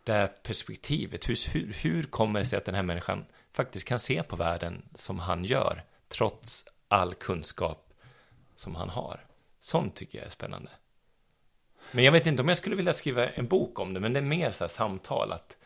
det 0.04 0.12
här 0.12 0.26
perspektivet. 0.26 1.28
Hur, 1.28 1.48
hur, 1.52 1.72
hur 1.72 2.02
kommer 2.02 2.40
det 2.40 2.46
sig 2.46 2.56
att 2.56 2.64
den 2.64 2.74
här 2.74 2.82
människan 2.82 3.24
faktiskt 3.52 3.88
kan 3.88 3.98
se 3.98 4.22
på 4.22 4.36
världen 4.36 4.82
som 4.94 5.18
han 5.18 5.44
gör, 5.44 5.82
trots 6.08 6.64
all 6.88 7.14
kunskap 7.14 7.92
som 8.56 8.74
han 8.74 8.88
har? 8.88 9.26
Sånt 9.58 9.94
tycker 9.94 10.18
jag 10.18 10.26
är 10.26 10.30
spännande. 10.30 10.70
Men 11.92 12.04
jag 12.04 12.12
vet 12.12 12.26
inte 12.26 12.42
om 12.42 12.48
jag 12.48 12.58
skulle 12.58 12.76
vilja 12.76 12.92
skriva 12.92 13.28
en 13.28 13.46
bok 13.46 13.78
om 13.78 13.94
det, 13.94 14.00
men 14.00 14.12
det 14.12 14.20
är 14.20 14.22
mer 14.22 14.52
så 14.52 14.64
här 14.64 14.68
samtal 14.68 15.32
att 15.32 15.56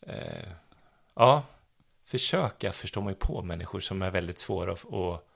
eh, 0.00 0.48
ja, 1.14 1.42
försöka 2.04 2.72
förstå 2.72 3.00
mig 3.00 3.14
på 3.14 3.42
människor 3.42 3.80
som 3.80 4.02
är 4.02 4.10
väldigt 4.10 4.38
svåra 4.38 4.72
att 4.72 4.84
och, 4.84 5.28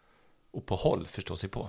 och 0.50 0.66
på 0.66 0.76
håll 0.76 1.06
förstå 1.06 1.36
sig 1.36 1.50
på. 1.50 1.68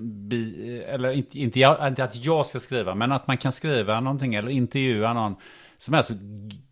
bi, 0.00 0.82
eller 0.88 1.12
inte, 1.12 1.38
inte, 1.38 1.60
inte 1.60 2.04
att 2.04 2.16
jag 2.16 2.46
ska 2.46 2.60
skriva, 2.60 2.94
men 2.94 3.12
att 3.12 3.26
man 3.26 3.36
kan 3.36 3.52
skriva 3.52 4.00
någonting 4.00 4.34
eller 4.34 4.50
intervjua 4.50 5.12
någon 5.12 5.36
som 5.78 5.94
är 5.94 6.02
så 6.02 6.14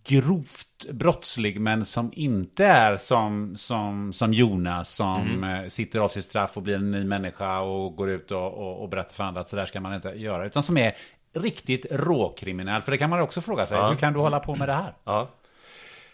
grovt 0.04 0.86
brottslig 0.92 1.60
men 1.60 1.84
som 1.84 2.12
inte 2.14 2.64
är 2.64 2.96
som, 2.96 3.56
som, 3.56 4.12
som 4.12 4.32
Jonas 4.32 4.94
som 4.94 5.44
mm. 5.44 5.70
sitter 5.70 6.00
av 6.00 6.08
sitt 6.08 6.24
straff 6.24 6.56
och 6.56 6.62
blir 6.62 6.74
en 6.74 6.90
ny 6.90 7.04
människa 7.04 7.60
och 7.60 7.96
går 7.96 8.10
ut 8.10 8.30
och, 8.30 8.54
och, 8.54 8.82
och 8.82 8.88
berättar 8.88 9.14
för 9.14 9.24
andra 9.24 9.40
att 9.40 9.48
så 9.48 9.56
där 9.56 9.66
ska 9.66 9.80
man 9.80 9.94
inte 9.94 10.08
göra. 10.08 10.46
Utan 10.46 10.62
som 10.62 10.78
är 10.78 10.96
riktigt 11.34 11.86
råkriminell. 11.90 12.82
För 12.82 12.92
det 12.92 12.98
kan 12.98 13.10
man 13.10 13.20
också 13.20 13.40
fråga 13.40 13.66
sig. 13.66 13.76
Ja. 13.76 13.90
Hur 13.90 13.96
kan 13.96 14.12
du 14.12 14.20
hålla 14.20 14.40
på 14.40 14.54
med 14.54 14.68
det 14.68 14.72
här? 14.72 14.94
Ja. 15.04 15.28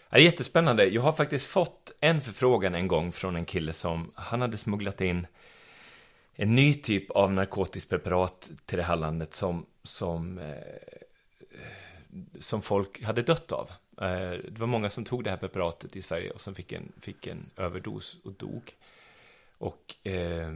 Det 0.09 0.17
är 0.17 0.21
jättespännande. 0.21 0.85
Jag 0.85 1.01
har 1.01 1.11
faktiskt 1.11 1.45
fått 1.45 1.91
en 1.99 2.21
förfrågan 2.21 2.75
en 2.75 2.87
gång 2.87 3.11
från 3.11 3.35
en 3.35 3.45
kille 3.45 3.73
som 3.73 4.11
han 4.15 4.41
hade 4.41 4.57
smugglat 4.57 5.01
in 5.01 5.27
en 6.35 6.55
ny 6.55 6.73
typ 6.73 7.11
av 7.11 7.33
narkotiskt 7.33 7.89
preparat 7.89 8.51
till 8.65 8.77
det 8.77 8.83
här 8.83 8.95
landet 8.95 9.33
som, 9.33 9.65
som, 9.83 10.37
eh, 10.37 10.55
som 12.39 12.61
folk 12.61 13.03
hade 13.03 13.21
dött 13.21 13.51
av. 13.51 13.71
Eh, 14.01 14.31
det 14.49 14.59
var 14.59 14.67
många 14.67 14.89
som 14.89 15.05
tog 15.05 15.23
det 15.23 15.29
här 15.29 15.37
preparatet 15.37 15.95
i 15.95 16.01
Sverige 16.01 16.31
och 16.31 16.41
som 16.41 16.55
fick 16.55 16.71
en, 16.71 16.91
fick 17.01 17.27
en 17.27 17.49
överdos 17.55 18.17
och 18.23 18.33
dog. 18.33 18.71
Och 19.57 20.07
eh, 20.07 20.51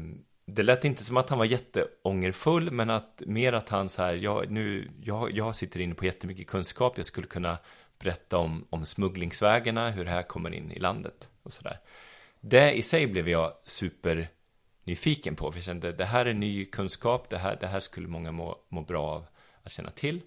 det 0.46 0.64
lät 0.64 0.86
inte 0.86 1.04
som 1.04 1.18
att 1.18 1.30
han 1.30 1.40
var 1.40 1.46
jätteångerfull, 1.46 2.72
men 2.72 2.90
att 2.90 3.22
mer 3.26 3.54
att 3.54 3.70
han 3.70 3.90
så 3.90 4.02
här, 4.02 4.14
jag, 4.14 4.52
nu, 4.52 4.90
jag, 5.04 5.32
jag 5.32 5.56
sitter 5.56 5.80
inne 5.80 5.96
på 5.96 6.06
jättemycket 6.06 6.48
kunskap, 6.48 6.98
jag 6.98 7.06
skulle 7.06 7.28
kunna 7.28 7.58
berätta 8.00 8.38
om, 8.38 8.66
om 8.70 8.86
smugglingsvägarna, 8.86 9.90
hur 9.90 10.06
det 10.06 10.12
här 10.12 10.24
kommer 10.24 10.54
in 10.54 10.72
i 10.72 10.80
landet 10.80 11.30
och 11.44 11.54
så 11.54 11.64
där. 11.64 11.80
Det 12.42 12.74
i 12.74 12.82
sig 12.82 13.08
blev 13.08 13.30
jag 13.30 13.54
super 13.66 14.30
nyfiken 14.90 15.36
på. 15.36 15.52
För 15.52 15.58
jag 15.58 15.66
kände 15.66 15.92
det 15.92 16.06
här 16.06 16.26
är 16.26 16.34
ny 16.34 16.66
kunskap, 16.66 17.30
det 17.30 17.38
här, 17.38 17.58
det 17.60 17.68
här 17.68 17.80
skulle 17.80 18.08
många 18.08 18.32
må, 18.32 18.58
må 18.70 18.82
bra 18.82 19.08
av 19.08 19.28
att 19.64 19.72
känna 19.72 19.92
till. 19.92 20.22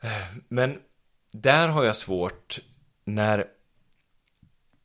Eh, 0.00 0.26
men 0.48 0.80
där 1.30 1.68
har 1.68 1.84
jag 1.84 1.96
svårt 1.96 2.58
när 3.04 3.46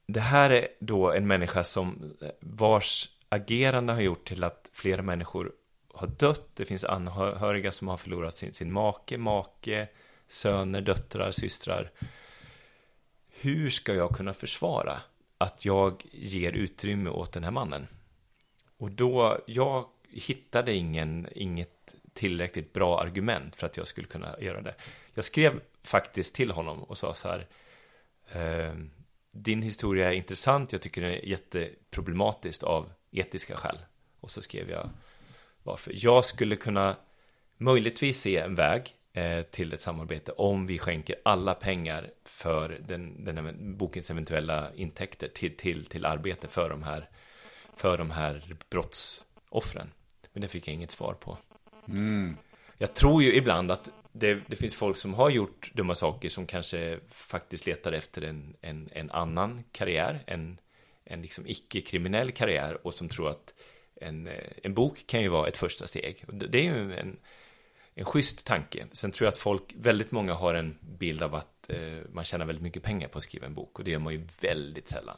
det 0.05 0.19
här 0.19 0.49
är 0.49 0.67
då 0.79 1.11
en 1.11 1.27
människa 1.27 1.63
som 1.63 2.13
eh, 2.21 2.29
vars 2.39 3.09
agerande 3.29 3.93
har 3.93 4.01
gjort 4.01 4.27
till 4.27 4.43
att 4.43 4.69
flera 4.73 5.01
människor 5.01 5.51
har 5.93 6.07
dött. 6.07 6.49
Det 6.53 6.65
finns 6.65 6.85
anhöriga 6.85 7.71
som 7.71 7.87
har 7.87 7.97
förlorat 7.97 8.37
sin, 8.37 8.53
sin 8.53 8.71
make, 8.71 9.17
make, 9.17 9.87
söner, 10.27 10.81
döttrar, 10.81 11.31
systrar. 11.31 11.91
Hur 13.27 13.69
ska 13.69 13.93
jag 13.93 14.15
kunna 14.15 14.33
försvara 14.33 14.97
att 15.37 15.65
jag 15.65 16.05
ger 16.11 16.51
utrymme 16.51 17.09
åt 17.09 17.31
den 17.31 17.43
här 17.43 17.51
mannen? 17.51 17.87
Och 18.79 18.91
då, 18.91 19.39
jag 19.45 19.85
hittade 20.09 20.73
ingen, 20.73 21.27
inget 21.31 21.95
tillräckligt 22.13 22.73
bra 22.73 23.01
argument 23.01 23.55
för 23.55 23.65
att 23.65 23.77
jag 23.77 23.87
skulle 23.87 24.07
kunna 24.07 24.39
göra 24.39 24.61
det. 24.61 24.75
Jag 25.13 25.25
skrev 25.25 25.61
faktiskt 25.83 26.35
till 26.35 26.51
honom 26.51 26.83
och 26.83 26.97
sa 26.97 27.13
så 27.13 27.27
här. 27.27 27.47
ehm, 28.31 28.91
din 29.31 29.61
historia 29.61 30.09
är 30.09 30.15
intressant, 30.15 30.71
jag 30.71 30.81
tycker 30.81 31.01
det 31.01 31.15
är 31.15 31.25
jätteproblematiskt 31.25 32.63
av 32.63 32.91
etiska 33.11 33.55
skäl. 33.55 33.77
Och 34.19 34.31
så 34.31 34.41
skrev 34.41 34.69
jag 34.69 34.89
varför. 35.63 35.93
Jag 35.95 36.25
skulle 36.25 36.55
kunna 36.55 36.95
möjligtvis 37.57 38.21
se 38.21 38.37
en 38.37 38.55
väg 38.55 38.95
eh, 39.13 39.41
till 39.41 39.73
ett 39.73 39.81
samarbete 39.81 40.31
om 40.31 40.65
vi 40.65 40.79
skänker 40.79 41.15
alla 41.23 41.53
pengar 41.53 42.11
för 42.25 42.81
den, 42.87 43.25
den 43.25 43.77
bokens 43.77 44.11
eventuella 44.11 44.73
intäkter 44.75 45.27
till, 45.27 45.57
till, 45.57 45.85
till 45.85 46.05
arbete 46.05 46.47
för 46.47 46.69
de 46.69 46.83
här, 46.83 47.09
för 47.79 47.97
de 47.97 48.11
här 48.11 48.55
brottsoffren. 48.69 49.91
Men 50.33 50.41
det 50.41 50.47
fick 50.47 50.67
jag 50.67 50.73
inget 50.73 50.91
svar 50.91 51.13
på. 51.13 51.37
Mm. 51.87 52.37
Jag 52.77 52.93
tror 52.93 53.23
ju 53.23 53.35
ibland 53.35 53.71
att 53.71 53.91
det, 54.11 54.39
det, 54.47 54.55
finns 54.55 54.75
folk 54.75 54.97
som 54.97 55.13
har 55.13 55.29
gjort 55.29 55.71
dumma 55.73 55.95
saker 55.95 56.29
som 56.29 56.45
kanske 56.45 56.99
faktiskt 57.09 57.65
letar 57.65 57.91
efter 57.91 58.21
en, 58.21 58.55
en, 58.61 58.89
en 58.91 59.11
annan 59.11 59.63
karriär, 59.71 60.19
en, 60.25 60.59
en 61.03 61.21
liksom 61.21 61.47
icke-kriminell 61.47 62.31
karriär 62.31 62.87
och 62.87 62.93
som 62.93 63.09
tror 63.09 63.29
att 63.29 63.53
en, 63.95 64.27
eh, 64.27 64.51
en 64.63 64.73
bok 64.73 65.03
kan 65.07 65.21
ju 65.21 65.27
vara 65.27 65.47
ett 65.47 65.57
första 65.57 65.87
steg. 65.87 66.25
Det 66.27 66.59
är 66.59 66.63
ju 66.63 66.93
en, 66.95 67.17
en 67.93 68.05
schysst 68.05 68.45
tanke. 68.45 68.87
Sen 68.91 69.11
tror 69.11 69.25
jag 69.25 69.31
att 69.31 69.37
folk, 69.37 69.73
väldigt 69.75 70.11
många 70.11 70.33
har 70.33 70.53
en 70.53 70.77
bild 70.81 71.23
av 71.23 71.35
att 71.35 71.69
eh, 71.69 71.99
man 72.11 72.23
tjänar 72.23 72.45
väldigt 72.45 72.63
mycket 72.63 72.83
pengar 72.83 73.07
på 73.07 73.17
att 73.17 73.23
skriva 73.23 73.45
en 73.45 73.53
bok 73.53 73.79
och 73.79 73.85
det 73.85 73.91
gör 73.91 73.99
man 73.99 74.13
ju 74.13 74.27
väldigt 74.41 74.89
sällan. 74.89 75.17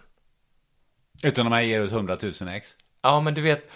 Utan 1.23 1.47
om 1.47 1.53
jag 1.53 1.65
ger 1.65 1.81
ut 1.81 1.91
100 1.91 2.17
000 2.21 2.33
ex? 2.49 2.75
Ja, 3.01 3.21
men 3.21 3.33
du 3.33 3.41
vet, 3.41 3.71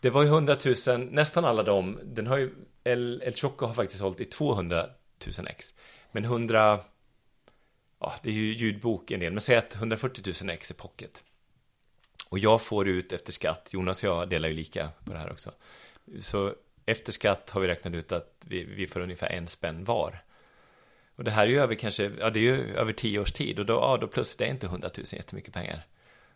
det 0.00 0.10
var 0.10 0.22
ju 0.22 0.28
100 0.28 0.56
000, 0.86 1.08
nästan 1.10 1.44
alla 1.44 1.62
dem, 1.62 1.98
den 2.02 2.26
har 2.26 2.36
ju, 2.36 2.54
El, 2.84 3.22
El 3.22 3.32
Choco 3.32 3.66
har 3.66 3.74
faktiskt 3.74 4.00
hållit 4.00 4.20
i 4.20 4.24
200 4.24 4.86
000 5.38 5.46
ex. 5.48 5.74
Men 6.12 6.24
100, 6.24 6.80
ja, 8.00 8.14
det 8.22 8.30
är 8.30 8.34
ju 8.34 8.54
ljudbok 8.54 9.10
en 9.10 9.20
del, 9.20 9.32
men 9.32 9.40
säg 9.40 9.56
att 9.56 9.74
140 9.74 10.34
000 10.42 10.50
ex 10.50 10.70
är 10.70 10.74
pocket. 10.74 11.22
Och 12.30 12.38
jag 12.38 12.62
får 12.62 12.88
ut 12.88 13.12
efter 13.12 13.32
skatt, 13.32 13.68
Jonas 13.72 14.04
och 14.04 14.08
jag 14.08 14.28
delar 14.28 14.48
ju 14.48 14.54
lika 14.54 14.90
på 15.04 15.12
det 15.12 15.18
här 15.18 15.32
också. 15.32 15.52
Så 16.18 16.54
efter 16.86 17.12
skatt 17.12 17.50
har 17.50 17.60
vi 17.60 17.68
räknat 17.68 17.94
ut 17.94 18.12
att 18.12 18.44
vi, 18.46 18.64
vi 18.64 18.86
får 18.86 19.00
ungefär 19.00 19.28
en 19.28 19.48
spänn 19.48 19.84
var. 19.84 20.22
Och 21.16 21.24
det 21.24 21.30
här 21.30 21.42
är 21.42 21.50
ju 21.50 21.60
över 21.60 21.74
kanske, 21.74 22.12
ja 22.18 22.30
det 22.30 22.38
är 22.38 22.42
ju 22.42 22.76
över 22.76 22.92
tio 22.92 23.18
års 23.18 23.32
tid 23.32 23.58
och 23.58 23.66
då, 23.66 23.74
ja 23.74 23.98
då 24.00 24.06
plus 24.06 24.36
det 24.36 24.44
är 24.44 24.50
inte 24.50 24.66
100 24.66 24.90
000 24.96 25.06
jättemycket 25.12 25.54
pengar. 25.54 25.86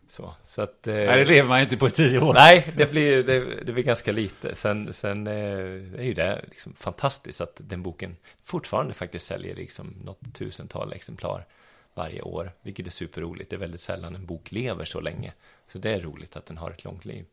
Så, 0.08 0.34
så 0.44 0.62
att, 0.62 0.86
eh, 0.86 0.94
nej, 0.94 1.18
det 1.18 1.24
lever 1.24 1.48
man 1.48 1.60
inte 1.60 1.76
på 1.76 1.88
tio 1.88 2.20
år. 2.20 2.34
Nej, 2.34 2.66
det 2.76 2.90
blir, 2.90 3.22
det, 3.22 3.64
det 3.64 3.72
blir 3.72 3.84
ganska 3.84 4.12
lite. 4.12 4.54
Sen, 4.54 4.92
sen 4.92 5.26
eh, 5.26 5.34
är 5.98 6.02
ju 6.02 6.14
det 6.14 6.44
liksom 6.44 6.74
fantastiskt 6.78 7.40
att 7.40 7.56
den 7.56 7.82
boken 7.82 8.16
fortfarande 8.44 8.94
faktiskt 8.94 9.26
säljer 9.26 9.56
liksom 9.56 9.94
något 10.04 10.34
tusental 10.34 10.92
exemplar 10.92 11.44
varje 11.94 12.22
år, 12.22 12.52
vilket 12.62 12.86
är 12.86 12.90
superroligt. 12.90 13.50
Det 13.50 13.56
är 13.56 13.60
väldigt 13.60 13.80
sällan 13.80 14.14
en 14.14 14.26
bok 14.26 14.52
lever 14.52 14.84
så 14.84 15.00
länge. 15.00 15.32
Så 15.66 15.78
det 15.78 15.90
är 15.90 16.00
roligt 16.00 16.36
att 16.36 16.46
den 16.46 16.58
har 16.58 16.70
ett 16.70 16.84
långt 16.84 17.04
liv. 17.04 17.24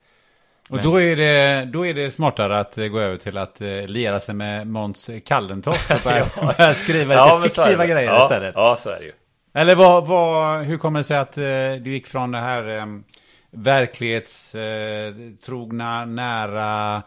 Och 0.70 0.76
Men... 0.76 0.84
då, 0.84 1.02
är 1.02 1.16
det, 1.16 1.66
då 1.66 1.86
är 1.86 1.94
det 1.94 2.12
smartare 2.12 2.60
att 2.60 2.76
gå 2.76 3.00
över 3.00 3.18
till 3.18 3.38
att 3.38 3.62
uh, 3.62 3.88
liera 3.88 4.20
sig 4.20 4.36
med 4.36 4.68
Måns 4.68 5.10
Kallentoft 5.26 5.92
och 5.92 6.00
börja, 6.04 6.26
ja. 6.36 6.54
börja 6.58 6.74
skriva 6.74 7.14
lite 7.14 7.58
ja, 7.58 7.66
fiktiva 7.66 7.86
grejer 7.86 8.12
ja, 8.12 8.24
istället. 8.24 8.54
Ja, 8.56 8.78
så 8.80 8.90
är 8.90 9.00
det 9.00 9.06
ju. 9.06 9.14
Eller 9.54 9.76
vad, 9.76 10.08
vad, 10.08 10.64
hur 10.64 10.78
kommer 10.78 11.00
det 11.00 11.04
sig 11.04 11.18
att 11.18 11.38
eh, 11.38 11.84
du 11.84 11.92
gick 11.92 12.08
från 12.08 12.32
det 12.32 12.38
här 12.38 12.78
eh, 12.78 12.86
verklighetstrogna, 13.52 16.02
eh, 16.02 16.08
nära 16.08 17.04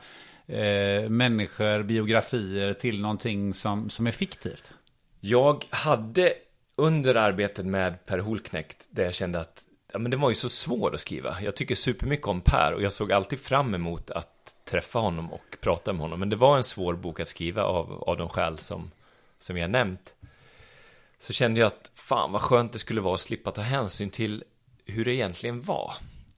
eh, 0.47 1.09
människor, 1.09 1.83
biografier 1.83 2.73
till 2.73 3.01
någonting 3.01 3.55
som, 3.55 3.91
som 3.91 4.07
är 4.07 4.11
fiktivt? 4.11 4.73
Jag 5.21 5.65
hade 5.71 6.33
under 6.77 7.15
arbetet 7.15 7.67
med 7.67 8.07
Per 8.07 8.19
Holknekt, 8.19 8.87
där 8.91 9.05
jag 9.05 9.15
kände 9.15 9.41
att 9.41 9.63
ja, 9.93 9.99
men 9.99 10.11
det 10.11 10.17
var 10.17 10.29
ju 10.29 10.35
så 10.35 10.49
svårt 10.49 10.95
att 10.95 11.01
skriva. 11.01 11.37
Jag 11.43 11.57
tycker 11.57 11.75
supermycket 11.75 12.27
om 12.27 12.41
Per 12.41 12.75
och 12.75 12.83
jag 12.83 12.93
såg 12.93 13.13
alltid 13.13 13.41
fram 13.41 13.75
emot 13.75 14.11
att 14.11 14.57
träffa 14.71 14.99
honom 14.99 15.33
och 15.33 15.57
prata 15.61 15.93
med 15.93 16.01
honom. 16.01 16.21
Men 16.21 16.29
det 16.29 16.37
var 16.37 16.57
en 16.57 16.65
svår 16.65 16.95
bok 16.95 17.21
att 17.21 17.29
skriva 17.29 17.63
av, 17.63 17.93
av 17.93 18.17
de 18.17 18.29
skäl 18.29 18.59
som, 18.59 18.91
som 19.39 19.57
jag 19.57 19.71
nämnt. 19.71 20.15
Så 21.23 21.33
kände 21.33 21.61
jag 21.61 21.67
att 21.67 21.91
fan 21.95 22.33
vad 22.33 22.43
skönt 22.43 22.73
det 22.73 22.79
skulle 22.79 23.01
vara 23.01 23.15
att 23.15 23.21
slippa 23.21 23.51
ta 23.51 23.61
hänsyn 23.61 24.11
till 24.11 24.45
hur 24.85 25.05
det 25.05 25.15
egentligen 25.15 25.61
var. 25.61 25.95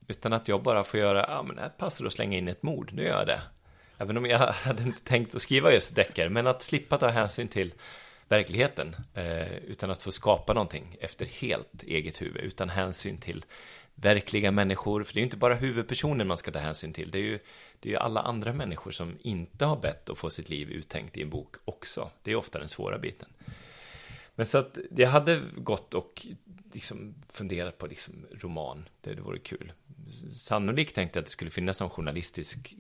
Utan 0.09 0.33
att 0.33 0.49
jag 0.49 0.63
bara 0.63 0.85
får 0.85 1.01
göra, 1.01 1.27
ja 1.29 1.43
men 1.43 1.59
här 1.59 1.69
passar 1.69 2.05
det 2.05 2.07
att 2.07 2.13
slänga 2.13 2.39
in 2.39 2.49
ett 2.49 2.63
mord, 2.63 2.91
nu 2.93 3.03
gör 3.03 3.19
jag 3.19 3.27
det. 3.27 3.41
Även 3.99 4.17
om 4.17 4.27
jag 4.27 4.39
hade 4.53 4.83
inte 4.83 5.01
tänkt 5.01 5.35
att 5.35 5.43
skriva 5.43 5.73
just 5.73 5.95
deckare, 5.95 6.29
men 6.29 6.47
att 6.47 6.63
slippa 6.63 6.99
ta 6.99 7.09
hänsyn 7.09 7.49
till 7.49 7.73
verkligheten 8.29 8.97
eh, 9.15 9.57
utan 9.57 9.91
att 9.91 10.03
få 10.03 10.13
skapa 10.13 10.53
någonting 10.53 10.97
efter 11.01 11.27
helt 11.27 11.83
eget 11.83 12.23
huvud 12.23 12.45
utan 12.45 12.69
hänsyn 12.69 13.19
till 13.19 13.45
verkliga 13.95 14.51
människor. 14.51 15.05
För 15.05 15.15
det 15.15 15.19
är 15.19 15.21
ju 15.21 15.25
inte 15.25 15.37
bara 15.37 15.55
huvudpersonen 15.55 16.27
man 16.27 16.39
ska 16.39 16.51
ta 16.51 16.59
hänsyn 16.59 16.93
till. 16.93 17.11
Det 17.11 17.19
är 17.19 17.23
ju, 17.23 17.39
det 17.81 17.89
är 17.89 17.91
ju 17.91 17.99
alla 17.99 18.21
andra 18.21 18.53
människor 18.53 18.91
som 18.91 19.19
inte 19.23 19.65
har 19.65 19.77
bett 19.77 20.11
att 20.11 20.19
få 20.19 20.31
sitt 20.31 20.49
liv 20.49 20.71
uttänkt 20.71 21.17
i 21.17 21.23
en 21.23 21.31
bok 21.31 21.55
också. 21.65 22.11
Det 22.23 22.31
är 22.31 22.37
ofta 22.37 22.59
den 22.59 22.69
svåra 22.69 22.99
biten 22.99 23.29
men 24.35 24.47
så 24.47 24.59
att 24.59 24.79
jag 24.97 25.09
hade 25.09 25.43
gått 25.57 25.95
och 25.95 26.27
liksom 26.73 27.15
funderat 27.33 27.79
på 27.79 27.87
liksom 27.87 28.27
roman 28.41 28.89
det, 29.01 29.15
det 29.15 29.23
vore 29.23 29.39
kul 29.39 29.73
sannolikt 30.33 30.95
tänkte 30.95 31.19
jag 31.19 31.23
att 31.23 31.27
det 31.27 31.33
skulle 31.33 31.51
finnas 31.51 31.81
någon 31.81 31.91
journalistisk 31.91 32.75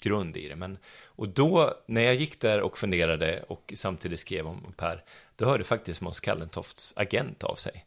grund 0.00 0.36
i 0.36 0.48
det. 0.48 0.56
Men, 0.56 0.78
och 1.04 1.28
då, 1.28 1.82
när 1.86 2.02
jag 2.02 2.14
gick 2.14 2.40
där 2.40 2.60
och 2.60 2.78
funderade 2.78 3.42
och 3.42 3.72
samtidigt 3.76 4.20
skrev 4.20 4.46
om 4.46 4.72
Per, 4.76 5.04
då 5.36 5.44
hörde 5.44 5.64
faktiskt 5.64 6.00
Måns 6.00 6.20
Kallentofts 6.20 6.94
agent 6.96 7.44
av 7.44 7.54
sig. 7.54 7.86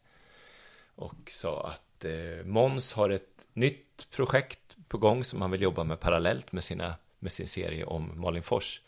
Och 0.94 1.30
sa 1.30 1.66
att 1.66 2.04
eh, 2.04 2.44
Måns 2.44 2.92
har 2.92 3.10
ett 3.10 3.46
nytt 3.52 4.10
projekt 4.10 4.76
på 4.88 4.98
gång 4.98 5.24
som 5.24 5.42
han 5.42 5.50
vill 5.50 5.62
jobba 5.62 5.84
med 5.84 6.00
parallellt 6.00 6.52
med, 6.52 6.64
sina, 6.64 6.94
med 7.18 7.32
sin 7.32 7.48
serie 7.48 7.84
om 7.84 8.20
Malin 8.20 8.42
Fors. 8.42 8.80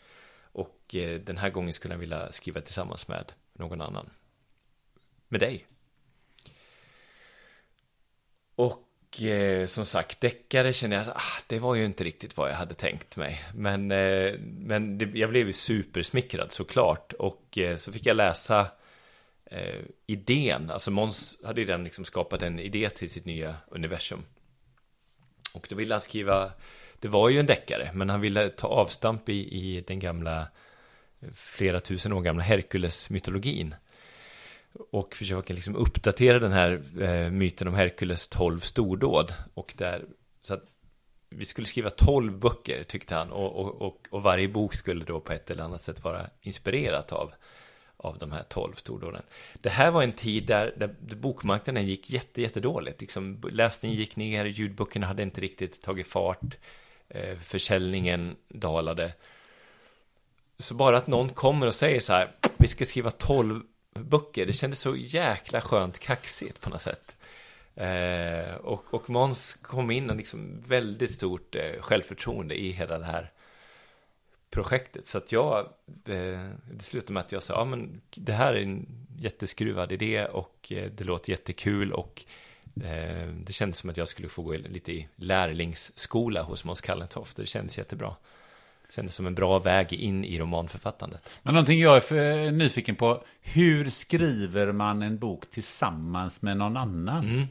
Och 0.51 0.95
eh, 0.95 1.19
den 1.19 1.37
här 1.37 1.49
gången 1.49 1.73
skulle 1.73 1.93
han 1.93 1.99
vilja 1.99 2.31
skriva 2.31 2.61
tillsammans 2.61 3.07
med 3.07 3.31
någon 3.57 3.81
annan. 3.81 4.09
Med 5.27 5.39
dig. 5.39 5.67
Och 8.55 9.23
eh, 9.23 9.65
som 9.65 9.85
sagt, 9.85 10.21
deckare 10.21 10.73
känner 10.73 10.97
jag 10.97 11.07
att 11.07 11.15
ah, 11.15 11.43
det 11.47 11.59
var 11.59 11.75
ju 11.75 11.85
inte 11.85 12.03
riktigt 12.03 12.37
vad 12.37 12.49
jag 12.49 12.55
hade 12.55 12.73
tänkt 12.73 13.17
mig. 13.17 13.41
Men, 13.53 13.91
eh, 13.91 14.33
men 14.39 14.97
det, 14.97 15.05
jag 15.13 15.29
blev 15.29 15.47
ju 15.47 15.53
supersmickrad 15.53 16.51
såklart. 16.51 17.13
Och 17.13 17.57
eh, 17.57 17.75
så 17.77 17.91
fick 17.91 18.05
jag 18.05 18.17
läsa 18.17 18.71
eh, 19.45 19.81
idén. 20.05 20.69
Alltså 20.69 20.91
Måns 20.91 21.37
hade 21.43 21.61
ju 21.61 21.67
den 21.67 21.83
liksom 21.83 22.05
skapat 22.05 22.41
en 22.41 22.59
idé 22.59 22.89
till 22.89 23.09
sitt 23.09 23.25
nya 23.25 23.55
universum. 23.67 24.23
Och 25.53 25.67
då 25.69 25.75
ville 25.75 25.93
han 25.93 26.01
skriva, 26.01 26.51
det 26.99 27.07
var 27.07 27.29
ju 27.29 27.39
en 27.39 27.45
deckare, 27.45 27.91
men 27.93 28.09
han 28.09 28.21
ville 28.21 28.49
ta 28.49 28.67
avstamp 28.67 29.29
i, 29.29 29.33
i 29.33 29.81
den 29.81 29.99
gamla, 29.99 30.47
flera 31.33 31.79
tusen 31.79 32.13
år 32.13 32.21
gamla 32.21 32.43
Herkules-mytologin 32.43 33.75
och 34.91 35.15
försöka 35.15 35.53
liksom 35.53 35.75
uppdatera 35.75 36.39
den 36.39 36.51
här 36.51 36.81
eh, 37.01 37.31
myten 37.31 37.67
om 37.67 37.73
Herkules 37.73 38.27
12 38.27 38.59
stordåd. 38.59 39.33
Och 39.53 39.73
där, 39.77 40.05
så 40.41 40.53
att 40.53 40.63
vi 41.29 41.45
skulle 41.45 41.67
skriva 41.67 41.89
12 41.89 42.39
böcker 42.39 42.83
tyckte 42.83 43.15
han 43.15 43.31
och, 43.31 43.55
och, 43.55 43.81
och, 43.81 44.07
och, 44.09 44.23
varje 44.23 44.47
bok 44.47 44.73
skulle 44.73 45.05
då 45.05 45.19
på 45.19 45.33
ett 45.33 45.51
eller 45.51 45.63
annat 45.63 45.81
sätt 45.81 46.03
vara 46.03 46.29
inspirerat 46.41 47.11
av, 47.11 47.33
av 47.97 48.17
de 48.17 48.31
här 48.31 48.43
12 48.43 48.73
stordåden. 48.73 49.21
Det 49.53 49.69
här 49.69 49.91
var 49.91 50.03
en 50.03 50.13
tid 50.13 50.45
där, 50.45 50.73
där 50.77 50.95
bokmarknaden 51.15 51.87
gick 51.87 52.09
jätte, 52.09 52.41
jätte 52.41 52.59
dåligt. 52.59 53.01
Liksom, 53.01 53.41
läsningen 53.51 53.97
gick 53.97 54.15
ner, 54.15 54.45
ljudböckerna 54.45 55.07
hade 55.07 55.23
inte 55.23 55.41
riktigt 55.41 55.81
tagit 55.81 56.07
fart, 56.07 56.57
eh, 57.09 57.37
försäljningen 57.37 58.35
dalade. 58.47 59.13
Så 60.59 60.73
bara 60.73 60.97
att 60.97 61.07
någon 61.07 61.29
kommer 61.29 61.67
och 61.67 61.75
säger 61.75 61.99
så 61.99 62.13
här, 62.13 62.31
vi 62.57 62.67
ska 62.67 62.85
skriva 62.85 63.11
12 63.11 63.61
böcker. 63.93 64.45
Det 64.45 64.53
kändes 64.53 64.79
så 64.79 64.95
jäkla 64.95 65.61
skönt 65.61 65.99
kaxigt 65.99 66.61
på 66.61 66.69
något 66.69 66.81
sätt. 66.81 67.17
Eh, 67.75 68.55
och, 68.55 68.93
och 68.93 69.09
Måns 69.09 69.53
kom 69.53 69.91
in 69.91 70.09
och 70.09 70.15
liksom 70.15 70.61
väldigt 70.67 71.11
stort 71.11 71.55
eh, 71.55 71.81
självförtroende 71.81 72.61
i 72.61 72.71
hela 72.71 72.99
det 72.99 73.05
här 73.05 73.31
projektet. 74.49 75.05
Så 75.05 75.17
att 75.17 75.31
jag, 75.31 75.57
eh, 76.05 76.49
det 76.71 76.83
slutade 76.83 77.13
med 77.13 77.21
att 77.21 77.31
jag 77.31 77.43
sa, 77.43 77.53
ja 77.53 77.65
men 77.65 78.01
det 78.15 78.33
här 78.33 78.53
är 78.53 78.61
en 78.61 78.87
jätteskruvad 79.17 79.91
idé 79.91 80.25
och 80.25 80.71
eh, 80.71 80.91
det 80.91 81.03
låter 81.03 81.31
jättekul 81.31 81.93
och 81.93 82.25
eh, 82.83 83.27
det 83.27 83.53
kändes 83.53 83.77
som 83.77 83.89
att 83.89 83.97
jag 83.97 84.07
skulle 84.07 84.29
få 84.29 84.41
gå 84.41 84.53
lite 84.53 84.91
i 84.91 85.07
lärlingsskola 85.15 86.41
hos 86.41 86.63
Måns 86.63 86.81
Kallentoft. 86.81 87.37
Det 87.37 87.45
kändes 87.45 87.77
jättebra. 87.77 88.15
Kändes 88.89 89.15
som 89.15 89.27
en 89.27 89.35
bra 89.35 89.59
väg 89.59 89.93
in 89.93 90.25
i 90.25 90.39
romanförfattandet. 90.39 91.29
Men 91.43 91.53
någonting 91.53 91.79
jag 91.79 91.95
är 91.95 92.01
för 92.01 92.51
nyfiken 92.51 92.95
på, 92.95 93.23
hur 93.41 93.89
skriver 93.89 94.71
man 94.71 95.01
en 95.01 95.19
bok 95.19 95.49
tillsammans 95.49 96.41
med 96.41 96.57
någon 96.57 96.77
annan? 96.77 97.29
Mm. 97.29 97.47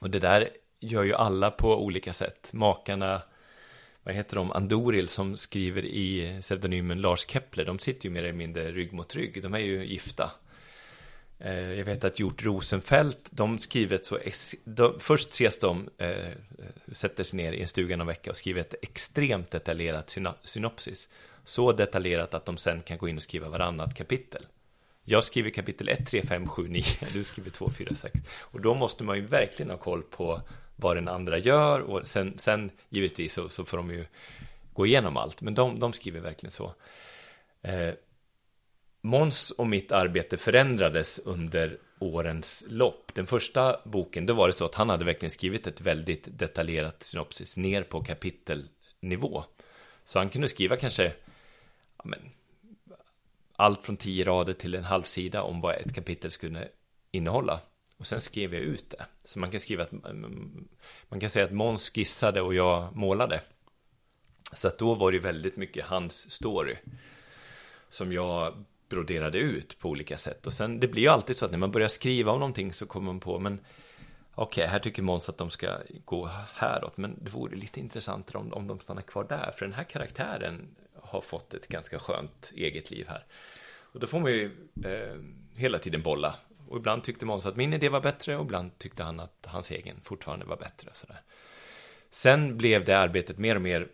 Och 0.00 0.10
det 0.10 0.18
där 0.18 0.48
gör 0.80 1.02
ju 1.02 1.14
alla 1.14 1.50
på 1.50 1.84
olika 1.84 2.12
sätt. 2.12 2.52
Makarna, 2.52 3.22
vad 4.02 4.14
heter 4.14 4.36
de, 4.36 4.52
Andoril 4.52 5.08
som 5.08 5.36
skriver 5.36 5.84
i 5.84 6.38
pseudonymen 6.40 7.00
Lars 7.00 7.26
Kepler, 7.26 7.64
de 7.64 7.78
sitter 7.78 8.08
ju 8.08 8.12
mer 8.12 8.22
eller 8.22 8.32
mindre 8.32 8.72
rygg 8.72 8.92
mot 8.92 9.16
rygg. 9.16 9.42
De 9.42 9.54
är 9.54 9.58
ju 9.58 9.86
gifta. 9.86 10.30
Eh, 11.44 11.72
jag 11.72 11.84
vet 11.84 12.04
att 12.04 12.18
Hjort 12.18 12.44
Rosenfeldt, 12.44 13.28
de 13.30 13.58
skriver 13.58 13.96
ett 13.96 14.06
så, 14.06 14.18
de, 14.64 15.00
först 15.00 15.28
ses 15.28 15.58
de, 15.58 15.88
eh, 15.98 16.28
sätter 16.92 17.24
sig 17.24 17.36
ner 17.36 17.52
i 17.52 17.62
en 17.62 17.68
stuga 17.68 17.96
någon 17.96 18.06
vecka 18.06 18.30
och 18.30 18.36
skriver 18.36 18.60
ett 18.60 18.74
extremt 18.82 19.50
detaljerat 19.50 20.16
synopsis. 20.44 21.08
Så 21.44 21.72
detaljerat 21.72 22.34
att 22.34 22.44
de 22.44 22.56
sen 22.56 22.82
kan 22.82 22.98
gå 22.98 23.08
in 23.08 23.16
och 23.16 23.22
skriva 23.22 23.48
varannat 23.48 23.94
kapitel. 23.94 24.46
Jag 25.04 25.24
skriver 25.24 25.50
kapitel 25.50 25.88
1, 25.88 26.06
3, 26.06 26.22
5, 26.22 26.48
7, 26.48 26.68
9, 26.68 26.82
du 27.12 27.24
skriver 27.24 27.50
2, 27.50 27.70
4, 27.70 27.94
6. 27.94 28.20
Och 28.40 28.60
då 28.60 28.74
måste 28.74 29.04
man 29.04 29.16
ju 29.16 29.26
verkligen 29.26 29.70
ha 29.70 29.78
koll 29.78 30.02
på 30.02 30.40
vad 30.76 30.96
den 30.96 31.08
andra 31.08 31.38
gör 31.38 31.80
och 31.80 32.08
sen, 32.08 32.38
sen 32.38 32.70
givetvis 32.88 33.34
så, 33.34 33.48
så 33.48 33.64
får 33.64 33.76
de 33.76 33.90
ju 33.90 34.06
gå 34.72 34.86
igenom 34.86 35.16
allt. 35.16 35.40
Men 35.40 35.54
de, 35.54 35.80
de 35.80 35.92
skriver 35.92 36.20
verkligen 36.20 36.50
så. 36.50 36.74
Eh, 37.62 37.94
Måns 39.04 39.50
och 39.50 39.66
mitt 39.66 39.92
arbete 39.92 40.36
förändrades 40.36 41.18
under 41.18 41.78
årens 41.98 42.64
lopp. 42.68 43.14
Den 43.14 43.26
första 43.26 43.80
boken, 43.84 44.26
då 44.26 44.34
var 44.34 44.46
det 44.46 44.52
så 44.52 44.64
att 44.64 44.74
han 44.74 44.88
hade 44.88 45.04
verkligen 45.04 45.30
skrivit 45.30 45.66
ett 45.66 45.80
väldigt 45.80 46.38
detaljerat 46.38 47.02
synopsis 47.02 47.56
ner 47.56 47.82
på 47.82 48.04
kapitelnivå. 48.04 49.44
Så 50.04 50.18
han 50.18 50.28
kunde 50.28 50.48
skriva 50.48 50.76
kanske 50.76 51.04
ja, 51.96 52.04
men, 52.04 52.20
allt 53.56 53.82
från 53.82 53.96
tio 53.96 54.24
rader 54.24 54.52
till 54.52 54.74
en 54.74 54.84
halv 54.84 55.02
sida 55.02 55.42
om 55.42 55.60
vad 55.60 55.74
ett 55.74 55.94
kapitel 55.94 56.30
skulle 56.30 56.68
innehålla. 57.10 57.60
Och 57.96 58.06
sen 58.06 58.20
skrev 58.20 58.54
jag 58.54 58.62
ut 58.62 58.90
det. 58.90 59.06
Så 59.24 59.38
man 59.38 59.50
kan 59.50 59.60
skriva 59.60 59.82
att 59.82 59.92
man 61.08 61.20
kan 61.20 61.30
säga 61.30 61.44
att 61.44 61.52
Måns 61.52 61.90
skissade 61.90 62.40
och 62.40 62.54
jag 62.54 62.96
målade. 62.96 63.40
Så 64.52 64.68
att 64.68 64.78
då 64.78 64.94
var 64.94 65.12
det 65.12 65.18
väldigt 65.18 65.56
mycket 65.56 65.84
hans 65.84 66.30
story. 66.30 66.76
Som 67.88 68.12
jag 68.12 68.64
broderade 68.94 69.38
ut 69.38 69.78
på 69.78 69.88
olika 69.88 70.18
sätt. 70.18 70.46
Och 70.46 70.52
sen, 70.52 70.80
det 70.80 70.88
blir 70.88 71.02
ju 71.02 71.08
alltid 71.08 71.36
så 71.36 71.44
att 71.44 71.50
när 71.50 71.58
man 71.58 71.70
börjar 71.70 71.88
skriva 71.88 72.32
om 72.32 72.38
någonting 72.38 72.72
så 72.72 72.86
kommer 72.86 73.06
man 73.06 73.20
på, 73.20 73.38
men 73.38 73.60
okej, 74.34 74.62
okay, 74.62 74.72
här 74.72 74.78
tycker 74.78 75.02
Måns 75.02 75.28
att 75.28 75.38
de 75.38 75.50
ska 75.50 75.78
gå 76.04 76.30
häråt, 76.54 76.96
men 76.96 77.18
det 77.22 77.30
vore 77.30 77.56
lite 77.56 77.80
intressantare 77.80 78.38
om, 78.38 78.52
om 78.52 78.66
de 78.66 78.80
stannar 78.80 79.02
kvar 79.02 79.24
där, 79.24 79.52
för 79.56 79.66
den 79.66 79.74
här 79.74 79.84
karaktären 79.84 80.76
har 81.02 81.20
fått 81.20 81.54
ett 81.54 81.68
ganska 81.68 81.98
skönt 81.98 82.52
eget 82.54 82.90
liv 82.90 83.06
här. 83.08 83.24
Och 83.94 84.00
då 84.00 84.06
får 84.06 84.20
man 84.20 84.30
ju 84.30 84.44
eh, 84.84 85.20
hela 85.54 85.78
tiden 85.78 86.02
bolla. 86.02 86.34
Och 86.68 86.76
ibland 86.76 87.04
tyckte 87.04 87.24
Måns 87.24 87.46
att 87.46 87.56
min 87.56 87.72
idé 87.72 87.88
var 87.88 88.00
bättre 88.00 88.36
och 88.36 88.44
ibland 88.44 88.78
tyckte 88.78 89.02
han 89.02 89.20
att 89.20 89.46
hans 89.46 89.70
egen 89.70 90.00
fortfarande 90.04 90.46
var 90.46 90.56
bättre. 90.56 90.90
Sådär. 90.92 91.20
Sen 92.10 92.56
blev 92.56 92.84
det 92.84 92.98
arbetet 92.98 93.38
mer 93.38 93.56
och 93.56 93.62
mer 93.62 93.88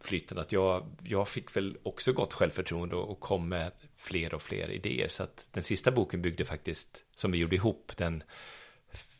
flytande 0.00 0.42
att 0.42 0.52
jag, 0.52 0.86
jag 1.02 1.28
fick 1.28 1.56
väl 1.56 1.76
också 1.82 2.12
gott 2.12 2.32
självförtroende 2.32 2.96
och, 2.96 3.10
och 3.10 3.20
kom 3.20 3.48
med 3.48 3.72
fler 3.96 4.34
och 4.34 4.42
fler 4.42 4.70
idéer. 4.70 5.08
Så 5.08 5.22
att 5.22 5.48
den 5.52 5.62
sista 5.62 5.90
boken 5.90 6.22
byggde 6.22 6.44
faktiskt, 6.44 7.04
som 7.14 7.32
vi 7.32 7.38
gjorde 7.38 7.56
ihop, 7.56 7.92
den 7.96 8.22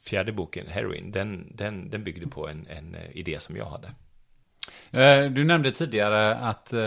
fjärde 0.03 0.33
boken, 0.33 0.67
Heroin, 0.67 1.13
den, 1.13 1.53
den, 1.55 1.91
den 1.91 2.05
byggde 2.05 2.27
på 2.27 2.49
en, 2.49 2.67
en 2.67 2.95
eh, 2.95 3.17
idé 3.17 3.41
som 3.41 3.57
jag 3.57 3.67
hade. 3.67 3.95
Eh, 4.93 5.31
du 5.31 5.45
nämnde 5.45 5.73
tidigare 5.73 6.35
att 6.35 6.73
eh, 6.73 6.79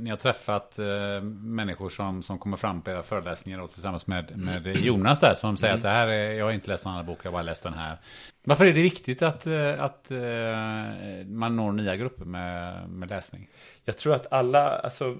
ni 0.00 0.10
har 0.10 0.16
träffat 0.16 0.78
eh, 0.78 1.22
människor 1.42 1.88
som, 1.88 2.22
som 2.22 2.38
kommer 2.38 2.56
fram 2.56 2.82
på 2.82 2.90
era 2.90 3.02
föreläsningar 3.02 3.58
och 3.60 3.70
tillsammans 3.70 4.06
med, 4.06 4.38
med 4.38 4.76
Jonas 4.76 5.20
där 5.20 5.34
som 5.34 5.56
säger 5.56 5.74
mm. 5.74 5.78
att 5.78 5.82
det 5.82 5.88
här 5.88 6.08
är, 6.08 6.32
jag 6.32 6.44
har 6.44 6.52
inte 6.52 6.70
läst 6.70 6.84
en 6.84 6.92
annan 6.92 7.06
bok, 7.06 7.18
jag 7.22 7.30
har 7.30 7.32
bara 7.32 7.42
läst 7.42 7.62
den 7.62 7.74
här. 7.74 7.98
Varför 8.44 8.66
är 8.66 8.72
det 8.72 8.82
viktigt 8.82 9.22
att, 9.22 9.46
eh, 9.46 9.82
att 9.82 10.10
eh, 10.10 11.26
man 11.26 11.56
når 11.56 11.72
nya 11.72 11.96
grupper 11.96 12.24
med, 12.24 12.88
med 12.88 13.08
läsning? 13.08 13.48
Jag 13.84 13.98
tror 13.98 14.14
att 14.14 14.32
alla, 14.32 14.78
alltså 14.78 15.16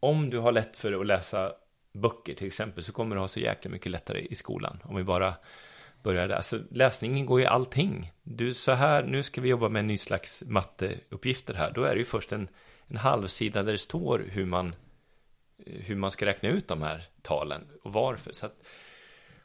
om 0.00 0.30
du 0.30 0.38
har 0.38 0.52
lätt 0.52 0.76
för 0.76 1.00
att 1.00 1.06
läsa 1.06 1.52
böcker 1.94 2.34
till 2.34 2.46
exempel 2.46 2.84
så 2.84 2.92
kommer 2.92 3.16
du 3.16 3.20
ha 3.20 3.28
så 3.28 3.40
jäkla 3.40 3.70
mycket 3.70 3.92
lättare 3.92 4.20
i 4.20 4.34
skolan. 4.34 4.78
Om 4.84 4.96
vi 4.96 5.04
bara 5.04 5.34
börjar 6.02 6.28
där. 6.28 6.34
Alltså 6.34 6.60
läsningen 6.70 7.26
går 7.26 7.40
ju 7.40 7.46
allting. 7.46 8.12
Du, 8.22 8.54
så 8.54 8.72
här, 8.72 9.02
nu 9.02 9.22
ska 9.22 9.40
vi 9.40 9.48
jobba 9.48 9.68
med 9.68 9.80
en 9.80 9.86
ny 9.86 9.98
slags 9.98 10.42
matteuppgifter 10.46 11.54
här. 11.54 11.70
Då 11.70 11.84
är 11.84 11.92
det 11.92 11.98
ju 11.98 12.04
först 12.04 12.32
en, 12.32 12.48
en 12.86 12.96
halvsida 12.96 13.62
där 13.62 13.72
det 13.72 13.78
står 13.78 14.24
hur 14.30 14.46
man, 14.46 14.74
hur 15.66 15.96
man 15.96 16.10
ska 16.10 16.26
räkna 16.26 16.48
ut 16.48 16.68
de 16.68 16.82
här 16.82 17.04
talen 17.22 17.62
och 17.82 17.92
varför. 17.92 18.32
Så 18.32 18.46
att, 18.46 18.62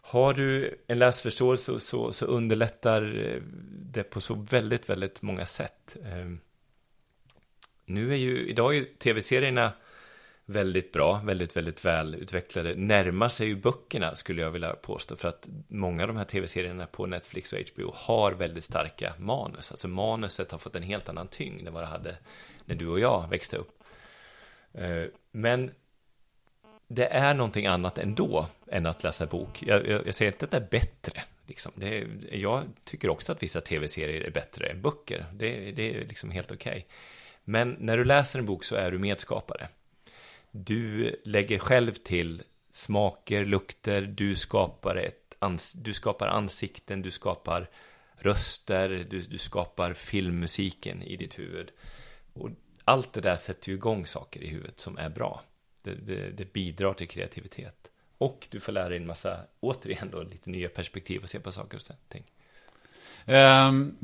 har 0.01 0.33
du 0.33 0.79
en 0.87 0.99
läsförståelse 0.99 1.65
så, 1.65 1.79
så, 1.79 2.13
så 2.13 2.25
underlättar 2.25 3.25
eh, 3.25 3.41
det 3.71 4.03
på 4.03 4.21
så 4.21 4.33
väldigt, 4.33 4.89
väldigt 4.89 5.21
många 5.21 5.45
sätt. 5.45 5.97
Ehm, 6.05 6.39
nu 7.85 8.11
är 8.11 8.17
ju, 8.17 8.47
idag 8.47 8.75
är 8.75 8.79
ju 8.79 8.85
tv-serierna 8.85 9.71
väldigt 10.49 10.91
bra, 10.91 11.21
väldigt, 11.25 11.57
väldigt 11.57 11.85
välutvecklade 11.85 12.75
närmar 12.75 13.29
sig 13.29 13.47
ju 13.47 13.55
böckerna 13.55 14.15
skulle 14.15 14.41
jag 14.41 14.51
vilja 14.51 14.73
påstå, 14.73 15.15
för 15.15 15.27
att 15.27 15.47
många 15.67 16.03
av 16.03 16.07
de 16.07 16.17
här 16.17 16.25
tv-serierna 16.25 16.85
på 16.87 17.05
Netflix 17.05 17.53
och 17.53 17.59
HBO 17.73 17.91
har 17.95 18.31
väldigt 18.31 18.63
starka 18.63 19.13
manus, 19.17 19.71
alltså 19.71 19.87
manuset 19.87 20.51
har 20.51 20.57
fått 20.57 20.75
en 20.75 20.83
helt 20.83 21.09
annan 21.09 21.27
tyngd 21.27 21.67
än 21.67 21.73
vad 21.73 21.83
det 21.83 21.87
hade 21.87 22.17
när 22.65 22.75
du 22.75 22.87
och 22.87 22.99
jag 22.99 23.29
växte 23.29 23.57
upp. 23.57 23.83
Eh, 24.73 25.03
men 25.31 25.71
det 26.87 27.07
är 27.07 27.33
någonting 27.33 27.65
annat 27.65 27.97
ändå 27.97 28.47
än 28.67 28.85
att 28.85 29.03
läsa 29.03 29.25
bok. 29.25 29.63
Jag, 29.63 29.87
jag, 29.87 30.07
jag 30.07 30.13
säger 30.13 30.31
inte 30.31 30.45
att 30.45 30.51
det 30.51 30.57
är 30.57 30.67
bättre. 30.71 31.23
Liksom. 31.47 31.71
Det 31.75 31.97
är, 31.97 32.07
jag 32.31 32.63
tycker 32.83 33.09
också 33.09 33.31
att 33.31 33.43
vissa 33.43 33.61
tv-serier 33.61 34.21
är 34.21 34.31
bättre 34.31 34.67
än 34.67 34.81
böcker. 34.81 35.25
Det, 35.33 35.71
det 35.71 35.95
är 35.95 36.05
liksom 36.05 36.31
helt 36.31 36.51
okej. 36.51 36.71
Okay. 36.71 36.83
Men 37.43 37.77
när 37.79 37.97
du 37.97 38.05
läser 38.05 38.39
en 38.39 38.45
bok 38.45 38.63
så 38.63 38.75
är 38.75 38.91
du 38.91 38.97
medskapare. 38.97 39.67
Du 40.65 41.15
lägger 41.25 41.59
själv 41.59 41.93
till 41.93 42.41
smaker, 42.71 43.45
lukter, 43.45 44.01
du 44.01 44.35
skapar, 44.35 44.95
ett 44.95 45.35
ans 45.39 45.73
du 45.73 45.93
skapar 45.93 46.27
ansikten, 46.27 47.01
du 47.01 47.11
skapar 47.11 47.69
röster, 48.15 48.89
du, 49.09 49.21
du 49.21 49.37
skapar 49.37 49.93
filmmusiken 49.93 51.03
i 51.03 51.15
ditt 51.15 51.39
huvud. 51.39 51.71
Och 52.33 52.49
allt 52.83 53.13
det 53.13 53.21
där 53.21 53.35
sätter 53.35 53.69
ju 53.69 53.75
igång 53.75 54.05
saker 54.05 54.43
i 54.43 54.47
huvudet 54.47 54.79
som 54.79 54.97
är 54.97 55.09
bra. 55.09 55.43
Det, 55.83 55.95
det, 55.95 56.29
det, 56.29 56.53
bidrar 56.53 56.93
till 56.93 57.07
kreativitet. 57.07 57.91
Och 58.17 58.47
du 58.51 58.59
får 58.59 58.71
lära 58.71 58.89
dig 58.89 58.97
en 58.97 59.07
massa, 59.07 59.39
återigen 59.59 60.09
då, 60.11 60.23
lite 60.23 60.49
nya 60.49 60.69
perspektiv 60.69 61.23
och 61.23 61.29
se 61.29 61.39
på 61.39 61.51
saker 61.51 61.77
och 61.77 62.09
ting. 62.09 62.23
Um, 63.25 63.97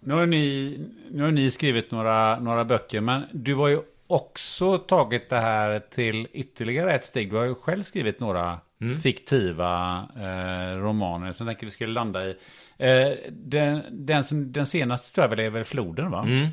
nu, 0.00 0.14
har 0.14 0.26
ni, 0.26 0.78
nu 1.10 1.22
har 1.22 1.30
ni 1.30 1.50
skrivit 1.50 1.90
några, 1.90 2.40
några 2.40 2.64
böcker, 2.64 3.00
men 3.00 3.22
du 3.32 3.54
var 3.54 3.68
ju 3.68 3.82
också 4.10 4.78
tagit 4.78 5.28
det 5.28 5.38
här 5.38 5.80
till 5.80 6.28
ytterligare 6.32 6.94
ett 6.94 7.04
steg. 7.04 7.30
Du 7.30 7.36
har 7.36 7.44
ju 7.44 7.54
själv 7.54 7.82
skrivit 7.82 8.20
några 8.20 8.58
mm. 8.80 9.00
fiktiva 9.00 9.98
eh, 10.16 10.76
romaner 10.76 11.32
som 11.32 11.46
jag 11.46 11.54
tänker 11.54 11.66
vi 11.66 11.70
skulle 11.70 11.92
landa 11.92 12.24
i. 12.24 12.36
Eh, 12.78 13.12
den, 13.30 13.82
den, 13.90 14.24
som, 14.24 14.52
den 14.52 14.66
senaste 14.66 15.14
tror 15.14 15.24
jag 15.24 15.28
väl 15.28 15.40
är 15.40 15.50
väl 15.50 15.64
Floden 15.64 16.10
va? 16.10 16.22
Mm. 16.26 16.46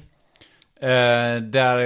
Eh, 0.80 1.42
där, 1.42 1.78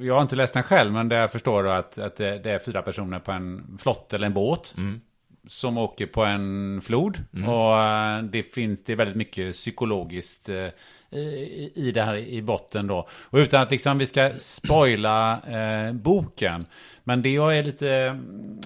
jag 0.00 0.14
har 0.14 0.22
inte 0.22 0.36
läst 0.36 0.54
den 0.54 0.62
själv, 0.62 0.92
men 0.92 1.08
där 1.08 1.28
förstår 1.28 1.62
du 1.62 1.72
att, 1.72 1.98
att 1.98 2.16
det, 2.16 2.38
det, 2.38 2.50
är 2.50 2.58
fyra 2.58 2.82
personer 2.82 3.18
på 3.18 3.32
en 3.32 3.78
flott 3.82 4.12
eller 4.12 4.26
en 4.26 4.34
båt. 4.34 4.74
Mm. 4.76 5.00
Som 5.46 5.78
åker 5.78 6.06
på 6.06 6.24
en 6.24 6.80
flod. 6.84 7.18
Mm. 7.34 7.48
Och 7.48 7.82
eh, 7.82 8.22
det 8.22 8.42
finns, 8.42 8.84
det 8.84 8.92
är 8.92 8.96
väldigt 8.96 9.16
mycket 9.16 9.52
psykologiskt 9.52 10.48
eh, 10.48 10.66
i, 11.10 11.72
i 11.74 11.92
det 11.92 12.02
här 12.02 12.16
i 12.16 12.42
botten 12.42 12.86
då. 12.86 13.08
Och 13.22 13.36
utan 13.36 13.62
att 13.62 13.70
liksom 13.70 13.98
vi 13.98 14.06
ska 14.06 14.30
spoila 14.38 15.40
eh, 15.48 15.92
boken. 15.92 16.66
Men 17.04 17.22
det 17.22 17.30
jag 17.30 17.58
är 17.58 17.62
lite, 17.62 17.90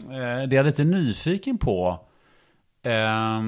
eh, 0.05 0.49
det 0.49 0.55
jag 0.55 0.55
är 0.55 0.65
lite 0.65 0.85
nyfiken 0.85 1.59
på. 1.59 2.01
Eh, 2.83 3.41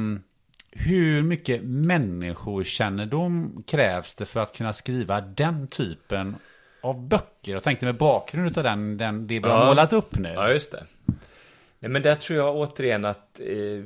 hur 0.71 1.23
mycket 1.23 1.61
människokännedom 1.65 3.63
krävs 3.67 4.15
det 4.15 4.25
för 4.25 4.41
att 4.41 4.57
kunna 4.57 4.73
skriva 4.73 5.21
den 5.21 5.67
typen 5.67 6.37
av 6.83 7.09
böcker? 7.09 7.53
Jag 7.53 7.63
tänkte 7.63 7.85
med 7.87 7.95
bakgrund 7.95 8.59
av 8.59 8.65
den, 8.65 8.97
den 8.97 9.27
det 9.27 9.39
vi 9.39 9.49
har 9.49 9.67
målat 9.67 9.93
upp 9.93 10.19
nu. 10.19 10.33
Ja, 10.35 10.51
just 10.51 10.73
det. 10.73 10.85
Nej, 11.79 11.91
men 11.91 12.03
där 12.03 12.15
tror 12.15 12.39
jag 12.39 12.57
återigen 12.57 13.05
att 13.05 13.41
eh, 13.41 13.85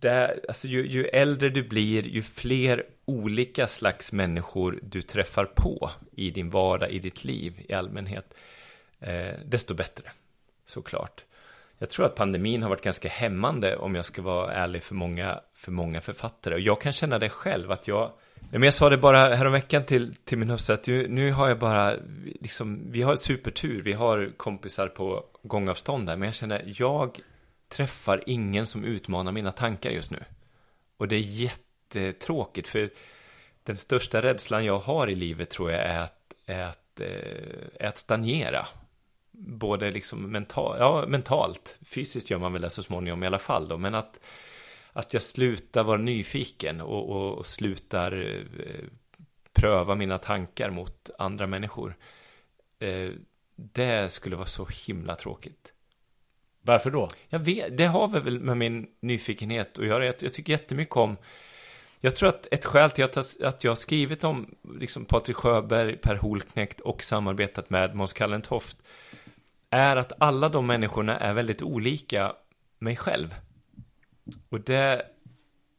det, 0.00 0.40
alltså 0.48 0.68
ju, 0.68 0.86
ju 0.86 1.04
äldre 1.04 1.48
du 1.48 1.62
blir, 1.62 2.08
ju 2.08 2.22
fler 2.22 2.84
olika 3.08 3.68
slags 3.68 4.12
människor 4.12 4.78
du 4.82 5.02
träffar 5.02 5.44
på 5.44 5.90
i 6.12 6.30
din 6.30 6.50
vardag, 6.50 6.90
i 6.90 6.98
ditt 6.98 7.24
liv 7.24 7.64
i 7.68 7.72
allmänhet, 7.72 8.34
eh, 9.00 9.34
desto 9.44 9.74
bättre, 9.74 10.10
såklart. 10.64 11.24
Jag 11.78 11.90
tror 11.90 12.06
att 12.06 12.14
pandemin 12.14 12.62
har 12.62 12.70
varit 12.70 12.84
ganska 12.84 13.08
hämmande, 13.08 13.76
om 13.76 13.94
jag 13.94 14.04
ska 14.04 14.22
vara 14.22 14.52
ärlig, 14.52 14.82
för 14.82 14.94
många, 14.94 15.40
för 15.54 15.72
många 15.72 16.00
författare. 16.00 16.54
Och 16.54 16.60
jag 16.60 16.80
kan 16.80 16.92
känna 16.92 17.18
det 17.18 17.28
själv, 17.28 17.70
att 17.70 17.88
jag, 17.88 18.12
men 18.50 18.62
jag 18.62 18.74
sa 18.74 18.90
det 18.90 18.96
bara 18.96 19.34
häromveckan 19.34 19.84
till, 19.84 20.14
till 20.14 20.38
min 20.38 20.50
hustru, 20.50 20.74
att 20.74 20.86
nu, 20.86 21.08
nu 21.08 21.32
har 21.32 21.48
jag 21.48 21.58
bara, 21.58 21.94
liksom, 22.40 22.90
vi 22.90 23.02
har 23.02 23.16
supertur, 23.16 23.82
vi 23.82 23.92
har 23.92 24.32
kompisar 24.36 24.88
på 24.88 25.24
gångavstånd 25.42 26.06
där, 26.06 26.16
men 26.16 26.26
jag 26.26 26.34
känner, 26.34 26.74
jag 26.76 27.20
träffar 27.68 28.22
ingen 28.26 28.66
som 28.66 28.84
utmanar 28.84 29.32
mina 29.32 29.52
tankar 29.52 29.90
just 29.90 30.10
nu. 30.10 30.24
Och 30.96 31.08
det 31.08 31.16
är 31.16 31.20
jättetråkigt, 31.94 32.68
för 32.68 32.90
den 33.62 33.76
största 33.76 34.22
rädslan 34.22 34.64
jag 34.64 34.78
har 34.78 35.08
i 35.08 35.14
livet 35.14 35.50
tror 35.50 35.70
jag 35.70 35.80
är 35.80 36.00
att, 36.00 36.34
är 36.46 36.62
att, 36.62 37.00
eh, 37.00 37.80
är 37.80 37.88
att 37.88 37.98
stagnera. 37.98 38.66
Både 39.30 39.90
liksom 39.90 40.30
mental, 40.32 40.76
ja, 40.78 41.04
mentalt, 41.08 41.78
fysiskt 41.86 42.30
gör 42.30 42.38
man 42.38 42.52
väl 42.52 42.62
det 42.62 42.70
så 42.70 42.82
småningom 42.82 43.22
i 43.22 43.26
alla 43.26 43.38
fall 43.38 43.68
då, 43.68 43.78
men 43.78 43.94
att, 43.94 44.20
att 44.92 45.12
jag 45.12 45.22
slutar 45.22 45.84
vara 45.84 45.98
nyfiken 45.98 46.80
och, 46.80 47.10
och, 47.10 47.38
och 47.38 47.46
slutar 47.46 48.12
eh, 48.12 48.84
pröva 49.52 49.94
mina 49.94 50.18
tankar 50.18 50.70
mot 50.70 51.10
andra 51.18 51.46
människor. 51.46 51.96
Eh, 52.78 53.10
det 53.56 54.12
skulle 54.12 54.36
vara 54.36 54.46
så 54.46 54.68
himla 54.86 55.14
tråkigt. 55.16 55.72
Varför 56.62 56.90
då? 56.90 57.08
Jag 57.28 57.38
vet, 57.38 57.76
det 57.76 57.86
har 57.86 58.08
väl 58.08 58.40
med 58.40 58.56
min 58.56 58.86
nyfikenhet 59.00 59.78
att 59.78 59.86
göra. 59.86 60.06
Jag, 60.06 60.14
jag 60.20 60.32
tycker 60.32 60.52
jättemycket 60.52 60.96
om 60.96 61.16
jag 62.00 62.16
tror 62.16 62.28
att 62.28 62.46
ett 62.50 62.64
skäl 62.64 62.90
till 62.90 63.04
att, 63.04 63.40
att 63.42 63.64
jag 63.64 63.70
har 63.70 63.76
skrivit 63.76 64.24
om 64.24 64.54
liksom 64.80 65.04
Patrik 65.04 65.36
Sjöberg, 65.36 65.96
Per 65.96 66.16
Holknekt 66.16 66.80
och 66.80 67.02
samarbetat 67.02 67.70
med 67.70 67.94
Måns 67.94 68.12
Kallentoft 68.12 68.76
är 69.70 69.96
att 69.96 70.12
alla 70.18 70.48
de 70.48 70.66
människorna 70.66 71.18
är 71.18 71.34
väldigt 71.34 71.62
olika 71.62 72.32
mig 72.78 72.96
själv. 72.96 73.34
Och 74.48 74.60
det, 74.60 75.06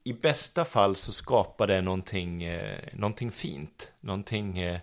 i 0.03 0.13
bästa 0.13 0.65
fall 0.65 0.95
så 0.95 1.11
skapar 1.11 1.67
det 1.67 1.81
någonting, 1.81 2.43
eh, 2.43 2.79
någonting 2.93 3.31
fint, 3.31 3.93
någonting 3.99 4.59
eh, 4.59 4.79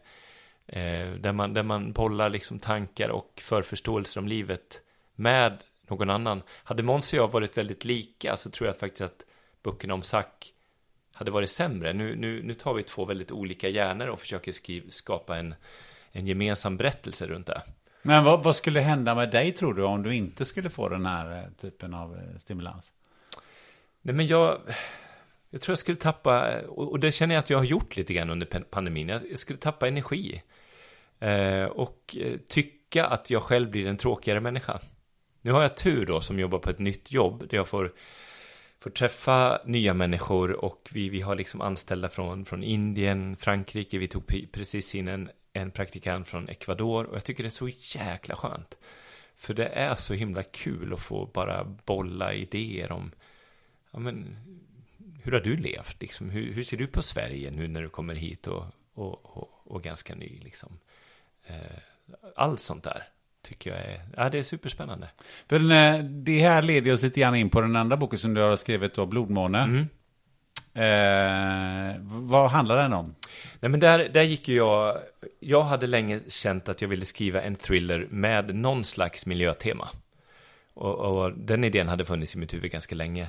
eh, 0.66 1.10
där, 1.10 1.32
man, 1.32 1.54
där 1.54 1.62
man 1.62 1.92
bollar 1.92 2.30
liksom 2.30 2.58
tankar 2.58 3.08
och 3.08 3.40
förförståelser 3.44 4.20
om 4.20 4.28
livet 4.28 4.80
med 5.14 5.58
någon 5.88 6.10
annan. 6.10 6.42
Hade 6.48 6.82
Måns 6.82 7.12
och 7.12 7.18
jag 7.18 7.32
varit 7.32 7.58
väldigt 7.58 7.84
lika 7.84 8.36
så 8.36 8.50
tror 8.50 8.66
jag 8.66 8.78
faktiskt 8.78 9.02
att 9.02 9.24
böckerna 9.62 9.94
om 9.94 10.02
Sack 10.02 10.52
hade 11.16 11.30
varit 11.30 11.51
sämre. 11.51 11.93
Nu, 11.93 12.16
nu, 12.16 12.43
nu 12.43 12.55
tar 12.55 12.74
vi 12.74 12.82
två 12.82 13.05
väldigt 13.05 13.32
olika 13.32 13.68
hjärnor 13.68 14.06
och 14.06 14.20
försöker 14.20 14.52
skriva, 14.52 14.90
skapa 14.90 15.38
en, 15.38 15.55
en 16.12 16.26
gemensam 16.26 16.76
berättelse 16.76 17.26
runt 17.26 17.47
det. 17.47 17.62
Men 18.02 18.24
vad, 18.24 18.43
vad, 18.43 18.56
skulle 18.56 18.80
hända 18.80 19.14
med 19.14 19.30
dig 19.30 19.52
tror 19.52 19.74
du 19.74 19.82
om 19.82 20.02
du 20.02 20.14
inte 20.14 20.44
skulle 20.44 20.70
få 20.70 20.88
den 20.88 21.06
här 21.06 21.38
eh, 21.38 21.51
typen 21.56 21.94
av 21.94 22.16
eh, 22.16 22.38
stimulans? 22.38 22.93
Nej 24.02 24.14
men 24.14 24.26
jag, 24.26 24.60
jag 25.51 25.60
tror 25.60 25.72
jag 25.72 25.78
skulle 25.78 25.98
tappa, 25.98 26.60
och 26.60 27.01
det 27.01 27.12
känner 27.12 27.34
jag 27.34 27.43
att 27.43 27.51
jag 27.51 27.59
har 27.59 27.64
gjort 27.64 27.97
lite 27.97 28.14
grann 28.14 28.30
under 28.30 28.47
pandemin, 28.47 29.09
jag 29.09 29.38
skulle 29.38 29.59
tappa 29.59 29.88
energi. 29.88 30.43
Eh, 31.18 31.64
och 31.64 32.16
tycka 32.48 33.06
att 33.06 33.30
jag 33.30 33.43
själv 33.43 33.70
blir 33.70 33.86
en 33.86 33.97
tråkigare 33.97 34.40
människa. 34.40 34.80
Nu 35.43 35.52
har 35.52 35.62
jag 35.62 35.76
tur 35.76 36.06
då 36.06 36.20
som 36.20 36.38
jobbar 36.38 36.59
på 36.59 36.70
ett 36.70 36.78
nytt 36.78 37.12
jobb 37.12 37.48
där 37.48 37.56
jag 37.56 37.68
får, 37.68 37.93
får 38.78 38.90
träffa 38.90 39.61
nya 39.65 39.94
människor 39.94 40.65
och 40.65 40.89
vi, 40.93 41.09
vi 41.09 41.20
har 41.20 41.35
liksom 41.35 41.61
anställda 41.61 42.09
från, 42.09 42.44
från 42.44 42.62
Indien, 42.62 43.36
Frankrike, 43.36 43.98
vi 43.98 44.09
tog 44.09 44.53
precis 44.53 44.94
in 44.94 45.09
en, 45.09 45.31
en 45.53 45.70
praktikant 45.70 46.28
från 46.28 46.48
Ecuador 46.48 47.05
och 47.05 47.16
jag 47.16 47.24
tycker 47.24 47.43
det 47.43 47.48
är 47.48 47.51
så 47.51 47.69
jäkla 47.69 48.36
skönt. 48.36 48.78
För 49.36 49.55
det 49.55 49.66
är 49.66 49.94
så 49.94 50.15
himla 50.15 50.43
kul 50.43 50.93
att 50.93 51.01
få 51.01 51.27
bara 51.27 51.65
bolla 51.65 52.35
idéer 52.35 52.93
om, 52.93 53.11
ja 53.90 53.98
men, 53.98 54.36
hur 55.23 55.32
har 55.32 55.40
du 55.40 55.57
levt? 55.57 56.01
Liksom, 56.01 56.31
hur, 56.31 56.53
hur 56.53 56.62
ser 56.62 56.77
du 56.77 56.86
på 56.86 57.03
Sverige 57.03 57.51
nu 57.51 57.69
när 57.69 57.82
du 57.82 57.89
kommer 57.89 58.15
hit 58.15 58.47
och, 58.47 58.65
och, 58.94 59.36
och, 59.36 59.51
och 59.65 59.82
ganska 59.82 60.15
ny? 60.15 60.40
Liksom? 60.43 60.78
Eh, 61.47 61.78
allt 62.35 62.61
sånt 62.61 62.85
där 62.85 63.09
tycker 63.47 63.70
jag 63.70 63.78
är, 63.78 64.01
ja, 64.16 64.31
det 64.31 64.39
är 64.39 64.43
superspännande. 64.43 65.09
För 65.48 65.59
det 66.02 66.40
här 66.40 66.62
leder 66.62 66.93
oss 66.93 67.02
lite 67.02 67.20
grann 67.20 67.35
in 67.35 67.51
på 67.51 67.60
den 67.60 67.77
andra 67.77 67.97
boken 67.97 68.18
som 68.18 68.35
du 68.35 68.40
har 68.40 68.56
skrivit 68.56 68.94
då, 68.94 69.06
Blodmåne. 69.06 69.59
Mm. 69.59 69.89
Eh, 70.77 71.97
vad 72.02 72.51
handlar 72.51 72.77
den 72.77 72.93
om? 72.93 73.14
Nej 73.60 73.70
men 73.70 73.81
där, 73.81 74.09
där 74.09 74.23
gick 74.23 74.48
ju 74.48 74.56
jag, 74.56 74.98
jag 75.40 75.62
hade 75.62 75.86
länge 75.86 76.20
känt 76.28 76.68
att 76.68 76.82
jag 76.82 76.89
ville 76.89 77.05
skriva 77.05 77.43
en 77.43 77.56
thriller 77.56 78.06
med 78.10 78.55
någon 78.55 78.85
slags 78.85 79.27
miljötema. 79.27 79.89
Och, 80.74 80.94
och 80.94 81.32
den 81.32 81.64
idén 81.64 81.89
hade 81.89 82.05
funnits 82.05 82.35
i 82.35 82.39
mitt 82.39 82.55
huvud 82.55 82.73
ganska 82.73 82.94
länge. 82.94 83.28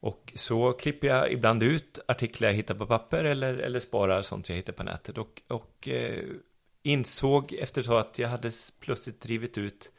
Och 0.00 0.32
så 0.34 0.72
klipper 0.72 1.08
jag 1.08 1.32
ibland 1.32 1.62
ut 1.62 1.98
artiklar 2.08 2.48
jag 2.48 2.54
hittar 2.54 2.74
på 2.74 2.86
papper 2.86 3.24
eller, 3.24 3.54
eller 3.54 3.80
sparar 3.80 4.22
sånt 4.22 4.48
jag 4.48 4.56
hittar 4.56 4.72
på 4.72 4.82
nätet. 4.82 5.18
Och, 5.18 5.42
och 5.48 5.88
eh, 5.88 6.24
insåg 6.82 7.52
efter 7.52 7.80
ett 7.80 7.86
tag 7.86 8.00
att 8.00 8.18
jag 8.18 8.28
hade 8.28 8.50
plötsligt 8.80 9.20
drivit 9.20 9.58
ut 9.58 9.90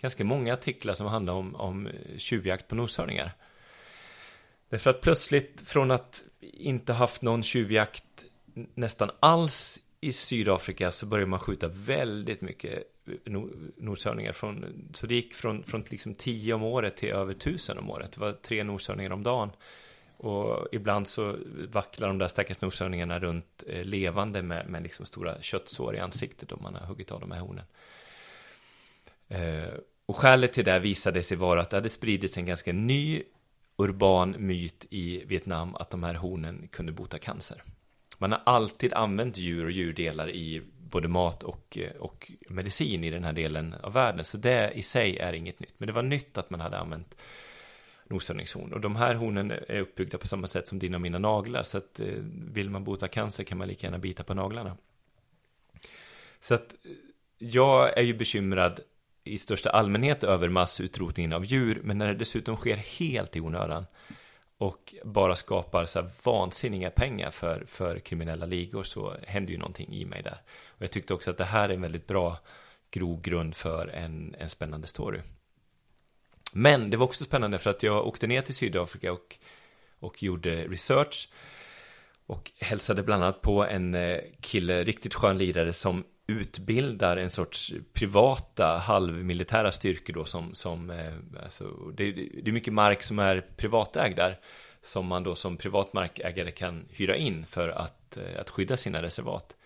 ganska 0.00 0.24
många 0.24 0.52
artiklar 0.52 0.94
som 0.94 1.06
handlade 1.06 1.38
om, 1.38 1.54
om 1.54 1.88
tjuvjakt 2.18 2.68
på 2.68 2.74
noshörningar. 2.74 3.32
Därför 4.68 4.90
att 4.90 5.00
plötsligt 5.00 5.62
från 5.66 5.90
att 5.90 6.24
inte 6.40 6.92
haft 6.92 7.22
någon 7.22 7.42
tjuvjakt 7.42 8.24
nästan 8.74 9.10
alls 9.20 9.80
i 10.00 10.12
Sydafrika 10.12 10.90
så 10.90 11.06
började 11.06 11.30
man 11.30 11.40
skjuta 11.40 11.68
väldigt 11.68 12.40
mycket 12.40 12.82
eh, 13.06 13.32
noshörningar. 13.76 14.32
Från, 14.32 14.64
så 14.94 15.06
det 15.06 15.14
gick 15.14 15.34
från, 15.34 15.64
från 15.64 15.84
liksom 15.88 16.14
tio 16.14 16.54
om 16.54 16.62
året 16.62 16.96
till 16.96 17.08
över 17.08 17.34
tusen 17.34 17.78
om 17.78 17.90
året. 17.90 18.12
Det 18.12 18.20
var 18.20 18.32
tre 18.32 18.64
noshörningar 18.64 19.10
om 19.10 19.22
dagen. 19.22 19.50
Och 20.22 20.68
ibland 20.72 21.08
så 21.08 21.36
vacklar 21.68 22.08
de 22.08 22.18
där 22.18 22.28
stackars 22.28 22.60
noshörningarna 22.60 23.18
runt 23.18 23.64
eh, 23.66 23.84
levande 23.84 24.42
med, 24.42 24.68
med 24.68 24.82
liksom 24.82 25.06
stora 25.06 25.42
köttsår 25.42 25.96
i 25.96 25.98
ansiktet 25.98 26.52
om 26.52 26.62
man 26.62 26.74
har 26.74 26.86
huggit 26.86 27.10
av 27.10 27.20
de 27.20 27.30
här 27.30 27.40
hornen. 27.40 27.64
Eh, 29.28 29.74
och 30.06 30.16
skälet 30.16 30.52
till 30.52 30.64
det 30.64 30.78
visade 30.78 31.22
sig 31.22 31.36
vara 31.36 31.60
att 31.60 31.70
det 31.70 31.76
hade 31.76 31.88
spridits 31.88 32.38
en 32.38 32.44
ganska 32.44 32.72
ny 32.72 33.22
urban 33.76 34.34
myt 34.38 34.86
i 34.90 35.24
Vietnam 35.24 35.74
att 35.74 35.90
de 35.90 36.02
här 36.02 36.14
hornen 36.14 36.68
kunde 36.72 36.92
bota 36.92 37.18
cancer. 37.18 37.62
Man 38.18 38.32
har 38.32 38.42
alltid 38.44 38.92
använt 38.92 39.36
djur 39.36 39.64
och 39.64 39.70
djurdelar 39.70 40.30
i 40.30 40.62
både 40.90 41.08
mat 41.08 41.42
och, 41.42 41.78
eh, 41.78 41.96
och 41.96 42.32
medicin 42.48 43.04
i 43.04 43.10
den 43.10 43.24
här 43.24 43.32
delen 43.32 43.74
av 43.82 43.92
världen, 43.92 44.24
så 44.24 44.38
det 44.38 44.72
i 44.74 44.82
sig 44.82 45.18
är 45.18 45.32
inget 45.32 45.60
nytt. 45.60 45.74
Men 45.78 45.86
det 45.86 45.92
var 45.92 46.02
nytt 46.02 46.38
att 46.38 46.50
man 46.50 46.60
hade 46.60 46.78
använt 46.78 47.22
noshörningshorn. 48.04 48.72
Och 48.72 48.80
de 48.80 48.96
här 48.96 49.14
hornen 49.14 49.50
är 49.50 49.80
uppbyggda 49.80 50.18
på 50.18 50.26
samma 50.26 50.46
sätt 50.46 50.68
som 50.68 50.78
dina 50.78 50.96
och 50.96 51.00
mina 51.00 51.18
naglar. 51.18 51.62
Så 51.62 51.78
att 51.78 52.00
eh, 52.00 52.06
vill 52.52 52.70
man 52.70 52.84
bota 52.84 53.08
cancer 53.08 53.44
kan 53.44 53.58
man 53.58 53.68
lika 53.68 53.86
gärna 53.86 53.98
bita 53.98 54.24
på 54.24 54.34
naglarna. 54.34 54.76
Så 56.40 56.54
att 56.54 56.72
eh, 56.84 56.90
jag 57.38 57.98
är 57.98 58.02
ju 58.02 58.14
bekymrad 58.14 58.80
i 59.24 59.38
största 59.38 59.70
allmänhet 59.70 60.24
över 60.24 60.48
massutrotningen 60.48 61.32
av 61.32 61.44
djur. 61.44 61.80
Men 61.84 61.98
när 61.98 62.06
det 62.06 62.14
dessutom 62.14 62.56
sker 62.56 62.76
helt 62.76 63.36
i 63.36 63.40
onödan 63.40 63.86
och 64.58 64.94
bara 65.04 65.36
skapar 65.36 65.86
så 65.86 66.00
här 66.00 66.10
vansinniga 66.24 66.90
pengar 66.90 67.30
för, 67.30 67.64
för 67.66 67.98
kriminella 67.98 68.46
ligor 68.46 68.82
så 68.82 69.16
händer 69.26 69.52
ju 69.52 69.58
någonting 69.58 69.94
i 69.94 70.04
mig 70.04 70.22
där. 70.22 70.40
Och 70.66 70.82
jag 70.82 70.90
tyckte 70.90 71.14
också 71.14 71.30
att 71.30 71.38
det 71.38 71.44
här 71.44 71.68
är 71.68 71.74
en 71.74 71.82
väldigt 71.82 72.06
bra 72.06 72.38
grogrund 72.90 73.56
för 73.56 73.88
en, 73.88 74.34
en 74.38 74.48
spännande 74.48 74.86
story. 74.86 75.20
Men 76.54 76.90
det 76.90 76.96
var 76.96 77.04
också 77.04 77.24
spännande 77.24 77.58
för 77.58 77.70
att 77.70 77.82
jag 77.82 78.06
åkte 78.06 78.26
ner 78.26 78.42
till 78.42 78.54
Sydafrika 78.54 79.12
och, 79.12 79.38
och 80.00 80.22
gjorde 80.22 80.64
research. 80.64 81.28
Och 82.26 82.52
hälsade 82.60 83.02
bland 83.02 83.24
annat 83.24 83.42
på 83.42 83.64
en 83.64 83.94
eh, 83.94 84.18
kille, 84.40 84.84
riktigt 84.84 85.14
skön 85.14 85.38
lirare 85.38 85.72
som 85.72 86.04
utbildar 86.26 87.16
en 87.16 87.30
sorts 87.30 87.72
privata 87.92 88.78
halvmilitära 88.78 89.72
styrkor 89.72 90.14
då 90.14 90.24
som, 90.24 90.54
som 90.54 90.90
eh, 90.90 91.12
alltså, 91.44 91.64
det, 91.94 92.12
det 92.12 92.50
är 92.50 92.52
mycket 92.52 92.72
mark 92.72 93.02
som 93.02 93.18
är 93.18 93.40
privatägd 93.56 94.16
där 94.16 94.38
som 94.82 95.06
man 95.06 95.22
då 95.22 95.34
som 95.34 95.56
privat 95.56 95.92
markägare 95.92 96.50
kan 96.50 96.84
hyra 96.90 97.16
in 97.16 97.46
för 97.46 97.68
att, 97.68 98.16
eh, 98.16 98.40
att 98.40 98.50
skydda 98.50 98.76
sina 98.76 99.02
reservat. 99.02 99.56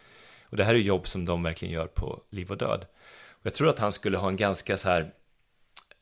Och 0.42 0.56
det 0.56 0.64
här 0.64 0.74
är 0.74 0.78
jobb 0.78 1.06
som 1.06 1.24
de 1.24 1.42
verkligen 1.42 1.74
gör 1.74 1.86
på 1.86 2.22
liv 2.30 2.50
och 2.50 2.58
död. 2.58 2.86
Och 3.28 3.46
jag 3.46 3.54
tror 3.54 3.68
att 3.68 3.78
han 3.78 3.92
skulle 3.92 4.18
ha 4.18 4.28
en 4.28 4.36
ganska 4.36 4.76
så 4.76 4.88
här 4.88 5.12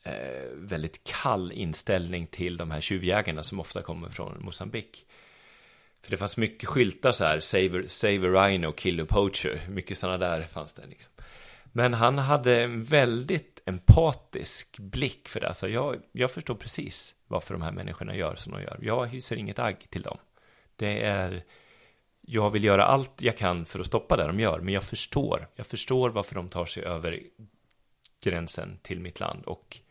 Eh, 0.05 0.51
väldigt 0.53 1.03
kall 1.03 1.51
inställning 1.51 2.27
till 2.27 2.57
de 2.57 2.71
här 2.71 2.81
tjuvjägarna 2.81 3.43
som 3.43 3.59
ofta 3.59 3.81
kommer 3.81 4.09
från 4.09 4.43
Mosambik. 4.43 5.05
För 6.01 6.11
det 6.11 6.17
fanns 6.17 6.37
mycket 6.37 6.69
skyltar 6.69 7.11
så 7.11 7.25
här, 7.25 7.39
save, 7.39 7.89
save 7.89 8.27
a 8.27 8.47
rhino, 8.47 8.71
kill 8.71 9.01
a 9.01 9.05
poacher, 9.09 9.61
mycket 9.69 9.97
sådana 9.97 10.17
där 10.17 10.41
fanns 10.41 10.73
det 10.73 10.85
liksom. 10.87 11.11
Men 11.63 11.93
han 11.93 12.17
hade 12.17 12.63
en 12.63 12.83
väldigt 12.83 13.61
empatisk 13.65 14.79
blick 14.79 15.27
för 15.27 15.39
det. 15.39 15.47
Alltså 15.47 15.69
jag, 15.69 16.01
jag 16.11 16.31
förstår 16.31 16.55
precis 16.55 17.15
varför 17.27 17.53
de 17.53 17.61
här 17.61 17.71
människorna 17.71 18.15
gör 18.15 18.35
som 18.35 18.53
de 18.53 18.61
gör. 18.61 18.79
Jag 18.81 19.07
hyser 19.07 19.35
inget 19.35 19.59
agg 19.59 19.87
till 19.89 20.01
dem. 20.01 20.17
Det 20.75 20.99
är, 21.03 21.43
jag 22.21 22.49
vill 22.49 22.63
göra 22.63 22.85
allt 22.85 23.21
jag 23.21 23.37
kan 23.37 23.65
för 23.65 23.79
att 23.79 23.87
stoppa 23.87 24.17
det 24.17 24.27
de 24.27 24.39
gör, 24.39 24.59
men 24.59 24.73
jag 24.73 24.83
förstår. 24.83 25.47
Jag 25.55 25.67
förstår 25.67 26.09
varför 26.09 26.35
de 26.35 26.49
tar 26.49 26.65
sig 26.65 26.83
över 26.83 27.19
gränsen 28.23 28.79
till 28.83 28.99
mitt 28.99 29.19
land 29.19 29.45
och, 29.45 29.81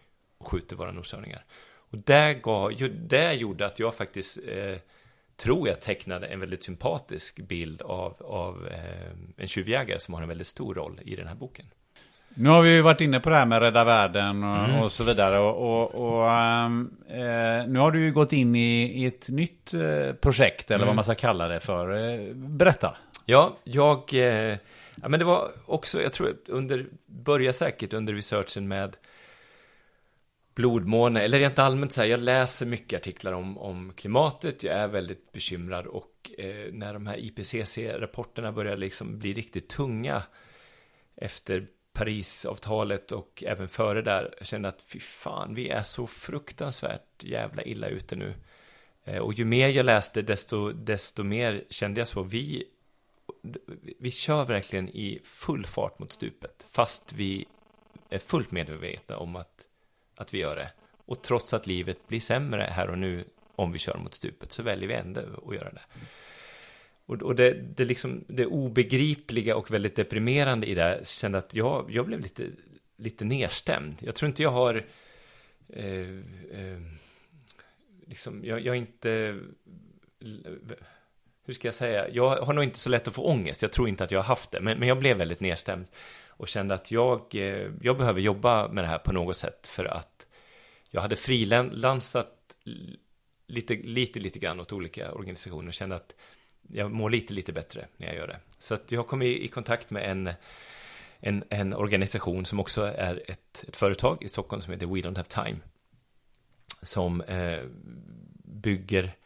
och 0.44 0.50
skjuter 0.50 0.76
våra 0.76 0.92
noshörningar. 0.92 1.44
Och 1.90 1.98
det, 1.98 2.34
gav, 2.42 2.72
det 2.92 3.32
gjorde 3.32 3.66
att 3.66 3.78
jag 3.78 3.94
faktiskt 3.94 4.38
eh, 4.48 4.76
tror 5.36 5.68
jag 5.68 5.80
tecknade 5.80 6.26
en 6.26 6.40
väldigt 6.40 6.64
sympatisk 6.64 7.36
bild 7.36 7.82
av, 7.82 8.16
av 8.20 8.68
eh, 8.68 9.42
en 9.42 9.48
tjuvjägare 9.48 10.00
som 10.00 10.14
har 10.14 10.22
en 10.22 10.28
väldigt 10.28 10.46
stor 10.46 10.74
roll 10.74 11.00
i 11.04 11.16
den 11.16 11.26
här 11.26 11.34
boken. 11.34 11.66
Nu 12.36 12.48
har 12.48 12.62
vi 12.62 12.70
ju 12.70 12.80
varit 12.80 13.00
inne 13.00 13.20
på 13.20 13.30
det 13.30 13.36
här 13.36 13.46
med 13.46 13.62
Rädda 13.62 13.84
Världen 13.84 14.44
och, 14.44 14.64
mm. 14.64 14.82
och 14.82 14.92
så 14.92 15.04
vidare. 15.04 15.38
Och, 15.38 15.56
och, 15.56 15.94
och 15.94 16.30
ähm, 16.30 16.96
eh, 17.08 17.66
nu 17.66 17.78
har 17.78 17.90
du 17.90 18.04
ju 18.04 18.12
gått 18.12 18.32
in 18.32 18.54
i, 18.54 19.02
i 19.02 19.06
ett 19.06 19.28
nytt 19.28 19.74
eh, 19.74 20.12
projekt, 20.12 20.70
eller 20.70 20.84
mm. 20.84 20.86
vad 20.86 20.96
man 20.96 21.04
ska 21.04 21.14
kalla 21.14 21.48
det 21.48 21.60
för. 21.60 21.90
Eh, 21.90 22.34
berätta. 22.34 22.96
Ja, 23.26 23.56
jag... 23.64 24.14
Eh, 24.14 24.58
ja, 25.02 25.08
men 25.08 25.18
det 25.18 25.24
var 25.24 25.48
också, 25.66 26.02
jag 26.02 26.12
tror, 26.12 26.36
under, 26.46 26.86
börja 27.06 27.52
säkert 27.52 27.92
under 27.92 28.12
researchen 28.12 28.68
med 28.68 28.96
blodmåne, 30.54 31.20
eller 31.20 31.38
rent 31.38 31.58
allmänt 31.58 31.92
så 31.92 32.00
här, 32.00 32.08
jag 32.08 32.20
läser 32.20 32.66
mycket 32.66 33.00
artiklar 33.00 33.32
om, 33.32 33.58
om 33.58 33.92
klimatet, 33.96 34.62
jag 34.62 34.74
är 34.74 34.88
väldigt 34.88 35.32
bekymrad 35.32 35.86
och 35.86 36.30
eh, 36.38 36.72
när 36.72 36.94
de 36.94 37.06
här 37.06 37.16
IPCC-rapporterna 37.16 38.52
börjar 38.52 38.76
liksom 38.76 39.18
bli 39.18 39.32
riktigt 39.32 39.68
tunga 39.68 40.22
efter 41.16 41.66
Parisavtalet 41.92 43.12
och 43.12 43.44
även 43.46 43.68
före 43.68 44.02
där, 44.02 44.34
jag 44.38 44.46
kände 44.46 44.68
att 44.68 44.82
fy 44.82 45.00
fan, 45.00 45.54
vi 45.54 45.68
är 45.68 45.82
så 45.82 46.06
fruktansvärt 46.06 47.22
jävla 47.22 47.62
illa 47.62 47.88
ute 47.88 48.16
nu. 48.16 48.34
Eh, 49.04 49.18
och 49.18 49.32
ju 49.32 49.44
mer 49.44 49.68
jag 49.68 49.86
läste, 49.86 50.22
desto, 50.22 50.72
desto 50.72 51.22
mer 51.22 51.64
kände 51.70 52.00
jag 52.00 52.08
så, 52.08 52.22
vi, 52.22 52.64
vi 53.98 54.10
kör 54.10 54.44
verkligen 54.44 54.88
i 54.88 55.20
full 55.24 55.66
fart 55.66 55.98
mot 55.98 56.12
stupet, 56.12 56.66
fast 56.70 57.12
vi 57.12 57.46
är 58.08 58.18
fullt 58.18 58.50
medvetna 58.50 59.16
om 59.16 59.36
att 59.36 59.53
att 60.16 60.34
vi 60.34 60.38
gör 60.38 60.56
det. 60.56 60.70
Och 61.06 61.22
trots 61.22 61.54
att 61.54 61.66
livet 61.66 62.08
blir 62.08 62.20
sämre 62.20 62.62
här 62.62 62.90
och 62.90 62.98
nu 62.98 63.24
om 63.56 63.72
vi 63.72 63.78
kör 63.78 63.98
mot 63.98 64.14
stupet 64.14 64.52
så 64.52 64.62
väljer 64.62 64.88
vi 64.88 64.94
ändå 64.94 65.20
att 65.46 65.54
göra 65.54 65.70
det. 65.72 65.82
Och, 67.06 67.22
och 67.22 67.34
det, 67.34 67.52
det, 67.52 67.84
liksom, 67.84 68.24
det 68.28 68.46
obegripliga 68.46 69.56
och 69.56 69.70
väldigt 69.70 69.96
deprimerande 69.96 70.66
i 70.66 70.74
det 70.74 71.08
kände 71.08 71.38
att 71.38 71.54
jag, 71.54 71.86
jag 71.90 72.06
blev 72.06 72.20
lite, 72.20 72.46
lite 72.96 73.24
nedstämd. 73.24 73.96
Jag 74.00 74.14
tror 74.14 74.26
inte 74.26 74.42
jag 74.42 74.50
har... 74.50 74.84
Eh, 75.68 76.18
eh, 76.50 76.80
liksom, 78.06 78.44
jag, 78.44 78.60
jag 78.60 78.76
inte... 78.76 79.40
Hur 81.46 81.54
ska 81.54 81.68
jag 81.68 81.74
säga? 81.74 82.08
Jag 82.08 82.36
har 82.36 82.52
nog 82.52 82.64
inte 82.64 82.78
så 82.78 82.90
lätt 82.90 83.08
att 83.08 83.14
få 83.14 83.22
ångest. 83.22 83.62
Jag 83.62 83.72
tror 83.72 83.88
inte 83.88 84.04
att 84.04 84.10
jag 84.10 84.18
har 84.18 84.24
haft 84.24 84.50
det. 84.50 84.60
Men, 84.60 84.78
men 84.78 84.88
jag 84.88 84.98
blev 84.98 85.16
väldigt 85.16 85.40
nedstämd 85.40 85.86
och 86.36 86.48
kände 86.48 86.74
att 86.74 86.90
jag, 86.90 87.34
eh, 87.34 87.70
jag 87.82 87.98
behöver 87.98 88.20
jobba 88.20 88.68
med 88.68 88.84
det 88.84 88.88
här 88.88 88.98
på 88.98 89.12
något 89.12 89.36
sätt 89.36 89.66
för 89.66 89.84
att 89.84 90.26
jag 90.90 91.00
hade 91.00 91.16
frilansat 91.16 92.54
lite, 93.46 93.74
lite, 93.74 94.20
lite 94.20 94.38
grann 94.38 94.60
åt 94.60 94.72
olika 94.72 95.12
organisationer 95.12 95.68
och 95.68 95.74
kände 95.74 95.96
att 95.96 96.14
jag 96.72 96.90
mår 96.90 97.10
lite, 97.10 97.34
lite 97.34 97.52
bättre 97.52 97.88
när 97.96 98.06
jag 98.06 98.16
gör 98.16 98.26
det. 98.26 98.40
Så 98.58 98.74
att 98.74 98.92
jag 98.92 99.08
kom 99.08 99.22
i, 99.22 99.44
i 99.44 99.48
kontakt 99.48 99.90
med 99.90 100.10
en, 100.10 100.30
en, 101.20 101.44
en, 101.50 101.74
organisation 101.74 102.44
som 102.44 102.60
också 102.60 102.82
är 102.82 103.30
ett, 103.30 103.64
ett 103.68 103.76
företag 103.76 104.22
i 104.22 104.28
Stockholm 104.28 104.62
som 104.62 104.72
heter 104.72 104.86
We 104.86 105.00
Don't 105.00 105.16
Have 105.16 105.28
Time. 105.28 105.58
Som 106.82 107.20
eh, 107.20 107.62
bygger 108.44 109.16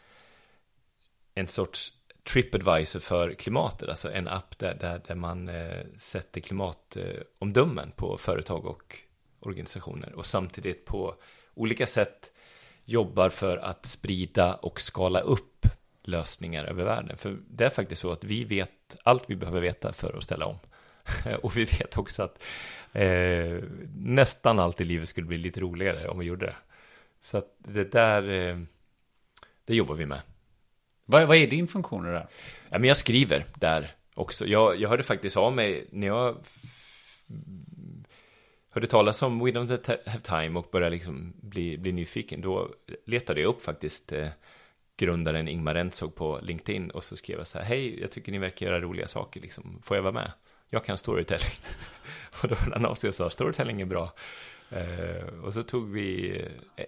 en 1.34 1.48
sorts 1.48 1.92
Tripadvisor 2.28 3.00
för 3.00 3.34
klimatet, 3.34 3.88
alltså 3.88 4.12
en 4.12 4.28
app 4.28 4.58
där, 4.58 4.74
där, 4.80 5.00
där 5.06 5.14
man 5.14 5.48
eh, 5.48 5.84
sätter 5.98 6.40
klimatomdömen 6.40 7.92
på 7.96 8.18
företag 8.18 8.66
och 8.66 8.96
organisationer 9.40 10.12
och 10.12 10.26
samtidigt 10.26 10.84
på 10.84 11.14
olika 11.54 11.86
sätt 11.86 12.32
jobbar 12.84 13.30
för 13.30 13.56
att 13.56 13.86
sprida 13.86 14.54
och 14.54 14.80
skala 14.80 15.20
upp 15.20 15.66
lösningar 16.02 16.64
över 16.64 16.84
världen. 16.84 17.16
För 17.16 17.38
det 17.50 17.64
är 17.64 17.70
faktiskt 17.70 18.00
så 18.00 18.12
att 18.12 18.24
vi 18.24 18.44
vet 18.44 18.96
allt 19.02 19.24
vi 19.26 19.36
behöver 19.36 19.60
veta 19.60 19.92
för 19.92 20.16
att 20.16 20.24
ställa 20.24 20.46
om. 20.46 20.58
och 21.42 21.56
vi 21.56 21.64
vet 21.64 21.98
också 21.98 22.22
att 22.22 22.42
eh, 22.92 23.62
nästan 23.96 24.58
allt 24.58 24.80
i 24.80 24.84
livet 24.84 25.08
skulle 25.08 25.26
bli 25.26 25.38
lite 25.38 25.60
roligare 25.60 26.08
om 26.08 26.18
vi 26.18 26.26
gjorde 26.26 26.46
det. 26.46 26.56
Så 27.20 27.38
att 27.38 27.56
det 27.58 27.92
där, 27.92 28.22
eh, 28.32 28.58
det 29.64 29.74
jobbar 29.74 29.94
vi 29.94 30.06
med. 30.06 30.20
Vad, 31.10 31.28
vad 31.28 31.36
är 31.36 31.46
din 31.46 31.68
funktion 31.68 32.04
där? 32.04 32.28
Ja, 32.68 32.78
men 32.78 32.84
jag 32.84 32.96
skriver 32.96 33.44
där 33.54 33.94
också. 34.14 34.46
Jag, 34.46 34.80
jag 34.80 34.88
hörde 34.88 35.02
faktiskt 35.02 35.36
av 35.36 35.52
mig 35.52 35.86
när 35.90 36.06
jag 36.06 36.36
hörde 38.70 38.86
talas 38.86 39.22
om 39.22 39.44
We 39.44 39.50
Don't 39.50 40.08
Have 40.08 40.20
Time 40.20 40.58
och 40.58 40.68
började 40.72 40.94
liksom 40.94 41.32
bli, 41.40 41.78
bli 41.78 41.92
nyfiken. 41.92 42.40
Då 42.40 42.68
letade 43.06 43.40
jag 43.40 43.48
upp 43.48 43.62
faktiskt 43.62 44.12
eh, 44.12 44.28
grundaren 44.96 45.48
Ingmar 45.48 45.74
Rentzog 45.74 46.14
på 46.14 46.40
LinkedIn 46.42 46.90
och 46.90 47.04
så 47.04 47.16
skrev 47.16 47.38
jag 47.38 47.46
så 47.46 47.58
här, 47.58 47.64
hej, 47.64 48.00
jag 48.00 48.10
tycker 48.10 48.32
ni 48.32 48.38
verkar 48.38 48.66
göra 48.66 48.80
roliga 48.80 49.06
saker, 49.06 49.40
liksom. 49.40 49.82
får 49.84 49.96
jag 49.96 50.02
vara 50.02 50.14
med? 50.14 50.32
Jag 50.70 50.84
kan 50.84 50.98
storytelling. 50.98 51.52
och 52.42 52.48
då 52.48 52.54
hörde 52.54 52.74
han 52.74 52.86
av 52.86 52.94
sig 52.94 53.08
och 53.08 53.14
sa, 53.14 53.30
storytelling 53.30 53.80
är 53.80 53.86
bra. 53.86 54.12
Eh, 54.70 55.44
och 55.44 55.54
så 55.54 55.62
tog 55.62 55.92
vi, 55.92 56.44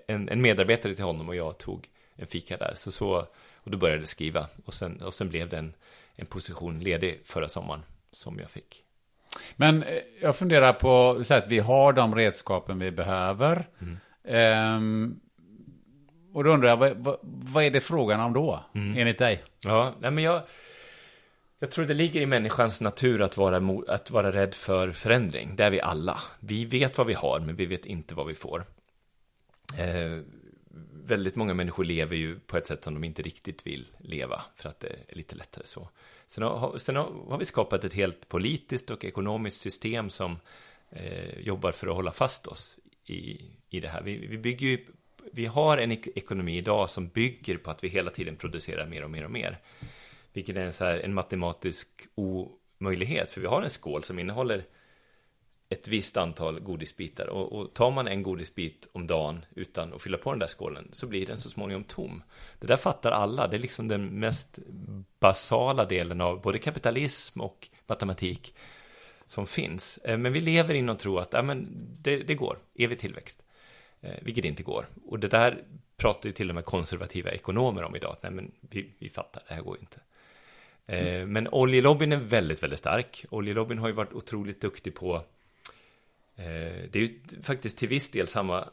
en, 0.06 0.28
en 0.28 0.42
medarbetare 0.42 0.94
till 0.94 1.04
honom 1.04 1.28
och 1.28 1.36
jag 1.36 1.58
tog 1.58 1.88
en 2.16 2.26
fika 2.26 2.56
där. 2.56 2.72
Så, 2.76 2.90
så 2.90 3.26
och 3.64 3.70
då 3.70 3.78
började 3.78 4.00
jag 4.00 4.08
skriva 4.08 4.48
och 4.64 4.74
sen, 4.74 5.02
och 5.02 5.14
sen 5.14 5.28
blev 5.28 5.48
det 5.48 5.58
en, 5.58 5.72
en 6.14 6.26
position 6.26 6.80
ledig 6.80 7.20
förra 7.24 7.48
sommaren 7.48 7.82
som 8.12 8.38
jag 8.38 8.50
fick. 8.50 8.84
Men 9.56 9.82
eh, 9.82 9.98
jag 10.20 10.36
funderar 10.36 10.72
på 10.72 11.24
så 11.24 11.34
att 11.34 11.48
vi 11.48 11.58
har 11.58 11.92
de 11.92 12.14
redskapen 12.14 12.78
vi 12.78 12.90
behöver. 12.90 13.68
Mm. 13.80 13.98
Ehm, 14.24 15.20
och 16.32 16.44
då 16.44 16.50
undrar 16.50 16.68
jag, 16.68 16.76
vad, 16.76 16.96
vad, 16.96 17.18
vad, 17.22 17.64
är 17.64 17.70
det 17.70 17.80
frågan 17.80 18.20
om 18.20 18.32
då, 18.32 18.64
mm. 18.74 18.98
enligt 18.98 19.18
dig? 19.18 19.44
Ja, 19.60 19.94
nej 20.00 20.10
men 20.10 20.24
jag, 20.24 20.42
jag 21.58 21.70
tror 21.70 21.84
det 21.84 21.94
ligger 21.94 22.20
i 22.20 22.26
människans 22.26 22.80
natur 22.80 23.22
att 23.22 23.36
vara, 23.36 23.82
att 23.88 24.10
vara 24.10 24.32
rädd 24.32 24.54
för 24.54 24.92
förändring. 24.92 25.56
Det 25.56 25.64
är 25.64 25.70
vi 25.70 25.80
alla. 25.80 26.20
Vi 26.40 26.64
vet 26.64 26.98
vad 26.98 27.06
vi 27.06 27.14
har, 27.14 27.40
men 27.40 27.56
vi 27.56 27.66
vet 27.66 27.86
inte 27.86 28.14
vad 28.14 28.26
vi 28.26 28.34
får. 28.34 28.64
Eh, 29.78 30.22
väldigt 31.10 31.36
många 31.36 31.54
människor 31.54 31.84
lever 31.84 32.16
ju 32.16 32.38
på 32.38 32.56
ett 32.56 32.66
sätt 32.66 32.84
som 32.84 32.94
de 32.94 33.04
inte 33.04 33.22
riktigt 33.22 33.66
vill 33.66 33.86
leva, 33.98 34.44
för 34.54 34.68
att 34.68 34.80
det 34.80 34.88
är 35.08 35.16
lite 35.16 35.36
lättare 35.36 35.66
så. 35.66 35.88
Sen 36.26 36.44
har, 36.44 36.78
sen 36.78 36.96
har, 36.96 37.38
vi 37.38 37.44
skapat 37.44 37.84
ett 37.84 37.94
helt 37.94 38.28
politiskt 38.28 38.90
och 38.90 39.04
ekonomiskt 39.04 39.60
system 39.60 40.10
som 40.10 40.36
eh, 40.90 41.38
jobbar 41.40 41.72
för 41.72 41.86
att 41.86 41.94
hålla 41.94 42.12
fast 42.12 42.46
oss 42.46 42.78
i, 43.06 43.40
i 43.68 43.80
det 43.80 43.88
här. 43.88 44.02
Vi, 44.02 44.26
vi 44.26 44.38
bygger 44.38 44.68
ju, 44.68 44.86
vi 45.32 45.46
har 45.46 45.78
en 45.78 45.92
ekonomi 45.92 46.58
idag 46.58 46.90
som 46.90 47.08
bygger 47.08 47.56
på 47.56 47.70
att 47.70 47.84
vi 47.84 47.88
hela 47.88 48.10
tiden 48.10 48.36
producerar 48.36 48.86
mer 48.86 49.04
och 49.04 49.10
mer 49.10 49.24
och 49.24 49.30
mer. 49.30 49.58
Vilket 50.32 50.56
är 50.56 50.60
en, 50.60 50.72
så 50.72 50.84
här, 50.84 50.98
en 50.98 51.14
matematisk 51.14 51.88
omöjlighet, 52.14 53.30
för 53.30 53.40
vi 53.40 53.46
har 53.46 53.62
en 53.62 53.70
skål 53.70 54.04
som 54.04 54.18
innehåller 54.18 54.64
ett 55.72 55.88
visst 55.88 56.16
antal 56.16 56.60
godisbitar 56.60 57.26
och, 57.26 57.52
och, 57.52 57.74
tar 57.74 57.90
man 57.90 58.08
en 58.08 58.22
godisbit 58.22 58.88
om 58.92 59.06
dagen 59.06 59.44
utan 59.54 59.94
att 59.94 60.02
fylla 60.02 60.18
på 60.18 60.30
den 60.30 60.38
där 60.38 60.46
skålen 60.46 60.88
så 60.92 61.06
blir 61.06 61.26
den 61.26 61.38
så 61.38 61.50
småningom 61.50 61.84
tom. 61.84 62.22
Det 62.58 62.66
där 62.66 62.76
fattar 62.76 63.10
alla, 63.10 63.48
det 63.48 63.56
är 63.56 63.60
liksom 63.60 63.88
den 63.88 64.06
mest 64.06 64.58
basala 65.20 65.84
delen 65.84 66.20
av 66.20 66.40
både 66.40 66.58
kapitalism 66.58 67.40
och 67.40 67.68
matematik 67.86 68.54
som 69.26 69.46
finns. 69.46 69.98
Eh, 69.98 70.18
men 70.18 70.32
vi 70.32 70.40
lever 70.40 70.74
i 70.74 70.82
någon 70.82 70.96
tro 70.96 71.18
att 71.18 71.32
ja, 71.32 71.42
men 71.42 71.68
det, 72.00 72.16
det 72.16 72.34
går, 72.34 72.58
evig 72.74 72.98
tillväxt, 72.98 73.42
eh, 74.00 74.14
vilket 74.22 74.44
inte 74.44 74.62
går. 74.62 74.86
Och 75.06 75.18
det 75.18 75.28
där 75.28 75.64
pratar 75.96 76.28
ju 76.28 76.32
till 76.32 76.48
och 76.48 76.54
med 76.54 76.64
konservativa 76.64 77.30
ekonomer 77.30 77.82
om 77.82 77.96
idag, 77.96 78.12
att 78.12 78.22
nej 78.22 78.32
men 78.32 78.52
vi, 78.60 78.90
vi 78.98 79.08
fattar, 79.08 79.42
det 79.48 79.54
här 79.54 79.62
går 79.62 79.78
inte. 79.80 80.00
Mm. 80.86 81.32
Men 81.32 81.48
oljelobbyn 81.48 82.12
är 82.12 82.16
väldigt, 82.16 82.62
väldigt 82.62 82.78
stark. 82.78 83.24
Oljelobbyn 83.30 83.78
har 83.78 83.88
ju 83.88 83.94
varit 83.94 84.12
otroligt 84.12 84.60
duktig 84.60 84.94
på 84.94 85.14
Eh, 85.16 85.24
Eh, 86.36 86.44
det 86.90 86.94
är 86.94 87.00
ju 87.00 87.20
faktiskt 87.42 87.78
till 87.78 87.88
viss 87.88 88.10
del 88.10 88.28
samma, 88.28 88.68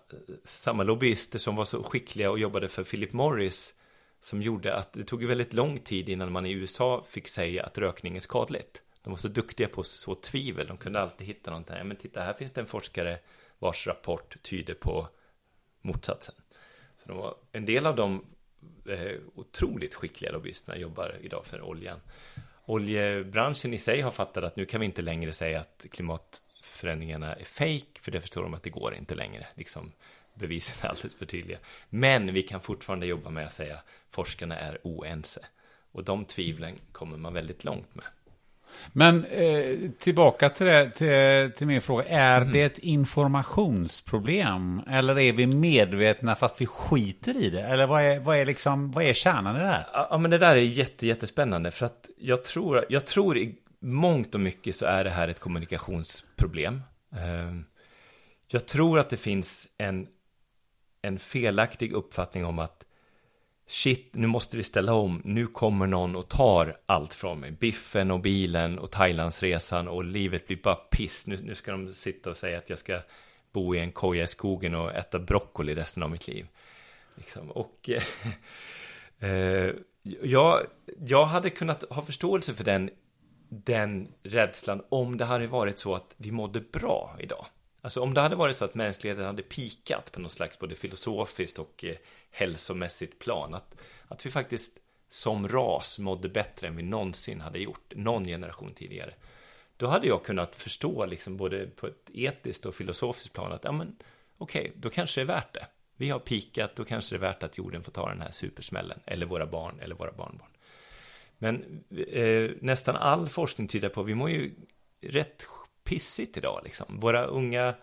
samma 0.46 0.84
lobbyister 0.84 1.40
som 1.40 1.56
var 1.56 1.66
så 1.66 1.84
skickliga 1.84 2.32
och 2.32 2.40
jobbade 2.40 2.70
för 2.70 2.84
Philip 2.84 3.14
Morris 3.14 3.74
som 4.20 4.42
gjorde 4.42 4.76
att 4.76 4.94
det 4.94 5.04
tog 5.04 5.24
väldigt 5.24 5.54
lång 5.54 5.80
tid 5.80 6.10
innan 6.10 6.32
man 6.32 6.46
i 6.46 6.52
USA 6.52 7.04
fick 7.10 7.28
säga 7.28 7.64
att 7.64 7.78
rökning 7.78 8.16
är 8.16 8.20
skadligt. 8.20 8.82
De 9.04 9.10
var 9.10 9.18
så 9.18 9.28
duktiga 9.28 9.68
på 9.68 9.84
så 9.84 10.16
tvivel, 10.16 10.68
de 10.68 10.78
kunde 10.78 11.02
alltid 11.02 11.28
hitta 11.28 11.52
någonting. 11.52 11.76
Men 11.84 11.98
titta, 11.98 12.22
här 12.22 12.34
finns 12.34 12.52
det 12.52 12.62
en 12.62 12.68
forskare 12.68 13.20
vars 13.60 13.88
rapport 13.88 14.38
tyder 14.42 14.74
på 14.74 15.08
motsatsen. 15.82 16.36
Så 16.96 17.08
de 17.08 17.18
var, 17.18 17.36
en 17.52 17.66
del 17.66 17.86
av 17.86 17.96
de 17.96 18.26
eh, 18.90 19.18
otroligt 19.36 19.96
skickliga 19.96 20.32
lobbyisterna 20.32 20.78
jobbar 20.78 21.18
idag 21.22 21.46
för 21.46 21.62
oljan. 21.62 22.00
Oljebranschen 22.66 23.74
i 23.74 23.78
sig 23.78 24.02
har 24.02 24.12
fattat 24.12 24.44
att 24.44 24.56
nu 24.56 24.66
kan 24.66 24.80
vi 24.80 24.86
inte 24.86 25.02
längre 25.02 25.34
säga 25.34 25.60
att 25.60 25.86
klimat 25.92 26.44
förändringarna 26.68 27.36
är 27.36 27.44
fake, 27.44 28.02
för 28.02 28.12
det 28.12 28.22
förstår 28.22 28.44
de 28.44 28.54
att 28.54 28.64
det 28.64 28.70
går 28.70 28.96
inte 28.96 29.16
längre. 29.16 29.48
Liksom, 29.56 29.92
bevisen 30.34 30.86
är 30.86 30.90
alldeles 30.90 31.16
för 31.16 31.26
tydliga. 31.26 31.58
Men 31.90 32.34
vi 32.34 32.42
kan 32.42 32.62
fortfarande 32.62 33.06
jobba 33.06 33.30
med 33.30 33.46
att 33.46 33.54
säga 33.54 33.80
forskarna 34.10 34.60
är 34.60 34.78
oense. 34.84 35.46
Och 35.92 36.04
de 36.04 36.26
tvivlen 36.26 36.76
kommer 36.92 37.18
man 37.18 37.34
väldigt 37.34 37.64
långt 37.64 37.96
med. 37.96 38.06
Men 38.94 39.26
eh, 39.26 39.76
tillbaka 40.00 40.50
till, 40.50 40.66
det, 40.66 40.92
till, 40.92 41.52
till, 41.58 41.68
min 41.68 41.82
fråga. 41.82 42.04
Är 42.04 42.42
mm. 42.42 42.54
det 42.54 42.64
ett 42.64 42.80
informationsproblem? 42.80 44.82
Eller 44.90 45.20
är 45.20 45.34
vi 45.34 45.48
medvetna 45.48 46.36
fast 46.36 46.62
vi 46.62 46.66
skiter 46.66 47.38
i 47.38 47.50
det? 47.50 47.62
Eller 47.62 47.88
vad 47.88 48.04
är, 48.04 48.20
vad 48.20 48.38
är, 48.38 48.46
liksom, 48.46 48.92
vad 48.92 49.04
är 49.04 49.14
kärnan 49.14 49.56
i 49.56 49.60
det 49.60 49.66
här? 49.66 49.86
Ja, 49.94 50.18
men 50.18 50.32
det 50.32 50.38
där 50.38 50.56
är 50.56 50.62
jätte, 50.62 51.08
jättespännande. 51.08 51.72
För 51.72 51.86
att 51.86 52.10
jag 52.18 52.44
tror, 52.44 52.86
jag 52.90 53.06
tror 53.06 53.38
mångt 53.80 54.36
och 54.36 54.42
mycket 54.42 54.76
så 54.76 54.86
är 54.86 55.04
det 55.04 55.10
här 55.10 55.28
ett 55.28 55.40
kommunikationsproblem. 55.40 56.82
Eh, 57.12 57.54
jag 58.48 58.66
tror 58.66 59.00
att 59.00 59.10
det 59.10 59.18
finns 59.18 59.68
en, 59.78 60.08
en 61.02 61.20
felaktig 61.20 61.94
uppfattning 61.94 62.46
om 62.46 62.60
att 62.60 62.84
shit, 63.68 64.10
nu 64.14 64.28
måste 64.28 64.58
vi 64.58 64.64
ställa 64.64 64.94
om, 64.94 65.22
nu 65.26 65.48
kommer 65.48 65.88
någon 65.88 66.16
och 66.16 66.30
tar 66.30 66.78
allt 66.86 67.14
från 67.14 67.40
mig. 67.40 67.52
Biffen 67.52 68.12
och 68.12 68.20
bilen 68.20 68.80
och 68.80 68.92
Thailandsresan 68.92 69.88
och 69.88 70.04
livet 70.04 70.48
blir 70.48 70.58
bara 70.58 70.76
piss. 70.76 71.28
Nu, 71.28 71.38
nu 71.44 71.56
ska 71.56 71.72
de 71.72 71.94
sitta 71.94 72.30
och 72.30 72.38
säga 72.38 72.58
att 72.58 72.70
jag 72.70 72.80
ska 72.80 73.02
bo 73.52 73.76
i 73.76 73.80
en 73.80 73.92
koja 73.92 74.24
i 74.24 74.28
skogen 74.28 74.76
och 74.76 74.96
äta 74.96 75.20
broccoli 75.20 75.76
resten 75.76 76.04
av 76.04 76.12
mitt 76.12 76.28
liv. 76.28 76.48
Liksom. 77.16 77.52
Och 77.52 77.90
eh, 79.20 79.72
jag, 80.24 80.68
jag 81.06 81.26
hade 81.26 81.50
kunnat 81.50 81.84
ha 81.90 82.02
förståelse 82.02 82.54
för 82.54 82.64
den, 82.64 82.90
den 83.50 84.14
rädslan 84.24 84.84
om 84.90 85.18
det 85.18 85.26
hade 85.26 85.48
varit 85.48 85.80
så 85.80 85.96
att 85.96 86.14
vi 86.18 86.32
mådde 86.32 86.62
bra 86.62 87.16
idag. 87.20 87.46
Alltså 87.82 88.02
om 88.02 88.14
det 88.14 88.22
hade 88.22 88.36
varit 88.36 88.56
så 88.56 88.66
att 88.66 88.76
mänskligheten 88.76 89.26
hade 89.26 89.44
pikat 89.44 90.12
på 90.12 90.20
något 90.20 90.32
slags 90.32 90.60
både 90.60 90.76
filosofiskt 90.76 91.60
och 91.60 91.86
eh, 91.86 91.96
hälsomässigt 92.32 93.20
plan. 93.20 93.54
Att, 93.54 93.76
att 94.08 94.26
vi 94.26 94.32
faktiskt 94.32 94.78
som 95.10 95.48
ras 95.48 96.00
mådde 96.00 96.30
bättre 96.30 96.68
än 96.68 96.76
vi 96.76 96.84
någonsin 96.84 97.42
hade 97.42 97.60
gjort, 97.60 97.94
någon 97.96 98.26
generation 98.26 98.74
tidigare. 98.74 99.14
Då 99.78 99.88
hade 99.88 100.08
jag 100.08 100.24
kunnat 100.24 100.56
förstå, 100.56 101.06
liksom 101.06 101.38
både 101.38 101.68
på 101.68 101.88
ett 101.88 102.10
etiskt 102.14 102.66
och 102.66 102.76
filosofiskt 102.76 103.34
plan, 103.34 103.52
att 103.52 103.64
ja, 103.64 103.72
men 103.72 103.96
okej, 104.38 104.62
okay, 104.62 104.72
då 104.76 104.90
kanske 104.90 105.22
det 105.22 105.24
är 105.24 105.36
värt 105.36 105.54
det. 105.54 105.68
Vi 105.96 106.10
har 106.10 106.20
pikat, 106.20 106.76
då 106.76 106.86
kanske 106.86 107.16
det 107.16 107.18
är 107.18 107.30
värt 107.30 107.44
att 107.44 107.58
jorden 107.58 107.84
får 107.84 107.92
ta 107.92 108.10
den 108.10 108.22
här 108.22 108.32
supersmällen, 108.32 109.00
eller 109.06 109.26
våra 109.26 109.46
barn, 109.46 109.80
eller 109.80 109.96
våra 109.96 110.12
barnbarn. 110.12 110.50
Men 111.38 111.84
eh, 112.08 112.52
nästan 112.62 112.96
all 112.96 113.30
forskning 113.30 113.68
tyder 113.68 113.90
på, 113.90 114.04
vi 114.04 114.16
mår 114.16 114.30
ju 114.30 114.56
rätt 115.02 115.48
pissigt 115.84 116.38
idag 116.38 116.62
liksom. 116.64 117.00
Våra 117.00 117.26
unga 117.26 117.76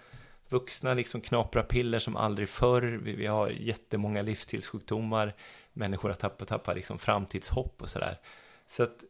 vuxna 0.49 0.95
liksom 0.95 1.21
knaprar 1.21 1.63
piller 1.63 1.99
som 1.99 2.17
aldrig 2.17 2.49
förr. 2.49 2.83
Vi, 2.83 3.13
vi 3.13 3.27
har 3.27 3.51
jättemånga 3.51 4.23
livsstilssjukdomar. 4.23 5.35
Människor 5.73 6.09
har 6.09 6.17
tappat, 6.17 6.49
tappat 6.49 6.77
liksom 6.77 6.99
framtidshopp 6.99 7.83
och 7.83 7.89
sådär. 7.89 8.21
Så 8.67 8.83
att 8.83 9.05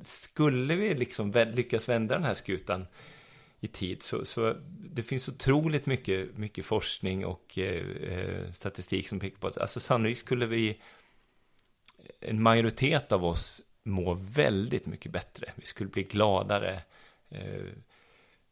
skulle 0.00 0.74
vi 0.74 0.94
liksom 0.94 1.32
lyckas 1.54 1.88
vända 1.88 2.14
den 2.14 2.24
här 2.24 2.34
skutan 2.34 2.86
i 3.60 3.68
tid 3.68 4.02
så, 4.02 4.24
så 4.24 4.56
det 4.68 5.02
finns 5.02 5.28
otroligt 5.28 5.86
mycket, 5.86 6.38
mycket 6.38 6.66
forskning 6.66 7.26
och 7.26 7.58
eh, 7.58 7.86
eh 7.86 8.52
statistik 8.52 9.08
som 9.08 9.20
pekar 9.20 9.38
på 9.38 9.46
att 9.46 9.58
alltså 9.58 9.80
sannolikt 9.80 10.20
skulle 10.20 10.46
vi 10.46 10.80
en 12.20 12.42
majoritet 12.42 13.12
av 13.12 13.24
oss 13.24 13.62
må 13.82 14.14
väldigt 14.14 14.86
mycket 14.86 15.12
bättre. 15.12 15.52
Vi 15.56 15.66
skulle 15.66 15.90
bli 15.90 16.02
gladare, 16.02 16.82
eh, 17.28 17.66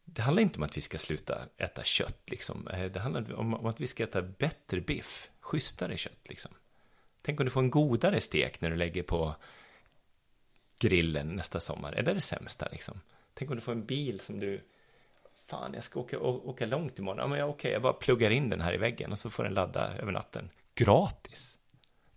det 0.05 0.21
handlar 0.21 0.41
inte 0.41 0.57
om 0.57 0.63
att 0.63 0.77
vi 0.77 0.81
ska 0.81 0.97
sluta 0.97 1.41
äta 1.57 1.83
kött, 1.83 2.21
liksom. 2.25 2.67
Eh, 2.67 2.85
det 2.85 2.99
handlar 2.99 3.33
om 3.33 3.65
att 3.65 3.81
vi 3.81 3.87
ska 3.87 4.03
äta 4.03 4.21
bättre 4.21 4.81
biff, 4.81 5.29
schysstare 5.39 5.97
kött, 5.97 6.29
liksom. 6.29 6.51
Tänk 7.21 7.39
om 7.39 7.45
du 7.45 7.51
får 7.51 7.61
en 7.61 7.71
godare 7.71 8.21
stek 8.21 8.61
när 8.61 8.69
du 8.69 8.75
lägger 8.75 9.03
på 9.03 9.35
grillen 10.79 11.27
nästa 11.27 11.59
sommar. 11.59 11.93
Är 11.93 12.03
det 12.03 12.13
det 12.13 12.21
sämsta, 12.21 12.67
liksom? 12.71 13.01
Tänk 13.33 13.51
om 13.51 13.57
du 13.57 13.61
får 13.61 13.71
en 13.71 13.85
bil 13.85 14.19
som 14.19 14.39
du... 14.39 14.61
Fan, 15.47 15.73
jag 15.73 15.83
ska 15.83 15.99
åka, 15.99 16.19
åka 16.19 16.65
långt 16.65 16.99
imorgon. 16.99 17.19
Ja, 17.19 17.27
men 17.27 17.43
okej, 17.43 17.53
okay, 17.53 17.71
jag 17.71 17.81
bara 17.81 17.93
pluggar 17.93 18.29
in 18.29 18.49
den 18.49 18.61
här 18.61 18.73
i 18.73 18.77
väggen 18.77 19.11
och 19.11 19.19
så 19.19 19.29
får 19.29 19.43
den 19.43 19.53
ladda 19.53 19.97
över 19.97 20.11
natten. 20.11 20.49
Gratis. 20.75 21.57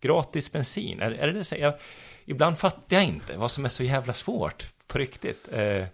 Gratis 0.00 0.52
bensin. 0.52 1.00
Är, 1.00 1.10
är 1.10 1.26
det 1.26 1.32
det 1.32 1.44
så? 1.44 1.56
Jag, 1.58 1.74
ibland 2.24 2.58
fattar 2.58 2.96
jag 2.96 3.04
inte 3.04 3.36
vad 3.38 3.50
som 3.50 3.64
är 3.64 3.68
så 3.68 3.82
jävla 3.82 4.14
svårt, 4.14 4.66
på 4.86 4.98
riktigt. 4.98 5.48
Eh, 5.52 5.84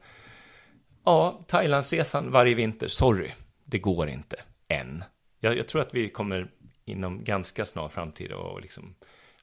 Ja, 1.06 1.44
Thailandsresan 1.46 2.30
varje 2.30 2.54
vinter, 2.54 2.88
sorry, 2.88 3.30
det 3.64 3.78
går 3.78 4.08
inte 4.08 4.36
än. 4.68 5.04
Jag, 5.40 5.58
jag 5.58 5.68
tror 5.68 5.80
att 5.80 5.94
vi 5.94 6.08
kommer 6.08 6.48
inom 6.84 7.24
ganska 7.24 7.64
snar 7.64 7.88
framtid 7.88 8.32
och 8.32 8.60
liksom 8.60 8.94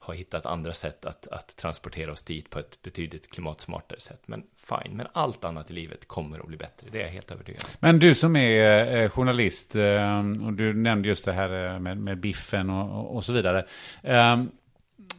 har 0.04 0.14
hittat 0.14 0.46
andra 0.46 0.74
sätt 0.74 1.06
att, 1.06 1.28
att 1.28 1.58
transportera 1.58 2.12
oss 2.12 2.22
dit 2.22 2.50
på 2.50 2.60
ett 2.60 2.82
betydligt 2.82 3.32
klimatsmartare 3.32 4.00
sätt. 4.00 4.22
Men 4.26 4.44
fine, 4.56 4.98
men 4.98 5.08
allt 5.14 5.44
annat 5.44 5.72
i 5.72 5.74
livet 5.74 6.08
kommer 6.08 6.40
att 6.40 6.48
bli 6.48 6.58
bättre. 6.58 6.88
Det 6.92 6.98
är 6.98 7.04
jag 7.04 7.12
helt 7.12 7.32
övertygad 7.32 7.64
om. 7.64 7.70
Men 7.80 8.00
du 8.00 8.16
som 8.16 8.36
är 8.36 8.96
eh, 8.96 9.10
journalist 9.10 9.76
eh, 9.76 10.18
och 10.46 10.54
du 10.54 10.74
nämnde 10.74 11.08
just 11.08 11.26
det 11.26 11.34
här 11.34 11.74
eh, 11.74 11.80
med, 11.80 11.98
med 11.98 12.18
biffen 12.18 12.70
och, 12.70 13.16
och 13.16 13.24
så 13.24 13.34
vidare. 13.34 13.66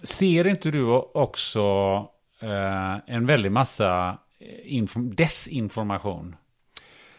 Ser 0.02 0.46
inte 0.46 0.70
du 0.70 0.84
också 1.14 1.62
en 3.06 3.26
väldig 3.26 3.52
massa 3.52 4.18
desinformation. 4.94 6.36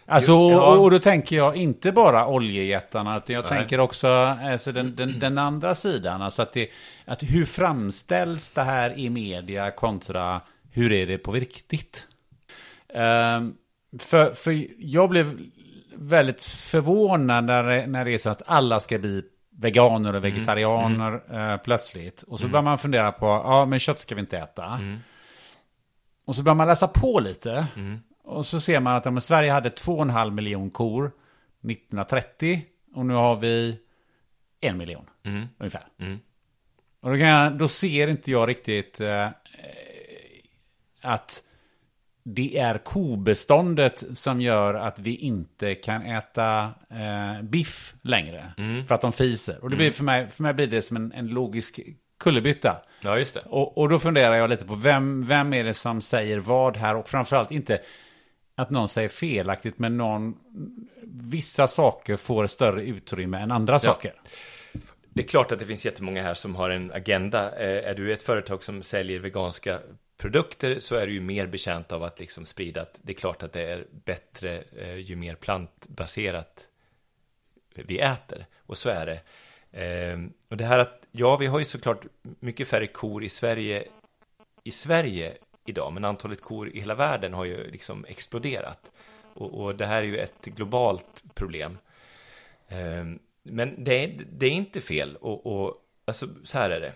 Alltså, 0.08 0.32
ja. 0.32 0.78
och 0.78 0.92
då 0.92 1.00
tänker 1.00 1.36
jag 1.36 1.56
inte 1.56 1.92
bara 1.92 2.28
oljejättarna, 2.28 3.18
utan 3.18 3.36
jag 3.36 3.46
Nej. 3.50 3.60
tänker 3.60 3.80
också 3.80 4.08
alltså, 4.08 4.72
den, 4.72 4.96
den, 4.96 5.20
den, 5.20 5.38
andra 5.38 5.76
sidan. 5.76 6.22
Alltså 6.22 6.42
att, 6.42 6.54
det, 6.54 6.70
att 7.06 7.24
hur 7.24 7.46
framställs 7.46 8.52
det 8.52 8.62
här 8.62 9.00
i 9.00 9.10
media 9.10 9.72
kontra 9.72 10.42
hur 10.72 10.92
är 10.92 11.08
det 11.08 11.18
på 11.18 11.32
riktigt? 11.32 12.08
Um, 12.94 13.56
för, 14.00 14.34
för 14.34 14.66
jag 14.78 15.10
blev 15.10 15.40
väldigt 15.96 16.44
förvånad 16.44 17.46
när, 17.46 17.88
när 17.88 18.06
det 18.06 18.12
är 18.12 18.18
så 18.18 18.30
att 18.30 18.42
alla 18.46 18.80
ska 18.80 18.98
bli 18.98 19.24
veganer 19.58 20.10
och 20.10 20.18
mm. 20.18 20.34
vegetarianer 20.34 21.22
mm. 21.30 21.52
uh, 21.52 21.58
plötsligt. 21.58 22.22
Och 22.24 22.40
så 22.40 22.46
mm. 22.46 22.52
börjar 22.52 22.64
man 22.64 22.78
fundera 22.78 23.12
på, 23.12 23.26
ja 23.26 23.66
men 23.66 23.80
kött 23.80 24.00
ska 24.00 24.16
vi 24.16 24.22
inte 24.22 24.38
äta. 24.38 24.66
Mm. 24.66 25.00
Och 26.26 26.36
så 26.36 26.44
börjar 26.44 26.56
man 26.56 26.68
läsa 26.68 26.88
på 26.88 27.20
lite. 27.20 27.68
Mm. 27.76 28.00
Och 28.26 28.46
så 28.46 28.60
ser 28.60 28.80
man 28.80 28.96
att 28.96 29.06
ja, 29.06 29.22
Sverige 29.22 29.52
hade 29.52 29.70
2,5 29.70 30.32
miljon 30.32 30.70
kor 30.70 31.12
1930. 31.70 32.62
Och 32.94 33.06
nu 33.06 33.14
har 33.14 33.36
vi 33.36 33.80
en 34.62 34.78
miljon 34.78 35.10
mm. 35.24 35.48
ungefär. 35.58 35.88
Mm. 36.00 36.20
Och 37.00 37.10
då, 37.10 37.18
jag, 37.18 37.58
då, 37.58 37.68
ser 37.68 38.08
inte 38.08 38.32
jag 38.32 38.50
riktigt 38.50 39.02
eh, 39.02 39.28
att 41.02 41.44
det 42.24 42.58
är 42.58 42.78
kobeståndet 42.78 44.04
som 44.14 44.42
gör 44.42 44.74
att 44.74 45.00
vi 45.00 45.16
inte 45.16 45.76
kan 45.76 46.02
äta 46.02 46.72
eh, 46.90 47.42
biff 47.42 47.94
längre. 48.02 48.54
Mm. 48.58 48.88
För 48.88 48.96
att 48.96 49.02
de 49.02 49.14
fiser. 49.14 49.64
Och 49.64 49.70
det 49.70 49.76
blir 49.76 49.86
mm. 49.86 49.94
för, 49.94 50.04
mig, 50.04 50.30
för 50.30 50.44
mig 50.44 50.54
blir 50.54 50.68
det 50.68 50.82
som 50.82 50.96
en, 50.98 51.12
en 51.12 51.28
logisk 51.28 51.80
kullerbytta. 52.20 52.78
Ja, 53.02 53.18
just 53.18 53.34
det. 53.34 53.42
Och, 53.42 53.78
och 53.78 53.90
då 53.90 54.00
funderar 54.00 54.36
jag 54.36 54.50
lite 54.50 54.66
på 54.66 54.76
vem, 54.76 55.26
vem 55.26 55.54
är 55.54 55.64
det 55.64 55.74
som 55.74 56.02
säger 56.02 56.40
vad 56.40 56.78
här 56.78 56.96
och 56.96 57.10
framförallt 57.10 57.52
inte 57.52 57.82
att 58.56 58.70
någon 58.70 58.90
säger 58.90 59.10
felaktigt 59.10 59.80
men 59.80 59.98
någon, 59.98 60.38
vissa 61.04 61.68
saker 61.68 62.18
får 62.18 62.48
större 62.48 62.84
utrymme 62.84 63.38
än 63.38 63.52
andra 63.52 63.74
ja. 63.74 63.80
saker. 63.80 64.14
Det 65.10 65.24
är 65.24 65.28
klart 65.28 65.52
att 65.52 65.60
det 65.60 65.66
finns 65.66 65.86
jättemånga 65.86 66.22
här 66.22 66.34
som 66.34 66.56
har 66.56 66.70
en 66.70 66.92
agenda. 66.92 67.60
Eh, 67.60 67.90
är 67.90 67.96
du 67.96 68.14
ett 68.14 68.24
företag 68.24 68.64
som 68.64 68.84
säljer 68.84 69.20
veganska 69.20 69.80
produkter 70.18 70.80
så 70.80 70.96
är 70.96 71.08
du 71.08 71.14
ju 71.14 71.22
mer 71.22 71.48
bekänt 71.48 71.92
av 71.92 72.04
att 72.04 72.20
liksom 72.20 72.46
sprida 72.46 72.82
att 72.82 73.00
det 73.02 73.12
är 73.12 73.16
klart 73.18 73.44
att 73.44 73.54
det 73.54 73.72
är 73.72 73.86
bättre 73.92 74.64
eh, 74.78 74.96
ju 74.96 75.16
mer 75.16 75.36
plantbaserat 75.36 76.68
vi 77.74 78.00
äter. 78.00 78.46
Och 78.58 78.78
så 78.78 78.90
är 78.90 79.06
det. 79.06 79.22
Ehm, 79.72 80.34
och 80.50 80.58
det 80.58 80.66
här 80.66 80.80
att, 80.80 81.08
ja, 81.12 81.38
vi 81.38 81.48
har 81.48 81.60
ju 81.60 81.66
såklart 81.66 82.06
mycket 82.40 82.68
färre 82.68 82.88
kor 82.88 83.24
i 83.24 83.30
Sverige, 83.30 83.88
i 84.64 84.72
Sverige 84.72 85.38
idag, 85.66 85.94
men 85.94 86.06
antalet 86.06 86.42
kor 86.42 86.70
i 86.70 86.80
hela 86.80 86.96
världen 86.96 87.34
har 87.34 87.46
ju 87.46 87.72
liksom 87.72 88.06
exploderat. 88.06 88.92
Och, 89.34 89.64
och 89.64 89.76
det 89.76 89.86
här 89.86 89.98
är 89.98 90.08
ju 90.08 90.18
ett 90.18 90.46
globalt 90.46 91.24
problem. 91.34 91.78
Ehm, 92.68 93.20
men 93.44 93.84
det 93.84 94.04
är, 94.04 94.12
det 94.32 94.46
är 94.46 94.52
inte 94.52 94.82
fel, 94.82 95.16
och, 95.16 95.46
och 95.46 95.82
alltså, 96.06 96.28
så 96.44 96.58
här 96.58 96.70
är 96.70 96.80
det. 96.80 96.94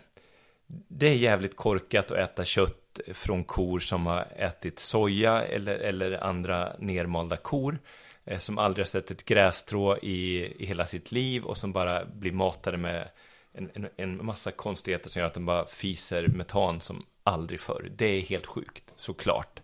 Det 0.88 1.08
är 1.08 1.16
jävligt 1.16 1.56
korkat 1.56 2.12
att 2.12 2.18
äta 2.18 2.46
kött 2.46 3.00
från 3.14 3.44
kor 3.44 3.80
som 3.80 4.06
har 4.06 4.28
ätit 4.38 4.80
soja 4.80 5.46
eller, 5.46 5.76
eller 5.76 6.24
andra 6.24 6.74
nermalda 6.80 7.38
kor. 7.38 7.80
Eh, 8.26 8.40
som 8.40 8.58
aldrig 8.58 8.86
har 8.86 8.88
sett 8.88 9.12
ett 9.12 9.26
grästrå 9.26 9.98
i, 9.98 10.46
i 10.64 10.66
hela 10.66 10.86
sitt 10.86 11.12
liv 11.12 11.44
och 11.44 11.58
som 11.58 11.72
bara 11.72 12.06
blir 12.06 12.32
matade 12.32 12.78
med 12.78 13.10
en, 13.54 13.70
en, 13.74 13.90
en 13.98 14.26
massa 14.26 14.52
konstigheter 14.52 15.10
som 15.10 15.20
gör 15.20 15.28
att 15.28 15.34
de 15.34 15.46
bara 15.46 15.66
fiser 15.66 16.28
metan 16.28 16.82
som 16.82 17.00
aldrig 17.30 17.60
förr. 17.60 17.92
Det 17.96 18.06
är 18.06 18.22
helt 18.22 18.46
sjukt, 18.46 18.94
såklart. 18.96 19.60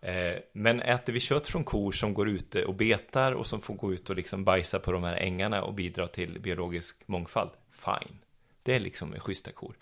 Eh, 0.00 0.36
men 0.52 0.80
äter 0.80 1.12
vi 1.12 1.20
kött 1.20 1.46
från 1.46 1.64
kor 1.64 1.92
som 1.92 2.14
går 2.14 2.28
ute 2.28 2.64
och 2.64 2.74
betar 2.74 3.32
och 3.32 3.46
som 3.46 3.60
får 3.60 3.74
gå 3.74 3.92
ut 3.92 4.10
och 4.10 4.16
liksom 4.16 4.44
bajsa 4.44 4.78
på 4.78 4.92
de 4.92 5.04
här 5.04 5.16
ängarna 5.16 5.62
och 5.62 5.74
bidra 5.74 6.06
till 6.06 6.40
biologisk 6.40 6.96
mångfald, 7.06 7.50
fine. 7.72 8.18
Det 8.62 8.74
är 8.74 8.80
liksom 8.80 9.14
schyssta 9.20 9.52
kor. 9.52 9.76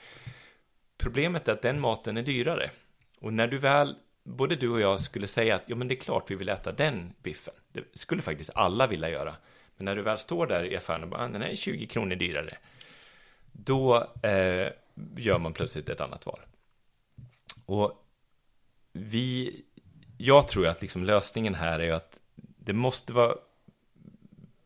Problemet 0.99 1.49
är 1.49 1.53
att 1.53 1.63
den 1.63 1.81
maten 1.81 2.17
är 2.17 2.23
dyrare. 2.23 2.71
Och 3.21 3.33
när 3.33 3.47
du 3.47 3.59
väl, 3.59 3.95
både 4.23 4.57
du 4.57 4.69
och 4.69 4.81
jag 4.81 5.01
skulle 5.01 5.27
säga 5.27 5.55
att 5.55 5.63
ja 5.67 5.77
men 5.77 5.89
det 5.89 5.95
är 5.95 6.01
klart 6.01 6.31
vi 6.31 6.35
vill 6.35 6.49
äta 6.49 6.73
den 6.73 7.15
biffen. 7.23 7.55
Det 7.73 7.85
skulle 7.93 8.23
faktiskt 8.23 8.51
alla 8.55 8.87
vilja 8.87 9.11
göra. 9.11 9.35
Men 9.77 9.85
när 9.85 9.97
du 9.97 10.03
väl 10.03 10.19
står 10.19 10.47
där 10.47 10.65
i 10.65 10.77
affären 10.77 11.03
och 11.03 11.09
bara, 11.09 11.25
ah, 11.25 11.29
den 11.29 11.43
är 11.43 11.57
20 11.57 11.87
kronor 11.87 12.17
dyrare. 12.17 12.57
Då 13.53 13.97
eh, 14.23 14.69
gör 15.17 15.39
man 15.39 15.53
plötsligt 15.53 15.89
ett 15.89 16.01
annat 16.01 16.27
val. 16.27 16.41
Och 17.67 18.07
vi, 18.93 19.63
jag 20.19 20.49
tror 20.49 20.67
att 20.67 20.83
liksom 20.83 21.05
lösningen 21.05 21.55
här 21.55 21.81
är 21.81 21.93
att 21.93 22.19
det 22.35 22.73
måste 22.73 23.13
vara 23.13 23.37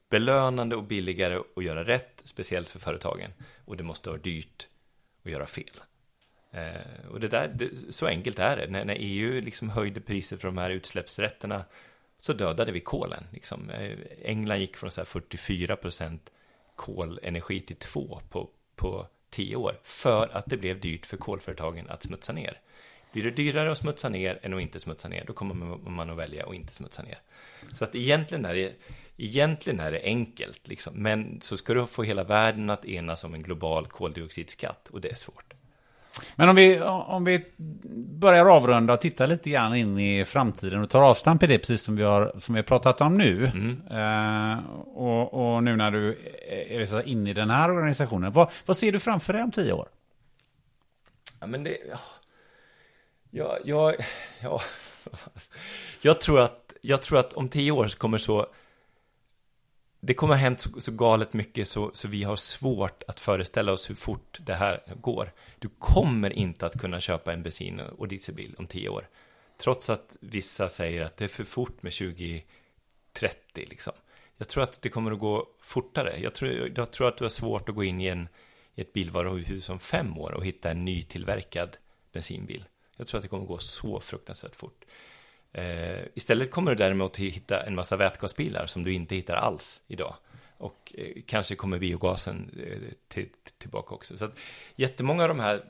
belönande 0.09 0.77
och 0.77 0.85
billigare 0.85 1.41
att 1.57 1.65
göra 1.65 1.85
rätt, 1.85 2.21
speciellt 2.25 2.69
för 2.69 2.79
företagen. 2.79 3.31
Och 3.65 3.77
det 3.77 3.85
måste 3.85 4.11
vara 4.11 4.21
dyrt 4.21 4.69
att 5.25 5.31
göra 5.31 5.47
fel. 5.47 5.81
Eh, 6.51 7.07
och 7.11 7.21
det 7.21 7.29
där, 7.29 7.49
det, 7.49 7.71
så 7.91 8.07
enkelt 8.07 8.39
är 8.39 8.57
det. 8.57 8.67
När, 8.67 8.85
när 8.85 8.97
EU 8.99 9.41
liksom 9.41 9.71
höjde 9.71 10.01
priset 10.01 10.41
för 10.41 10.49
de 10.49 10.59
här 10.59 10.71
utsläppsrätterna 10.71 11.65
så 12.17 12.33
dödade 12.33 12.73
vi 12.73 12.81
kolen. 12.81 13.25
Liksom. 13.33 13.71
Eh, 13.71 13.99
England 14.23 14.59
gick 14.59 14.77
från 14.77 14.91
så 14.91 15.05
44 15.05 15.77
procent 15.77 16.31
kolenergi 16.77 17.61
till 17.61 17.77
2 17.77 18.21
på, 18.31 18.51
på 18.77 19.07
10 19.31 19.57
år 19.57 19.81
för 19.83 20.29
att 20.37 20.47
det 20.47 20.57
blev 20.57 20.81
dyrt 20.81 21.07
för 21.07 21.17
kolföretagen 21.17 21.91
att 21.91 22.03
smutsa 22.03 22.33
ner. 22.33 22.61
Blir 23.13 23.23
det 23.23 23.31
dyrare 23.31 23.73
att 23.73 23.79
smutsa 23.79 24.09
ner 24.09 24.39
än 24.43 24.55
att 24.55 24.61
inte 24.61 24.81
smutsa 24.81 25.09
ner, 25.09 25.25
då 25.27 25.33
kommer 25.33 25.55
man 25.91 26.11
att 26.11 26.17
välja 26.17 26.47
att 26.47 26.55
inte 26.55 26.75
smutsa 26.75 27.03
ner. 27.03 27.19
Så 27.73 27.85
att 27.85 27.95
egentligen 27.95 28.45
är 28.45 28.55
det, 28.55 28.73
egentligen 29.17 29.81
är 29.81 29.93
det 29.93 30.01
enkelt, 30.03 30.69
liksom. 30.69 30.95
men 30.97 31.41
så 31.41 31.57
ska 31.57 31.75
du 31.75 31.87
få 31.87 32.03
hela 32.03 32.25
världen 32.25 32.71
att 32.71 32.85
enas 32.85 33.25
om 33.25 33.35
en 33.35 33.43
global 33.43 33.87
koldioxidskatt, 33.87 34.89
och 34.89 35.01
det 35.01 35.11
är 35.11 35.15
svårt. 35.15 35.55
Men 36.37 36.49
om 36.49 36.57
vi, 36.57 36.81
om 36.83 37.25
vi 37.25 37.45
börjar 37.95 38.47
avrunda 38.47 38.93
och 38.93 39.01
titta 39.01 39.27
lite 39.27 39.51
grann 39.51 39.77
in 39.77 39.99
i 39.99 40.25
framtiden 40.25 40.81
och 40.81 40.91
tar 40.91 41.03
avstamp 41.03 41.43
i 41.43 41.47
det 41.47 41.59
precis 41.59 41.83
som 41.83 41.97
vi 41.97 42.03
har, 42.03 42.33
som 42.39 42.55
vi 42.55 42.59
har 42.59 42.65
pratat 42.65 43.01
om 43.01 43.19
nu. 43.19 43.47
Mm. 43.47 43.83
Uh, 43.91 44.59
och, 44.79 45.55
och, 45.55 45.63
nu 45.63 45.77
när 45.77 45.91
du 45.91 46.19
är 46.49 47.09
inne 47.09 47.31
i 47.31 47.35
den 47.35 47.51
här 47.51 47.71
organisationen. 47.71 48.33
Vad, 48.33 48.51
vad 48.67 48.77
ser 48.77 48.93
du 48.93 49.01
framför 49.01 49.33
dig 49.33 49.43
om 49.43 49.51
tio 49.51 49.73
år? 49.73 49.89
Ja, 51.41 51.47
men 51.47 51.65
det... 51.65 51.77
Ja, 53.31 53.59
jag, 53.65 53.97
ja, 54.41 54.63
jag, 56.03 56.21
tror 56.21 56.41
att, 56.41 56.73
jag 56.81 57.03
tror 57.03 57.19
att 57.19 57.33
om 57.33 57.49
tio 57.49 57.73
år 57.73 57.89
så 57.89 57.99
kommer 57.99 58.19
så 58.19 58.47
det 60.01 60.15
kommer 60.15 60.35
ha 60.35 60.41
hänt 60.41 60.61
så, 60.61 60.81
så 60.81 60.93
galet 60.93 61.33
mycket 61.33 61.69
så, 61.69 61.91
så 61.95 62.09
vi 62.09 62.23
har 62.23 62.37
svårt 62.37 63.03
att 63.09 63.21
föreställa 63.21 63.73
oss 63.73 63.91
hur 63.91 63.95
fort 63.95 64.39
det 64.41 64.55
här 64.55 64.83
går. 65.01 65.33
Du 65.59 65.69
kommer 65.79 66.31
inte 66.31 66.67
att 66.67 66.81
kunna 66.81 67.01
köpa 67.01 67.33
en 67.33 67.43
bensin 67.43 67.81
och 67.81 68.09
dieselbil 68.09 68.55
om 68.59 68.67
tio 68.67 68.89
år. 68.89 69.09
Trots 69.59 69.91
att 69.91 70.17
vissa 70.21 70.69
säger 70.69 71.03
att 71.03 71.17
det 71.17 71.25
är 71.25 71.29
för 71.29 71.45
fort 71.45 71.83
med 71.83 71.93
2030 71.93 72.45
liksom. 73.55 73.93
Jag 74.37 74.49
tror 74.49 74.63
att 74.63 74.83
det 74.83 74.89
kommer 74.89 75.13
att 75.13 75.19
gå 75.19 75.47
fortare. 75.63 76.19
Jag 76.19 76.35
tror, 76.35 76.73
jag 76.77 76.91
tror 76.91 77.09
att 77.09 77.17
du 77.17 77.25
har 77.25 77.31
svårt 77.31 77.69
att 77.69 77.75
gå 77.75 77.85
in 77.85 78.01
i, 78.01 78.07
en, 78.07 78.29
i 78.75 78.81
ett 78.81 78.93
bilvaruhus 78.93 79.69
om 79.69 79.79
fem 79.79 80.19
år 80.19 80.33
och 80.33 80.45
hitta 80.45 80.71
en 80.71 80.85
nytillverkad 80.85 81.77
bensinbil. 82.13 82.65
Jag 83.01 83.07
tror 83.07 83.19
att 83.19 83.23
det 83.23 83.29
kommer 83.29 83.47
gå 83.47 83.59
så 83.59 84.01
fruktansvärt 84.01 84.57
fort. 84.57 84.85
Eh, 85.53 86.03
istället 86.15 86.51
kommer 86.51 86.71
du 86.71 86.77
däremot 86.77 87.17
hitta 87.17 87.63
en 87.63 87.75
massa 87.75 87.97
vätgasbilar 87.97 88.67
som 88.67 88.83
du 88.83 88.93
inte 88.93 89.15
hittar 89.15 89.37
alls 89.37 89.83
idag. 89.87 90.17
Och 90.57 90.95
eh, 90.99 91.23
kanske 91.27 91.55
kommer 91.55 91.79
biogasen 91.79 92.51
eh, 92.67 92.93
till, 93.09 93.29
tillbaka 93.59 93.95
också. 93.95 94.17
Så 94.17 94.25
att 94.25 94.39
jättemånga 94.77 95.23
av 95.23 95.29
de 95.29 95.41
här 95.41 95.65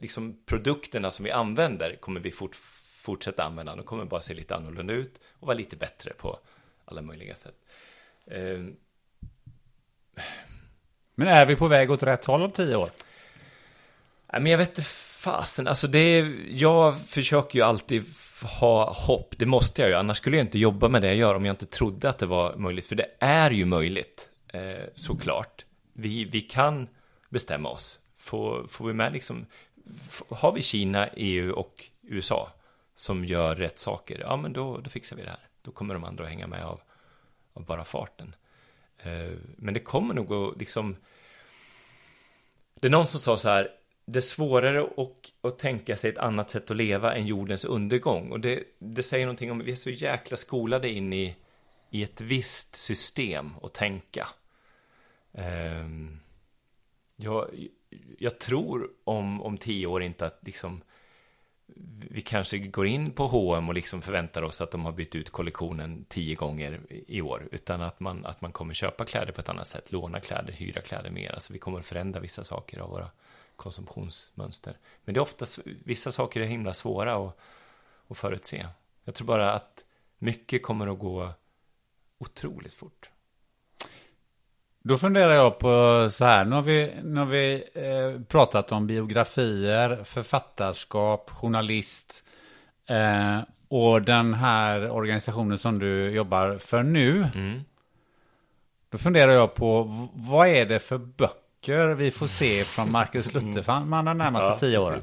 liksom, 0.00 0.40
produkterna 0.46 1.10
som 1.10 1.24
vi 1.24 1.30
använder 1.30 1.96
kommer 2.00 2.20
vi 2.20 2.30
fort, 2.30 2.56
fortsätta 3.00 3.44
använda. 3.44 3.76
De 3.76 3.84
kommer 3.84 4.04
bara 4.04 4.20
se 4.20 4.34
lite 4.34 4.56
annorlunda 4.56 4.94
ut 4.94 5.20
och 5.32 5.46
vara 5.46 5.56
lite 5.56 5.76
bättre 5.76 6.12
på 6.12 6.38
alla 6.84 7.02
möjliga 7.02 7.34
sätt. 7.34 7.56
Eh, 8.26 8.64
Men 11.14 11.28
är 11.28 11.46
vi 11.46 11.56
på 11.56 11.68
väg 11.68 11.90
åt 11.90 12.02
rätt 12.02 12.24
håll 12.24 12.42
om 12.42 12.52
tio 12.52 12.76
år? 12.76 12.90
men 14.32 14.46
jag 14.46 14.58
vet 14.58 14.68
inte 14.68 14.82
fasen, 15.26 15.68
alltså 15.68 15.88
det 15.88 15.98
är, 15.98 16.46
jag 16.48 17.00
försöker 17.00 17.58
ju 17.58 17.64
alltid 17.64 18.04
ha 18.60 18.92
hopp, 18.92 19.34
det 19.38 19.46
måste 19.46 19.82
jag 19.82 19.88
ju, 19.88 19.96
annars 19.96 20.16
skulle 20.16 20.36
jag 20.36 20.46
inte 20.46 20.58
jobba 20.58 20.88
med 20.88 21.02
det 21.02 21.06
jag 21.06 21.16
gör 21.16 21.34
om 21.34 21.46
jag 21.46 21.52
inte 21.52 21.66
trodde 21.66 22.08
att 22.08 22.18
det 22.18 22.26
var 22.26 22.56
möjligt, 22.56 22.86
för 22.86 22.96
det 22.96 23.08
är 23.18 23.50
ju 23.50 23.64
möjligt, 23.64 24.28
eh, 24.48 24.84
såklart. 24.94 25.64
Vi, 25.92 26.24
vi 26.24 26.40
kan 26.40 26.88
bestämma 27.28 27.68
oss, 27.68 27.98
får, 28.16 28.66
får 28.68 28.86
vi 28.86 28.92
med 28.92 29.12
liksom, 29.12 29.46
har 30.28 30.52
vi 30.52 30.62
Kina, 30.62 31.08
EU 31.08 31.52
och 31.52 31.84
USA 32.02 32.52
som 32.94 33.24
gör 33.24 33.54
rätt 33.56 33.78
saker, 33.78 34.18
ja 34.20 34.36
men 34.36 34.52
då, 34.52 34.78
då 34.78 34.90
fixar 34.90 35.16
vi 35.16 35.22
det 35.22 35.30
här. 35.30 35.48
Då 35.62 35.70
kommer 35.70 35.94
de 35.94 36.04
andra 36.04 36.24
att 36.24 36.30
hänga 36.30 36.46
med 36.46 36.64
av, 36.64 36.80
av 37.52 37.64
bara 37.64 37.84
farten. 37.84 38.34
Eh, 38.98 39.32
men 39.56 39.74
det 39.74 39.80
kommer 39.80 40.14
nog 40.14 40.32
att 40.32 40.58
liksom, 40.58 40.96
det 42.80 42.86
är 42.86 42.90
någon 42.90 43.06
som 43.06 43.20
sa 43.20 43.36
så 43.36 43.48
här, 43.48 43.70
det 44.06 44.18
är 44.18 44.20
svårare 44.20 44.82
att, 44.82 45.32
att 45.40 45.58
tänka 45.58 45.96
sig 45.96 46.10
ett 46.10 46.18
annat 46.18 46.50
sätt 46.50 46.70
att 46.70 46.76
leva 46.76 47.14
än 47.14 47.26
jordens 47.26 47.64
undergång. 47.64 48.32
Och 48.32 48.40
det, 48.40 48.64
det 48.78 49.02
säger 49.02 49.26
någonting 49.26 49.50
om, 49.50 49.58
vi 49.58 49.72
är 49.72 49.76
så 49.76 49.90
jäkla 49.90 50.36
skolade 50.36 50.88
in 50.88 51.12
i, 51.12 51.36
i 51.90 52.02
ett 52.02 52.20
visst 52.20 52.76
system 52.76 53.50
att 53.62 53.74
tänka. 53.74 54.28
Um, 55.32 56.20
jag, 57.16 57.50
jag 58.18 58.38
tror 58.38 58.90
om, 59.04 59.42
om 59.42 59.58
tio 59.58 59.86
år 59.86 60.02
inte 60.02 60.26
att 60.26 60.38
liksom 60.42 60.82
vi 62.10 62.22
kanske 62.22 62.58
går 62.58 62.86
in 62.86 63.10
på 63.10 63.26
H&M 63.26 63.68
och 63.68 63.74
liksom 63.74 64.02
förväntar 64.02 64.42
oss 64.42 64.60
att 64.60 64.70
de 64.70 64.84
har 64.84 64.92
bytt 64.92 65.14
ut 65.14 65.30
kollektionen 65.30 66.04
tio 66.08 66.34
gånger 66.34 66.80
i 67.06 67.20
år, 67.20 67.48
utan 67.52 67.82
att 67.82 68.00
man, 68.00 68.26
att 68.26 68.40
man 68.40 68.52
kommer 68.52 68.74
köpa 68.74 69.04
kläder 69.04 69.32
på 69.32 69.40
ett 69.40 69.48
annat 69.48 69.66
sätt, 69.66 69.92
låna 69.92 70.20
kläder, 70.20 70.52
hyra 70.52 70.80
kläder 70.80 71.10
mer. 71.10 71.32
Alltså 71.32 71.52
vi 71.52 71.58
kommer 71.58 71.78
att 71.78 71.86
förändra 71.86 72.20
vissa 72.20 72.44
saker 72.44 72.78
av 72.78 72.90
våra 72.90 73.10
konsumtionsmönster. 73.56 74.76
Men 75.04 75.14
det 75.14 75.18
är 75.18 75.22
oftast, 75.22 75.58
vissa 75.64 76.10
saker 76.10 76.40
är 76.40 76.44
himla 76.44 76.74
svåra 76.74 77.14
att, 77.14 77.38
att 78.08 78.18
förutse. 78.18 78.66
Jag 79.04 79.14
tror 79.14 79.26
bara 79.26 79.52
att 79.52 79.84
mycket 80.18 80.62
kommer 80.62 80.86
att 80.86 80.98
gå 80.98 81.32
otroligt 82.18 82.74
fort. 82.74 83.10
Då 84.82 84.98
funderar 84.98 85.32
jag 85.32 85.58
på 85.58 86.08
så 86.10 86.24
här, 86.24 86.44
nu 86.44 86.54
har 86.54 86.62
vi, 86.62 86.94
nu 87.04 87.20
har 87.20 87.26
vi 87.26 87.64
eh, 87.74 88.22
pratat 88.22 88.72
om 88.72 88.86
biografier, 88.86 90.04
författarskap, 90.04 91.30
journalist 91.30 92.24
eh, 92.86 93.40
och 93.68 94.02
den 94.02 94.34
här 94.34 94.90
organisationen 94.90 95.58
som 95.58 95.78
du 95.78 96.10
jobbar 96.10 96.58
för 96.58 96.82
nu. 96.82 97.30
Mm. 97.34 97.64
Då 98.90 98.98
funderar 98.98 99.32
jag 99.32 99.54
på, 99.54 99.82
vad 100.14 100.48
är 100.48 100.66
det 100.66 100.78
för 100.78 100.98
böcker 100.98 101.45
böcker 101.66 101.94
vi 101.94 102.10
får 102.10 102.26
se 102.26 102.64
från 102.64 102.90
Marcus 102.90 103.34
Lutherman 103.34 104.04
de 104.04 104.18
närmaste 104.18 104.52
ja, 104.52 104.58
tio 104.58 104.78
åren? 104.78 105.02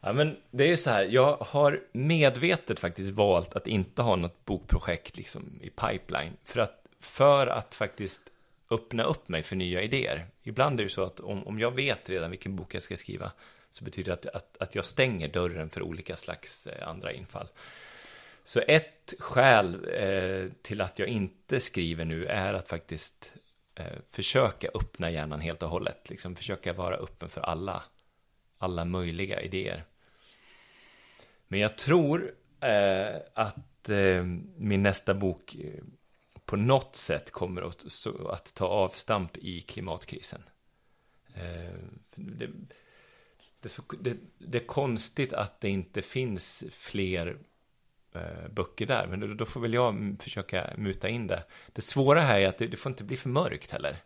Ja, 0.00 0.12
men 0.12 0.36
det 0.50 0.64
är 0.64 0.68
ju 0.68 0.76
så 0.76 0.90
här, 0.90 1.04
jag 1.04 1.36
har 1.36 1.80
medvetet 1.92 2.80
faktiskt 2.80 3.10
valt 3.10 3.56
att 3.56 3.66
inte 3.66 4.02
ha 4.02 4.16
något 4.16 4.44
bokprojekt 4.44 5.16
liksom 5.16 5.60
i 5.62 5.70
pipeline. 5.70 6.36
För 6.44 6.60
att, 6.60 6.86
för 7.00 7.46
att 7.46 7.74
faktiskt 7.74 8.20
öppna 8.70 9.02
upp 9.02 9.28
mig 9.28 9.42
för 9.42 9.56
nya 9.56 9.82
idéer. 9.82 10.26
Ibland 10.42 10.80
är 10.80 10.84
det 10.84 10.90
så 10.90 11.04
att 11.04 11.20
om, 11.20 11.46
om 11.46 11.58
jag 11.58 11.74
vet 11.74 12.10
redan 12.10 12.30
vilken 12.30 12.56
bok 12.56 12.74
jag 12.74 12.82
ska 12.82 12.96
skriva 12.96 13.32
så 13.70 13.84
betyder 13.84 14.12
det 14.12 14.30
att, 14.30 14.36
att, 14.36 14.56
att 14.62 14.74
jag 14.74 14.84
stänger 14.84 15.28
dörren 15.28 15.70
för 15.70 15.82
olika 15.82 16.16
slags 16.16 16.66
eh, 16.66 16.88
andra 16.88 17.12
infall. 17.12 17.48
Så 18.44 18.60
ett 18.60 19.14
skäl 19.18 19.86
eh, 19.94 20.52
till 20.62 20.80
att 20.80 20.98
jag 20.98 21.08
inte 21.08 21.60
skriver 21.60 22.04
nu 22.04 22.26
är 22.26 22.54
att 22.54 22.68
faktiskt 22.68 23.32
Eh, 23.80 23.98
försöka 24.08 24.68
öppna 24.74 25.10
hjärnan 25.10 25.40
helt 25.40 25.62
och 25.62 25.68
hållet. 25.68 26.10
Liksom 26.10 26.36
försöka 26.36 26.72
vara 26.72 26.96
öppen 26.96 27.28
för 27.28 27.40
alla, 27.40 27.82
alla 28.58 28.84
möjliga 28.84 29.40
idéer. 29.40 29.84
Men 31.48 31.60
jag 31.60 31.78
tror 31.78 32.34
eh, 32.60 33.16
att 33.34 33.88
eh, 33.88 34.24
min 34.56 34.82
nästa 34.82 35.14
bok 35.14 35.54
eh, 35.54 35.84
på 36.44 36.56
något 36.56 36.96
sätt 36.96 37.30
kommer 37.30 37.62
att, 37.62 37.84
så, 37.92 38.28
att 38.28 38.54
ta 38.54 38.66
avstamp 38.66 39.36
i 39.36 39.60
klimatkrisen. 39.60 40.42
Eh, 41.34 41.74
det, 42.14 42.46
det, 43.60 43.66
är 43.66 43.68
så, 43.68 43.82
det, 44.00 44.16
det, 44.38 44.58
är 44.58 44.66
konstigt 44.66 45.32
att 45.32 45.60
det 45.60 45.68
inte 45.68 46.02
finns 46.02 46.64
fler 46.70 47.38
Eh, 48.12 48.48
böcker 48.50 48.86
där. 48.86 49.06
Men 49.06 49.20
då, 49.20 49.26
då, 49.26 49.46
får 49.46 49.60
väl 49.60 49.74
jag 49.74 49.88
mm, 49.88 50.18
försöka 50.18 50.70
muta 50.76 51.08
in 51.08 51.26
det. 51.26 51.44
Det 51.72 51.82
svåra 51.82 52.20
här 52.20 52.40
är 52.40 52.48
att 52.48 52.58
det, 52.58 52.66
det 52.66 52.76
får 52.76 52.90
inte 52.90 53.04
bli 53.04 53.16
för 53.16 53.28
mörkt 53.28 53.70
heller. 53.70 53.96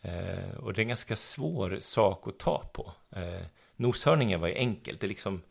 Eh, 0.00 0.56
och 0.56 0.72
det 0.72 0.80
är 0.80 0.82
en 0.82 0.88
ganska 0.88 1.16
svår 1.16 1.78
sak 1.80 2.28
att 2.28 2.38
ta 2.38 2.70
på. 2.72 2.92
Eh, 3.10 3.46
noshörningen 3.76 4.40
var 4.40 4.48
ju 4.48 4.54
enkelt, 4.54 5.00
det 5.00 5.06
är 5.06 5.08
liksom, 5.08 5.42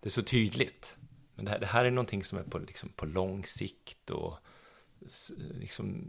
det 0.00 0.08
är 0.08 0.10
så 0.10 0.22
tydligt. 0.22 0.96
Men 1.34 1.44
det 1.44 1.50
här, 1.50 1.58
det 1.58 1.66
här 1.66 1.84
är 1.84 1.90
någonting 1.90 2.24
som 2.24 2.38
är 2.38 2.42
på, 2.42 2.58
liksom, 2.58 2.88
på 2.88 3.06
lång 3.06 3.44
sikt 3.44 4.10
och 4.10 4.34
liksom, 5.38 6.04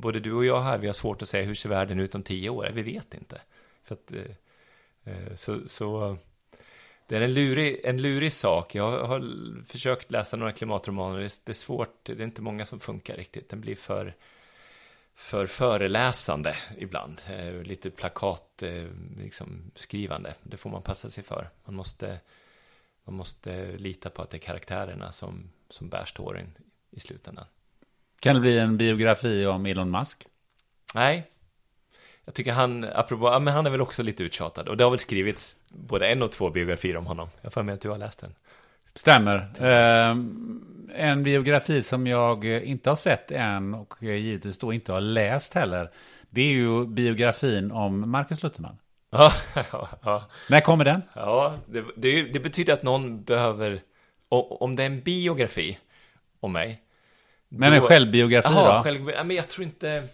både 0.00 0.20
du 0.20 0.32
och 0.32 0.44
jag 0.44 0.62
här, 0.62 0.78
vi 0.78 0.86
har 0.86 0.94
svårt 0.94 1.22
att 1.22 1.28
säga 1.28 1.44
hur 1.44 1.54
ser 1.54 1.68
världen 1.68 2.00
ut 2.00 2.14
om 2.14 2.22
tio 2.22 2.50
år? 2.50 2.70
Vi 2.74 2.82
vet 2.82 3.14
inte. 3.14 3.40
För 3.84 3.94
att, 3.94 4.12
eh, 4.12 5.14
eh 5.14 5.34
så, 5.34 5.68
så 5.68 6.16
det 7.06 7.16
är 7.16 7.20
en 7.20 7.34
lurig, 7.34 7.80
en 7.84 8.02
lurig 8.02 8.32
sak. 8.32 8.74
Jag 8.74 9.04
har 9.06 9.20
försökt 9.68 10.10
läsa 10.10 10.36
några 10.36 10.52
klimatromaner. 10.52 11.18
Det 11.18 11.48
är, 11.48 11.52
svårt, 11.52 12.04
det 12.04 12.12
är 12.12 12.22
inte 12.22 12.42
många 12.42 12.64
som 12.64 12.80
funkar 12.80 13.16
riktigt. 13.16 13.48
Den 13.48 13.60
blir 13.60 13.76
för, 13.76 14.14
för 15.14 15.46
föreläsande 15.46 16.54
ibland. 16.78 17.20
Eh, 17.30 17.62
lite 17.62 17.90
plakat, 17.90 18.62
eh, 18.62 18.86
liksom, 19.18 19.70
skrivande. 19.74 20.34
Det 20.42 20.56
får 20.56 20.70
man 20.70 20.82
passa 20.82 21.10
sig 21.10 21.24
för. 21.24 21.50
Man 21.64 21.74
måste, 21.74 22.20
man 23.04 23.16
måste 23.16 23.76
lita 23.76 24.10
på 24.10 24.22
att 24.22 24.30
det 24.30 24.36
är 24.36 24.38
karaktärerna 24.38 25.12
som, 25.12 25.50
som 25.68 25.88
bär 25.88 26.04
storyn 26.04 26.56
i 26.90 27.00
slutändan. 27.00 27.46
Kan 28.20 28.34
det 28.34 28.40
bli 28.40 28.58
en 28.58 28.76
biografi 28.76 29.46
om 29.46 29.66
Elon 29.66 29.90
Musk? 29.90 30.26
Nej. 30.94 31.30
Jag 32.24 32.34
tycker 32.34 32.52
han, 32.52 32.84
apropå, 32.94 33.26
ja, 33.26 33.38
men 33.38 33.54
han 33.54 33.66
är 33.66 33.70
väl 33.70 33.80
också 33.80 34.02
lite 34.02 34.22
uttjatad. 34.24 34.68
Och 34.68 34.76
det 34.76 34.84
har 34.84 34.90
väl 34.90 34.98
skrivits 34.98 35.56
både 35.72 36.08
en 36.08 36.22
och 36.22 36.32
två 36.32 36.50
biografier 36.50 36.96
om 36.96 37.06
honom. 37.06 37.28
Jag 37.42 37.52
får 37.52 37.62
med 37.62 37.74
att 37.74 37.80
du 37.80 37.88
har 37.88 37.98
läst 37.98 38.20
den. 38.20 38.34
Stämmer. 38.94 39.36
Eh, 39.60 40.16
en 40.94 41.22
biografi 41.22 41.82
som 41.82 42.06
jag 42.06 42.44
inte 42.44 42.90
har 42.90 42.96
sett 42.96 43.30
än 43.30 43.74
och 43.74 43.94
givetvis 44.00 44.58
då 44.58 44.72
inte 44.72 44.92
har 44.92 45.00
läst 45.00 45.54
heller. 45.54 45.90
Det 46.30 46.40
är 46.40 46.52
ju 46.52 46.86
biografin 46.86 47.72
om 47.72 48.10
Marcus 48.10 48.42
Lutherman. 48.42 48.78
Ja, 49.16 49.32
ja, 49.72 49.88
ja. 50.02 50.24
När 50.48 50.60
kommer 50.60 50.84
den? 50.84 51.02
ja 51.14 51.58
det, 51.66 51.84
det, 51.96 52.22
det 52.22 52.40
betyder 52.40 52.72
att 52.72 52.82
någon 52.82 53.24
behöver, 53.24 53.80
om 54.28 54.76
det 54.76 54.82
är 54.82 54.86
en 54.86 55.00
biografi 55.00 55.78
om 56.40 56.52
mig. 56.52 56.82
Men 57.48 57.72
en 57.72 57.80
självbiografi 57.80 58.48
Jaha, 58.52 58.76
då? 58.76 58.82
själv, 58.82 59.04
men 59.26 59.30
jag 59.30 59.48
tror 59.48 59.64
inte... 59.64 60.08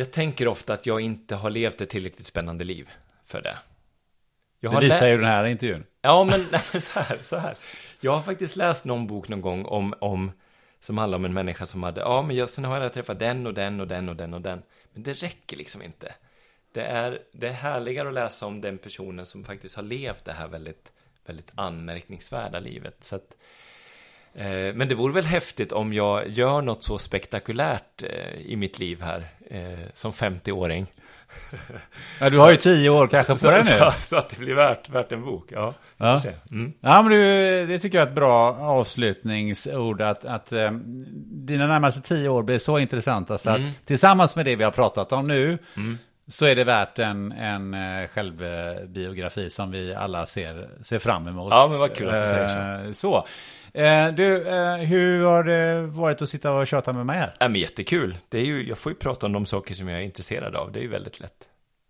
Jag 0.00 0.10
tänker 0.10 0.48
ofta 0.48 0.72
att 0.72 0.86
jag 0.86 1.00
inte 1.00 1.34
har 1.34 1.50
levt 1.50 1.80
ett 1.80 1.88
tillräckligt 1.88 2.26
spännande 2.26 2.64
liv 2.64 2.90
för 3.26 3.42
det. 3.42 3.58
Jag 4.60 4.72
Det 4.72 4.80
visar 4.80 5.06
ju 5.06 5.16
den 5.16 5.26
här 5.26 5.44
intervjun. 5.44 5.84
Ja, 6.02 6.24
men, 6.24 6.46
nej, 6.52 6.82
så, 6.82 7.00
här, 7.00 7.18
så 7.22 7.36
här. 7.36 7.56
Jag 8.00 8.12
har 8.12 8.22
faktiskt 8.22 8.56
läst 8.56 8.84
någon 8.84 9.06
bok 9.06 9.28
någon 9.28 9.40
gång 9.40 9.64
om, 9.64 9.94
om 9.98 10.32
som 10.80 10.98
handlar 10.98 11.18
om 11.18 11.24
en 11.24 11.34
människa 11.34 11.66
som 11.66 11.82
hade, 11.82 12.00
ja, 12.00 12.22
men 12.22 12.36
jag, 12.36 12.48
sen 12.48 12.64
har 12.64 12.80
jag 12.80 12.92
träffat 12.92 13.18
den 13.18 13.46
och 13.46 13.54
den 13.54 13.80
och 13.80 13.88
den 13.88 14.08
och 14.08 14.16
den 14.16 14.34
och 14.34 14.40
den. 14.40 14.62
Men 14.92 15.02
det 15.02 15.12
räcker 15.12 15.56
liksom 15.56 15.82
inte. 15.82 16.14
Det 16.72 16.82
är, 16.82 17.18
det 17.32 17.48
är 17.48 17.52
härligare 17.52 18.08
att 18.08 18.14
läsa 18.14 18.46
om 18.46 18.60
den 18.60 18.78
personen 18.78 19.26
som 19.26 19.44
faktiskt 19.44 19.76
har 19.76 19.82
levt 19.82 20.24
det 20.24 20.32
här 20.32 20.48
väldigt, 20.48 20.92
väldigt 21.26 21.52
anmärkningsvärda 21.54 22.60
livet. 22.60 22.96
Så 23.00 23.16
att, 23.16 23.36
men 24.74 24.88
det 24.88 24.94
vore 24.94 25.12
väl 25.12 25.24
häftigt 25.24 25.72
om 25.72 25.92
jag 25.92 26.28
gör 26.28 26.62
något 26.62 26.82
så 26.82 26.98
spektakulärt 26.98 28.02
eh, 28.02 28.40
i 28.40 28.56
mitt 28.56 28.78
liv 28.78 29.02
här, 29.02 29.24
eh, 29.50 29.78
som 29.94 30.12
50-åring. 30.12 30.86
Ja, 32.20 32.30
du 32.30 32.38
har 32.38 32.50
ju 32.50 32.56
tio 32.56 32.90
år 32.90 33.06
kanske 33.06 33.32
på 33.32 33.38
Så, 33.38 33.50
det 33.50 33.56
nu. 33.56 33.62
så, 33.62 33.92
så 33.98 34.16
att 34.16 34.28
det 34.28 34.38
blir 34.38 34.54
värt, 34.54 34.88
värt 34.88 35.12
en 35.12 35.24
bok. 35.24 35.46
Ja, 35.50 35.74
Ja. 35.96 36.20
Mm. 36.50 36.72
Ja, 36.80 37.02
men 37.02 37.12
du, 37.12 37.66
det 37.66 37.78
tycker 37.78 37.98
jag 37.98 38.04
är 38.06 38.08
ett 38.10 38.14
bra 38.16 38.56
avslutningsord. 38.60 40.02
Att, 40.02 40.24
att 40.24 40.52
eh, 40.52 40.70
dina 41.26 41.66
närmaste 41.66 42.00
tio 42.00 42.28
år 42.28 42.42
blir 42.42 42.58
så 42.58 42.78
intressanta. 42.78 43.38
Så 43.38 43.50
Mm. 43.50 43.68
att 43.68 43.86
tillsammans 43.86 44.36
med 44.36 44.44
det 44.44 44.56
vi 44.56 44.64
har 44.64 44.70
pratat 44.70 45.12
om 45.12 45.28
nu. 45.28 45.58
Så 46.28 46.46
är 46.46 46.54
det 46.56 46.64
värt 46.64 46.98
en, 46.98 47.32
en 47.32 47.74
eh, 47.74 48.08
självbiografi 48.08 49.50
som 49.50 49.70
vi 49.70 49.94
alla 49.94 50.26
ser, 50.26 50.68
ser 50.82 50.98
fram 50.98 51.28
emot. 51.28 51.48
Ja, 51.52 51.66
men 51.70 51.78
vad 51.78 51.94
kul 51.94 52.08
att 52.08 52.22
du 52.24 52.28
säger 52.28 52.86
så. 52.88 52.94
så. 52.94 53.26
Eh, 53.74 54.08
du, 54.08 54.48
eh, 54.48 54.76
hur 54.76 55.24
har 55.24 55.44
det 55.44 55.82
varit 55.86 56.22
att 56.22 56.28
sitta 56.28 56.52
och 56.52 56.66
köta 56.66 56.92
med 56.92 57.06
mig 57.06 57.18
här? 57.18 57.34
Ja, 57.38 57.48
men 57.48 57.60
jättekul. 57.60 58.16
Det 58.28 58.38
är 58.38 58.44
ju, 58.44 58.68
jag 58.68 58.78
får 58.78 58.92
ju 58.92 58.98
prata 58.98 59.26
om 59.26 59.32
de 59.32 59.46
saker 59.46 59.74
som 59.74 59.88
jag 59.88 59.98
är 59.98 60.02
intresserad 60.04 60.56
av. 60.56 60.72
Det 60.72 60.78
är 60.78 60.82
ju 60.82 60.88
väldigt 60.88 61.20
lätt. 61.20 61.32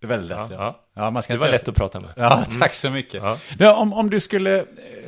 Det 0.01 0.07
är 0.07 0.09
väldigt 0.09 0.29
lätt. 0.29 0.39
Ja, 0.39 0.47
Ja, 0.51 0.81
ja. 0.95 1.03
ja. 1.03 1.11
man 1.11 1.23
ska 1.23 1.33
Det 1.33 1.39
var 1.39 1.49
lätt 1.49 1.69
att 1.69 1.75
prata 1.75 2.01
med. 2.01 2.11
Ja, 2.17 2.45
tack 2.61 2.75
så 2.75 2.91
mycket. 2.91 3.23
Ja. 3.23 3.39
Du, 3.59 3.69
om, 3.69 3.93
om 3.93 4.11
du 4.11 4.21
skulle 4.21 4.59
eh, 4.59 4.65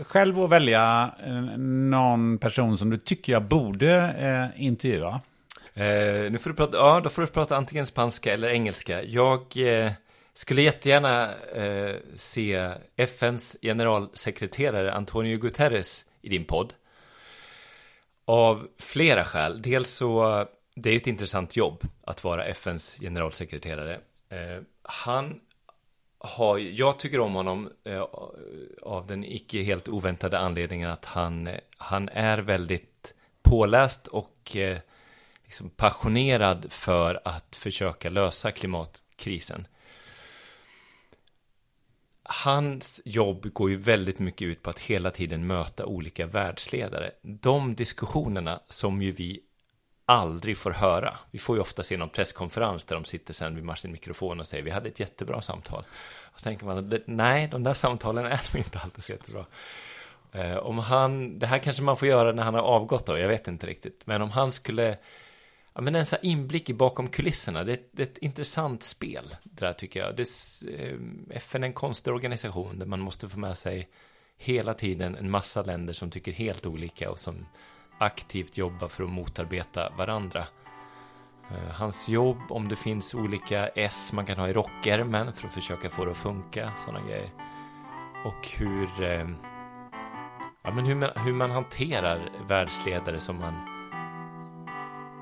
själv 0.06 0.48
välja 0.48 1.10
eh, 1.26 1.58
någon 1.58 2.38
person 2.38 2.78
som 2.78 2.90
du 2.90 2.98
tycker 2.98 3.32
jag 3.32 3.42
borde 3.42 3.92
eh, 4.54 4.64
intervjua. 4.64 5.20
Eh, 5.74 5.84
nu 6.30 6.38
får 6.40 6.50
du 6.50 6.56
prata, 6.56 6.76
ja, 6.76 7.00
då 7.04 7.10
får 7.10 7.22
du 7.22 7.28
prata 7.28 7.56
antingen 7.56 7.86
spanska 7.86 8.34
eller 8.34 8.48
engelska. 8.48 9.02
Jag 9.02 9.56
eh, 9.56 9.92
skulle 10.34 10.62
jättegärna 10.62 11.30
eh, 11.54 11.94
se 12.16 12.70
FNs 12.96 13.56
generalsekreterare 13.62 14.92
Antonio 14.92 15.38
Guterres 15.38 16.04
i 16.22 16.28
din 16.28 16.44
podd. 16.44 16.74
Av 18.24 18.68
flera 18.78 19.24
skäl. 19.24 19.62
Dels 19.62 19.90
så, 19.90 20.46
det 20.74 20.90
är 20.90 20.96
ett 20.96 21.06
intressant 21.06 21.56
jobb 21.56 21.82
att 22.04 22.24
vara 22.24 22.44
FNs 22.44 22.96
generalsekreterare. 23.00 24.00
Eh, 24.28 24.62
han 24.82 25.40
har, 26.18 26.58
jag 26.58 26.98
tycker 26.98 27.20
om 27.20 27.34
honom 27.34 27.72
eh, 27.84 28.06
av 28.82 29.06
den 29.06 29.24
icke 29.24 29.62
helt 29.62 29.88
oväntade 29.88 30.38
anledningen 30.38 30.90
att 30.90 31.04
han, 31.04 31.48
han 31.76 32.08
är 32.08 32.38
väldigt 32.38 33.14
påläst 33.42 34.06
och 34.06 34.56
eh, 34.56 34.78
liksom 35.44 35.70
passionerad 35.70 36.72
för 36.72 37.20
att 37.24 37.56
försöka 37.56 38.10
lösa 38.10 38.50
klimatkrisen. 38.50 39.66
Hans 42.34 43.00
jobb 43.04 43.52
går 43.52 43.70
ju 43.70 43.76
väldigt 43.76 44.18
mycket 44.18 44.46
ut 44.46 44.62
på 44.62 44.70
att 44.70 44.78
hela 44.78 45.10
tiden 45.10 45.46
möta 45.46 45.86
olika 45.86 46.26
världsledare. 46.26 47.10
De 47.22 47.74
diskussionerna 47.74 48.60
som 48.68 49.02
ju 49.02 49.12
vi 49.12 49.40
aldrig 50.06 50.56
får 50.56 50.70
höra. 50.70 51.18
Vi 51.30 51.38
får 51.38 51.56
ju 51.56 51.62
ofta 51.62 51.82
se 51.82 51.96
någon 51.96 52.08
presskonferens 52.08 52.84
där 52.84 52.96
de 52.96 53.04
sitter 53.04 53.34
sen 53.34 53.54
vid 53.54 53.64
varsin 53.64 53.92
mikrofon 53.92 54.40
och 54.40 54.46
säger 54.46 54.64
vi 54.64 54.70
hade 54.70 54.88
ett 54.88 55.00
jättebra 55.00 55.42
samtal. 55.42 55.84
Och 56.22 56.40
så 56.40 56.44
tänker 56.44 56.66
man, 56.66 57.00
nej, 57.06 57.48
de 57.48 57.62
där 57.62 57.74
samtalen 57.74 58.24
är 58.26 58.56
inte 58.56 58.78
alltid 58.78 59.04
så 59.04 59.12
jättebra. 59.12 59.46
Eh, 60.32 60.56
om 60.56 60.78
han, 60.78 61.38
det 61.38 61.46
här 61.46 61.58
kanske 61.58 61.82
man 61.82 61.96
får 61.96 62.08
göra 62.08 62.32
när 62.32 62.42
han 62.42 62.54
har 62.54 62.62
avgått 62.62 63.06
då, 63.06 63.18
jag 63.18 63.28
vet 63.28 63.48
inte 63.48 63.66
riktigt. 63.66 64.02
Men 64.04 64.22
om 64.22 64.30
han 64.30 64.52
skulle, 64.52 64.96
ja 65.74 65.80
men 65.80 65.94
en 65.94 66.06
sån 66.06 66.18
här 66.22 66.28
inblick 66.30 66.70
i 66.70 66.74
bakom 66.74 67.08
kulisserna, 67.08 67.64
det, 67.64 67.72
är 67.72 67.74
ett- 67.74 67.88
det 67.92 68.02
är 68.02 68.06
ett 68.06 68.18
intressant 68.18 68.82
spel, 68.82 69.34
det 69.42 69.64
där 69.66 69.72
tycker 69.72 70.00
jag. 70.00 70.16
Det, 70.16 70.22
är 70.22 70.92
eh, 70.92 70.98
FN 71.36 71.62
är 71.62 71.66
en 71.66 71.72
konstig 71.72 72.12
organisation 72.12 72.78
där 72.78 72.86
man 72.86 73.00
måste 73.00 73.28
få 73.28 73.38
med 73.38 73.58
sig 73.58 73.88
hela 74.38 74.74
tiden 74.74 75.14
en 75.16 75.30
massa 75.30 75.62
länder 75.62 75.92
som 75.92 76.10
tycker 76.10 76.32
helt 76.32 76.66
olika 76.66 77.10
och 77.10 77.18
som 77.18 77.46
aktivt 77.98 78.56
jobbar 78.56 78.88
för 78.88 79.04
att 79.04 79.10
motarbeta 79.10 79.90
varandra. 79.98 80.46
Eh, 81.50 81.70
hans 81.74 82.08
jobb, 82.08 82.38
om 82.48 82.68
det 82.68 82.76
finns 82.76 83.14
olika 83.14 83.68
S 83.68 84.12
man 84.12 84.26
kan 84.26 84.38
ha 84.38 84.48
i 84.48 84.52
rockärmen 84.52 85.32
för 85.32 85.48
att 85.48 85.54
försöka 85.54 85.90
få 85.90 86.04
det 86.04 86.10
att 86.10 86.16
funka, 86.16 86.72
sådana 86.78 87.06
grejer. 87.08 87.30
Och 88.26 88.48
hur, 88.48 89.02
eh, 89.02 89.28
ja, 90.62 90.70
men 90.74 90.86
hur, 90.86 90.94
man, 90.94 91.10
hur 91.16 91.32
man 91.32 91.50
hanterar 91.50 92.30
världsledare 92.48 93.20
som 93.20 93.36
man 93.38 93.71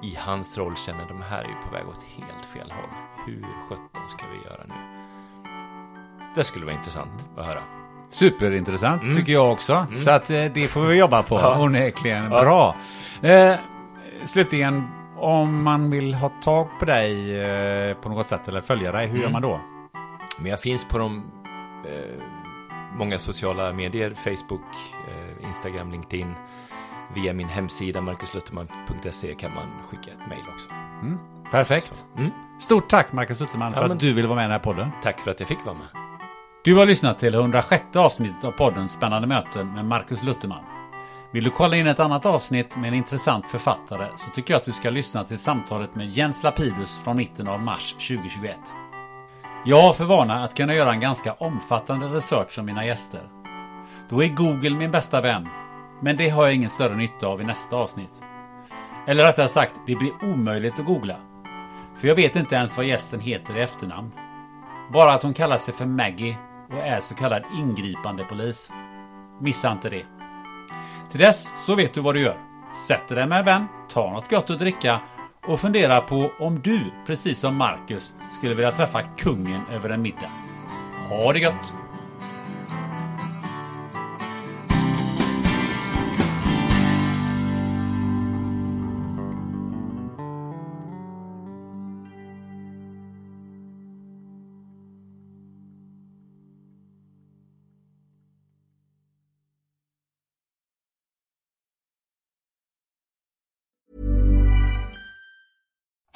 i 0.03 0.17
hans 0.19 0.59
roll 0.59 0.77
känner 0.77 1.09
de 1.09 1.23
här 1.23 1.43
är 1.45 1.49
ju 1.49 1.55
på 1.67 1.71
väg 1.73 1.89
åt 1.89 2.03
helt 2.03 2.45
fel 2.47 2.71
håll. 2.73 2.91
Hur 3.27 3.43
sjutton 3.69 4.09
ska 4.09 4.25
vi 4.27 4.49
göra 4.51 4.63
nu? 4.69 4.75
Det 6.35 6.45
skulle 6.45 6.65
vara 6.67 6.75
intressant 6.75 7.27
att 7.37 7.47
höra. 7.47 7.63
Superintressant 8.09 9.03
Mm. 9.03 9.17
tycker 9.17 9.33
jag 9.33 9.53
också. 9.53 9.87
Så 10.05 10.11
att 10.11 10.31
eh, 10.31 10.45
det 10.55 10.69
får 10.71 10.81
vi 10.81 10.99
jobba 10.99 11.23
på. 11.23 11.35
Ja. 11.41 11.63
Onekligen 11.63 12.25
Ja. 12.33 12.43
bra. 12.43 12.77
Eh, 13.31 13.55
slutligen, 14.25 14.89
om 15.19 15.63
man 15.65 15.91
vill 15.91 16.15
ha 16.15 16.29
tag 16.29 16.69
på 16.79 16.85
dig 16.85 17.41
eh, 17.41 17.95
på 17.97 18.09
något 18.09 18.29
sätt 18.29 18.49
eller 18.49 18.61
följa 18.61 18.93
dig, 18.93 19.07
hur 19.07 19.11
Mm. 19.15 19.23
gör 19.23 19.31
man 19.31 19.43
då? 19.43 19.61
Men 20.39 20.51
jag 20.51 20.61
finns 20.61 20.85
på 20.85 20.99
de 20.99 21.31
eh, 21.87 22.23
många 22.97 23.19
sociala 23.19 23.73
medier, 23.73 24.15
Facebook, 24.15 24.67
eh, 25.09 25.49
Instagram, 25.49 25.91
LinkedIn. 25.93 26.35
Via 27.15 27.33
min 27.33 27.49
hemsida 27.49 28.01
markuslutterman.se 28.01 29.35
kan 29.35 29.55
man 29.55 29.67
skicka 29.91 30.11
ett 30.11 30.29
mejl 30.29 30.43
också. 30.55 30.69
Perfekt. 31.51 32.05
Mm. 32.19 32.31
Stort 32.61 32.89
tack 32.89 33.13
Marcus 33.13 33.41
Lutterman 33.41 33.73
för 33.73 33.81
Ja, 33.81 33.89
men- 33.89 33.97
att 33.97 34.01
du 34.01 34.13
ville 34.13 34.29
vara 34.29 34.37
med 34.37 34.43
i 34.43 34.45
den 34.45 34.53
här 34.53 34.59
podden. 34.59 34.91
Tack 35.03 35.21
för 35.21 35.31
att 35.31 35.41
jag 35.41 35.49
fick 35.49 35.65
vara 35.65 35.75
med. 35.75 35.87
Du 36.65 36.75
har 36.77 36.87
lyssnat 36.87 37.19
till 37.19 37.35
106 37.35 37.97
avsnittet 37.97 38.45
av 38.45 38.51
podden 38.51 38.89
Spännande 38.89 39.29
möten 39.29 39.75
med 39.75 39.85
Marcus 39.85 40.23
Lutterman. 40.23 40.65
Vill 41.33 41.45
du 41.45 41.51
kolla 41.51 41.77
in 41.77 41.87
ett 41.87 42.01
annat 42.01 42.27
avsnitt 42.27 42.77
med 42.77 42.89
en 42.89 42.95
intressant 42.95 43.51
författare 43.51 44.07
så 44.17 44.31
tycker 44.31 44.55
jag 44.55 44.59
att 44.59 44.65
du 44.65 44.73
ska 44.73 44.91
lyssna 44.91 45.25
till 45.25 45.39
samtalet 45.39 45.95
med 45.95 46.09
Jens 46.09 46.43
Lapidus 46.43 46.99
från 46.99 47.17
mitten 47.17 47.49
av 47.49 47.61
mars 47.61 47.93
2021. 47.93 48.59
Jag 49.65 49.83
har 49.83 49.93
för 49.93 50.05
vana 50.05 50.45
att 50.45 50.55
kunna 50.57 50.75
göra 50.75 50.93
en 50.93 51.01
ganska 51.01 51.33
omfattande 51.33 52.07
research 52.09 52.59
om 52.59 52.67
mina 52.67 52.87
gäster. 52.87 53.21
Då 54.09 54.23
är 54.23 54.29
Google 54.29 54.71
min 54.71 54.91
bästa 54.91 55.21
vän, 55.21 55.49
men 56.01 56.17
det 56.17 56.29
har 56.29 56.45
jag 56.45 56.55
ingen 56.55 56.71
större 56.71 56.97
nytta 56.97 57.27
av 57.27 57.41
i 57.41 57.45
nästa 57.45 57.77
avsnitt. 57.77 58.23
Eller 59.07 59.25
rättare 59.25 59.49
sagt, 59.49 59.75
det 59.87 59.97
blir 59.97 60.13
omöjligt 60.23 60.79
att 60.79 60.87
googla. 60.87 61.17
För 61.97 62.09
jag 62.09 62.15
vet 62.15 62.37
inte 62.37 62.55
ens 62.55 62.77
vad 62.77 62.87
gästen 62.87 63.21
heter 63.21 63.59
i 63.59 63.61
efternamn. 63.61 64.11
Bara 64.93 65.13
att 65.13 65.23
hon 65.23 65.35
kallar 65.35 65.57
sig 65.57 65.75
för 65.75 65.87
Maggie 65.87 66.37
och 66.71 66.87
är 66.87 67.01
så 67.01 67.15
kallad 67.15 67.43
ingripande 67.57 68.25
polis. 68.25 68.73
Missa 69.41 69.73
inte 69.73 69.91
det. 69.91 70.05
Till 71.11 71.21
dess 71.21 71.53
så 71.67 71.75
vet 71.75 71.95
du 71.95 72.01
vad 72.01 72.15
du 72.15 72.21
gör. 72.21 72.39
Sätter 72.87 73.17
dig 73.17 73.27
med 73.27 73.39
en 73.39 73.45
vän, 73.45 73.67
tar 73.89 74.11
något 74.11 74.31
gott 74.31 74.51
att 74.51 74.59
dricka 74.59 75.01
och 75.47 75.61
fundera 75.61 76.01
på 76.01 76.33
om 76.39 76.61
du, 76.61 76.81
precis 77.07 77.39
som 77.39 77.57
Marcus, 77.57 78.15
skulle 78.31 78.55
vilja 78.55 78.73
träffa 78.73 79.03
kungen 79.03 79.63
över 79.73 79.91
en 79.91 80.03
middag. 80.03 80.31
Ha 81.09 81.33
det 81.33 81.39
gött! 81.39 81.75